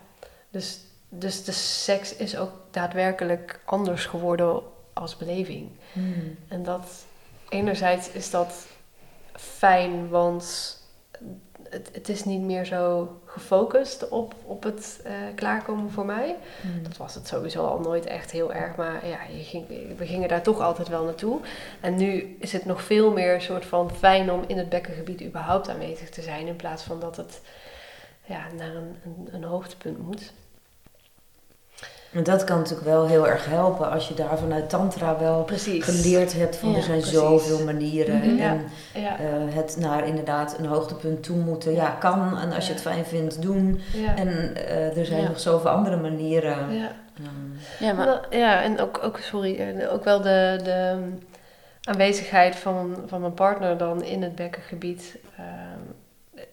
Dus, 0.49 0.79
dus 1.09 1.43
de 1.43 1.51
seks 1.51 2.15
is 2.15 2.37
ook 2.37 2.51
daadwerkelijk 2.71 3.59
anders 3.65 4.05
geworden 4.05 4.61
als 4.93 5.17
beleving. 5.17 5.69
Mm. 5.93 6.37
En 6.47 6.63
dat 6.63 7.05
enerzijds 7.49 8.09
is 8.11 8.29
dat 8.29 8.67
fijn, 9.33 10.09
want 10.09 10.77
het, 11.69 11.89
het 11.91 12.09
is 12.09 12.25
niet 12.25 12.41
meer 12.41 12.65
zo 12.65 13.09
gefocust 13.25 14.09
op, 14.09 14.35
op 14.45 14.63
het 14.63 15.01
eh, 15.03 15.13
klaarkomen 15.35 15.91
voor 15.91 16.05
mij. 16.05 16.35
Mm. 16.61 16.83
Dat 16.83 16.97
was 16.97 17.15
het 17.15 17.27
sowieso 17.27 17.65
al 17.65 17.79
nooit 17.79 18.05
echt 18.05 18.31
heel 18.31 18.53
erg, 18.53 18.75
maar 18.75 19.07
ja, 19.07 19.19
je 19.37 19.43
ging, 19.43 19.67
we 19.97 20.05
gingen 20.05 20.29
daar 20.29 20.41
toch 20.41 20.59
altijd 20.59 20.87
wel 20.87 21.03
naartoe. 21.03 21.39
En 21.79 21.95
nu 21.95 22.37
is 22.39 22.53
het 22.53 22.65
nog 22.65 22.81
veel 22.81 23.11
meer 23.11 23.33
een 23.33 23.41
soort 23.41 23.65
van 23.65 23.91
fijn 23.91 24.31
om 24.31 24.43
in 24.47 24.57
het 24.57 24.69
bekkengebied 24.69 25.21
überhaupt 25.21 25.69
aanwezig 25.69 26.09
te 26.09 26.21
zijn, 26.21 26.47
in 26.47 26.55
plaats 26.55 26.83
van 26.83 26.99
dat 26.99 27.17
het 27.17 27.41
ja, 28.25 28.47
naar 28.57 28.75
een, 28.75 28.95
een, 29.03 29.29
een 29.31 29.43
hoogtepunt 29.43 29.97
moet. 29.97 30.33
En 32.11 32.23
dat 32.23 32.43
kan 32.43 32.57
natuurlijk 32.57 32.87
wel 32.87 33.07
heel 33.07 33.27
erg 33.27 33.45
helpen 33.45 33.91
als 33.91 34.07
je 34.07 34.13
daar 34.13 34.37
vanuit 34.37 34.69
Tantra 34.69 35.19
wel 35.19 35.43
Precies. 35.43 35.83
geleerd 35.85 36.33
hebt 36.33 36.55
van 36.55 36.69
Ja, 36.71 36.75
er 36.77 36.83
zijn 36.83 36.97
precies. 36.99 37.17
zoveel 37.17 37.65
manieren. 37.65 38.17
Mhm. 38.17 38.39
En 38.39 38.61
Ja, 38.93 39.19
eh, 39.19 39.25
het 39.55 39.75
naar 39.79 40.07
inderdaad 40.07 40.55
een 40.59 40.65
hoogtepunt 40.65 41.23
toe 41.23 41.37
moeten, 41.37 41.71
ja, 41.73 41.89
kan. 41.89 42.37
En 42.37 42.51
als 42.51 42.65
je 42.67 42.71
het 42.73 42.81
fijn 42.81 43.05
vindt, 43.05 43.41
doen. 43.41 43.81
ja, 43.93 44.15
En 44.15 44.55
eh, 44.55 44.97
er 44.97 45.05
zijn 45.05 45.21
Ja. 45.21 45.27
nog 45.27 45.39
zoveel 45.39 45.69
andere 45.69 45.97
manieren. 45.97 46.71
ja. 46.73 46.91
Ja, 47.79 47.93
maar 47.93 48.27
Ja, 48.29 48.61
en 48.63 48.79
ook, 48.79 48.99
ook 49.03 49.17
sorry, 49.17 49.55
eh, 49.59 49.93
ook 49.93 50.03
wel 50.03 50.21
de, 50.21 50.59
de 50.63 50.97
aanwezigheid 51.83 52.55
van, 52.55 52.95
van 53.05 53.21
mijn 53.21 53.33
partner 53.33 53.77
dan 53.77 54.03
in 54.03 54.21
het 54.23 54.35
bekkengebied. 54.35 55.17
Ehm, 55.37 56.45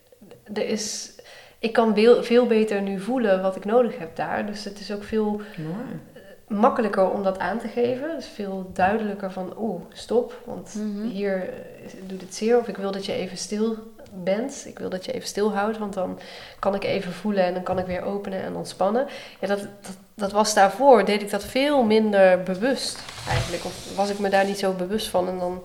er 0.54 0.68
is, 0.68 1.12
ik 1.59 1.72
kan 1.72 1.94
veel, 1.94 2.24
veel 2.24 2.46
beter 2.46 2.82
nu 2.82 3.00
voelen 3.00 3.42
wat 3.42 3.57
ik 3.57 3.64
nodig 3.64 3.98
heb 3.98 4.16
daar. 4.16 4.46
Dus 4.46 4.64
het 4.64 4.80
is 4.80 4.92
ook 4.92 5.04
veel 5.04 5.40
mooi. 5.57 6.00
makkelijker 6.48 7.11
om 7.11 7.22
dat 7.22 7.38
aan 7.38 7.59
te 7.59 7.68
geven. 7.68 8.16
Dus 8.16 8.26
veel 8.26 8.70
duidelijker 8.72 9.32
van, 9.32 9.54
oeh, 9.59 9.80
stop, 9.92 10.40
want 10.44 10.74
Mhm. 10.74 11.07
hier 11.09 11.42
eh, 11.48 11.90
doet 12.07 12.20
het 12.20 12.34
zeer. 12.34 12.59
Of 12.59 12.68
ik 12.68 12.76
wil 12.76 12.90
dat 12.90 13.07
je 13.07 13.12
even 13.12 13.36
stil 13.36 13.76
bent. 14.12 14.64
Ik 14.66 14.78
wil 14.78 14.88
dat 14.88 15.04
je 15.04 15.12
even 15.12 15.28
stilhoudt, 15.28 15.78
want 15.78 15.94
dan 15.94 16.18
kan 16.59 16.74
ik 16.74 16.84
even 16.84 17.12
voelen 17.12 17.44
en 17.44 17.54
dan 17.54 17.62
kan 17.62 17.78
ik 17.78 17.86
weer 17.86 18.02
openen 18.02 18.42
en 18.42 18.54
ontspannen. 18.57 19.07
Ja, 19.40 19.46
dat, 19.46 19.59
dat, 19.61 19.96
dat 20.14 20.32
was 20.32 20.54
daarvoor, 20.54 21.04
deed 21.04 21.22
ik 21.22 21.30
dat 21.30 21.44
veel 21.44 21.82
minder 21.82 22.42
bewust 22.42 22.98
eigenlijk. 23.28 23.64
Of 23.64 23.96
was 23.96 24.11
ik 24.11 24.18
me 24.18 24.28
daar 24.28 24.44
niet 24.46 24.59
zo 24.59 24.72
bewust 24.72 25.09
van 25.09 25.28
en 25.28 25.38
dan... 25.38 25.62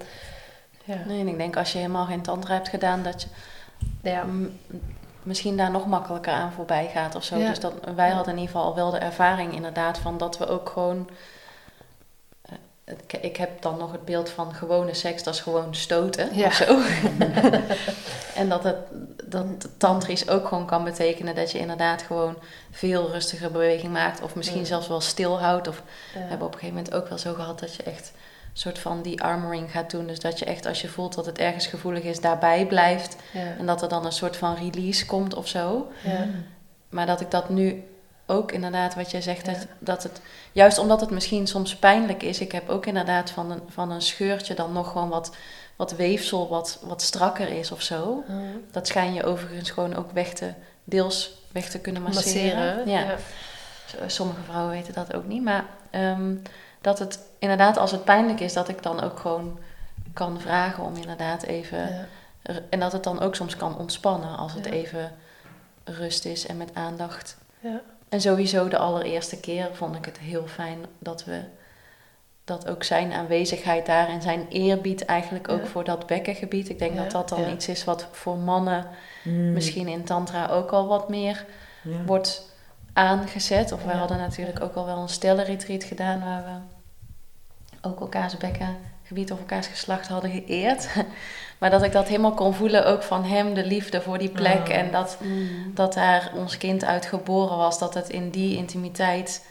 Ja, 0.83 0.97
nee, 1.07 1.19
en 1.19 1.27
ik 1.27 1.37
denk 1.37 1.57
als 1.57 1.71
je 1.71 1.77
helemaal 1.77 2.05
geen 2.05 2.21
tantra 2.21 2.53
hebt 2.53 2.69
gedaan, 2.69 3.03
dat 3.03 3.21
je 3.21 3.27
ja, 4.09 4.25
misschien 5.23 5.57
daar 5.57 5.71
nog 5.71 5.85
makkelijker 5.85 6.33
aan 6.33 6.51
voorbij 6.51 6.89
gaat 6.93 7.15
of 7.15 7.23
zo. 7.23 7.37
Ja. 7.37 7.49
Dus 7.49 7.59
dat, 7.59 7.73
wij 7.95 8.09
hadden 8.09 8.33
in 8.33 8.39
ieder 8.39 8.55
geval 8.55 8.69
al 8.69 8.75
wel 8.75 8.91
de 8.91 8.97
ervaring 8.97 9.53
inderdaad 9.55 9.97
van 9.97 10.17
dat 10.17 10.37
we 10.37 10.47
ook 10.47 10.69
gewoon... 10.69 11.09
eh, 12.41 12.53
ik, 12.85 13.13
ik 13.13 13.37
heb 13.37 13.61
dan 13.61 13.77
nog 13.77 13.91
het 13.91 14.05
beeld 14.05 14.29
van 14.29 14.53
gewone 14.53 14.93
seks, 14.93 15.23
dat 15.23 15.33
is 15.33 15.39
gewoon 15.41 15.75
stoten 15.75 16.35
Ja. 16.37 16.45
of 16.47 16.53
zo. 16.53 16.79
en 18.41 18.49
dat 18.49 18.63
het 18.63 18.75
dat 19.25 19.45
tantrisch 19.77 20.29
ook 20.29 20.47
gewoon 20.47 20.65
kan 20.65 20.83
betekenen 20.83 21.35
dat 21.35 21.51
je 21.51 21.59
inderdaad 21.59 22.01
gewoon 22.01 22.35
veel 22.71 23.11
rustiger 23.11 23.51
beweging 23.51 23.93
maakt. 23.93 24.21
Of 24.21 24.35
misschien 24.35 24.59
Ja. 24.59 24.65
zelfs 24.65 24.87
wel 24.87 25.01
stilhoudt. 25.01 25.67
Of 25.67 25.83
we 26.13 26.19
hebben 26.19 26.47
op 26.47 26.53
een 26.53 26.59
gegeven 26.59 26.75
moment 26.75 26.93
ook 26.93 27.07
wel 27.07 27.17
zo 27.17 27.33
gehad 27.33 27.59
dat 27.59 27.75
je 27.75 27.83
echt 27.83 28.11
soort 28.53 28.79
van 28.79 29.01
die 29.01 29.21
armoring 29.23 29.71
gaat 29.71 29.91
doen. 29.91 30.07
Dus 30.07 30.19
dat 30.19 30.39
je 30.39 30.45
echt 30.45 30.65
als 30.65 30.81
je 30.81 30.87
voelt 30.87 31.15
dat 31.15 31.25
het 31.25 31.37
ergens 31.37 31.67
gevoelig 31.67 32.03
is, 32.03 32.19
daarbij 32.21 32.65
blijft. 32.65 33.15
ja, 33.33 33.53
En 33.59 33.65
dat 33.65 33.81
er 33.81 33.89
dan 33.89 34.05
een 34.05 34.11
soort 34.11 34.37
van 34.37 34.55
release 34.55 35.05
komt 35.05 35.33
of 35.35 35.47
zo. 35.47 35.91
ja. 36.03 36.27
Maar 36.89 37.05
dat 37.05 37.21
ik 37.21 37.31
dat 37.31 37.49
nu 37.49 37.83
ook 38.25 38.51
inderdaad, 38.51 38.95
wat 38.95 39.11
jij 39.11 39.21
zegt, 39.21 39.45
Ja. 39.45 39.51
dat, 39.53 39.67
dat 39.79 40.03
het, 40.03 40.21
juist 40.51 40.77
omdat 40.77 41.01
het 41.01 41.09
misschien 41.09 41.47
soms 41.47 41.75
pijnlijk 41.75 42.23
is. 42.23 42.39
Ik 42.39 42.51
heb 42.51 42.69
ook 42.69 42.85
inderdaad 42.85 43.29
van 43.29 43.51
een, 43.51 43.61
van 43.69 43.91
een 43.91 44.01
scheurtje 44.01 44.53
dan 44.53 44.73
nog 44.73 44.91
gewoon 44.91 45.09
wat, 45.09 45.35
wat 45.75 45.91
weefsel, 45.95 46.49
wat, 46.49 46.79
wat 46.83 47.01
strakker 47.01 47.47
is 47.49 47.71
of 47.71 47.81
zo. 47.81 48.23
Mhm. 48.27 48.37
Dat 48.71 48.87
schijn 48.87 49.13
je 49.13 49.23
overigens 49.23 49.69
gewoon 49.69 49.95
ook 49.95 50.11
weg 50.11 50.33
te, 50.33 50.53
deels 50.83 51.31
weg 51.51 51.69
te 51.69 51.79
kunnen 51.79 52.01
masseren. 52.01 52.55
Masseren, 52.75 52.89
Ja. 52.89 53.15
Sommige 54.07 54.41
vrouwen 54.43 54.71
weten 54.71 54.93
dat 54.93 55.13
ook 55.13 55.27
niet. 55.27 55.43
Maar 55.43 55.65
ehm, 55.89 56.35
dat 56.81 56.99
het 56.99 57.19
inderdaad, 57.39 57.77
als 57.77 57.91
het 57.91 58.03
pijnlijk 58.03 58.39
is, 58.39 58.53
dat 58.53 58.67
ik 58.69 58.83
dan 58.83 59.01
ook 59.01 59.19
gewoon 59.19 59.59
kan 60.13 60.39
vragen 60.39 60.83
om 60.83 60.95
inderdaad 60.95 61.43
even. 61.43 61.77
Ja. 61.79 62.05
En 62.69 62.79
dat 62.79 62.91
het 62.91 63.03
dan 63.03 63.19
ook 63.19 63.35
soms 63.35 63.55
kan 63.55 63.77
ontspannen 63.77 64.37
als 64.37 64.53
het 64.53 64.65
Ja. 64.65 64.71
even 64.71 65.11
rust 65.83 66.25
is 66.25 66.45
en 66.47 66.57
met 66.57 66.69
aandacht. 66.73 67.37
Ja. 67.59 67.81
En 68.09 68.21
sowieso 68.21 68.67
de 68.67 68.77
allereerste 68.77 69.39
keer 69.39 69.69
vond 69.73 69.95
ik 69.95 70.05
het 70.05 70.17
heel 70.19 70.47
fijn 70.47 70.77
dat 70.99 71.25
we 71.25 71.41
dat 72.43 72.67
ook 72.69 72.83
zijn 72.83 73.13
aanwezigheid 73.13 73.85
daar 73.85 74.07
en 74.07 74.21
zijn 74.21 74.47
eerbied 74.49 75.05
eigenlijk 75.05 75.49
ook 75.49 75.59
Ja. 75.61 75.65
voor 75.67 75.83
dat 75.83 76.05
bekkengebied. 76.07 76.69
Ik 76.69 76.79
denk 76.79 76.93
Ja, 76.95 77.01
dat 77.03 77.11
dat 77.11 77.29
dan 77.29 77.41
ja. 77.41 77.47
iets 77.51 77.67
is 77.67 77.83
wat 77.83 78.07
voor 78.11 78.37
mannen 78.37 78.87
Mm. 79.23 79.53
misschien 79.53 79.87
in 79.87 80.03
tantra 80.03 80.47
ook 80.47 80.71
al 80.71 80.87
wat 80.87 81.09
meer 81.09 81.45
Ja. 81.81 82.03
wordt 82.05 82.49
aangezet. 82.93 83.71
Of 83.71 83.83
wij 83.83 83.93
Ja. 83.93 83.99
hadden 83.99 84.17
natuurlijk 84.17 84.61
ook 84.61 84.75
al 84.75 84.85
wel 84.85 84.97
een 84.97 85.09
stellenretreat 85.09 85.83
gedaan 85.83 86.19
waar 86.23 86.43
we 86.43 86.70
ook 87.81 87.99
elkaars 87.99 88.37
bekkengebied 88.37 89.31
of 89.31 89.39
elkaars 89.39 89.67
geslacht 89.67 90.07
hadden 90.07 90.31
geëerd. 90.31 90.87
maar 91.59 91.69
dat 91.69 91.83
ik 91.83 91.91
dat 91.91 92.07
helemaal 92.07 92.33
kon 92.33 92.53
voelen 92.53 92.85
ook 92.85 93.03
van 93.03 93.23
hem, 93.23 93.53
de 93.53 93.65
liefde 93.65 94.01
voor 94.01 94.17
die 94.17 94.29
plek. 94.29 94.69
Ah. 94.69 94.75
En 94.75 94.91
dat, 94.91 95.17
Mm. 95.21 95.71
dat 95.75 95.93
daar 95.93 96.31
ons 96.35 96.57
kind 96.57 96.83
uit 96.85 97.05
geboren 97.05 97.57
was. 97.57 97.79
Dat 97.79 97.93
het 97.93 98.09
in 98.09 98.29
die 98.29 98.57
intimiteit 98.57 99.45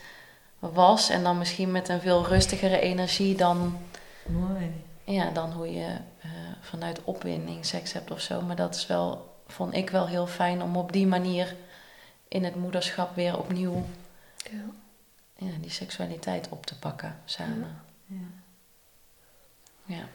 was. 0.59 1.11
En 1.11 1.23
dan 1.23 1.39
misschien 1.39 1.71
met 1.71 1.89
een 1.89 2.01
veel 2.01 2.27
rustigere 2.27 2.81
energie 2.81 3.37
dan, 3.37 3.79
Mooi. 4.27 4.73
ja, 5.05 5.31
dan 5.31 5.53
hoe 5.53 5.73
je 5.73 5.87
eh, 6.21 6.29
vanuit 6.61 7.01
opwinding 7.05 7.67
seks 7.67 7.93
hebt 7.93 8.11
of 8.11 8.21
zo. 8.21 8.41
Maar 8.43 8.57
dat 8.57 8.75
is 8.75 8.87
wel, 8.87 9.35
vond 9.47 9.75
ik 9.75 9.91
wel 9.91 10.07
heel 10.07 10.27
fijn 10.27 10.63
om 10.63 10.77
op 10.77 10.93
die 10.93 11.07
manier 11.07 11.55
in 12.29 12.45
het 12.45 12.55
moederschap 12.55 13.15
weer 13.15 13.39
opnieuw 13.39 13.85
Ja. 14.51 14.59
ja, 15.37 15.53
die 15.61 15.71
seksualiteit 15.71 16.49
op 16.51 16.67
te 16.67 16.79
pakken 16.79 17.17
samen. 17.25 17.59
Ja. 17.59 17.89
Ja. 19.91 20.09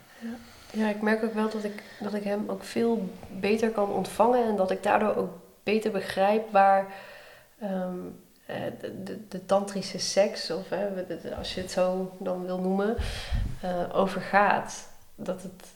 Ja, 0.71 0.89
ik 0.89 1.01
merk 1.01 1.23
ook 1.23 1.33
wel 1.33 1.49
dat 1.49 1.63
ik, 1.63 1.83
dat 1.99 2.13
ik 2.13 2.23
hem 2.23 2.49
ook 2.49 2.63
veel 2.63 3.09
beter 3.31 3.69
kan 3.69 3.89
ontvangen 3.89 4.43
en 4.43 4.55
dat 4.55 4.71
ik 4.71 4.83
daardoor 4.83 5.15
ook 5.15 5.39
beter 5.63 5.91
begrijp 5.91 6.51
waar 6.51 6.93
ehm, 7.59 7.97
eh, 8.45 8.55
de, 8.79 9.03
de, 9.03 9.27
de 9.27 9.45
tantrische 9.45 9.99
seks, 9.99 10.51
of 10.51 10.69
hè, 10.69 10.87
als 11.37 11.55
je 11.55 11.61
het 11.61 11.71
zo 11.71 12.15
dan 12.19 12.45
wil 12.45 12.59
noemen, 12.59 12.95
eh, 13.61 13.95
over 13.95 14.21
gaat. 14.21 14.89
Dat 15.15 15.43
het 15.43 15.73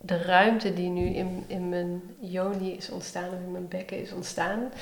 de 0.00 0.22
ruimte 0.22 0.74
die 0.74 0.88
nu 0.88 1.06
in, 1.06 1.44
in 1.46 1.68
mijn 1.68 2.02
yoni 2.20 2.72
is 2.72 2.90
ontstaan, 2.90 3.28
of 3.28 3.40
in 3.44 3.52
mijn 3.52 3.68
bekken 3.68 4.00
is 4.00 4.12
ontstaan, 4.12 4.72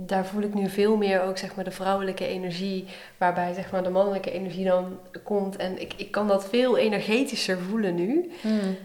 daar 0.00 0.26
voel 0.26 0.42
ik 0.42 0.54
nu 0.54 0.68
veel 0.68 0.96
meer 0.96 1.22
ook 1.22 1.38
zeg 1.38 1.54
maar, 1.54 1.64
de 1.64 1.70
vrouwelijke 1.70 2.26
energie, 2.26 2.86
waarbij 3.16 3.52
zeg 3.54 3.70
maar, 3.70 3.82
de 3.82 3.90
mannelijke 3.90 4.30
energie 4.30 4.64
dan 4.64 4.98
komt. 5.24 5.56
En 5.56 5.80
ik, 5.80 5.92
ik 5.96 6.10
kan 6.10 6.28
dat 6.28 6.48
veel 6.48 6.76
energetischer 6.76 7.58
voelen 7.58 7.94
nu. 7.94 8.30
Hmm. 8.40 8.76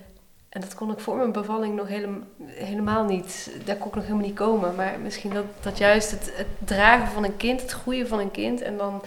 En 0.50 0.62
dat 0.62 0.76
kon 0.76 0.92
ik 0.92 1.00
voor 1.00 1.16
mijn 1.16 1.32
bevalling 1.32 1.76
nog 1.76 1.88
helem- 1.88 2.24
helemaal 2.46 3.04
niet. 3.04 3.58
Daar 3.66 3.76
kon 3.76 3.88
ik 3.88 3.96
nog 3.96 4.04
helemaal 4.04 4.26
niet 4.26 4.36
komen. 4.36 4.76
Maar 4.76 5.00
misschien 5.04 5.34
dat, 5.34 5.46
dat 5.62 5.78
juist 5.78 6.12
het, 6.12 6.34
het 6.36 6.48
dragen 6.66 7.08
van 7.08 7.24
een 7.24 7.38
kind, 7.38 7.62
het 7.62 7.72
groeien 7.72 8.08
van 8.08 8.20
een 8.20 8.32
kind 8.32 8.62
en 8.62 8.78
dan 8.78 9.04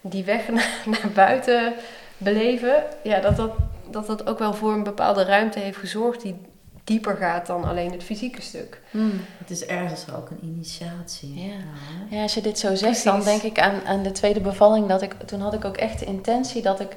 die 0.00 0.24
weg 0.24 0.48
naar, 0.52 0.82
naar 0.84 1.10
buiten 1.14 1.74
beleven. 2.16 2.82
Ja, 3.02 3.20
dat 3.20 3.36
dat, 3.36 3.52
dat 3.90 4.06
dat 4.06 4.26
ook 4.26 4.38
wel 4.38 4.54
voor 4.54 4.72
een 4.72 4.82
bepaalde 4.82 5.24
ruimte 5.24 5.58
heeft 5.58 5.78
gezorgd 5.78 6.22
die 6.22 6.36
dieper 6.84 7.16
gaat 7.16 7.46
dan 7.46 7.64
alleen 7.64 7.92
het 7.92 8.04
fysieke 8.04 8.42
stuk. 8.42 8.80
Hmm. 8.90 9.20
Het 9.38 9.50
is 9.50 9.66
ergens 9.66 10.04
ook 10.16 10.30
een 10.30 10.38
initiatie. 10.42 11.52
Ja. 12.10 12.22
als 12.22 12.34
je 12.34 12.40
dit 12.40 12.58
zo 12.58 12.74
zegt, 12.74 13.04
dan 13.04 13.22
denk 13.22 13.42
ik 13.42 13.60
aan, 13.60 13.86
aan 13.86 14.02
de 14.02 14.12
tweede 14.12 14.40
bevalling. 14.40 14.88
Dat 14.88 15.02
ik, 15.02 15.14
toen 15.26 15.40
had 15.40 15.54
ik 15.54 15.64
ook 15.64 15.76
echt 15.76 15.98
de 15.98 16.04
intentie 16.04 16.62
dat 16.62 16.80
ik... 16.80 16.96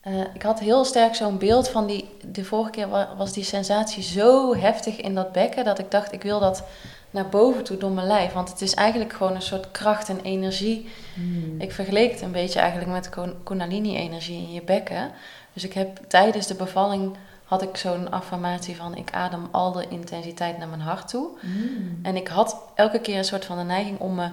eh, 0.00 0.20
ik 0.34 0.42
had 0.42 0.60
heel 0.60 0.84
sterk 0.84 1.14
zo'n 1.14 1.38
beeld 1.38 1.68
van 1.68 1.86
die... 1.86 2.08
De 2.32 2.44
vorige 2.44 2.70
keer 2.70 2.88
wa- 2.88 3.14
was 3.16 3.32
die 3.32 3.44
sensatie 3.44 4.02
zo 4.02 4.56
heftig 4.56 5.00
in 5.00 5.14
dat 5.14 5.32
bekken... 5.32 5.64
dat 5.64 5.78
ik 5.78 5.90
dacht, 5.90 6.12
ik 6.12 6.22
wil 6.22 6.40
dat 6.40 6.64
naar 7.10 7.28
boven 7.28 7.64
toe 7.64 7.76
door 7.76 7.90
mijn 7.90 8.06
lijf. 8.06 8.32
Want 8.32 8.48
het 8.48 8.60
is 8.60 8.74
eigenlijk 8.74 9.12
gewoon 9.12 9.34
een 9.34 9.42
soort 9.42 9.70
kracht 9.70 10.08
en 10.08 10.20
energie. 10.20 10.88
Hmm. 11.14 11.60
Ik 11.60 11.72
vergeleek 11.72 12.10
het 12.12 12.20
een 12.20 12.32
beetje 12.32 12.60
eigenlijk 12.60 12.90
met 12.90 13.10
kundalini-energie 13.44 14.42
in 14.42 14.52
je 14.52 14.62
bekken. 14.62 15.10
Dus 15.52 15.64
ik 15.64 15.72
heb 15.72 16.00
tijdens 16.08 16.46
de 16.46 16.54
bevalling... 16.54 17.16
had 17.44 17.62
ik 17.62 17.76
zo'n 17.76 18.10
affirmatie 18.10 18.76
van... 18.76 18.96
ik 18.96 19.10
adem 19.12 19.48
al 19.50 19.72
de 19.72 19.88
intensiteit 19.88 20.58
naar 20.58 20.68
mijn 20.68 20.80
hart 20.80 21.08
toe. 21.08 21.28
Hmm. 21.40 21.98
En 22.02 22.16
ik 22.16 22.28
had 22.28 22.56
elke 22.74 23.00
keer 23.00 23.18
een 23.18 23.24
soort 23.24 23.44
van 23.44 23.58
de 23.58 23.64
neiging 23.64 23.98
om 23.98 24.14
me 24.14 24.28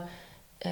eh, 0.58 0.70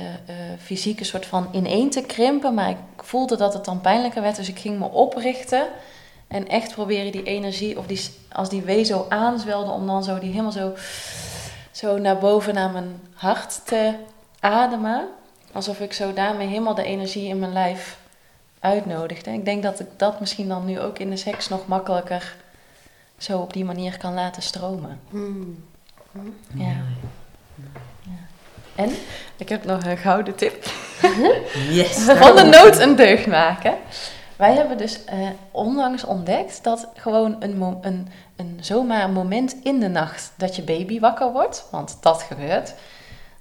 fysiek 0.60 1.00
een 1.00 1.06
soort 1.06 1.26
van 1.26 1.50
ineen 1.52 1.90
te 1.90 2.02
krimpen. 2.02 2.54
Maar 2.54 2.70
ik 2.70 2.78
voelde 2.98 3.38
dat 3.38 3.54
het 3.54 3.66
dan 3.66 3.82
pijnlijker 3.82 4.22
werd. 4.22 4.36
Dus 4.36 4.50
ik 4.50 4.60
ging 4.60 4.80
me 4.80 4.86
oprichten. 4.86 5.68
En 6.28 6.48
echt 6.48 6.74
proberen 6.74 7.12
die 7.12 7.24
energie, 7.24 7.78
of 7.78 7.86
die, 7.86 8.02
als 8.32 8.50
die 8.50 8.62
wee 8.62 8.84
zo 8.84 9.06
aanzwelde, 9.10 9.72
om 9.72 9.88
dan 9.88 10.04
zo 10.04 10.20
die 10.20 10.30
helemaal 10.30 10.52
zo, 10.52 10.74
zo 11.72 11.98
naar 11.98 12.18
boven 12.18 12.54
naar 12.54 12.70
mijn 12.70 13.02
hart 13.14 13.66
te 13.66 13.94
ademen. 14.40 15.08
Alsof 15.52 15.80
ik 15.80 15.94
zo 15.94 16.14
daarmee 16.14 16.48
helemaal 16.48 16.76
de 16.76 16.84
energie 16.84 17.28
in 17.28 17.40
mijn 17.40 17.54
lijf 17.54 17.98
uitnodigde. 18.60 19.32
Ik 19.32 19.45
denk 19.45 19.64
dat 19.64 19.80
ik 19.80 19.88
dat 19.97 20.20
misschien 20.20 20.47
dan 20.47 20.66
nu 20.66 20.80
ook 20.80 20.99
in 20.99 21.10
de 21.10 21.18
seks 21.18 21.49
nog 21.49 21.68
makkelijker 21.68 22.36
zo 23.18 23.39
op 23.39 23.53
die 23.53 23.66
manier 23.66 23.97
kan 23.97 24.14
laten 24.14 24.41
stromen. 24.41 24.99
Ja. 26.53 26.76
En 28.76 28.89
ik 29.38 29.49
heb 29.49 29.66
nog 29.66 29.86
een 29.86 29.97
gouden 29.97 30.36
tip. 30.36 30.64
Yes. 31.70 31.97
Van 31.97 32.36
de 32.36 32.43
nood 32.43 32.80
een 32.80 32.95
deugd 32.95 33.28
maken. 33.28 33.78
Wij 34.36 34.53
hebben 34.53 34.78
dus 34.78 35.05
eh, 35.05 35.18
onlangs 35.51 36.03
ontdekt 36.03 36.64
dat 36.64 36.88
gewoon 36.95 37.36
een, 37.39 37.78
een, 37.82 38.07
een 38.36 38.57
zomaar 38.62 39.03
een 39.03 39.14
moment 39.14 39.55
in 39.64 39.80
de 39.80 39.88
nacht 39.88 40.32
dat 40.38 40.55
je 40.55 40.62
baby 40.62 40.99
wakker 40.99 41.32
wordt, 41.32 41.68
want 41.72 41.97
dat 42.01 42.22
gebeurt, 42.22 42.74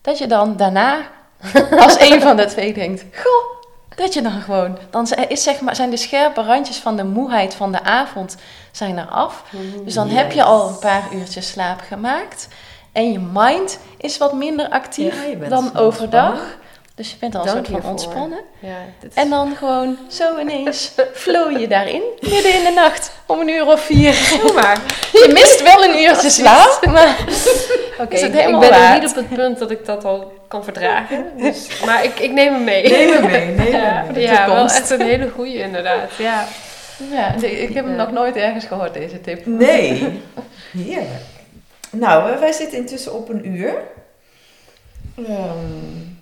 dat 0.00 0.18
je 0.18 0.26
dan 0.26 0.56
daarna 0.56 1.10
als 1.84 2.00
een 2.00 2.20
van 2.20 2.36
de 2.36 2.44
twee 2.44 2.74
denkt, 2.74 3.04
goh, 3.12 3.57
dat 3.98 4.14
je 4.14 4.22
dan 4.22 4.40
gewoon, 4.40 4.78
dan 4.90 5.06
is 5.28 5.42
zeg 5.42 5.60
maar, 5.60 5.76
zijn 5.76 5.90
de 5.90 5.96
scherpe 5.96 6.42
randjes 6.42 6.76
van 6.76 6.96
de 6.96 7.04
moeheid 7.04 7.54
van 7.54 7.72
de 7.72 7.82
avond 7.82 8.36
zijn 8.72 8.98
er 8.98 9.06
af. 9.06 9.44
Dus 9.84 9.94
dan 9.94 10.08
heb 10.08 10.32
je 10.32 10.42
al 10.42 10.68
een 10.68 10.78
paar 10.78 11.02
uurtjes 11.14 11.48
slaap 11.48 11.80
gemaakt. 11.80 12.48
En 12.92 13.12
je 13.12 13.18
mind 13.32 13.78
is 13.96 14.18
wat 14.18 14.32
minder 14.32 14.68
actief 14.68 15.26
Ja, 15.40 15.48
dan 15.48 15.76
overdag. 15.76 16.56
Dus 16.98 17.10
je 17.10 17.16
bent 17.20 17.34
al 17.34 17.42
een 17.42 17.48
soort 17.48 17.66
van 17.82 17.90
ontspannen. 17.90 18.38
Ja, 18.58 18.76
dit 19.00 19.10
is- 19.10 19.22
En 19.22 19.30
dan 19.30 19.56
gewoon 19.56 19.98
zo 20.08 20.38
ineens 20.38 20.92
flow 21.14 21.58
je 21.60 21.68
daarin. 21.68 22.02
Midden 22.20 22.54
in 22.54 22.64
de 22.64 22.72
nacht. 22.74 23.10
Om 23.26 23.40
een 23.40 23.48
uur 23.48 23.66
of 23.66 23.80
vier. 23.80 24.12
Zomaar. 24.12 24.78
Je 25.12 25.30
mist 25.32 25.62
wel 25.62 25.84
een 25.84 25.98
uurtje 26.02 26.30
slaap. 26.30 26.86
Maar 26.86 27.16
Oké, 28.00 28.16
ik, 28.16 28.32
ben 28.32 28.50
nog 28.50 28.68
waard? 28.68 29.00
niet 29.02 29.10
op 29.10 29.16
het 29.16 29.28
punt 29.28 29.58
dat 29.58 29.70
ik 29.70 29.84
dat 29.86 30.04
al 30.04 30.32
kan 30.48 30.64
verdragen. 30.64 31.26
Dus, 31.36 31.84
maar 31.84 32.04
ik, 32.04 32.18
ik 32.18 32.32
neem 32.32 32.52
hem 32.52 32.64
mee. 32.64 32.88
Neem 32.90 33.10
hem 33.12 33.26
mee, 33.30 33.46
neem 33.46 33.72
ja, 33.72 33.78
hem 34.04 34.12
mee. 34.12 34.22
ja, 34.22 34.46
wel 34.46 34.64
echt 34.64 34.90
een 34.90 35.00
hele 35.00 35.28
goeie 35.34 35.58
inderdaad. 35.58 36.10
Ja. 36.18 36.46
ja, 37.12 37.34
ik 37.42 37.74
heb 37.74 37.84
hem 37.84 37.96
Ja. 37.96 38.02
nog 38.04 38.12
nooit 38.12 38.36
ergens 38.36 38.64
gehoord, 38.64 38.94
deze 38.94 39.20
tip. 39.20 39.46
Nee. 39.46 40.20
Heerlijk. 40.72 41.08
Nou, 41.90 42.32
eh, 42.32 42.38
wij 42.38 42.52
zitten 42.52 42.78
intussen 42.78 43.14
op 43.14 43.28
een 43.28 43.46
uur. 43.46 43.74
Ehm, 45.16 46.16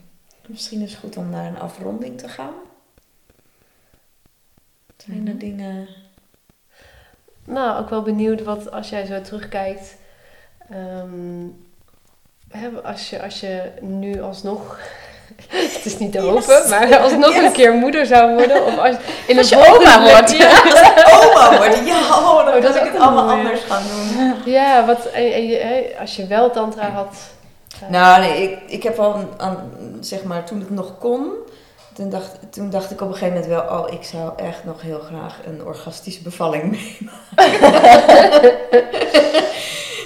misschien 0.49 0.81
is 0.83 0.91
het 0.91 1.01
goed 1.01 1.17
om 1.17 1.31
naar 1.31 1.47
een 1.47 1.59
afronding 1.61 2.19
te 2.19 2.29
gaan. 2.29 2.53
Zijn 4.97 5.17
er 5.27 5.33
Mhm. 5.33 5.39
dingen... 5.39 5.89
Nou, 7.45 7.81
ook 7.81 7.91
wel 7.91 8.03
benieuwd 8.03 8.43
wat 8.43 8.71
als 8.71 8.89
jij 8.89 9.07
zo 9.07 9.21
terugkijkt. 9.21 9.97
ehm, 10.71 11.47
hè, 12.51 12.69
als, 12.83 13.11
je, 13.11 13.23
als 13.23 13.41
je 13.41 13.71
nu 13.81 14.21
alsnog. 14.23 14.79
Het 15.49 15.85
is 15.85 15.99
niet 15.99 16.13
te 16.13 16.19
hopen, 16.21 16.69
maar 16.69 16.99
alsnog 16.99 17.35
Yes. 17.35 17.45
een 17.45 17.53
keer 17.53 17.73
moeder 17.73 18.07
zou 18.07 18.35
worden. 18.35 18.65
Of 18.65 18.79
als, 18.79 18.97
in 19.27 19.39
Als 19.39 19.51
een 19.51 19.59
je 19.59 19.67
oma 19.69 20.03
wordt. 20.11 20.37
Ja, 20.37 20.63
Oma 21.23 21.57
worden, 21.57 21.85
ja, 21.85 21.99
oh, 21.99 22.45
dan 22.45 22.55
Oh, 22.55 22.63
dat 22.63 22.75
kan 22.77 22.87
ik 22.87 22.93
het 22.93 23.01
allemaal 23.01 23.29
anders 23.31 23.61
gaan 23.61 23.83
doen. 23.89 24.53
ja 24.53 24.87
wat, 24.87 25.07
en, 25.07 25.47
je, 25.47 25.95
als 26.01 26.17
je 26.17 26.27
wel 26.27 26.51
tantra 26.51 26.91
had. 26.91 27.17
Nou, 27.89 28.21
nee, 28.21 28.43
ik, 28.43 28.59
ik 28.71 28.83
heb 28.83 28.99
al, 28.99 29.25
aan, 29.37 29.71
zeg 30.01 30.25
maar, 30.25 30.45
toen 30.45 30.61
het 30.61 30.71
nog 30.71 30.99
kon, 30.99 31.33
toen 31.93 32.11
dacht, 32.11 32.39
toen 32.51 32.71
dacht 32.71 32.91
ik 32.91 33.01
op 33.01 33.09
een 33.09 33.15
gegeven 33.15 33.35
moment 33.35 33.53
wel, 33.53 33.79
oh, 33.79 33.93
ik 33.93 34.03
zou 34.03 34.33
echt 34.37 34.65
nog 34.65 34.83
heel 34.83 35.01
graag 35.01 35.41
een 35.47 35.65
orgastische 35.65 36.23
bevalling 36.23 36.63
meemaken. 37.37 37.73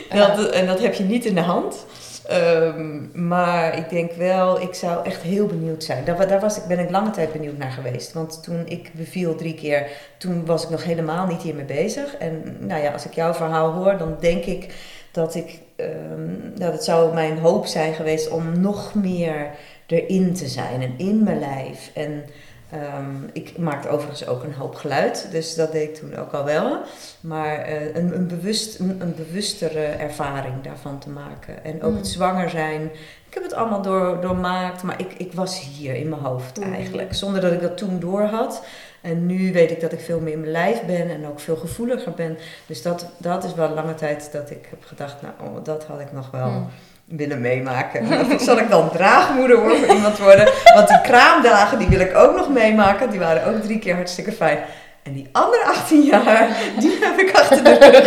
dat, 0.08 0.50
en 0.50 0.66
dat 0.66 0.80
heb 0.80 0.94
je 0.94 1.04
niet 1.04 1.24
in 1.24 1.34
de 1.34 1.40
hand. 1.40 1.84
Ehm, 2.30 3.26
maar 3.28 3.76
ik 3.78 3.88
denk 3.90 4.12
wel, 4.12 4.60
ik 4.60 4.74
zou 4.74 5.04
echt 5.04 5.22
heel 5.22 5.46
benieuwd 5.46 5.84
zijn. 5.84 6.04
Daar, 6.04 6.28
daar 6.28 6.40
was 6.40 6.56
ik, 6.56 6.64
ben 6.64 6.78
ik 6.78 6.90
lange 6.90 7.10
tijd 7.10 7.32
benieuwd 7.32 7.58
naar 7.58 7.70
geweest. 7.70 8.12
Want 8.12 8.42
toen 8.42 8.66
ik 8.66 8.90
beviel 8.94 9.34
drie 9.34 9.54
keer, 9.54 9.86
toen 10.18 10.46
was 10.46 10.62
ik 10.62 10.70
nog 10.70 10.84
helemaal 10.84 11.26
niet 11.26 11.42
hiermee 11.42 11.64
bezig. 11.64 12.16
En 12.16 12.56
nou 12.60 12.82
ja, 12.82 12.92
als 12.92 13.04
ik 13.04 13.14
jouw 13.14 13.34
verhaal 13.34 13.72
hoor, 13.72 13.98
dan 13.98 14.16
denk 14.20 14.44
ik 14.44 14.74
dat 15.10 15.34
ik, 15.34 15.58
ehm 15.80 16.58
nou, 16.58 16.72
dat 16.72 16.84
zou 16.84 17.14
mijn 17.14 17.38
hoop 17.38 17.66
zijn 17.66 17.94
geweest 17.94 18.28
om 18.30 18.60
nog 18.60 18.94
meer 18.94 19.50
erin 19.86 20.34
te 20.34 20.48
zijn 20.48 20.82
en 20.82 20.94
in 20.96 21.22
mijn 21.24 21.38
lijf. 21.38 21.90
En 21.94 22.24
ehm, 22.70 23.16
ik 23.32 23.58
maakte 23.58 23.88
overigens 23.88 24.26
ook 24.26 24.42
een 24.42 24.54
hoop 24.54 24.74
geluid, 24.74 25.28
dus 25.30 25.54
dat 25.54 25.72
deed 25.72 25.88
ik 25.88 25.94
toen 25.94 26.16
ook 26.16 26.32
al 26.32 26.44
wel. 26.44 26.78
Maar 27.20 27.58
eh, 27.58 27.94
een, 27.94 28.14
een, 28.14 28.26
bewust, 28.26 28.78
een, 28.78 28.96
een 29.00 29.14
bewustere 29.14 29.82
ervaring 29.84 30.62
daarvan 30.62 30.98
te 30.98 31.08
maken. 31.10 31.64
En 31.64 31.82
ook 31.82 31.90
Mm. 31.90 31.96
het 31.96 32.06
zwanger 32.06 32.50
zijn. 32.50 32.82
Ik 33.28 33.34
heb 33.34 33.42
het 33.42 33.54
allemaal 33.54 33.82
door, 33.82 34.20
doormaakt, 34.20 34.82
maar 34.82 35.00
ik, 35.00 35.12
ik 35.16 35.32
was 35.32 35.60
hier 35.60 35.94
in 35.94 36.08
mijn 36.08 36.22
hoofd 36.22 36.58
Mm. 36.64 36.72
eigenlijk. 36.72 37.14
Zonder 37.14 37.40
dat 37.40 37.52
ik 37.52 37.60
dat 37.60 37.76
toen 37.76 38.00
door 38.00 38.22
had. 38.22 38.62
En 39.00 39.26
nu 39.26 39.52
weet 39.52 39.70
ik 39.70 39.80
dat 39.80 39.92
ik 39.92 40.00
veel 40.00 40.20
meer 40.20 40.32
in 40.32 40.40
mijn 40.40 40.52
lijf 40.52 40.82
ben 40.86 41.10
en 41.10 41.26
ook 41.26 41.40
veel 41.40 41.56
gevoeliger 41.56 42.12
ben. 42.12 42.38
Dus 42.66 42.82
dat, 42.82 43.06
dat 43.16 43.44
is 43.44 43.54
wel 43.54 43.68
lange 43.68 43.94
tijd 43.94 44.28
dat 44.32 44.50
ik 44.50 44.66
heb 44.70 44.84
gedacht, 44.84 45.16
nou, 45.22 45.34
oh, 45.44 45.64
dat 45.64 45.84
had 45.84 46.00
ik 46.00 46.12
nog 46.12 46.30
wel 46.30 46.48
Hmm. 46.48 46.70
willen 47.04 47.40
meemaken. 47.40 48.00
En 48.10 48.32
Of 48.34 48.42
zal 48.42 48.58
ik 48.58 48.70
dan 48.70 48.90
draagmoeder 48.90 49.60
worden 49.60 49.78
voor 49.78 49.94
iemand 49.94 50.18
worden? 50.18 50.48
Want 50.74 50.88
die 50.88 51.00
kraamdagen, 51.00 51.78
die 51.78 51.88
wil 51.88 52.00
ik 52.00 52.16
ook 52.16 52.36
nog 52.36 52.48
meemaken. 52.48 53.10
Die 53.10 53.18
waren 53.20 53.54
ook 53.54 53.62
drie 53.62 53.78
keer 53.78 53.94
hartstikke 53.94 54.32
fijn. 54.32 54.58
En 55.02 55.12
die 55.12 55.28
andere 55.32 55.64
18 55.64 56.02
jaar, 56.02 56.56
die 56.78 56.98
heb 57.00 57.18
ik 57.18 57.36
achter 57.36 57.64
de 57.64 57.74
rug. 57.74 58.04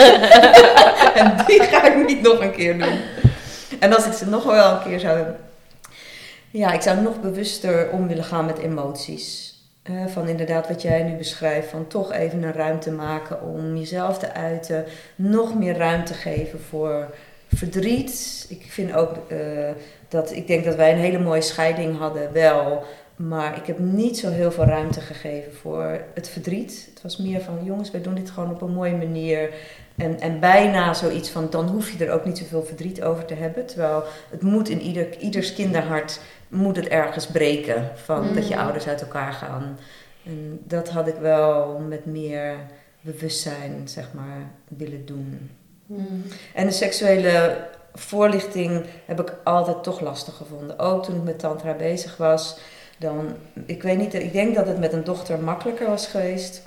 en 1.21 1.45
die 1.47 1.63
ga 1.63 1.83
ik 1.83 2.07
niet 2.07 2.21
nog 2.21 2.39
een 2.39 2.51
keer 2.51 2.77
doen. 2.79 2.99
En 3.79 3.95
als 3.95 4.05
ik 4.05 4.13
ze 4.13 4.27
nog 4.27 4.43
wel 4.43 4.71
een 4.71 4.83
keer 4.83 4.99
zou 4.99 5.15
hebben. 5.15 5.37
Ja, 6.49 6.71
ik 6.71 6.81
zou 6.81 7.01
nog 7.01 7.21
bewuster 7.21 7.89
om 7.89 8.07
willen 8.07 8.23
gaan 8.23 8.45
met 8.45 8.57
emoties. 8.57 9.52
Eh, 9.83 10.05
van 10.07 10.27
inderdaad 10.27 10.67
wat 10.67 10.81
jij 10.81 11.03
nu 11.03 11.15
beschrijft, 11.15 11.69
van 11.69 11.87
toch 11.87 12.11
even 12.11 12.43
een 12.43 12.53
ruimte 12.53 12.91
maken 12.91 13.41
om 13.41 13.77
jezelf 13.77 14.19
te 14.19 14.33
uiten. 14.33 14.85
Nog 15.15 15.55
meer 15.55 15.77
ruimte 15.77 16.13
geven 16.13 16.59
voor 16.59 17.13
verdriet. 17.47 18.45
Ik 18.49 18.65
vind 18.69 18.93
ook 18.93 19.17
eh, 19.27 19.37
dat, 20.07 20.31
ik 20.31 20.47
denk 20.47 20.65
dat 20.65 20.75
wij 20.75 20.91
een 20.91 20.99
hele 20.99 21.19
mooie 21.19 21.41
scheiding 21.41 21.97
hadden 21.97 22.33
wel. 22.33 22.83
Maar 23.15 23.57
ik 23.57 23.65
heb 23.65 23.79
niet 23.79 24.17
zo 24.17 24.29
heel 24.29 24.51
veel 24.51 24.65
ruimte 24.65 25.01
gegeven 25.01 25.53
voor 25.53 26.01
het 26.13 26.29
verdriet. 26.29 26.87
Het 26.93 27.01
was 27.01 27.17
meer 27.17 27.41
van, 27.41 27.63
jongens, 27.63 27.91
wij 27.91 28.01
doen 28.01 28.15
dit 28.15 28.29
gewoon 28.29 28.51
op 28.51 28.61
een 28.61 28.73
mooie 28.73 28.95
manier. 28.95 29.49
En, 29.95 30.19
en 30.19 30.39
bijna 30.39 30.93
zoiets 30.93 31.29
van, 31.29 31.47
dan 31.49 31.67
hoef 31.67 31.91
je 31.91 32.05
er 32.05 32.11
ook 32.11 32.25
niet 32.25 32.37
zoveel 32.37 32.63
verdriet 32.63 33.03
over 33.03 33.25
te 33.25 33.33
hebben. 33.33 33.65
Terwijl 33.65 34.03
het 34.29 34.41
moet 34.41 34.69
in 34.69 34.81
ieder, 34.81 35.17
ieders 35.17 35.53
kinderhart, 35.53 36.19
moet 36.53 36.75
het 36.75 36.87
ergens 36.87 37.27
breken. 37.27 37.91
Van 37.95 38.33
dat 38.33 38.47
je 38.47 38.55
Mm. 38.55 38.61
ouders 38.61 38.87
uit 38.87 39.01
elkaar 39.01 39.33
gaan. 39.33 39.77
En 40.25 40.59
dat 40.63 40.89
had 40.89 41.07
ik 41.07 41.15
wel 41.15 41.79
met 41.87 42.05
meer 42.05 42.55
bewustzijn, 43.01 43.81
zeg 43.85 44.09
maar, 44.13 44.51
willen 44.67 45.05
doen. 45.05 45.49
Mm. 45.85 46.23
En 46.53 46.65
de 46.65 46.71
seksuele 46.71 47.67
voorlichting 47.93 48.85
heb 49.05 49.19
ik 49.19 49.33
altijd 49.43 49.83
toch 49.83 49.99
lastig 49.99 50.35
gevonden. 50.35 50.79
Ook 50.79 51.03
toen 51.03 51.15
ik 51.15 51.23
met 51.23 51.39
tantra 51.39 51.73
bezig 51.73 52.17
was. 52.17 52.57
Dan, 52.97 53.35
ik 53.65 53.83
weet 53.83 53.97
niet, 53.97 54.13
ik 54.13 54.33
denk 54.33 54.55
dat 54.55 54.67
het 54.67 54.79
met 54.79 54.93
een 54.93 55.03
dochter 55.03 55.39
makkelijker 55.39 55.87
was 55.87 56.07
geweest. 56.07 56.61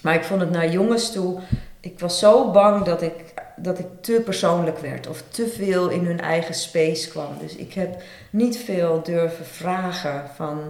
Maar 0.00 0.14
ik 0.14 0.24
vond 0.24 0.40
het 0.40 0.50
naar 0.50 0.68
jongens 0.70 1.12
toe. 1.12 1.38
Ik 1.80 2.00
was 2.00 2.18
zo 2.18 2.50
bang 2.50 2.84
dat 2.84 3.02
ik, 3.02 3.12
dat 3.56 3.78
ik 3.78 3.86
te 4.00 4.22
persoonlijk 4.24 4.78
werd. 4.78 5.08
Of 5.08 5.22
te 5.28 5.48
veel 5.48 5.88
in 5.88 6.04
hun 6.06 6.20
eigen 6.20 6.54
space 6.54 7.08
kwam. 7.08 7.38
Dus 7.40 7.56
ik 7.56 7.72
heb 7.72 8.02
niet 8.30 8.58
veel 8.58 9.02
durven 9.02 9.46
vragen 9.46 10.24
van 10.34 10.60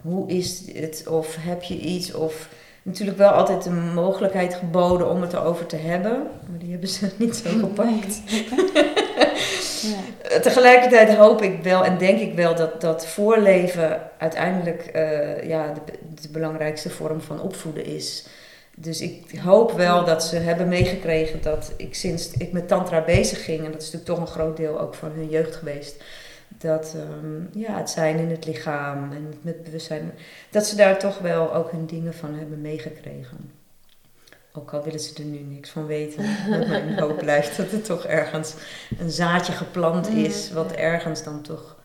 hoe 0.00 0.28
is 0.28 0.62
het? 0.72 1.06
Of 1.08 1.36
heb 1.40 1.62
je 1.62 1.78
iets? 1.78 2.14
Of 2.14 2.48
natuurlijk 2.82 3.18
wel 3.18 3.30
altijd 3.30 3.62
de 3.62 3.70
mogelijkheid 3.70 4.54
geboden 4.54 5.10
om 5.10 5.20
het 5.20 5.32
erover 5.32 5.66
te 5.66 5.76
hebben. 5.76 6.22
Maar 6.50 6.58
die 6.58 6.70
hebben 6.70 6.88
ze 6.88 7.10
niet 7.18 7.36
zo 7.36 7.50
gepakt. 7.58 8.20
Ja. 9.82 10.40
Tegelijkertijd 10.40 11.16
hoop 11.16 11.42
ik 11.42 11.62
wel 11.62 11.84
en 11.84 11.98
denk 11.98 12.20
ik 12.20 12.34
wel 12.34 12.54
dat 12.54 12.80
dat 12.80 13.06
voorleven 13.06 14.00
uiteindelijk 14.18 14.86
eh, 14.86 15.48
ja, 15.48 15.72
de, 15.72 15.92
de 16.22 16.28
belangrijkste 16.28 16.90
vorm 16.90 17.20
van 17.20 17.40
opvoeden 17.40 17.84
is. 17.84 18.26
Dus 18.78 19.00
ik 19.00 19.38
hoop 19.38 19.72
wel 19.72 20.04
dat 20.04 20.24
ze 20.24 20.36
hebben 20.36 20.68
meegekregen 20.68 21.42
dat 21.42 21.72
ik 21.76 21.94
sinds 21.94 22.32
ik 22.32 22.52
met 22.52 22.68
Tantra 22.68 23.04
bezig 23.04 23.44
ging, 23.44 23.64
en 23.64 23.72
dat 23.72 23.82
is 23.82 23.92
natuurlijk 23.92 24.18
toch 24.18 24.20
een 24.20 24.40
groot 24.40 24.56
deel 24.56 24.80
ook 24.80 24.94
van 24.94 25.10
hun 25.10 25.28
jeugd 25.28 25.56
geweest, 25.56 26.04
dat 26.48 26.94
ehm, 26.94 27.58
ja, 27.60 27.76
het 27.76 27.90
zijn 27.90 28.18
in 28.18 28.30
het 28.30 28.44
lichaam 28.46 29.12
en 29.12 29.24
het 29.24 29.44
met 29.44 29.62
bewustzijn, 29.62 30.12
dat 30.50 30.66
ze 30.66 30.76
daar 30.76 30.98
toch 30.98 31.18
wel 31.18 31.54
ook 31.54 31.70
hun 31.70 31.86
dingen 31.86 32.14
van 32.14 32.34
hebben 32.34 32.60
meegekregen. 32.60 33.50
Ook 34.52 34.72
al 34.72 34.82
willen 34.82 35.00
ze 35.00 35.14
er 35.14 35.24
nu 35.24 35.38
niks 35.38 35.70
van 35.70 35.86
weten. 35.86 36.24
Met 36.50 36.68
mijn 36.68 36.98
hoop 37.00 37.18
blijft 37.18 37.56
dat 37.56 37.72
er 37.72 37.82
toch 37.82 38.04
ergens 38.04 38.54
een 38.98 39.10
zaadje 39.10 39.52
geplant 39.52 40.08
is, 40.08 40.52
wat 40.52 40.72
ergens 40.72 41.22
dan 41.22 41.42
toch 41.42 41.75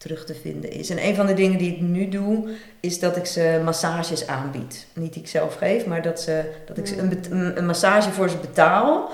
terug 0.00 0.24
te 0.24 0.34
vinden 0.34 0.70
is. 0.70 0.90
En 0.90 1.04
een 1.06 1.14
van 1.14 1.26
de 1.26 1.34
dingen 1.34 1.58
die 1.58 1.72
ik 1.74 1.80
nu 1.80 2.08
doe, 2.08 2.48
is 2.80 2.98
dat 3.00 3.16
ik 3.16 3.26
ze 3.26 3.60
massages 3.64 4.26
aanbied. 4.26 4.86
Niet 4.94 5.12
die 5.12 5.22
ik 5.22 5.28
zelf 5.28 5.54
geef, 5.54 5.86
maar 5.86 6.02
dat, 6.02 6.20
ze, 6.20 6.52
dat 6.66 6.78
ik 6.78 6.86
ze 6.86 6.98
een, 6.98 7.58
een, 7.58 7.66
massage 7.66 8.10
voor 8.10 8.28
ze 8.28 8.36
betaal. 8.36 9.10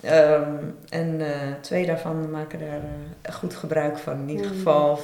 Ehm, 0.00 0.54
en 0.88 1.20
eh, 1.20 1.30
twee 1.60 1.86
daarvan 1.86 2.30
maken 2.30 2.58
daar 2.58 2.80
eh, 3.22 3.34
goed 3.34 3.54
gebruik 3.54 3.98
van. 3.98 4.20
In 4.20 4.28
ieder 4.28 4.46
Mm. 4.46 4.52
geval 4.52 4.94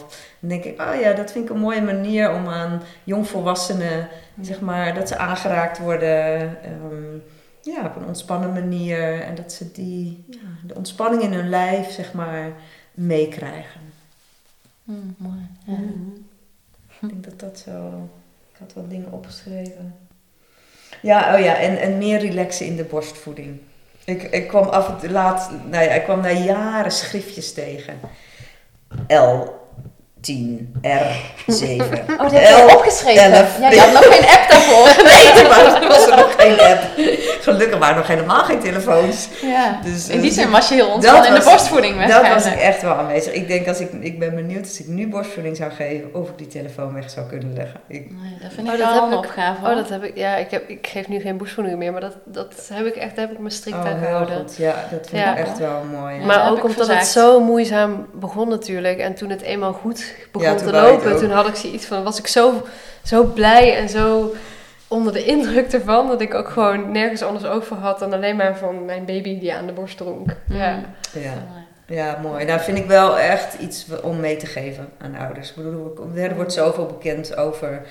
dan 0.41 0.49
denk 0.49 0.65
ik, 0.65 0.81
oh 0.81 1.01
ja, 1.01 1.13
dat 1.13 1.33
vind 1.33 1.45
ik 1.45 1.51
een 1.51 1.61
mooie 1.61 1.83
manier 1.83 2.35
om 2.35 2.49
aan 2.49 2.83
jongvolwassenen, 3.05 4.09
zeg 4.41 4.61
maar, 4.61 4.95
dat 4.95 5.09
ze 5.09 5.17
aangeraakt 5.17 5.79
worden. 5.79 6.39
ehm, 6.63 7.19
ja, 7.61 7.85
op 7.85 7.97
een 7.97 8.07
ontspannen 8.07 8.53
manier. 8.53 9.21
En 9.21 9.35
dat 9.35 9.53
ze 9.53 9.73
die, 9.73 10.25
ja, 10.31 10.39
de 10.67 10.75
ontspanning 10.75 11.23
in 11.23 11.33
hun 11.33 11.49
lijf, 11.49 11.91
zeg 11.91 12.13
maar, 12.13 12.53
meekrijgen. 12.95 13.81
Mm, 14.87 15.15
mooi. 15.19 15.49
Ja. 15.65 15.79
Ik 17.01 17.09
denk 17.09 17.25
dat 17.25 17.41
dat 17.41 17.59
zo... 17.59 18.09
Ik 18.53 18.59
had 18.59 18.73
wat 18.73 18.91
dingen 18.91 19.13
opgeschreven. 19.13 19.95
Ja, 21.03 21.35
oh 21.35 21.41
ja, 21.41 21.57
en, 21.57 21.81
en 21.81 21.99
meer 21.99 22.19
relaxen 22.19 22.67
in 22.67 22.77
de 22.77 22.85
borstvoeding. 22.85 23.61
Ik, 24.05 24.23
ik 24.23 24.49
kwam 24.49 24.69
af 24.69 24.89
en 24.89 24.99
toe 24.99 25.11
laat... 25.11 25.51
Nou 25.51 25.85
ja, 25.85 25.91
ik 25.91 26.03
kwam 26.03 26.21
na 26.21 26.31
jaren 26.31 26.93
schriftjes 26.93 27.53
tegen. 27.53 28.01
L. 29.09 29.45
10, 30.27 30.75
R, 30.83 30.89
7. 31.47 31.85
Oh, 32.09 32.19
dat 32.19 32.33
heb 32.33 32.43
je 32.69 32.75
opgeschreven. 32.77 33.23
Ja, 33.61 33.71
je 33.71 33.81
had 33.81 33.93
nog 33.93 34.05
geen 34.15 34.23
app 34.29 34.45
daarvoor. 34.51 34.87
Nee, 35.13 35.33
er 35.33 35.49
was, 35.49 35.81
er 35.83 35.89
was 35.89 36.07
er 36.07 36.17
nog 36.17 36.35
geen 36.39 36.61
app. 36.61 36.83
Gelukkig 37.41 37.79
waren 37.79 37.95
er 37.95 38.01
nog 38.01 38.07
helemaal 38.07 38.45
geen 38.45 38.61
telefoons. 38.61 39.29
Ja. 39.43 39.81
Dus, 39.85 40.09
In 40.09 40.21
die 40.21 40.31
eh, 40.31 40.37
zin 40.37 40.51
was 40.51 40.69
je 40.69 40.75
heel 40.75 40.89
ontspannen 40.89 41.29
in 41.29 41.35
de 41.35 41.45
borstvoeding 41.45 42.07
Dat 42.07 42.29
was 42.29 42.47
ik 42.47 42.55
echt 42.61 42.83
wel 42.83 42.93
aanwezig. 42.95 43.33
Ik 43.33 43.49
denk 43.49 43.69
als 43.69 43.81
ik, 43.81 43.93
ik 44.01 44.19
ben 44.19 44.35
benieuwd 44.35 44.63
als 44.63 44.81
ik 44.81 44.87
nu 44.87 45.09
borstvoeding 45.09 45.57
zou 45.57 45.71
geven, 45.73 46.15
of 46.15 46.29
ik 46.29 46.39
die 46.39 46.47
telefoon 46.47 46.95
weg 46.95 47.11
zou 47.11 47.27
kunnen 47.27 47.53
leggen. 47.55 47.81
Ik, 47.89 48.11
Nee, 48.11 48.39
dat 48.43 48.53
vind 48.55 48.67
ik 48.67 48.73
Oh, 48.73 48.79
dat 48.79 48.89
wel 48.89 48.95
heb 48.95 49.03
een 49.03 49.13
ik- 49.13 49.19
opgave. 49.25 49.67
Oh, 49.71 49.75
dat 49.77 49.89
heb 49.89 50.05
ik. 50.05 50.17
Ja, 50.17 50.37
ik, 50.37 50.51
heb, 50.51 50.69
ik 50.69 50.87
geef 50.87 51.09
nu 51.09 51.21
geen 51.21 51.37
borstvoeding 51.37 51.79
meer, 51.79 51.93
maar 51.93 52.01
dat, 52.01 52.15
dat 52.25 52.53
heb 52.73 52.87
ik 52.87 52.95
echt 52.95 53.17
heb 53.17 53.31
ik 53.33 53.39
me 53.39 53.51
strikt 53.51 53.77
aan 53.77 53.83
oh, 53.85 53.91
heel 53.93 53.99
gehouden. 54.07 54.37
goed. 54.37 54.57
Ja, 54.57 54.75
dat 54.91 55.07
vind 55.09 55.23
Ja. 55.23 55.33
ik 55.37 55.47
echt 55.47 55.59
wel 55.59 55.83
mooi. 56.01 56.15
Ja, 56.19 56.25
maar 56.25 56.51
ook 56.51 56.57
omdat 56.63 56.73
verzaakt. 56.77 57.01
het 57.01 57.09
zo 57.09 57.41
moeizaam 57.41 58.07
begon 58.15 58.49
natuurlijk. 58.49 58.99
En 58.99 59.15
toen 59.15 59.31
het 59.31 59.43
eenmaal 59.43 59.73
goed 59.73 60.05
begon 60.33 60.49
Ja, 60.49 60.55
te 60.55 60.71
lopen, 60.73 61.17
toen 61.19 61.31
had 61.31 61.49
ik 61.49 61.55
zoiets 61.55 61.87
van, 61.87 62.03
was 62.05 62.19
ik 62.19 62.27
zo, 62.27 62.67
zo 63.05 63.25
blij 63.25 63.77
en 63.77 63.89
zo 63.89 64.35
onder 64.89 65.13
de 65.13 65.25
indruk 65.25 65.73
ervan, 65.73 66.09
dat 66.09 66.21
ik 66.21 66.35
ook 66.35 66.49
gewoon 66.49 66.93
nergens 66.93 67.23
anders 67.23 67.45
oog 67.45 67.67
voor 67.67 67.77
had 67.77 67.99
dan 67.99 68.13
alleen 68.13 68.37
maar 68.37 68.57
van 68.57 68.85
mijn 68.85 69.05
baby 69.05 69.39
die 69.39 69.55
aan 69.55 69.67
de 69.67 69.73
borst 69.73 69.97
dronk. 69.97 70.27
Mm. 70.47 70.57
Ja. 70.57 70.81
Ja. 71.13 71.33
ja, 71.87 72.19
mooi. 72.23 72.45
Nou 72.45 72.61
vind 72.61 72.79
ik 72.79 72.87
wel 72.87 73.19
echt 73.19 73.55
iets 73.55 73.87
om 74.03 74.21
mee 74.21 74.37
te 74.37 74.47
geven 74.47 74.89
aan 74.99 75.17
ouders. 75.17 75.49
Ik 75.49 75.57
bedoel, 75.57 75.97
er 76.17 76.35
wordt 76.35 76.53
zoveel 76.53 76.87
bekend 76.87 77.37
over... 77.37 77.83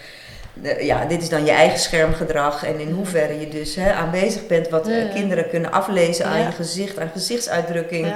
de- 0.53 0.85
ja, 0.85 1.05
dit 1.05 1.21
is 1.21 1.29
dan 1.29 1.45
je 1.45 1.51
eigen 1.51 1.79
schermgedrag 1.79 2.65
en 2.65 2.79
in 2.79 2.91
hoeverre 2.91 3.39
je 3.39 3.47
dus 3.47 3.75
hè, 3.75 3.93
aanwezig 3.93 4.47
bent, 4.47 4.69
wat 4.69 4.87
eh, 4.87 5.01
Ja. 5.05 5.13
kinderen 5.13 5.49
kunnen 5.49 5.71
aflezen 5.71 6.25
aan 6.25 6.39
Ja. 6.39 6.45
je 6.45 6.51
gezicht, 6.51 6.99
aan 6.99 7.09
gezichtsuitdrukking. 7.13 8.13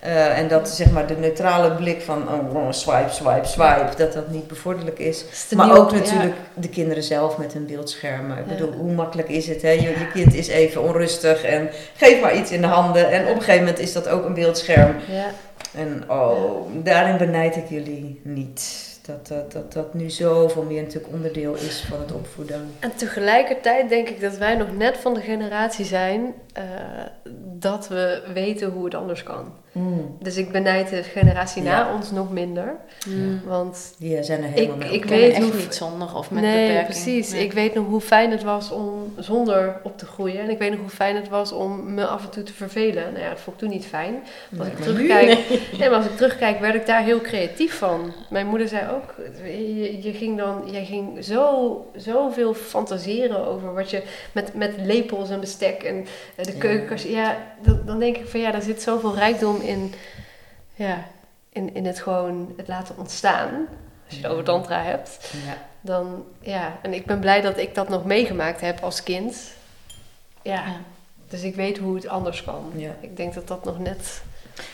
Eh, 0.00 0.38
en 0.38 0.48
dat 0.48 0.68
zeg 0.68 0.90
maar 0.90 1.06
de 1.06 1.16
neutrale 1.16 1.74
blik 1.74 2.00
van 2.00 2.28
oh, 2.28 2.54
oh, 2.54 2.72
swipe, 2.72 3.10
swipe, 3.12 3.46
swipe, 3.46 3.96
dat 3.96 4.12
dat 4.12 4.28
niet 4.28 4.46
bevorderlijk 4.48 4.98
is. 4.98 5.24
Maar 5.56 5.78
ook 5.78 5.90
ja. 5.90 5.96
natuurlijk 5.96 6.34
de 6.54 6.68
kinderen 6.68 7.02
zelf 7.02 7.38
met 7.38 7.52
hun 7.52 7.66
beeldschermen. 7.66 8.38
Ik 8.38 8.44
Ja. 8.46 8.54
bedoel, 8.54 8.72
hoe 8.72 8.92
makkelijk 8.92 9.28
is 9.28 9.46
het? 9.48 9.62
Hè? 9.62 9.70
Je, 9.70 9.80
je 9.80 10.08
kind 10.12 10.34
is 10.34 10.48
even 10.48 10.82
onrustig 10.82 11.44
en 11.44 11.68
geef 11.96 12.20
maar 12.20 12.36
iets 12.36 12.50
in 12.50 12.60
de 12.60 12.66
handen. 12.66 13.10
En 13.10 13.22
op 13.22 13.34
een 13.34 13.42
gegeven 13.42 13.64
moment 13.64 13.78
is 13.78 13.92
dat 13.92 14.08
ook 14.08 14.24
een 14.24 14.34
beeldscherm. 14.34 14.96
Ja. 15.10 15.26
En 15.74 16.04
oh, 16.10 16.66
daarin 16.72 17.16
benijd 17.16 17.56
ik 17.56 17.68
jullie 17.68 18.20
niet. 18.24 18.88
Dat 19.06 19.26
dat, 19.26 19.52
dat 19.52 19.72
dat 19.72 19.94
nu 19.94 20.10
zoveel 20.10 20.62
meer 20.62 20.82
natuurlijk 20.82 21.12
onderdeel 21.12 21.54
is 21.54 21.84
van 21.88 22.00
het 22.00 22.12
opvoeden. 22.12 22.70
En 22.78 22.92
tegelijkertijd 22.96 23.88
denk 23.88 24.08
ik 24.08 24.20
dat 24.20 24.36
wij 24.36 24.54
nog 24.56 24.76
net 24.76 24.96
van 24.96 25.14
de 25.14 25.20
generatie 25.20 25.84
zijn 25.84 26.34
eh, 26.52 26.64
dat 27.58 27.88
we 27.88 28.22
weten 28.34 28.70
hoe 28.70 28.84
het 28.84 28.94
anders 28.94 29.22
kan. 29.22 29.52
Dus 30.18 30.36
ik 30.36 30.52
benijd 30.52 30.88
de 30.88 31.02
generatie 31.02 31.62
na 31.62 31.94
ons 31.94 32.10
nog 32.10 32.30
minder. 32.32 32.74
Mm. 33.06 33.40
Want 33.46 33.94
Die 33.98 34.22
zijn 34.22 34.42
er 34.42 34.48
helemaal 34.48 34.76
Ik- 34.76 34.82
mee. 34.84 34.92
ik 34.94 35.02
Ik 35.04 35.08
weet 35.10 35.32
echt 35.32 35.42
hoe- 35.44 35.54
niet 35.54 35.74
zonder 35.74 36.16
of 36.16 36.30
met 36.30 36.42
nee, 36.42 36.66
beperking. 36.66 36.84
precies. 36.86 37.32
Nee. 37.32 37.44
Ik 37.44 37.52
weet 37.52 37.74
nog 37.74 37.86
hoe 37.86 38.00
fijn 38.00 38.30
het 38.30 38.42
was 38.42 38.70
om 38.70 39.12
zonder 39.18 39.80
op 39.82 39.98
te 39.98 40.06
groeien. 40.06 40.40
En 40.40 40.50
ik 40.50 40.58
weet 40.58 40.70
nog 40.70 40.80
hoe 40.80 40.88
fijn 40.88 41.16
het 41.16 41.28
was 41.28 41.52
om 41.52 41.94
me 41.94 42.06
af 42.06 42.24
en 42.24 42.30
toe 42.30 42.42
te 42.42 42.52
vervelen. 42.52 43.12
Nou 43.12 43.24
ja, 43.24 43.28
dat 43.28 43.40
vond 43.40 43.56
ik 43.56 43.62
toen 43.62 43.70
niet 43.70 43.86
fijn. 43.86 44.14
Als 44.58 44.68
Nee, 44.68 44.70
ik 44.76 44.82
terugkijk, 44.82 45.26
nee. 45.78 45.88
maar 45.88 45.98
als 45.98 46.04
ik 46.06 46.16
terugkijk, 46.16 46.60
werd 46.60 46.74
ik 46.74 46.86
daar 46.86 47.02
heel 47.02 47.20
creatief 47.20 47.78
van. 47.78 48.12
Mijn 48.30 48.46
moeder 48.46 48.68
zei 48.68 48.82
ook, 48.92 49.14
je, 49.44 50.02
je 50.02 50.12
ging 50.12 50.38
dan, 50.38 50.62
jij 50.70 50.84
ging 50.84 51.24
zo, 51.24 51.84
zoveel 51.96 52.54
fantaseren 52.54 53.46
over 53.46 53.74
wat 53.74 53.90
je 53.90 54.02
met, 54.32 54.54
met 54.54 54.74
lepels 54.84 55.30
en 55.30 55.40
bestek 55.40 55.82
en 55.82 56.06
eh, 56.36 56.44
de 56.44 56.52
Ja. 56.52 56.58
keukenkast. 56.58 57.04
Ja, 57.04 57.36
dan, 57.62 57.80
dan 57.86 57.98
denk 57.98 58.16
ik 58.16 58.26
van 58.28 58.40
ja, 58.40 58.50
daar 58.50 58.62
zit 58.62 58.82
zoveel 58.82 59.14
rijkdom 59.14 59.59
in, 59.62 59.94
ja, 60.74 61.04
in, 61.52 61.74
in 61.74 61.86
het 61.86 62.00
gewoon 62.00 62.52
het 62.56 62.68
laten 62.68 62.94
ontstaan. 62.98 63.66
Als 64.06 64.14
je 64.18 64.22
het 64.22 64.30
over 64.32 64.44
tantra 64.44 64.82
hebt. 64.82 65.32
Ja. 65.46 65.56
Dan, 65.80 66.24
ja, 66.40 66.78
en 66.82 66.94
ik 66.94 67.06
ben 67.06 67.20
blij 67.20 67.40
dat 67.40 67.58
ik 67.58 67.74
dat 67.74 67.88
nog 67.88 68.04
meegemaakt 68.04 68.60
heb 68.60 68.80
als 68.80 69.02
kind. 69.02 69.52
Ja, 70.42 70.52
Ja. 70.54 70.76
dus 71.28 71.42
ik 71.42 71.54
weet 71.54 71.78
hoe 71.78 71.94
het 71.94 72.08
anders 72.08 72.44
kan. 72.44 72.72
Ja. 72.74 72.90
Ik 73.00 73.16
denk 73.16 73.34
dat 73.34 73.48
dat 73.48 73.64
nog 73.64 73.78
net... 73.78 74.22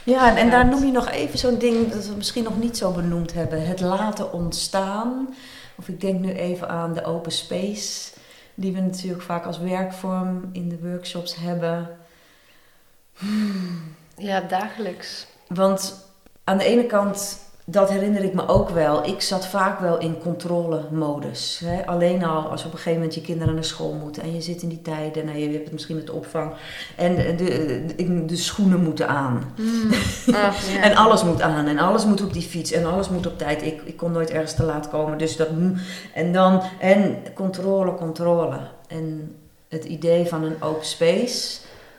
Ja, 0.05 0.31
en, 0.31 0.37
en 0.37 0.51
daar 0.51 0.67
noem 0.67 0.85
je 0.85 0.93
nog 0.93 1.11
even 1.11 1.39
zo'n 1.39 1.59
ding 1.59 1.93
dat 1.93 2.07
we 2.07 2.15
misschien 2.15 2.45
nog 2.45 2.59
niet 2.59 2.77
zo 2.77 2.91
benoemd 2.93 3.33
hebben. 3.33 3.67
Het 3.67 3.81
laten 3.81 4.33
ontstaan. 4.33 5.35
Of 5.75 5.89
ik 5.89 6.01
denk 6.01 6.21
nu 6.21 6.33
even 6.33 6.69
aan 6.69 6.95
de 6.95 7.05
open 7.05 7.33
space. 7.33 8.11
Die 8.55 8.73
we 8.73 8.81
natuurlijk 8.81 9.23
vaak 9.23 9.45
als 9.45 9.59
werkvorm 9.59 10.49
in 10.53 10.69
de 10.69 10.79
workshops 10.83 11.37
hebben. 11.37 11.97
Ja, 14.17 14.41
dagelijks. 14.41 15.27
Want 15.49 16.09
aan 16.45 16.59
de 16.59 16.65
ene 16.65 16.87
kant 16.87 17.45
dat 17.69 17.91
herinner 17.91 18.25
ik 18.25 18.35
me 18.35 18.49
ook 18.49 18.71
wel. 18.71 19.07
Ik 19.07 19.21
zat 19.21 19.47
vaak 19.47 19.81
wel 19.81 19.99
in 19.99 20.19
controlemodus. 20.19 21.61
Hè? 21.65 21.87
Alleen 21.87 22.25
al 22.25 22.51
als 22.51 22.65
op 22.65 22.73
een 22.73 22.77
gegeven 22.77 22.99
moment 22.99 23.15
je 23.15 23.21
kinderen 23.21 23.55
naar 23.55 23.65
school 23.65 23.93
moeten 23.93 24.23
en 24.23 24.35
je 24.35 24.41
zit 24.41 24.63
in 24.63 24.69
die 24.69 24.83
tijden, 24.83 25.25
nou, 25.25 25.39
je 25.39 25.51
hebt 25.51 25.65
het 25.65 25.73
misschien 25.73 25.97
met 25.97 26.07
de 26.07 26.13
opvang 26.13 26.53
en 26.97 27.37
de, 27.37 28.25
de, 28.27 28.37
schoenen 28.37 28.83
moeten 28.83 29.09
aan. 29.09 29.43
Ja. 30.27 30.53
En 30.81 30.97
alles 30.97 31.25
moet 31.25 31.43
aan 31.43 31.67
en 31.67 31.79
alles 31.79 32.05
moet 32.05 32.23
op 32.23 32.33
die 32.33 32.43
fiets 32.43 32.73
en 32.73 32.87
alles 32.87 33.09
moet 33.09 33.27
op 33.27 33.39
tijd. 33.39 33.63
Ik, 33.63 33.83
ik 33.85 33.97
kon 33.97 34.13
nooit 34.13 34.31
ergens 34.31 34.55
te 34.55 34.63
laat 34.63 34.89
komen, 34.89 35.19
dus 35.19 35.37
dat 35.37 35.51
moet. 35.51 35.79
En 36.15 36.33
dan, 36.33 36.63
en 36.81 37.23
controle, 37.35 37.95
controle. 37.95 38.61
En 38.89 39.37
het 39.69 39.85
idee 39.85 40.27
van 40.27 40.43
een 40.43 40.63
open 40.63 40.87
space 40.87 41.59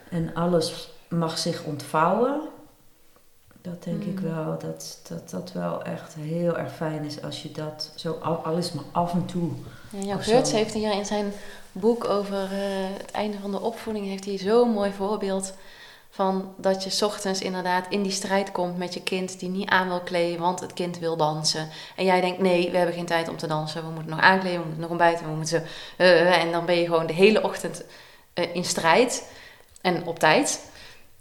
en 0.09 0.31
alles 0.33 0.89
mag 1.07 1.37
zich 1.37 1.63
ontvouwen. 1.63 2.41
Dat 3.61 3.83
denk 3.83 4.03
ik 4.03 4.21
Mm. 4.21 4.33
wel, 4.35 4.57
dat, 4.59 4.99
dat 5.09 5.29
dat 5.29 5.51
wel 5.51 5.83
echt 5.83 6.13
heel 6.19 6.57
erg 6.57 6.73
fijn 6.75 7.03
is 7.05 7.21
als 7.23 7.41
je 7.41 7.51
dat 7.51 7.91
zo 7.95 8.17
al, 8.21 8.35
al 8.35 8.57
is 8.57 8.71
maar 8.71 8.83
af 8.91 9.13
en 9.13 9.25
toe. 9.25 9.51
Ja, 9.89 9.99
Jan. 9.99 10.21
Geurts 10.21 10.51
heeft 10.51 10.73
hier 10.73 10.91
in 10.91 11.05
zijn 11.05 11.33
boek 11.71 12.09
over 12.09 12.43
eh, 12.43 12.49
het 12.97 13.11
einde 13.11 13.37
van 13.39 13.51
de 13.51 13.59
opvoeding... 13.61 14.05
heeft 14.05 14.25
hij 14.25 14.37
zo'n 14.37 14.69
mooi 14.69 14.91
voorbeeld 14.91 15.53
van 16.09 16.53
dat 16.57 16.83
je 16.83 16.89
's 16.89 17.01
ochtends 17.01 17.41
inderdaad 17.41 17.85
in 17.89 18.01
die 18.03 18.11
strijd 18.11 18.51
komt 18.51 18.77
met 18.77 18.93
je 18.93 19.01
kind... 19.03 19.39
die 19.39 19.49
niet 19.49 19.69
aan 19.69 19.87
wil 19.87 20.01
kleden, 20.01 20.39
want 20.39 20.59
het 20.59 20.73
kind 20.73 20.99
wil 20.99 21.17
dansen. 21.17 21.69
En 21.95 22.05
jij 22.05 22.21
denkt, 22.21 22.39
nee, 22.39 22.71
we 22.71 22.77
hebben 22.77 22.95
geen 22.95 23.05
tijd 23.05 23.29
om 23.29 23.37
te 23.37 23.47
dansen. 23.47 23.81
We 23.85 23.89
moeten 23.91 24.09
nog 24.11 24.19
aankleden, 24.21 24.59
we 24.59 24.63
moeten 24.65 24.81
nog 24.81 24.89
ontbijten, 24.89 25.25
we 25.25 25.31
moeten 25.35 25.59
zo... 25.59 25.65
eh, 25.97 26.21
eh, 26.21 26.41
en 26.43 26.51
dan 26.51 26.65
ben 26.65 26.75
je 26.75 26.85
gewoon 26.85 27.07
de 27.07 27.13
hele 27.13 27.43
ochtend 27.43 27.83
in 28.53 28.63
strijd 28.65 29.31
en 29.81 30.05
op 30.07 30.19
tijd. 30.19 30.69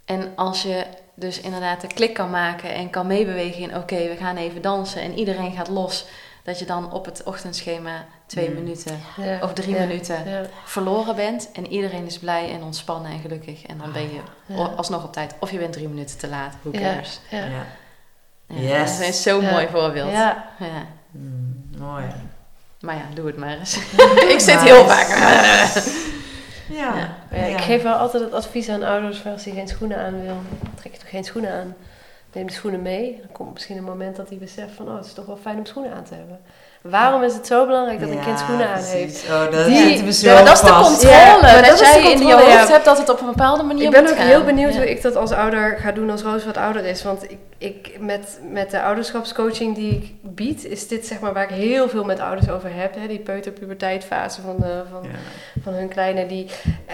En 0.07 0.31
als 0.35 0.61
je 0.61 0.85
dus 1.15 1.39
inderdaad 1.39 1.81
de 1.81 1.87
klik 1.87 2.13
kan 2.13 2.29
maken 2.29 2.73
en 2.73 2.89
kan 2.89 3.07
meebewegen 3.07 3.61
in... 3.61 3.75
oké, 3.75 3.95
we 3.95 4.15
gaan 4.19 4.37
even 4.37 4.61
dansen 4.61 5.01
en 5.01 5.13
iedereen 5.13 5.51
gaat 5.51 5.67
los... 5.67 6.05
dat 6.43 6.59
je 6.59 6.65
dan 6.65 6.91
op 6.91 7.05
het 7.05 7.23
ochtendschema 7.23 8.05
twee 8.25 8.49
Mm. 8.49 8.55
minuten 8.55 8.99
Ja. 9.17 9.39
of 9.41 9.53
drie 9.53 9.73
Ja. 9.75 9.79
minuten 9.85 10.29
Ja. 10.29 10.41
verloren 10.65 11.15
bent 11.15 11.49
en 11.53 11.67
iedereen 11.67 12.05
is 12.05 12.19
blij 12.19 12.51
en 12.51 12.63
ontspannen 12.63 13.11
en 13.11 13.19
gelukkig 13.19 13.65
en 13.65 13.77
dan 13.77 13.91
ben 13.91 14.01
je 14.01 14.19
Ja. 14.45 14.55
alsnog 14.55 15.03
op 15.03 15.13
tijd 15.13 15.33
of 15.39 15.51
je 15.51 15.57
bent 15.57 15.73
drie 15.73 15.87
minuten 15.87 16.17
te 16.17 16.27
laat, 16.27 16.53
who 16.61 16.71
Ja. 16.71 16.79
cares. 16.79 17.19
Ja. 17.29 17.37
Ja. 17.45 17.65
Ja, 18.47 18.79
Yes. 18.79 18.97
Dat 18.97 19.07
is 19.07 19.21
zo'n 19.23 19.41
Ja. 19.41 19.51
mooi 19.51 19.67
voorbeeld. 19.71 20.11
Ja. 20.11 20.47
Ja. 20.59 20.85
Mm, 21.11 21.63
mooi. 21.77 22.05
Maar 22.79 22.95
ja, 22.95 23.03
doe 23.13 23.27
het 23.27 23.37
maar 23.37 23.57
eens. 23.59 23.75
ik 24.33 24.39
zit 24.39 24.61
heel 24.61 24.85
vaak. 24.87 25.07
Ja. 26.69 26.95
Ja. 26.95 27.15
Ja, 27.31 27.45
ik 27.45 27.61
geef 27.61 27.83
wel 27.83 27.93
altijd 27.93 28.23
het 28.23 28.33
advies 28.33 28.69
aan 28.69 28.83
ouders 28.83 29.17
van 29.17 29.31
als 29.31 29.45
hij 29.45 29.53
geen 29.53 29.67
schoenen 29.67 29.97
aan 29.97 30.21
wil, 30.21 30.37
trek 30.75 30.93
je 30.93 30.99
toch 30.99 31.09
geen 31.09 31.23
schoenen 31.23 31.51
aan. 31.51 31.75
Neem 32.33 32.47
de 32.47 32.53
schoenen 32.53 32.81
mee. 32.81 33.17
Dan 33.21 33.31
komt 33.31 33.53
misschien 33.53 33.77
een 33.77 33.83
moment 33.83 34.15
dat 34.15 34.29
hij 34.29 34.37
beseft 34.37 34.73
van, 34.73 34.87
oh, 34.87 34.95
het 34.95 35.05
is 35.05 35.13
toch 35.13 35.25
wel 35.25 35.37
fijn 35.37 35.57
om 35.57 35.65
schoenen 35.65 35.93
aan 35.93 36.03
te 36.03 36.13
hebben. 36.13 36.39
Waarom 36.89 37.23
is 37.23 37.33
het 37.33 37.47
zo 37.47 37.65
belangrijk 37.65 37.99
dat 37.99 38.09
een 38.09 38.19
kind 38.23 38.39
schoenen 38.39 38.67
aan 38.69 38.81
heeft? 38.83 39.23
Oh, 39.29 39.51
dat 39.51 39.65
Die- 39.65 39.75
Ja, 40.21 40.43
dat 40.43 40.53
is 40.53 40.59
de 40.61 40.67
controle. 40.71 41.37
Maar 41.41 41.55
dat, 41.55 41.65
dat 41.65 41.73
is 41.73 41.79
jij 41.79 41.93
de 41.93 41.99
in 42.01 42.07
je 42.09 42.15
controle, 42.17 42.33
hoofd 42.51 42.67
ja. 42.67 42.73
hebt 42.73 42.85
dat 42.85 42.97
het 42.97 43.09
op 43.09 43.19
een 43.19 43.25
bepaalde 43.25 43.63
manier 43.63 43.83
Ik 43.85 43.91
ben 43.91 44.01
moet 44.01 44.11
ook 44.11 44.17
gaan. 44.17 44.27
heel 44.27 44.43
benieuwd 44.43 44.73
Ja. 44.73 44.77
hoe 44.79 44.89
ik 44.89 45.01
dat 45.01 45.15
als 45.15 45.31
ouder 45.31 45.77
ga 45.77 45.91
doen 45.91 46.09
als 46.09 46.21
Roos 46.21 46.45
wat 46.45 46.57
ouder 46.57 46.85
is. 46.85 47.03
Want 47.03 47.23
ik, 47.23 47.37
ik, 47.57 47.97
met, 47.99 48.39
met 48.51 48.71
de 48.71 48.81
ouderschapscoaching 48.81 49.75
die 49.75 49.91
ik 49.91 50.11
bied, 50.21 50.65
is 50.65 50.87
dit 50.87 51.05
zeg 51.05 51.19
maar 51.19 51.33
waar 51.33 51.43
ik 51.43 51.49
heel 51.55 51.89
veel 51.89 52.03
met 52.03 52.19
ouders 52.19 52.49
over 52.49 52.69
heb. 52.73 52.95
Hè? 52.95 53.07
Die 53.07 53.19
peuterpuberteitfase 53.19 54.41
van, 54.41 54.55
de, 54.59 54.81
van, 54.91 55.03
Ja. 55.03 55.17
van 55.63 55.73
hun 55.73 55.87
kleine, 55.87 56.25
die, 56.25 56.47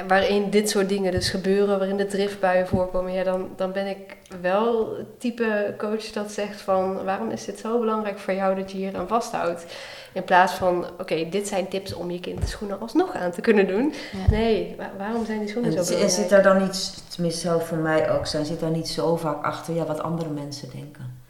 waarin 0.07 0.49
dit 0.49 0.69
soort 0.69 0.89
dingen 0.89 1.11
dus 1.11 1.29
gebeuren, 1.29 1.77
waarin 1.79 1.97
de 1.97 2.05
driftbuien 2.05 2.67
voorkomen. 2.67 3.13
Ja, 3.13 3.23
dan, 3.23 3.49
dan 3.55 3.71
ben 3.71 3.87
ik 3.87 3.97
wel 4.41 4.95
het 4.97 5.19
type 5.19 5.73
coach 5.77 6.05
dat 6.11 6.31
zegt 6.31 6.61
van, 6.61 7.03
waarom 7.03 7.29
is 7.29 7.45
dit 7.45 7.59
zo 7.59 7.79
belangrijk 7.79 8.19
voor 8.19 8.33
jou 8.33 8.55
dat 8.55 8.71
je 8.71 8.77
hier 8.77 8.97
aan 8.97 9.07
vasthoudt? 9.07 9.65
In 10.13 10.23
plaats 10.23 10.53
van, 10.53 10.85
oké, 10.99 11.29
dit 11.29 11.47
zijn 11.47 11.67
tips 11.67 11.93
om 11.93 12.11
je 12.11 12.19
kind 12.19 12.41
de 12.41 12.47
schoenen 12.47 12.79
alsnog 12.79 13.13
aan 13.15 13.31
te 13.31 13.41
kunnen 13.41 13.67
doen. 13.67 13.93
Ja. 14.11 14.29
Nee, 14.31 14.75
wa- 14.77 14.91
waarom 14.97 15.25
zijn 15.25 15.39
die 15.39 15.47
schoenen 15.47 15.71
En, 15.71 15.77
zo 15.77 15.83
belangrijk? 15.83 16.15
en 16.17 16.21
zit 16.21 16.29
daar 16.29 16.43
dan 16.53 16.63
niet, 16.63 17.03
tenminste 17.13 17.39
zou 17.41 17.57
het 17.57 17.67
voor 17.67 17.77
mij 17.77 18.11
ook 18.11 18.25
zijn, 18.25 18.45
zit 18.45 18.59
daar 18.59 18.69
niet 18.69 18.87
zo 18.87 19.15
vaak 19.15 19.43
achter 19.43 19.73
ja, 19.73 19.85
wat 19.85 20.01
andere 20.01 20.29
mensen 20.29 20.69
denken? 20.71 21.21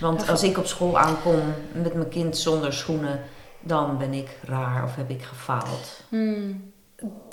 Want 0.00 0.28
als 0.28 0.42
ik 0.42 0.58
op 0.58 0.66
school 0.66 0.98
aankom 0.98 1.40
met 1.72 1.94
mijn 1.94 2.08
kind 2.08 2.36
zonder 2.36 2.72
schoenen, 2.72 3.20
dan 3.60 3.98
ben 3.98 4.12
ik 4.12 4.28
raar 4.44 4.84
of 4.84 4.96
heb 4.96 5.10
ik 5.10 5.22
gefaald. 5.22 6.00
Hmm. 6.08 6.72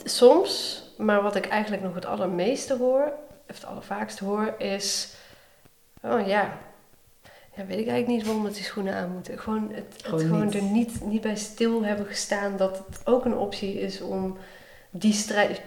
Soms, 0.03 0.83
maar 0.97 1.21
wat 1.21 1.35
ik 1.35 1.47
eigenlijk 1.47 1.83
nog 1.83 1.95
het 1.95 2.05
allermeeste 2.05 2.77
hoor, 2.77 3.11
of 3.49 3.55
het 3.55 3.65
allervaakste 3.65 4.25
hoor, 4.25 4.55
is... 4.57 5.15
Oh 6.01 6.27
ja, 6.27 6.57
ja 7.55 7.65
weet 7.65 7.79
ik 7.79 7.87
eigenlijk 7.87 8.07
niet 8.07 8.25
waarom 8.25 8.43
dat 8.43 8.55
die 8.55 8.63
schoenen 8.63 8.93
aan 8.93 9.11
moeten. 9.11 9.39
Gewoon, 9.39 9.71
het, 9.73 9.93
het 9.93 10.05
Gewoon 10.05 10.19
gewoon 10.19 10.45
niet. 10.45 10.55
er 10.55 10.61
niet, 10.61 11.01
niet 11.01 11.21
bij 11.21 11.35
stil 11.35 11.83
hebben 11.83 12.05
gestaan 12.05 12.57
dat 12.57 12.77
het 12.87 13.01
ook 13.03 13.25
een 13.25 13.37
optie 13.37 13.79
is 13.79 14.01
om 14.01 14.37
die 14.89 15.13
strijd... 15.13 15.61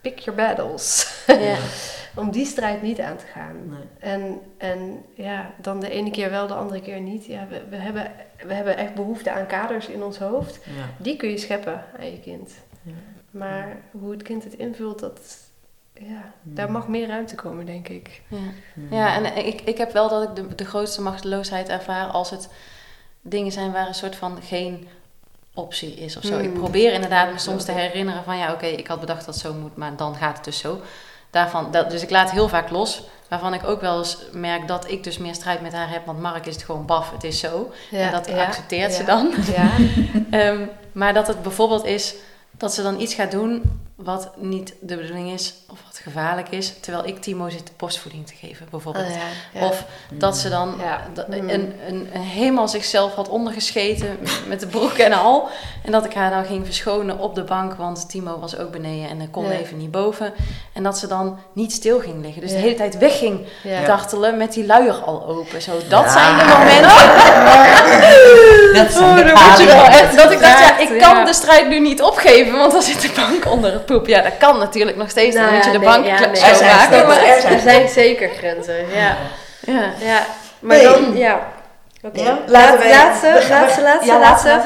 Pick 0.00 0.18
your 0.18 0.42
battles. 0.42 1.14
Ja. 1.26 1.56
om 2.14 2.30
die 2.30 2.46
strijd 2.46 2.82
niet 2.82 3.00
aan 3.00 3.16
te 3.16 3.26
gaan. 3.26 3.56
Nee. 3.68 4.12
En, 4.12 4.40
en 4.58 5.04
ja, 5.14 5.50
dan 5.60 5.80
de 5.80 5.90
ene 5.90 6.10
keer 6.10 6.30
wel, 6.30 6.46
de 6.46 6.54
andere 6.54 6.80
keer 6.80 7.00
niet. 7.00 7.26
Ja, 7.26 7.46
we, 7.48 7.62
we, 7.70 7.76
hebben, 7.76 8.12
we 8.46 8.54
hebben 8.54 8.76
echt 8.76 8.94
behoefte 8.94 9.30
aan 9.30 9.46
kaders 9.46 9.86
in 9.86 10.02
ons 10.02 10.18
hoofd. 10.18 10.54
Ja. 10.64 10.88
Die 10.96 11.16
kun 11.16 11.28
je 11.28 11.38
scheppen 11.38 11.84
aan 11.98 12.10
je 12.10 12.20
kind. 12.20 12.52
Ja. 12.82 12.92
Maar 13.30 13.76
hoe 13.90 14.10
het 14.10 14.22
kind 14.22 14.44
het 14.44 14.54
invult, 14.54 14.98
dat, 14.98 15.49
ja, 16.08 16.32
Hmm. 16.42 16.54
daar 16.54 16.70
mag 16.70 16.88
meer 16.88 17.08
ruimte 17.08 17.34
komen, 17.34 17.66
denk 17.66 17.88
ik. 17.88 18.22
Ja. 18.28 18.36
Hmm. 18.74 18.86
Ja, 18.90 19.14
en 19.14 19.46
ik, 19.46 19.60
ik 19.60 19.78
heb 19.78 19.92
wel 19.92 20.08
dat 20.08 20.22
ik 20.22 20.34
de, 20.36 20.54
de 20.54 20.64
grootste 20.64 21.02
machteloosheid 21.02 21.68
ervaar 21.68 22.06
als 22.06 22.30
het 22.30 22.48
dingen 23.20 23.52
zijn 23.52 23.72
waar 23.72 23.86
een 23.86 23.94
soort 23.94 24.16
van 24.16 24.38
geen 24.42 24.88
optie 25.54 25.94
is 25.94 26.16
of 26.16 26.22
zo. 26.24 26.32
Hmm. 26.34 26.44
Ik 26.44 26.54
probeer 26.54 26.92
inderdaad 26.92 27.32
me 27.32 27.38
soms 27.38 27.64
te 27.64 27.72
herinneren 27.72 28.24
van 28.24 28.36
ja, 28.38 28.52
oké, 28.52 28.66
ik 28.66 28.86
had 28.86 29.00
bedacht 29.00 29.24
dat 29.26 29.34
het 29.34 29.44
zo 29.44 29.54
moet, 29.54 29.76
maar 29.76 29.96
dan 29.96 30.14
gaat 30.14 30.36
het 30.36 30.44
dus 30.44 30.58
zo. 30.58 30.80
Daarvan, 31.30 31.70
dat, 31.70 31.90
dus 31.90 32.02
ik 32.02 32.10
laat 32.10 32.30
heel 32.30 32.48
vaak 32.48 32.70
los, 32.70 33.02
waarvan 33.28 33.54
ik 33.54 33.64
ook 33.64 33.80
wel 33.80 33.98
eens 33.98 34.18
merk 34.32 34.68
dat 34.68 34.90
ik 34.90 35.04
dus 35.04 35.18
meer 35.18 35.34
strijd 35.34 35.60
met 35.60 35.72
haar 35.72 35.90
heb, 35.90 36.06
want 36.06 36.20
Mark 36.20 36.46
is 36.46 36.54
het 36.54 36.64
gewoon 36.64 36.86
baf, 36.86 37.10
het 37.10 37.24
is 37.24 37.38
zo. 37.38 37.72
en 37.90 38.10
dat 38.10 38.32
accepteert 38.32 38.92
ze 38.92 39.04
dan. 39.04 39.32
Ja, 39.56 39.70
Ehm, 40.40 40.66
maar 40.92 41.14
dat 41.14 41.26
het 41.26 41.42
bijvoorbeeld 41.42 41.84
is 41.84 42.14
dat 42.50 42.74
ze 42.74 42.82
dan 42.82 43.00
iets 43.00 43.14
gaat 43.14 43.30
doen 43.30 43.80
wat 43.94 44.30
niet 44.36 44.74
de 44.80 44.96
bedoeling 44.96 45.30
is 45.30 45.54
of 45.70 45.80
gevaarlijk 46.02 46.48
is, 46.48 46.72
terwijl 46.80 47.06
ik 47.06 47.20
Timo 47.20 47.48
zit 47.48 47.66
de 47.66 47.72
borstvoeding 47.76 48.26
te 48.26 48.34
geven, 48.40 48.66
bijvoorbeeld. 48.70 49.04
Oh, 49.06 49.10
ja, 49.52 49.60
ja. 49.60 49.66
Of 49.66 49.84
dat 50.12 50.36
ze 50.36 50.48
dan 50.48 50.74
Ja. 50.82 51.00
Mm. 51.26 51.32
een, 51.34 51.50
een, 51.88 52.08
een 52.12 52.20
helemaal 52.20 52.68
zichzelf 52.68 53.14
had 53.14 53.28
ondergescheten 53.28 54.18
met 54.48 54.60
de 54.60 54.66
broek 54.66 54.92
en 54.92 55.12
al. 55.12 55.48
En 55.84 55.92
dat 55.92 56.04
ik 56.04 56.14
haar 56.14 56.30
dan 56.30 56.44
ging 56.44 56.64
verschonen 56.64 57.18
op 57.18 57.34
de 57.34 57.42
bank, 57.44 57.74
want 57.74 58.08
Timo 58.10 58.38
was 58.38 58.58
ook 58.58 58.70
beneden 58.70 59.08
en 59.08 59.30
kon 59.30 59.44
Ja. 59.44 59.50
even 59.50 59.76
niet 59.76 59.90
boven. 59.90 60.32
En 60.72 60.82
dat 60.82 60.98
ze 60.98 61.06
dan 61.06 61.38
niet 61.52 61.72
stil 61.72 62.00
ging 62.00 62.22
liggen. 62.22 62.40
Dus 62.42 62.50
Ja. 62.50 62.56
de 62.56 62.62
hele 62.62 62.74
tijd 62.76 62.98
weg 62.98 63.18
ging 63.18 63.46
ja. 63.62 63.84
dartelen 63.84 64.36
met 64.36 64.52
die 64.52 64.66
luier 64.66 64.94
al 64.94 65.26
open. 65.26 65.62
Zo, 65.62 65.72
dat 65.88 66.04
Ja. 66.04 66.08
zijn 66.12 66.38
de 66.38 66.44
momenten 66.44 66.90
Dat 68.80 68.92
zijn 68.92 69.16
de 69.16 69.22
dan 69.24 69.48
moet 69.48 69.58
je 69.58 69.66
wel 69.66 69.74
adem- 69.84 69.92
echt 69.92 70.16
dat 70.16 70.30
ik 70.32 70.40
dacht, 70.40 70.58
ja, 70.58 70.78
ik 70.78 70.88
Ja. 71.00 71.12
kan 71.12 71.24
de 71.24 71.32
strijd 71.32 71.68
nu 71.68 71.80
niet 71.80 72.02
opgeven, 72.02 72.58
want 72.58 72.72
dan 72.72 72.82
zit 72.82 73.00
de 73.00 73.10
bank 73.16 73.46
onder 73.52 73.72
het 73.72 73.86
poep. 73.86 74.06
Ja, 74.06 74.22
dat 74.22 74.36
kan 74.38 74.58
natuurlijk 74.58 74.96
nog 74.96 75.10
steeds. 75.10 75.34
Dan 75.34 75.42
Nou 75.44 75.54
moet 75.54 75.64
je 75.64 75.70
de 75.70 75.78
nee, 75.78 75.86
bank 75.92 76.04
ja, 76.06 76.18
nee. 76.20 76.28
Er 76.28 76.36
zijn 76.36 76.54
schoonmaken. 76.54 76.86
grenzen. 76.86 77.06
maar- 77.06 77.22
er, 77.24 77.40
zijn, 77.40 77.52
er 77.54 77.60
zijn 77.60 77.88
zeker 77.88 78.28
grenzen, 78.28 78.88
ja. 78.92 79.16
Ja. 79.66 79.92
ja. 80.00 80.26
Maar 80.60 80.76
Nee. 80.76 80.84
dan, 80.86 81.16
ja. 81.16 81.48
Oké. 82.04 82.22
Laat- 82.22 82.48
laatste, 82.48 82.88
laatste, 83.48 83.82
laatste. 83.82 84.18
laatste. 84.18 84.60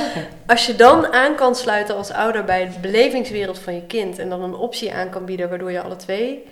Als 0.46 0.66
je 0.66 0.76
dan 0.76 1.12
aan 1.12 1.34
kan 1.34 1.54
sluiten 1.54 1.96
als 1.96 2.10
ouder 2.12 2.44
bij 2.44 2.64
de 2.72 2.78
belevingswereld 2.80 3.58
van 3.58 3.74
je 3.74 3.82
kind 3.86 4.18
en 4.18 4.28
dan 4.28 4.42
een 4.42 4.54
optie 4.54 4.94
aan 4.94 5.10
kan 5.10 5.24
bieden 5.24 5.48
waardoor 5.48 5.72
je 5.72 5.82
alle 5.82 5.96
twee 5.96 6.46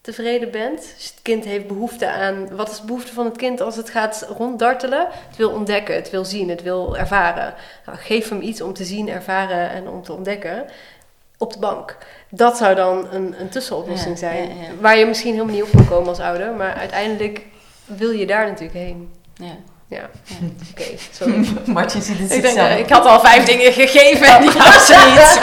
tevreden 0.00 0.50
bent. 0.50 0.78
Dus 0.96 1.04
het 1.06 1.18
kind 1.22 1.44
heeft 1.44 1.66
behoefte 1.66 2.08
aan. 2.10 2.56
Wat 2.56 2.70
is 2.70 2.80
de 2.80 2.86
behoefte 2.86 3.12
van 3.12 3.24
het 3.24 3.36
kind 3.36 3.60
als 3.60 3.76
het 3.76 3.90
gaat 3.90 4.26
ronddartelen? 4.36 5.06
Het 5.28 5.36
wil 5.36 5.50
ontdekken, 5.50 5.94
het 5.94 6.10
wil 6.10 6.24
zien, 6.24 6.48
het 6.48 6.62
wil 6.62 6.96
ervaren. 6.96 7.54
Nou, 7.86 7.98
geef 7.98 8.28
hem 8.28 8.40
iets 8.40 8.60
om 8.60 8.72
te 8.72 8.84
zien, 8.84 9.08
ervaren 9.08 9.70
en 9.70 9.88
om 9.88 10.02
te 10.02 10.12
ontdekken 10.12 10.64
op 11.38 11.52
de 11.52 11.58
bank. 11.58 11.96
Dat 12.34 12.56
zou 12.56 12.74
dan 12.74 13.06
een, 13.12 13.34
een 13.38 13.48
tussenoplossing 13.48 14.12
Ja, 14.12 14.18
zijn. 14.18 14.36
ja, 14.48 14.54
ja. 14.54 14.68
Waar 14.80 14.96
je 14.98 15.06
misschien 15.06 15.32
helemaal 15.32 15.54
niet 15.54 15.62
op 15.62 15.70
kan 15.70 15.88
komen 15.88 16.08
als 16.08 16.18
ouder, 16.20 16.52
maar 16.52 16.74
uiteindelijk 16.74 17.40
wil 17.84 18.10
je 18.10 18.26
daar 18.26 18.46
natuurlijk 18.46 18.78
heen. 18.78 19.10
Ja. 19.34 19.46
Ja, 19.88 19.98
Ja. 19.98 20.34
oké, 20.70 20.84
sorry. 21.10 21.46
Martje 21.72 22.00
ziet 22.00 22.18
het 22.18 22.32
Ik, 22.32 22.42
denk, 22.42 22.56
eh, 22.56 22.78
ik 22.78 22.88
had 22.90 23.04
al 23.06 23.20
vijf 23.20 23.44
dingen 23.44 23.72
gegeven 23.72 24.26
en 24.26 24.40
die 24.40 24.52
was 24.52 24.88
niet. 24.88 25.40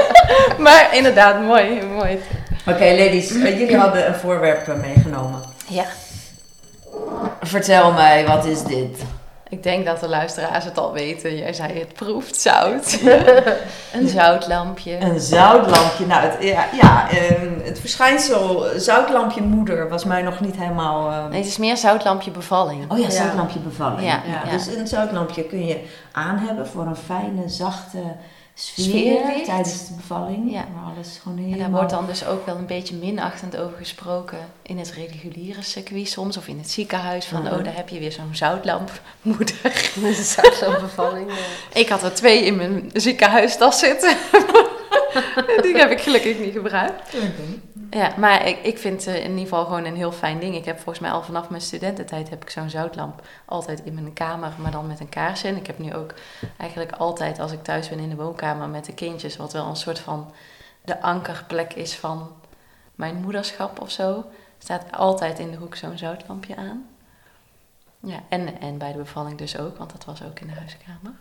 maar 0.66 0.96
inderdaad, 0.96 1.40
mooi. 1.42 1.82
mooi. 1.96 2.18
Oké, 2.66 2.84
ladies, 2.84 3.30
eh, 3.30 3.58
jullie 3.58 3.76
hadden 3.76 4.06
een 4.08 4.14
voorwerp 4.14 4.68
eh, 4.68 4.74
meegenomen. 4.74 5.40
Ja. 5.68 5.84
Vertel 7.40 7.92
mij, 7.92 8.26
wat 8.26 8.44
is 8.44 8.62
dit? 8.62 8.98
Ik 9.52 9.62
denk 9.62 9.86
dat 9.86 10.00
de 10.00 10.08
luisteraars 10.08 10.64
het 10.64 10.78
al 10.78 10.92
weten. 10.92 11.36
Jij 11.36 11.52
zei 11.52 11.78
het 11.78 11.92
proeft 11.92 12.40
zout. 12.40 12.98
een 13.92 14.08
zoutlampje. 14.08 14.98
Een 15.00 15.20
zoutlampje. 15.20 16.06
Nou, 16.06 16.22
het, 16.22 16.42
ja, 16.42 16.64
ja 16.80 17.10
ehm, 17.10 17.60
het 17.64 17.80
verschijnsel 17.80 18.64
zoutlampje 18.76 19.42
moeder 19.42 19.88
was 19.88 20.04
mij 20.04 20.22
nog 20.22 20.40
niet 20.40 20.56
helemaal... 20.56 21.10
ehm, 21.10 21.28
Nee, 21.28 21.38
het 21.38 21.48
is 21.48 21.56
meer 21.58 21.76
zoutlampje 21.76 22.30
bevalling. 22.30 22.90
Oh 22.90 22.98
ja, 22.98 23.04
Ja. 23.04 23.10
zoutlampje 23.10 23.58
bevalling. 23.58 24.00
Ja, 24.00 24.22
Ja, 24.26 24.42
ja. 24.44 24.50
Dus 24.50 24.66
een 24.66 24.86
zoutlampje 24.86 25.42
kun 25.44 25.66
je 25.66 25.78
aan 26.12 26.38
hebben 26.38 26.66
voor 26.66 26.86
een 26.86 26.96
fijne, 26.96 27.48
zachte 27.48 27.98
sfeer 28.54 29.44
tijdens 29.44 29.86
de 29.88 29.94
bevalling. 29.94 30.52
Ja. 30.52 30.64
Waar 30.74 30.94
alles 30.94 31.18
gewoon 31.22 31.38
En 31.38 31.44
helemaal... 31.44 31.62
daar 31.70 31.76
wordt 31.78 31.90
dan 31.90 32.06
dus 32.06 32.24
ook 32.26 32.46
wel 32.46 32.56
een 32.56 32.66
beetje 32.66 32.94
minachtend 32.94 33.56
over 33.56 33.76
gesproken 33.76 34.38
in 34.62 34.78
het 34.78 34.90
reguliere 34.92 35.62
circuit 35.62 36.08
soms. 36.08 36.36
Of 36.36 36.46
in 36.48 36.58
het 36.58 36.70
ziekenhuis. 36.70 37.24
Van, 37.26 37.42
Mhm. 37.42 37.54
oh, 37.54 37.64
daar 37.64 37.76
heb 37.76 37.88
je 37.88 37.98
weer 37.98 38.12
zo'n 38.12 38.30
zoutlampmoeder. 38.32 39.56
Met 40.02 40.18
een 40.18 40.24
zoutlampbevalling. 40.40 41.30
ja. 41.30 41.80
Ik 41.80 41.88
had 41.88 42.02
er 42.02 42.14
twee 42.14 42.44
in 42.44 42.56
mijn 42.56 42.90
ziekenhuistas 42.92 43.78
zitten. 43.78 44.16
Die 45.62 45.76
heb 45.76 45.90
ik 45.90 46.00
gelukkig 46.00 46.38
niet 46.38 46.52
gebruikt. 46.52 47.16
Ja, 47.90 48.12
maar 48.16 48.46
ik, 48.46 48.58
ik 48.62 48.78
vind 48.78 49.04
het 49.04 49.14
in 49.14 49.30
ieder 49.30 49.38
geval 49.38 49.64
gewoon 49.64 49.84
een 49.84 49.96
heel 49.96 50.12
fijn 50.12 50.38
ding. 50.38 50.54
Ik 50.54 50.64
heb 50.64 50.76
volgens 50.76 50.98
mij 50.98 51.10
al 51.10 51.22
vanaf 51.22 51.50
mijn 51.50 51.62
studententijd 51.62 52.30
heb 52.30 52.42
ik 52.42 52.50
zo'n 52.50 52.70
zoutlamp 52.70 53.26
altijd 53.44 53.82
in 53.84 53.94
mijn 53.94 54.12
kamer, 54.12 54.52
maar 54.58 54.70
dan 54.70 54.86
met 54.86 55.00
een 55.00 55.08
kaars 55.08 55.44
in. 55.44 55.56
Ik 55.56 55.66
heb 55.66 55.78
nu 55.78 55.94
ook 55.94 56.14
eigenlijk 56.56 56.92
altijd 56.92 57.38
als 57.38 57.52
ik 57.52 57.62
thuis 57.62 57.88
ben 57.88 57.98
in 57.98 58.08
de 58.08 58.16
woonkamer 58.16 58.68
met 58.68 58.84
de 58.84 58.94
kindjes, 58.94 59.36
wat 59.36 59.52
wel 59.52 59.66
een 59.66 59.76
soort 59.76 59.98
van 59.98 60.32
de 60.84 61.00
ankerplek 61.00 61.74
is 61.74 61.94
van 61.94 62.32
mijn 62.94 63.16
moederschap 63.16 63.80
of 63.80 63.90
zo, 63.90 64.24
staat 64.58 64.84
altijd 64.90 65.38
in 65.38 65.50
de 65.50 65.56
hoek 65.56 65.76
zo'n 65.76 65.98
zoutlampje 65.98 66.56
aan. 66.56 66.86
Ja, 68.00 68.22
en, 68.28 68.60
en 68.60 68.78
bij 68.78 68.92
de 68.92 68.98
bevalling 68.98 69.38
dus 69.38 69.58
ook, 69.58 69.76
want 69.76 69.92
dat 69.92 70.04
was 70.04 70.22
ook 70.22 70.40
in 70.40 70.46
de 70.46 70.54
huiskamer. 70.54 71.12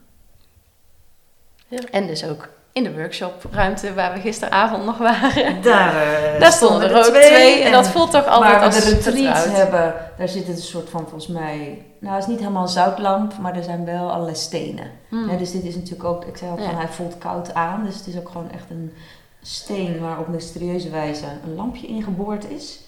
Ja. 1.68 1.80
En 1.92 2.08
dus 2.08 2.26
ook 2.26 2.50
in 2.74 2.84
de 2.84 2.94
workshopruimte 2.94 3.94
waar 3.94 4.14
we 4.14 4.20
gisteravond 4.20 4.86
nog 4.86 4.98
waren. 4.98 5.62
Daar, 5.72 5.96
eh, 5.96 6.40
Daar 6.40 6.52
stonden 6.52 6.90
er 6.90 6.98
ook 6.98 7.04
twee. 7.16 7.64
En 7.64 7.72
dat 7.72 7.88
voelt 7.88 8.12
toch 8.12 8.28
altijd 8.28 8.52
waar 8.52 8.64
als 8.64 8.76
we 8.80 8.84
de 8.84 8.90
retreat 8.96 9.38
vertrouwd. 9.38 9.58
hebben, 9.58 9.94
daar 10.18 10.30
zit 10.30 10.48
een 10.48 10.58
soort 10.58 10.90
van, 10.90 11.02
volgens 11.02 11.28
mij... 11.28 11.86
Nou, 12.00 12.14
het 12.14 12.24
is 12.24 12.30
niet 12.30 12.40
helemaal 12.40 12.62
een 12.62 12.68
zoutlamp, 12.68 13.38
maar 13.38 13.56
er 13.56 13.64
zijn 13.64 13.86
wel 13.86 14.12
allerlei 14.12 14.36
stenen. 14.36 14.92
Hmm. 15.10 15.38
Dus 15.38 15.52
dit 15.52 15.64
is 15.64 15.76
natuurlijk 15.76 16.04
ook, 16.04 16.26
ik 16.26 16.38
zei 16.38 16.52
Ja. 16.56 16.66
van, 16.66 16.76
hij 16.76 16.88
voelt 16.88 17.18
koud 17.18 17.54
aan. 17.54 17.84
Dus 17.86 17.96
het 17.96 18.08
is 18.08 18.18
ook 18.18 18.30
gewoon 18.30 18.52
echt 18.52 18.70
een 18.70 18.94
steen 19.42 20.00
waar 20.00 20.20
op 20.20 20.28
mysterieuze 20.28 20.90
wijze 20.90 21.26
een 21.46 21.56
lampje 21.56 21.88
ingeboord 21.88 22.50
is. 22.50 22.80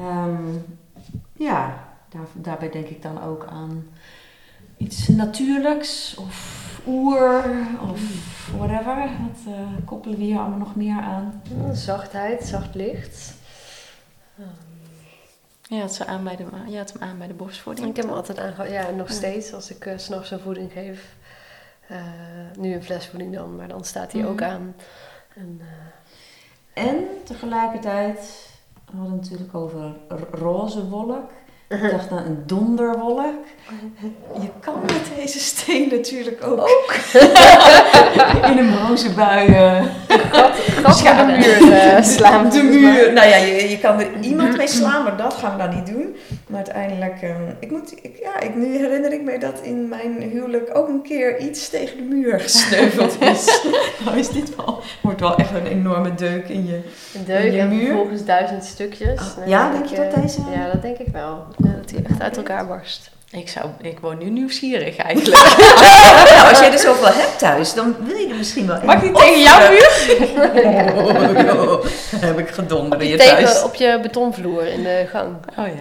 Ehm, 0.00 0.42
ja, 1.32 1.84
daar, 2.08 2.26
daarbij 2.34 2.70
denk 2.70 2.86
ik 2.86 3.02
dan 3.02 3.22
ook 3.24 3.46
aan 3.50 3.86
iets 4.76 5.08
natuurlijks 5.08 6.14
of 6.18 6.66
oer 6.88 7.44
of 7.90 8.00
whatever. 8.56 8.96
Wat 8.96 9.54
eh, 9.54 9.60
koppelen 9.84 10.18
we 10.18 10.24
hier 10.24 10.38
allemaal 10.38 10.58
nog 10.58 10.76
meer 10.76 11.00
aan? 11.00 11.42
Ja, 11.66 11.74
Zachtheid, 11.74 12.44
zacht 12.44 12.74
licht. 12.74 13.34
Je 15.62 15.80
had, 15.80 15.94
ze 15.94 16.06
aan 16.06 16.24
bij 16.24 16.36
de, 16.36 16.44
je 16.68 16.76
had 16.76 16.92
hem 16.92 17.02
aan 17.02 17.18
bij 17.18 17.26
de 17.26 17.34
borstvoeding. 17.34 17.88
Ik 17.88 17.96
heb 17.96 18.04
hem 18.04 18.14
altijd 18.14 18.38
aangehouden. 18.38 18.74
Ja, 18.76 18.90
nog 18.90 19.08
Ja. 19.08 19.14
steeds 19.14 19.52
als 19.52 19.70
ik 19.70 19.92
s 19.96 20.04
s'nachts 20.04 20.30
een 20.30 20.40
voeding 20.40 20.72
geef. 20.72 21.14
Eh, 21.88 22.02
nu 22.58 22.74
een 22.74 22.82
flesvoeding 22.82 23.34
dan, 23.34 23.56
maar 23.56 23.68
dan 23.68 23.84
staat 23.84 24.12
hij 24.12 24.26
ook 24.26 24.40
Mhm. 24.40 24.50
aan. 24.50 24.74
En, 25.34 25.60
eh, 25.60 26.84
En 26.84 27.04
tegelijkertijd, 27.24 28.48
we 28.90 28.96
hadden 28.96 29.12
het 29.12 29.22
natuurlijk 29.22 29.54
over 29.54 29.94
roze 30.30 30.88
wolk. 30.88 31.30
Ik 31.68 31.90
dacht 31.90 32.10
aan 32.10 32.24
een 32.26 32.42
donderwolk. 32.46 33.34
Je 34.40 34.48
kan 34.60 34.74
met 34.80 35.00
deze 35.16 35.38
steen 35.38 35.88
natuurlijk 35.90 36.46
ook, 36.46 36.94
in 38.50 38.58
een 38.58 38.86
roze 38.88 39.10
bui 39.14 39.46
eh, 39.46 39.82
Schade. 40.88 41.32
de 41.32 41.38
muur 41.38 41.72
eh, 41.72 42.02
slaan. 42.02 42.50
de 42.50 42.62
muur. 42.62 43.12
Nou 43.12 43.28
ja, 43.28 43.36
je, 43.36 43.68
je 43.70 43.78
kan 43.78 44.00
er 44.00 44.20
iemand 44.20 44.56
mee 44.56 44.66
slaan, 44.78 45.02
maar 45.02 45.16
dat 45.16 45.34
gaan 45.34 45.56
we 45.56 45.62
dan 45.62 45.74
niet 45.74 45.86
doen. 45.86 46.16
Maar 46.46 46.56
uiteindelijk, 46.56 47.22
eh, 47.22 47.30
ik 47.58 47.70
moet, 47.70 47.92
ik, 48.02 48.18
ja, 48.22 48.40
ik, 48.40 48.54
nu 48.54 48.76
herinner 48.76 49.12
ik 49.12 49.22
me 49.22 49.38
dat 49.38 49.60
in 49.62 49.88
mijn 49.88 50.22
huwelijk 50.32 50.70
ook 50.72 50.88
een 50.88 51.02
keer 51.02 51.38
iets 51.40 51.68
tegen 51.68 51.96
de 51.96 52.02
muur 52.02 52.40
gesneuveld 52.40 53.20
is. 53.32 53.62
nou 54.04 54.18
is 54.18 54.28
dit 54.28 54.56
wel, 54.56 54.80
wordt 55.02 55.20
wel 55.20 55.36
echt 55.36 55.50
een 55.54 55.66
enorme 55.66 56.14
deuk 56.14 56.48
in 56.48 56.66
je 56.66 56.80
Een 57.14 57.24
deuk 57.24 57.44
In 57.44 57.52
je 57.52 57.60
en 57.60 57.68
muur? 57.68 57.86
vervolgens 57.86 58.24
duizend 58.24 58.64
stukjes. 58.64 59.20
Oh, 59.38 59.46
ja, 59.46 59.62
dat 59.62 59.72
denk 59.72 59.84
je 59.84 59.96
ik, 59.96 60.02
dat 60.10 60.12
eh, 60.14 60.22
deze- 60.22 60.40
Ja, 60.54 60.70
dat 60.72 60.82
denk 60.82 60.98
ik 60.98 61.08
wel. 61.12 61.44
Ja, 61.58 61.70
dat 61.80 61.90
hij 61.90 62.04
echt 62.10 62.20
uit 62.20 62.36
elkaar 62.36 62.66
barst. 62.66 63.10
Ik, 63.30 63.48
zou, 63.48 63.66
ik 63.80 63.98
word 64.00 64.18
nu 64.18 64.30
nieuwsgierig 64.30 64.96
eigenlijk. 64.96 65.36
nou, 66.34 66.48
als 66.48 66.58
jij 66.58 66.72
er 66.72 66.78
zoveel 66.78 67.12
hebt 67.12 67.38
thuis, 67.38 67.74
dan 67.74 67.96
wil 68.00 68.16
je 68.16 68.28
er 68.28 68.36
misschien 68.36 68.66
wel 68.66 68.80
Mag 68.84 69.02
ik 69.02 69.16
tegen 69.16 69.40
jouw 69.40 69.70
muur? 69.70 69.90
Oh, 71.54 71.84
heb 72.16 72.38
ik 72.38 72.48
gedonderd 72.48 73.02
in 73.02 73.08
je 73.08 73.16
thuis. 73.16 73.62
op 73.62 73.74
je 73.74 73.98
betonvloer 74.02 74.66
in 74.66 74.82
de 74.82 75.06
gang. 75.10 75.36
Oh 75.56 75.66
ja. 75.66 75.72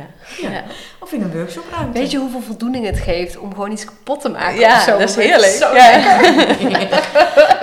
Ja. 0.41 0.49
Ja, 0.49 0.63
Of 0.99 1.11
in 1.11 1.21
een 1.21 1.31
workshopruimte. 1.31 1.99
Weet 1.99 2.11
je 2.11 2.17
hoeveel 2.17 2.41
voldoening 2.41 2.85
het 2.85 2.99
geeft 2.99 3.37
om 3.37 3.53
gewoon 3.53 3.71
iets 3.71 3.85
kapot 3.85 4.21
te 4.21 4.29
maken? 4.29 4.59
ja 4.59 4.75
of 4.75 4.83
zo? 4.83 4.97
dat 4.97 5.09
is 5.09 5.15
heerlijk. 5.15 5.51
Zo 5.51 5.75
Ja. 5.75 6.19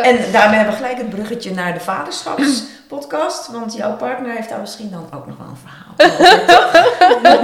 En 0.08 0.18
daarmee 0.32 0.56
hebben 0.56 0.74
we 0.74 0.82
gelijk 0.82 0.96
het 0.96 1.10
bruggetje 1.10 1.54
naar 1.54 1.74
de 1.74 1.80
vaderschapspodcast. 2.88 3.48
Want 3.52 3.74
jouw 3.74 3.96
partner 3.96 4.34
heeft 4.34 4.48
daar 4.48 4.60
misschien 4.60 4.90
dan 4.90 5.06
ook 5.14 5.26
nog 5.26 5.36
wel 5.38 5.46
een 5.46 5.56
verhaal 5.56 5.82
over. 5.98 7.42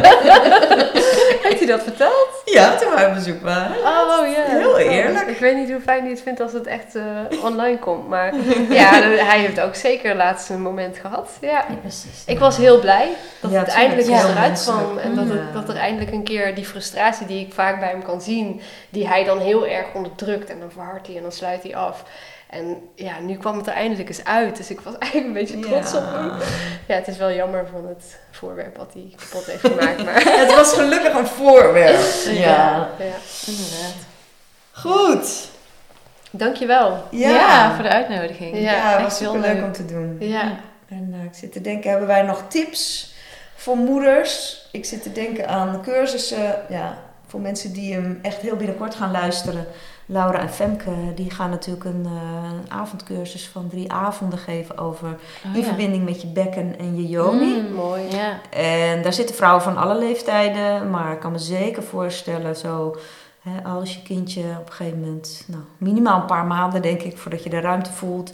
Heeft 1.43 1.59
hij 1.59 1.67
dat 1.69 1.83
verteld? 1.83 2.29
Ja, 2.45 2.77
toen 2.77 2.95
wij 2.95 3.07
op 3.07 3.15
bezoek 3.15 3.43
waren. 3.43 3.77
Oh 3.77 4.27
ja. 4.27 4.45
Heel 4.45 4.79
eerlijk. 4.79 5.27
Ik 5.29 5.39
weet 5.39 5.57
niet 5.57 5.71
hoe 5.71 5.81
fijn 5.81 6.01
hij 6.01 6.11
het 6.11 6.23
vindt 6.23 6.41
als 6.41 6.53
het 6.53 6.67
echt 6.67 6.95
eh, 6.95 7.05
online 7.45 7.79
komt. 7.79 8.09
Maar 8.09 8.35
ja, 8.81 8.91
hij 9.03 9.39
heeft 9.39 9.61
ook 9.61 9.75
zeker 9.75 10.15
laatst 10.15 10.49
een 10.51 10.62
moment 10.62 10.99
gehad. 10.99 11.31
Ja. 11.41 11.65
precies. 11.81 12.23
Ik 12.27 12.39
was 12.39 12.57
heel 12.57 12.81
blij 12.81 13.09
dat 13.41 13.51
Ja, 13.51 13.59
het 13.59 13.69
eindelijk 13.69 14.09
Heel 14.09 14.17
eruit 14.29 14.37
menselijk. 14.49 14.83
kwam. 14.83 14.99
En 14.99 15.15
dat, 15.15 15.29
het, 15.29 15.53
dat 15.53 15.69
er 15.69 15.77
eindelijk 15.77 16.12
een 16.12 16.25
keer 16.25 16.55
die 16.55 16.65
frustratie 16.67 17.27
die 17.27 17.47
ik 17.47 17.53
vaak 17.55 17.81
bij 17.81 17.89
hem 17.89 18.03
kan 18.03 18.21
zien, 18.21 18.61
die 18.91 19.09
hij 19.09 19.25
dan 19.25 19.39
heel 19.39 19.67
erg 19.67 19.87
onderdrukt. 19.95 20.51
En 20.51 20.61
dan 20.61 20.71
verhardt 20.71 21.07
hij 21.07 21.17
en 21.17 21.23
dan 21.23 21.33
sluit 21.33 21.62
hij 21.62 21.77
af. 21.77 22.05
En 22.51 22.77
ja, 22.94 23.18
nu 23.20 23.36
kwam 23.36 23.56
het 23.56 23.66
er 23.66 23.72
eindelijk 23.72 24.09
eens 24.09 24.24
uit. 24.24 24.56
Dus 24.56 24.70
ik 24.70 24.81
was 24.81 24.98
eigenlijk 24.98 25.27
een 25.27 25.40
beetje 25.40 25.59
trots 25.59 25.94
op 25.94 26.05
hem. 26.06 26.31
Ja, 26.86 26.94
het 26.94 27.09
is 27.09 27.16
wel 27.16 27.32
jammer 27.32 27.66
van 27.72 27.86
het 27.86 28.18
voorwerp 28.31 28.77
wat 28.77 28.93
hij 28.93 29.12
kapot 29.16 29.47
heeft 29.47 29.60
gemaakt. 29.60 30.05
Maar 30.05 30.22
Het 30.47 30.55
was 30.55 30.72
gelukkig 30.72 31.14
een 31.14 31.27
voorwerp. 31.27 32.01
Ja. 32.24 32.89
ja. 32.98 33.16
Inderdaad. 33.47 33.94
Goed. 34.72 35.48
Dankjewel. 36.31 37.05
Ja. 37.10 37.28
Ja. 37.28 37.74
voor 37.74 37.82
de 37.82 37.90
uitnodiging. 37.90 38.56
Ja, 38.56 38.60
Ja, 38.72 39.02
was 39.02 39.18
heel 39.18 39.32
super 39.32 39.47
leuk 39.48 39.56
leuk. 39.56 39.64
om 39.64 39.72
te 39.72 39.85
doen. 39.85 40.16
Ja. 40.20 40.59
En 40.89 41.14
eh, 41.18 41.24
ik 41.24 41.35
zit 41.35 41.52
te 41.52 41.60
denken, 41.60 41.90
hebben 41.90 42.09
wij 42.09 42.22
nog 42.22 42.43
tips 42.48 43.14
voor 43.55 43.77
moeders? 43.77 44.62
Ik 44.72 44.85
zit 44.85 45.02
te 45.02 45.12
denken 45.12 45.48
aan 45.48 45.82
cursussen, 45.82 46.55
ja, 46.68 46.98
voor 47.27 47.40
mensen 47.40 47.72
die 47.72 47.94
hem 47.94 48.18
echt 48.22 48.40
heel 48.40 48.56
binnenkort 48.56 48.94
gaan 48.94 49.10
luisteren. 49.10 49.66
Laura 50.12 50.39
en 50.39 50.51
Femke, 50.51 50.91
die 51.15 51.31
gaan 51.31 51.51
natuurlijk 51.51 51.85
een, 51.85 52.07
eh, 52.07 52.51
een 52.51 52.70
avondcursus 52.70 53.49
van 53.49 53.69
drie 53.69 53.93
avonden 53.93 54.39
geven 54.39 54.78
over 54.78 55.09
Oh, 55.09 55.55
in 55.55 55.61
ja. 55.61 55.66
verbinding 55.66 56.05
met 56.05 56.20
je 56.23 56.27
bekken 56.28 56.78
en 56.78 56.97
je 56.97 57.09
yoni. 57.09 57.61
Mm, 57.61 57.74
Mooi. 57.74 58.03
Ja. 58.11 58.39
En 58.51 59.03
daar 59.03 59.12
zitten 59.12 59.35
vrouwen 59.37 59.62
van 59.62 59.77
alle 59.77 59.99
leeftijden, 59.99 60.91
maar 60.91 61.12
ik 61.12 61.20
kan 61.20 61.32
me 61.32 61.39
zeker 61.39 61.82
voorstellen, 61.82 62.57
zo 62.57 62.97
hè, 63.41 63.62
als 63.70 63.95
je 63.95 64.03
kindje 64.03 64.41
op 64.61 64.66
een 64.66 64.73
gegeven 64.73 65.01
moment, 65.01 65.45
nou, 65.47 65.62
minimaal 65.78 66.20
een 66.20 66.27
paar 66.27 66.45
maanden 66.47 66.82
denk 66.82 67.01
ik, 67.03 67.16
voordat 67.19 67.43
je 67.45 67.51
de 67.51 67.61
ruimte 67.61 67.93
voelt. 67.93 68.32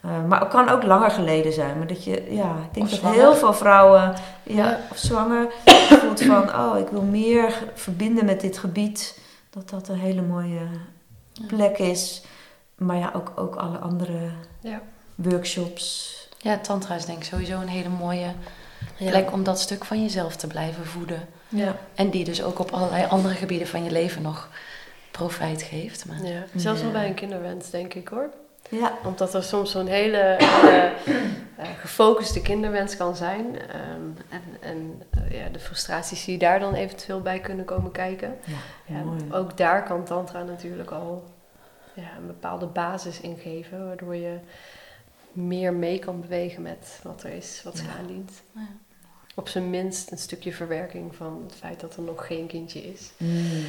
Eh, 0.00 0.10
maar 0.28 0.40
het 0.40 0.48
kan 0.48 0.68
ook 0.68 0.82
langer 0.82 1.10
geleden 1.10 1.52
zijn, 1.52 1.78
maar 1.78 1.86
dat 1.86 2.04
je, 2.04 2.10
ja, 2.30 2.50
ik 2.68 2.74
denk 2.74 2.86
Of 2.86 2.90
dat 2.90 2.98
zwanger. 3.00 3.18
heel 3.18 3.34
veel 3.34 3.52
vrouwen, 3.54 4.14
ja, 4.42 4.54
Ja. 4.68 4.78
of 4.90 4.96
zwanger, 4.98 5.46
voelt 6.00 6.22
van, 6.22 6.54
oh, 6.56 6.78
ik 6.78 6.88
wil 6.88 7.02
meer 7.02 7.62
verbinden 7.74 8.24
met 8.24 8.40
dit 8.40 8.58
gebied, 8.58 9.18
dat 9.50 9.70
dat 9.70 9.88
een 9.88 9.98
hele 9.98 10.22
mooie 10.22 10.60
plek 11.46 11.78
is. 11.78 12.22
Maar 12.76 12.96
ja, 12.96 13.10
ook, 13.14 13.32
ook 13.36 13.54
alle 13.56 13.78
andere 13.78 14.30
Ja. 14.60 14.80
workshops. 15.14 16.14
ja, 16.38 16.58
tantra 16.58 16.94
is 16.94 17.04
denk 17.04 17.18
ik 17.18 17.24
sowieso 17.24 17.60
een 17.60 17.68
hele 17.68 17.88
mooie 17.88 18.32
Ja. 18.96 19.10
plek 19.10 19.32
om 19.32 19.44
dat 19.44 19.60
stuk 19.60 19.84
van 19.84 20.02
jezelf 20.02 20.36
te 20.36 20.46
blijven 20.46 20.86
voeden. 20.86 21.28
Ja. 21.48 21.76
En 21.94 22.10
die 22.10 22.24
dus 22.24 22.42
ook 22.42 22.58
op 22.58 22.70
allerlei 22.70 23.06
andere 23.06 23.34
gebieden 23.34 23.68
van 23.68 23.84
je 23.84 23.90
leven 23.90 24.22
nog 24.22 24.48
profijt 25.10 25.62
geeft. 25.62 26.06
Maar... 26.06 26.22
ja. 26.24 26.44
Zelfs 26.54 26.80
wel 26.80 26.90
Ja. 26.90 26.96
bij 26.98 27.06
een 27.08 27.14
kinderwens, 27.14 27.70
denk 27.70 27.94
ik 27.94 28.08
hoor. 28.08 28.30
Ja, 28.70 28.92
Omdat 29.04 29.34
er 29.34 29.42
soms 29.42 29.70
zo'n 29.70 29.86
hele 29.86 30.16
eh, 30.18 30.84
eh, 31.56 31.68
gefocuste 31.80 32.42
kinderwens 32.42 32.96
kan 32.96 33.16
zijn. 33.16 33.58
Ehm, 33.58 34.00
en 34.28 34.42
en 34.60 35.02
eh, 35.10 35.30
ja, 35.40 35.48
de 35.48 35.58
frustraties 35.58 36.24
die 36.24 36.38
daar 36.38 36.60
dan 36.60 36.74
eventueel 36.74 37.20
bij 37.20 37.40
kunnen 37.40 37.64
komen 37.64 37.92
kijken. 37.92 38.38
ja, 38.86 39.02
ook 39.30 39.56
daar 39.56 39.82
kan 39.84 40.04
Tantra 40.04 40.42
natuurlijk 40.42 40.90
al 40.90 41.24
ja, 41.94 42.16
een 42.20 42.26
bepaalde 42.26 42.66
basis 42.66 43.20
in 43.20 43.36
geven. 43.36 43.86
Waardoor 43.86 44.16
je 44.16 44.38
meer 45.32 45.72
mee 45.74 45.98
kan 45.98 46.20
bewegen 46.20 46.62
met 46.62 47.00
wat 47.02 47.22
er 47.22 47.30
is, 47.32 47.60
wat 47.64 47.76
zich 47.76 47.86
Ja. 47.86 47.98
aandient. 47.98 48.30
Ja. 48.52 48.60
Op 49.34 49.48
zijn 49.48 49.70
minst 49.70 50.10
een 50.10 50.18
stukje 50.18 50.52
verwerking 50.52 51.14
van 51.14 51.42
het 51.46 51.54
feit 51.58 51.80
dat 51.80 51.96
er 51.96 52.02
nog 52.02 52.26
geen 52.26 52.46
kindje 52.46 52.80
is. 52.92 53.10
Mm. 53.16 53.64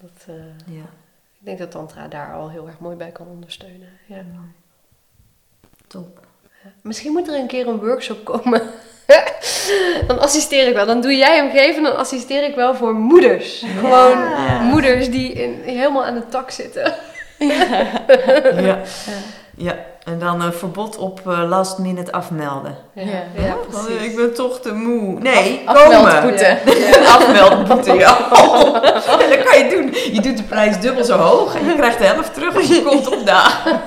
Dat, 0.00 0.24
eh, 0.26 0.74
Ja. 0.76 0.84
Ik 1.40 1.46
denk 1.46 1.58
dat 1.58 1.70
Tantra 1.70 2.08
daar 2.08 2.34
al 2.34 2.50
heel 2.50 2.66
erg 2.66 2.78
mooi 2.78 2.96
bij 2.96 3.10
kan 3.10 3.26
ondersteunen. 3.26 3.88
Ja. 4.06 4.24
Top. 5.86 6.20
Misschien 6.82 7.12
moet 7.12 7.28
er 7.28 7.34
een 7.38 7.46
keer 7.46 7.68
een 7.68 7.78
workshop 7.78 8.24
komen. 8.24 8.62
dan 10.06 10.18
assisteer 10.18 10.68
ik 10.68 10.74
wel. 10.74 10.86
Dan 10.86 11.00
doe 11.00 11.16
jij 11.16 11.36
hem 11.36 11.50
geven, 11.50 11.82
dan 11.82 11.96
assisteer 11.96 12.44
ik 12.44 12.54
wel 12.54 12.74
voor 12.74 12.94
moeders. 12.94 13.64
Gewoon 13.78 14.18
Ja. 14.18 14.60
moeders 14.62 15.10
die 15.10 15.32
in, 15.32 15.60
helemaal 15.62 16.04
aan 16.04 16.14
de 16.14 16.28
tak 16.28 16.50
zitten. 16.50 16.94
Ja. 17.38 18.00
ja. 19.56 19.84
En 20.10 20.18
dan 20.18 20.40
een 20.42 20.52
verbod 20.52 20.96
op 20.96 21.20
eh, 21.26 21.42
last 21.48 21.78
minute 21.78 22.12
afmelden. 22.12 22.76
Ja, 22.94 23.02
Ja. 23.02 23.22
ja, 23.34 23.54
Want, 23.70 23.86
precies. 23.86 23.98
eh, 24.00 24.04
ik 24.04 24.16
ben 24.16 24.34
toch 24.34 24.60
te 24.60 24.72
moe. 24.74 25.20
Nee, 25.20 25.62
Afmeldboete. 25.66 26.58
komen. 26.64 26.78
Ja. 26.90 27.14
Afmeldboete, 27.14 27.92
ja. 27.94 28.16
En 29.20 29.30
dat 29.36 29.42
kan 29.44 29.58
je 29.58 29.68
doen. 29.70 30.12
Je 30.14 30.20
doet 30.20 30.36
de 30.36 30.42
prijs 30.42 30.80
dubbel 30.80 31.04
zo 31.04 31.16
hoog 31.16 31.54
en 31.54 31.64
je 31.66 31.74
krijgt 31.76 31.98
de 31.98 32.04
helft 32.04 32.34
terug 32.34 32.56
als 32.56 32.66
je 32.68 32.82
komt 32.82 33.12
opdagen. 33.18 33.80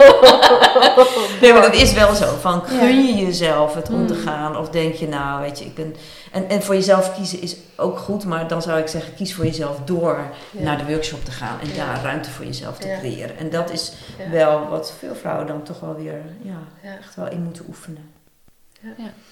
Nee, 1.41 1.53
maar 1.53 1.61
dat 1.61 1.73
is 1.73 1.93
wel 1.93 2.13
zo. 2.13 2.25
Van, 2.41 2.63
gun 2.65 3.05
je 3.05 3.25
jezelf 3.25 3.73
het 3.75 3.89
om 3.89 4.07
te 4.07 4.15
gaan? 4.15 4.57
Of 4.57 4.69
denk 4.69 4.93
je, 4.95 5.07
nou, 5.07 5.41
weet 5.41 5.59
je, 5.59 5.65
ik 5.65 5.75
ben... 5.75 5.95
En, 6.31 6.49
en 6.49 6.63
voor 6.63 6.75
jezelf 6.75 7.15
kiezen 7.15 7.41
is 7.41 7.55
ook 7.77 7.97
goed, 7.99 8.25
maar 8.25 8.47
dan 8.47 8.61
zou 8.61 8.79
ik 8.79 8.87
zeggen, 8.87 9.15
kies 9.15 9.33
voor 9.35 9.45
jezelf 9.45 9.77
door 9.85 10.19
Ja. 10.51 10.63
naar 10.63 10.77
de 10.77 10.83
workshop 10.93 11.25
te 11.25 11.31
gaan. 11.31 11.57
En 11.61 11.67
Ja. 11.75 11.85
daar 11.85 11.99
ruimte 12.03 12.29
voor 12.29 12.45
jezelf 12.45 12.77
te 12.77 12.87
Ja. 12.87 12.97
creëren. 12.99 13.37
En 13.37 13.49
dat 13.49 13.71
is 13.71 13.91
Ja. 14.17 14.29
wel 14.31 14.67
wat 14.69 14.93
veel 14.99 15.15
vrouwen 15.21 15.47
dan 15.47 15.63
toch 15.63 15.79
wel 15.79 15.95
weer, 15.95 16.12
ja, 16.41 16.59
Ja. 16.81 16.97
echt 16.97 17.15
wel 17.15 17.27
in 17.29 17.43
moeten 17.43 17.65
oefenen. 17.67 18.11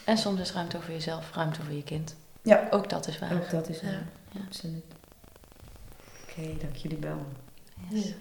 En 0.03 0.17
soms 0.17 0.39
is 0.39 0.51
ruimte 0.53 0.81
voor 0.81 0.93
jezelf, 0.93 1.31
ruimte 1.35 1.61
voor 1.63 1.73
je 1.73 1.83
kind. 1.83 2.15
Ja. 2.41 2.67
Ook 2.71 2.89
dat 2.89 3.07
is 3.07 3.19
waar. 3.19 3.33
Ook 3.33 3.49
dat 3.49 3.69
is 3.69 3.79
Ja. 3.79 3.87
waar. 3.87 4.03
Absoluut. 4.47 4.83
Oké, 6.29 6.57
dank 6.61 6.75
jullie 6.75 6.97
wel. 6.97 7.25
Yes. 7.89 8.05
Ja. 8.07 8.13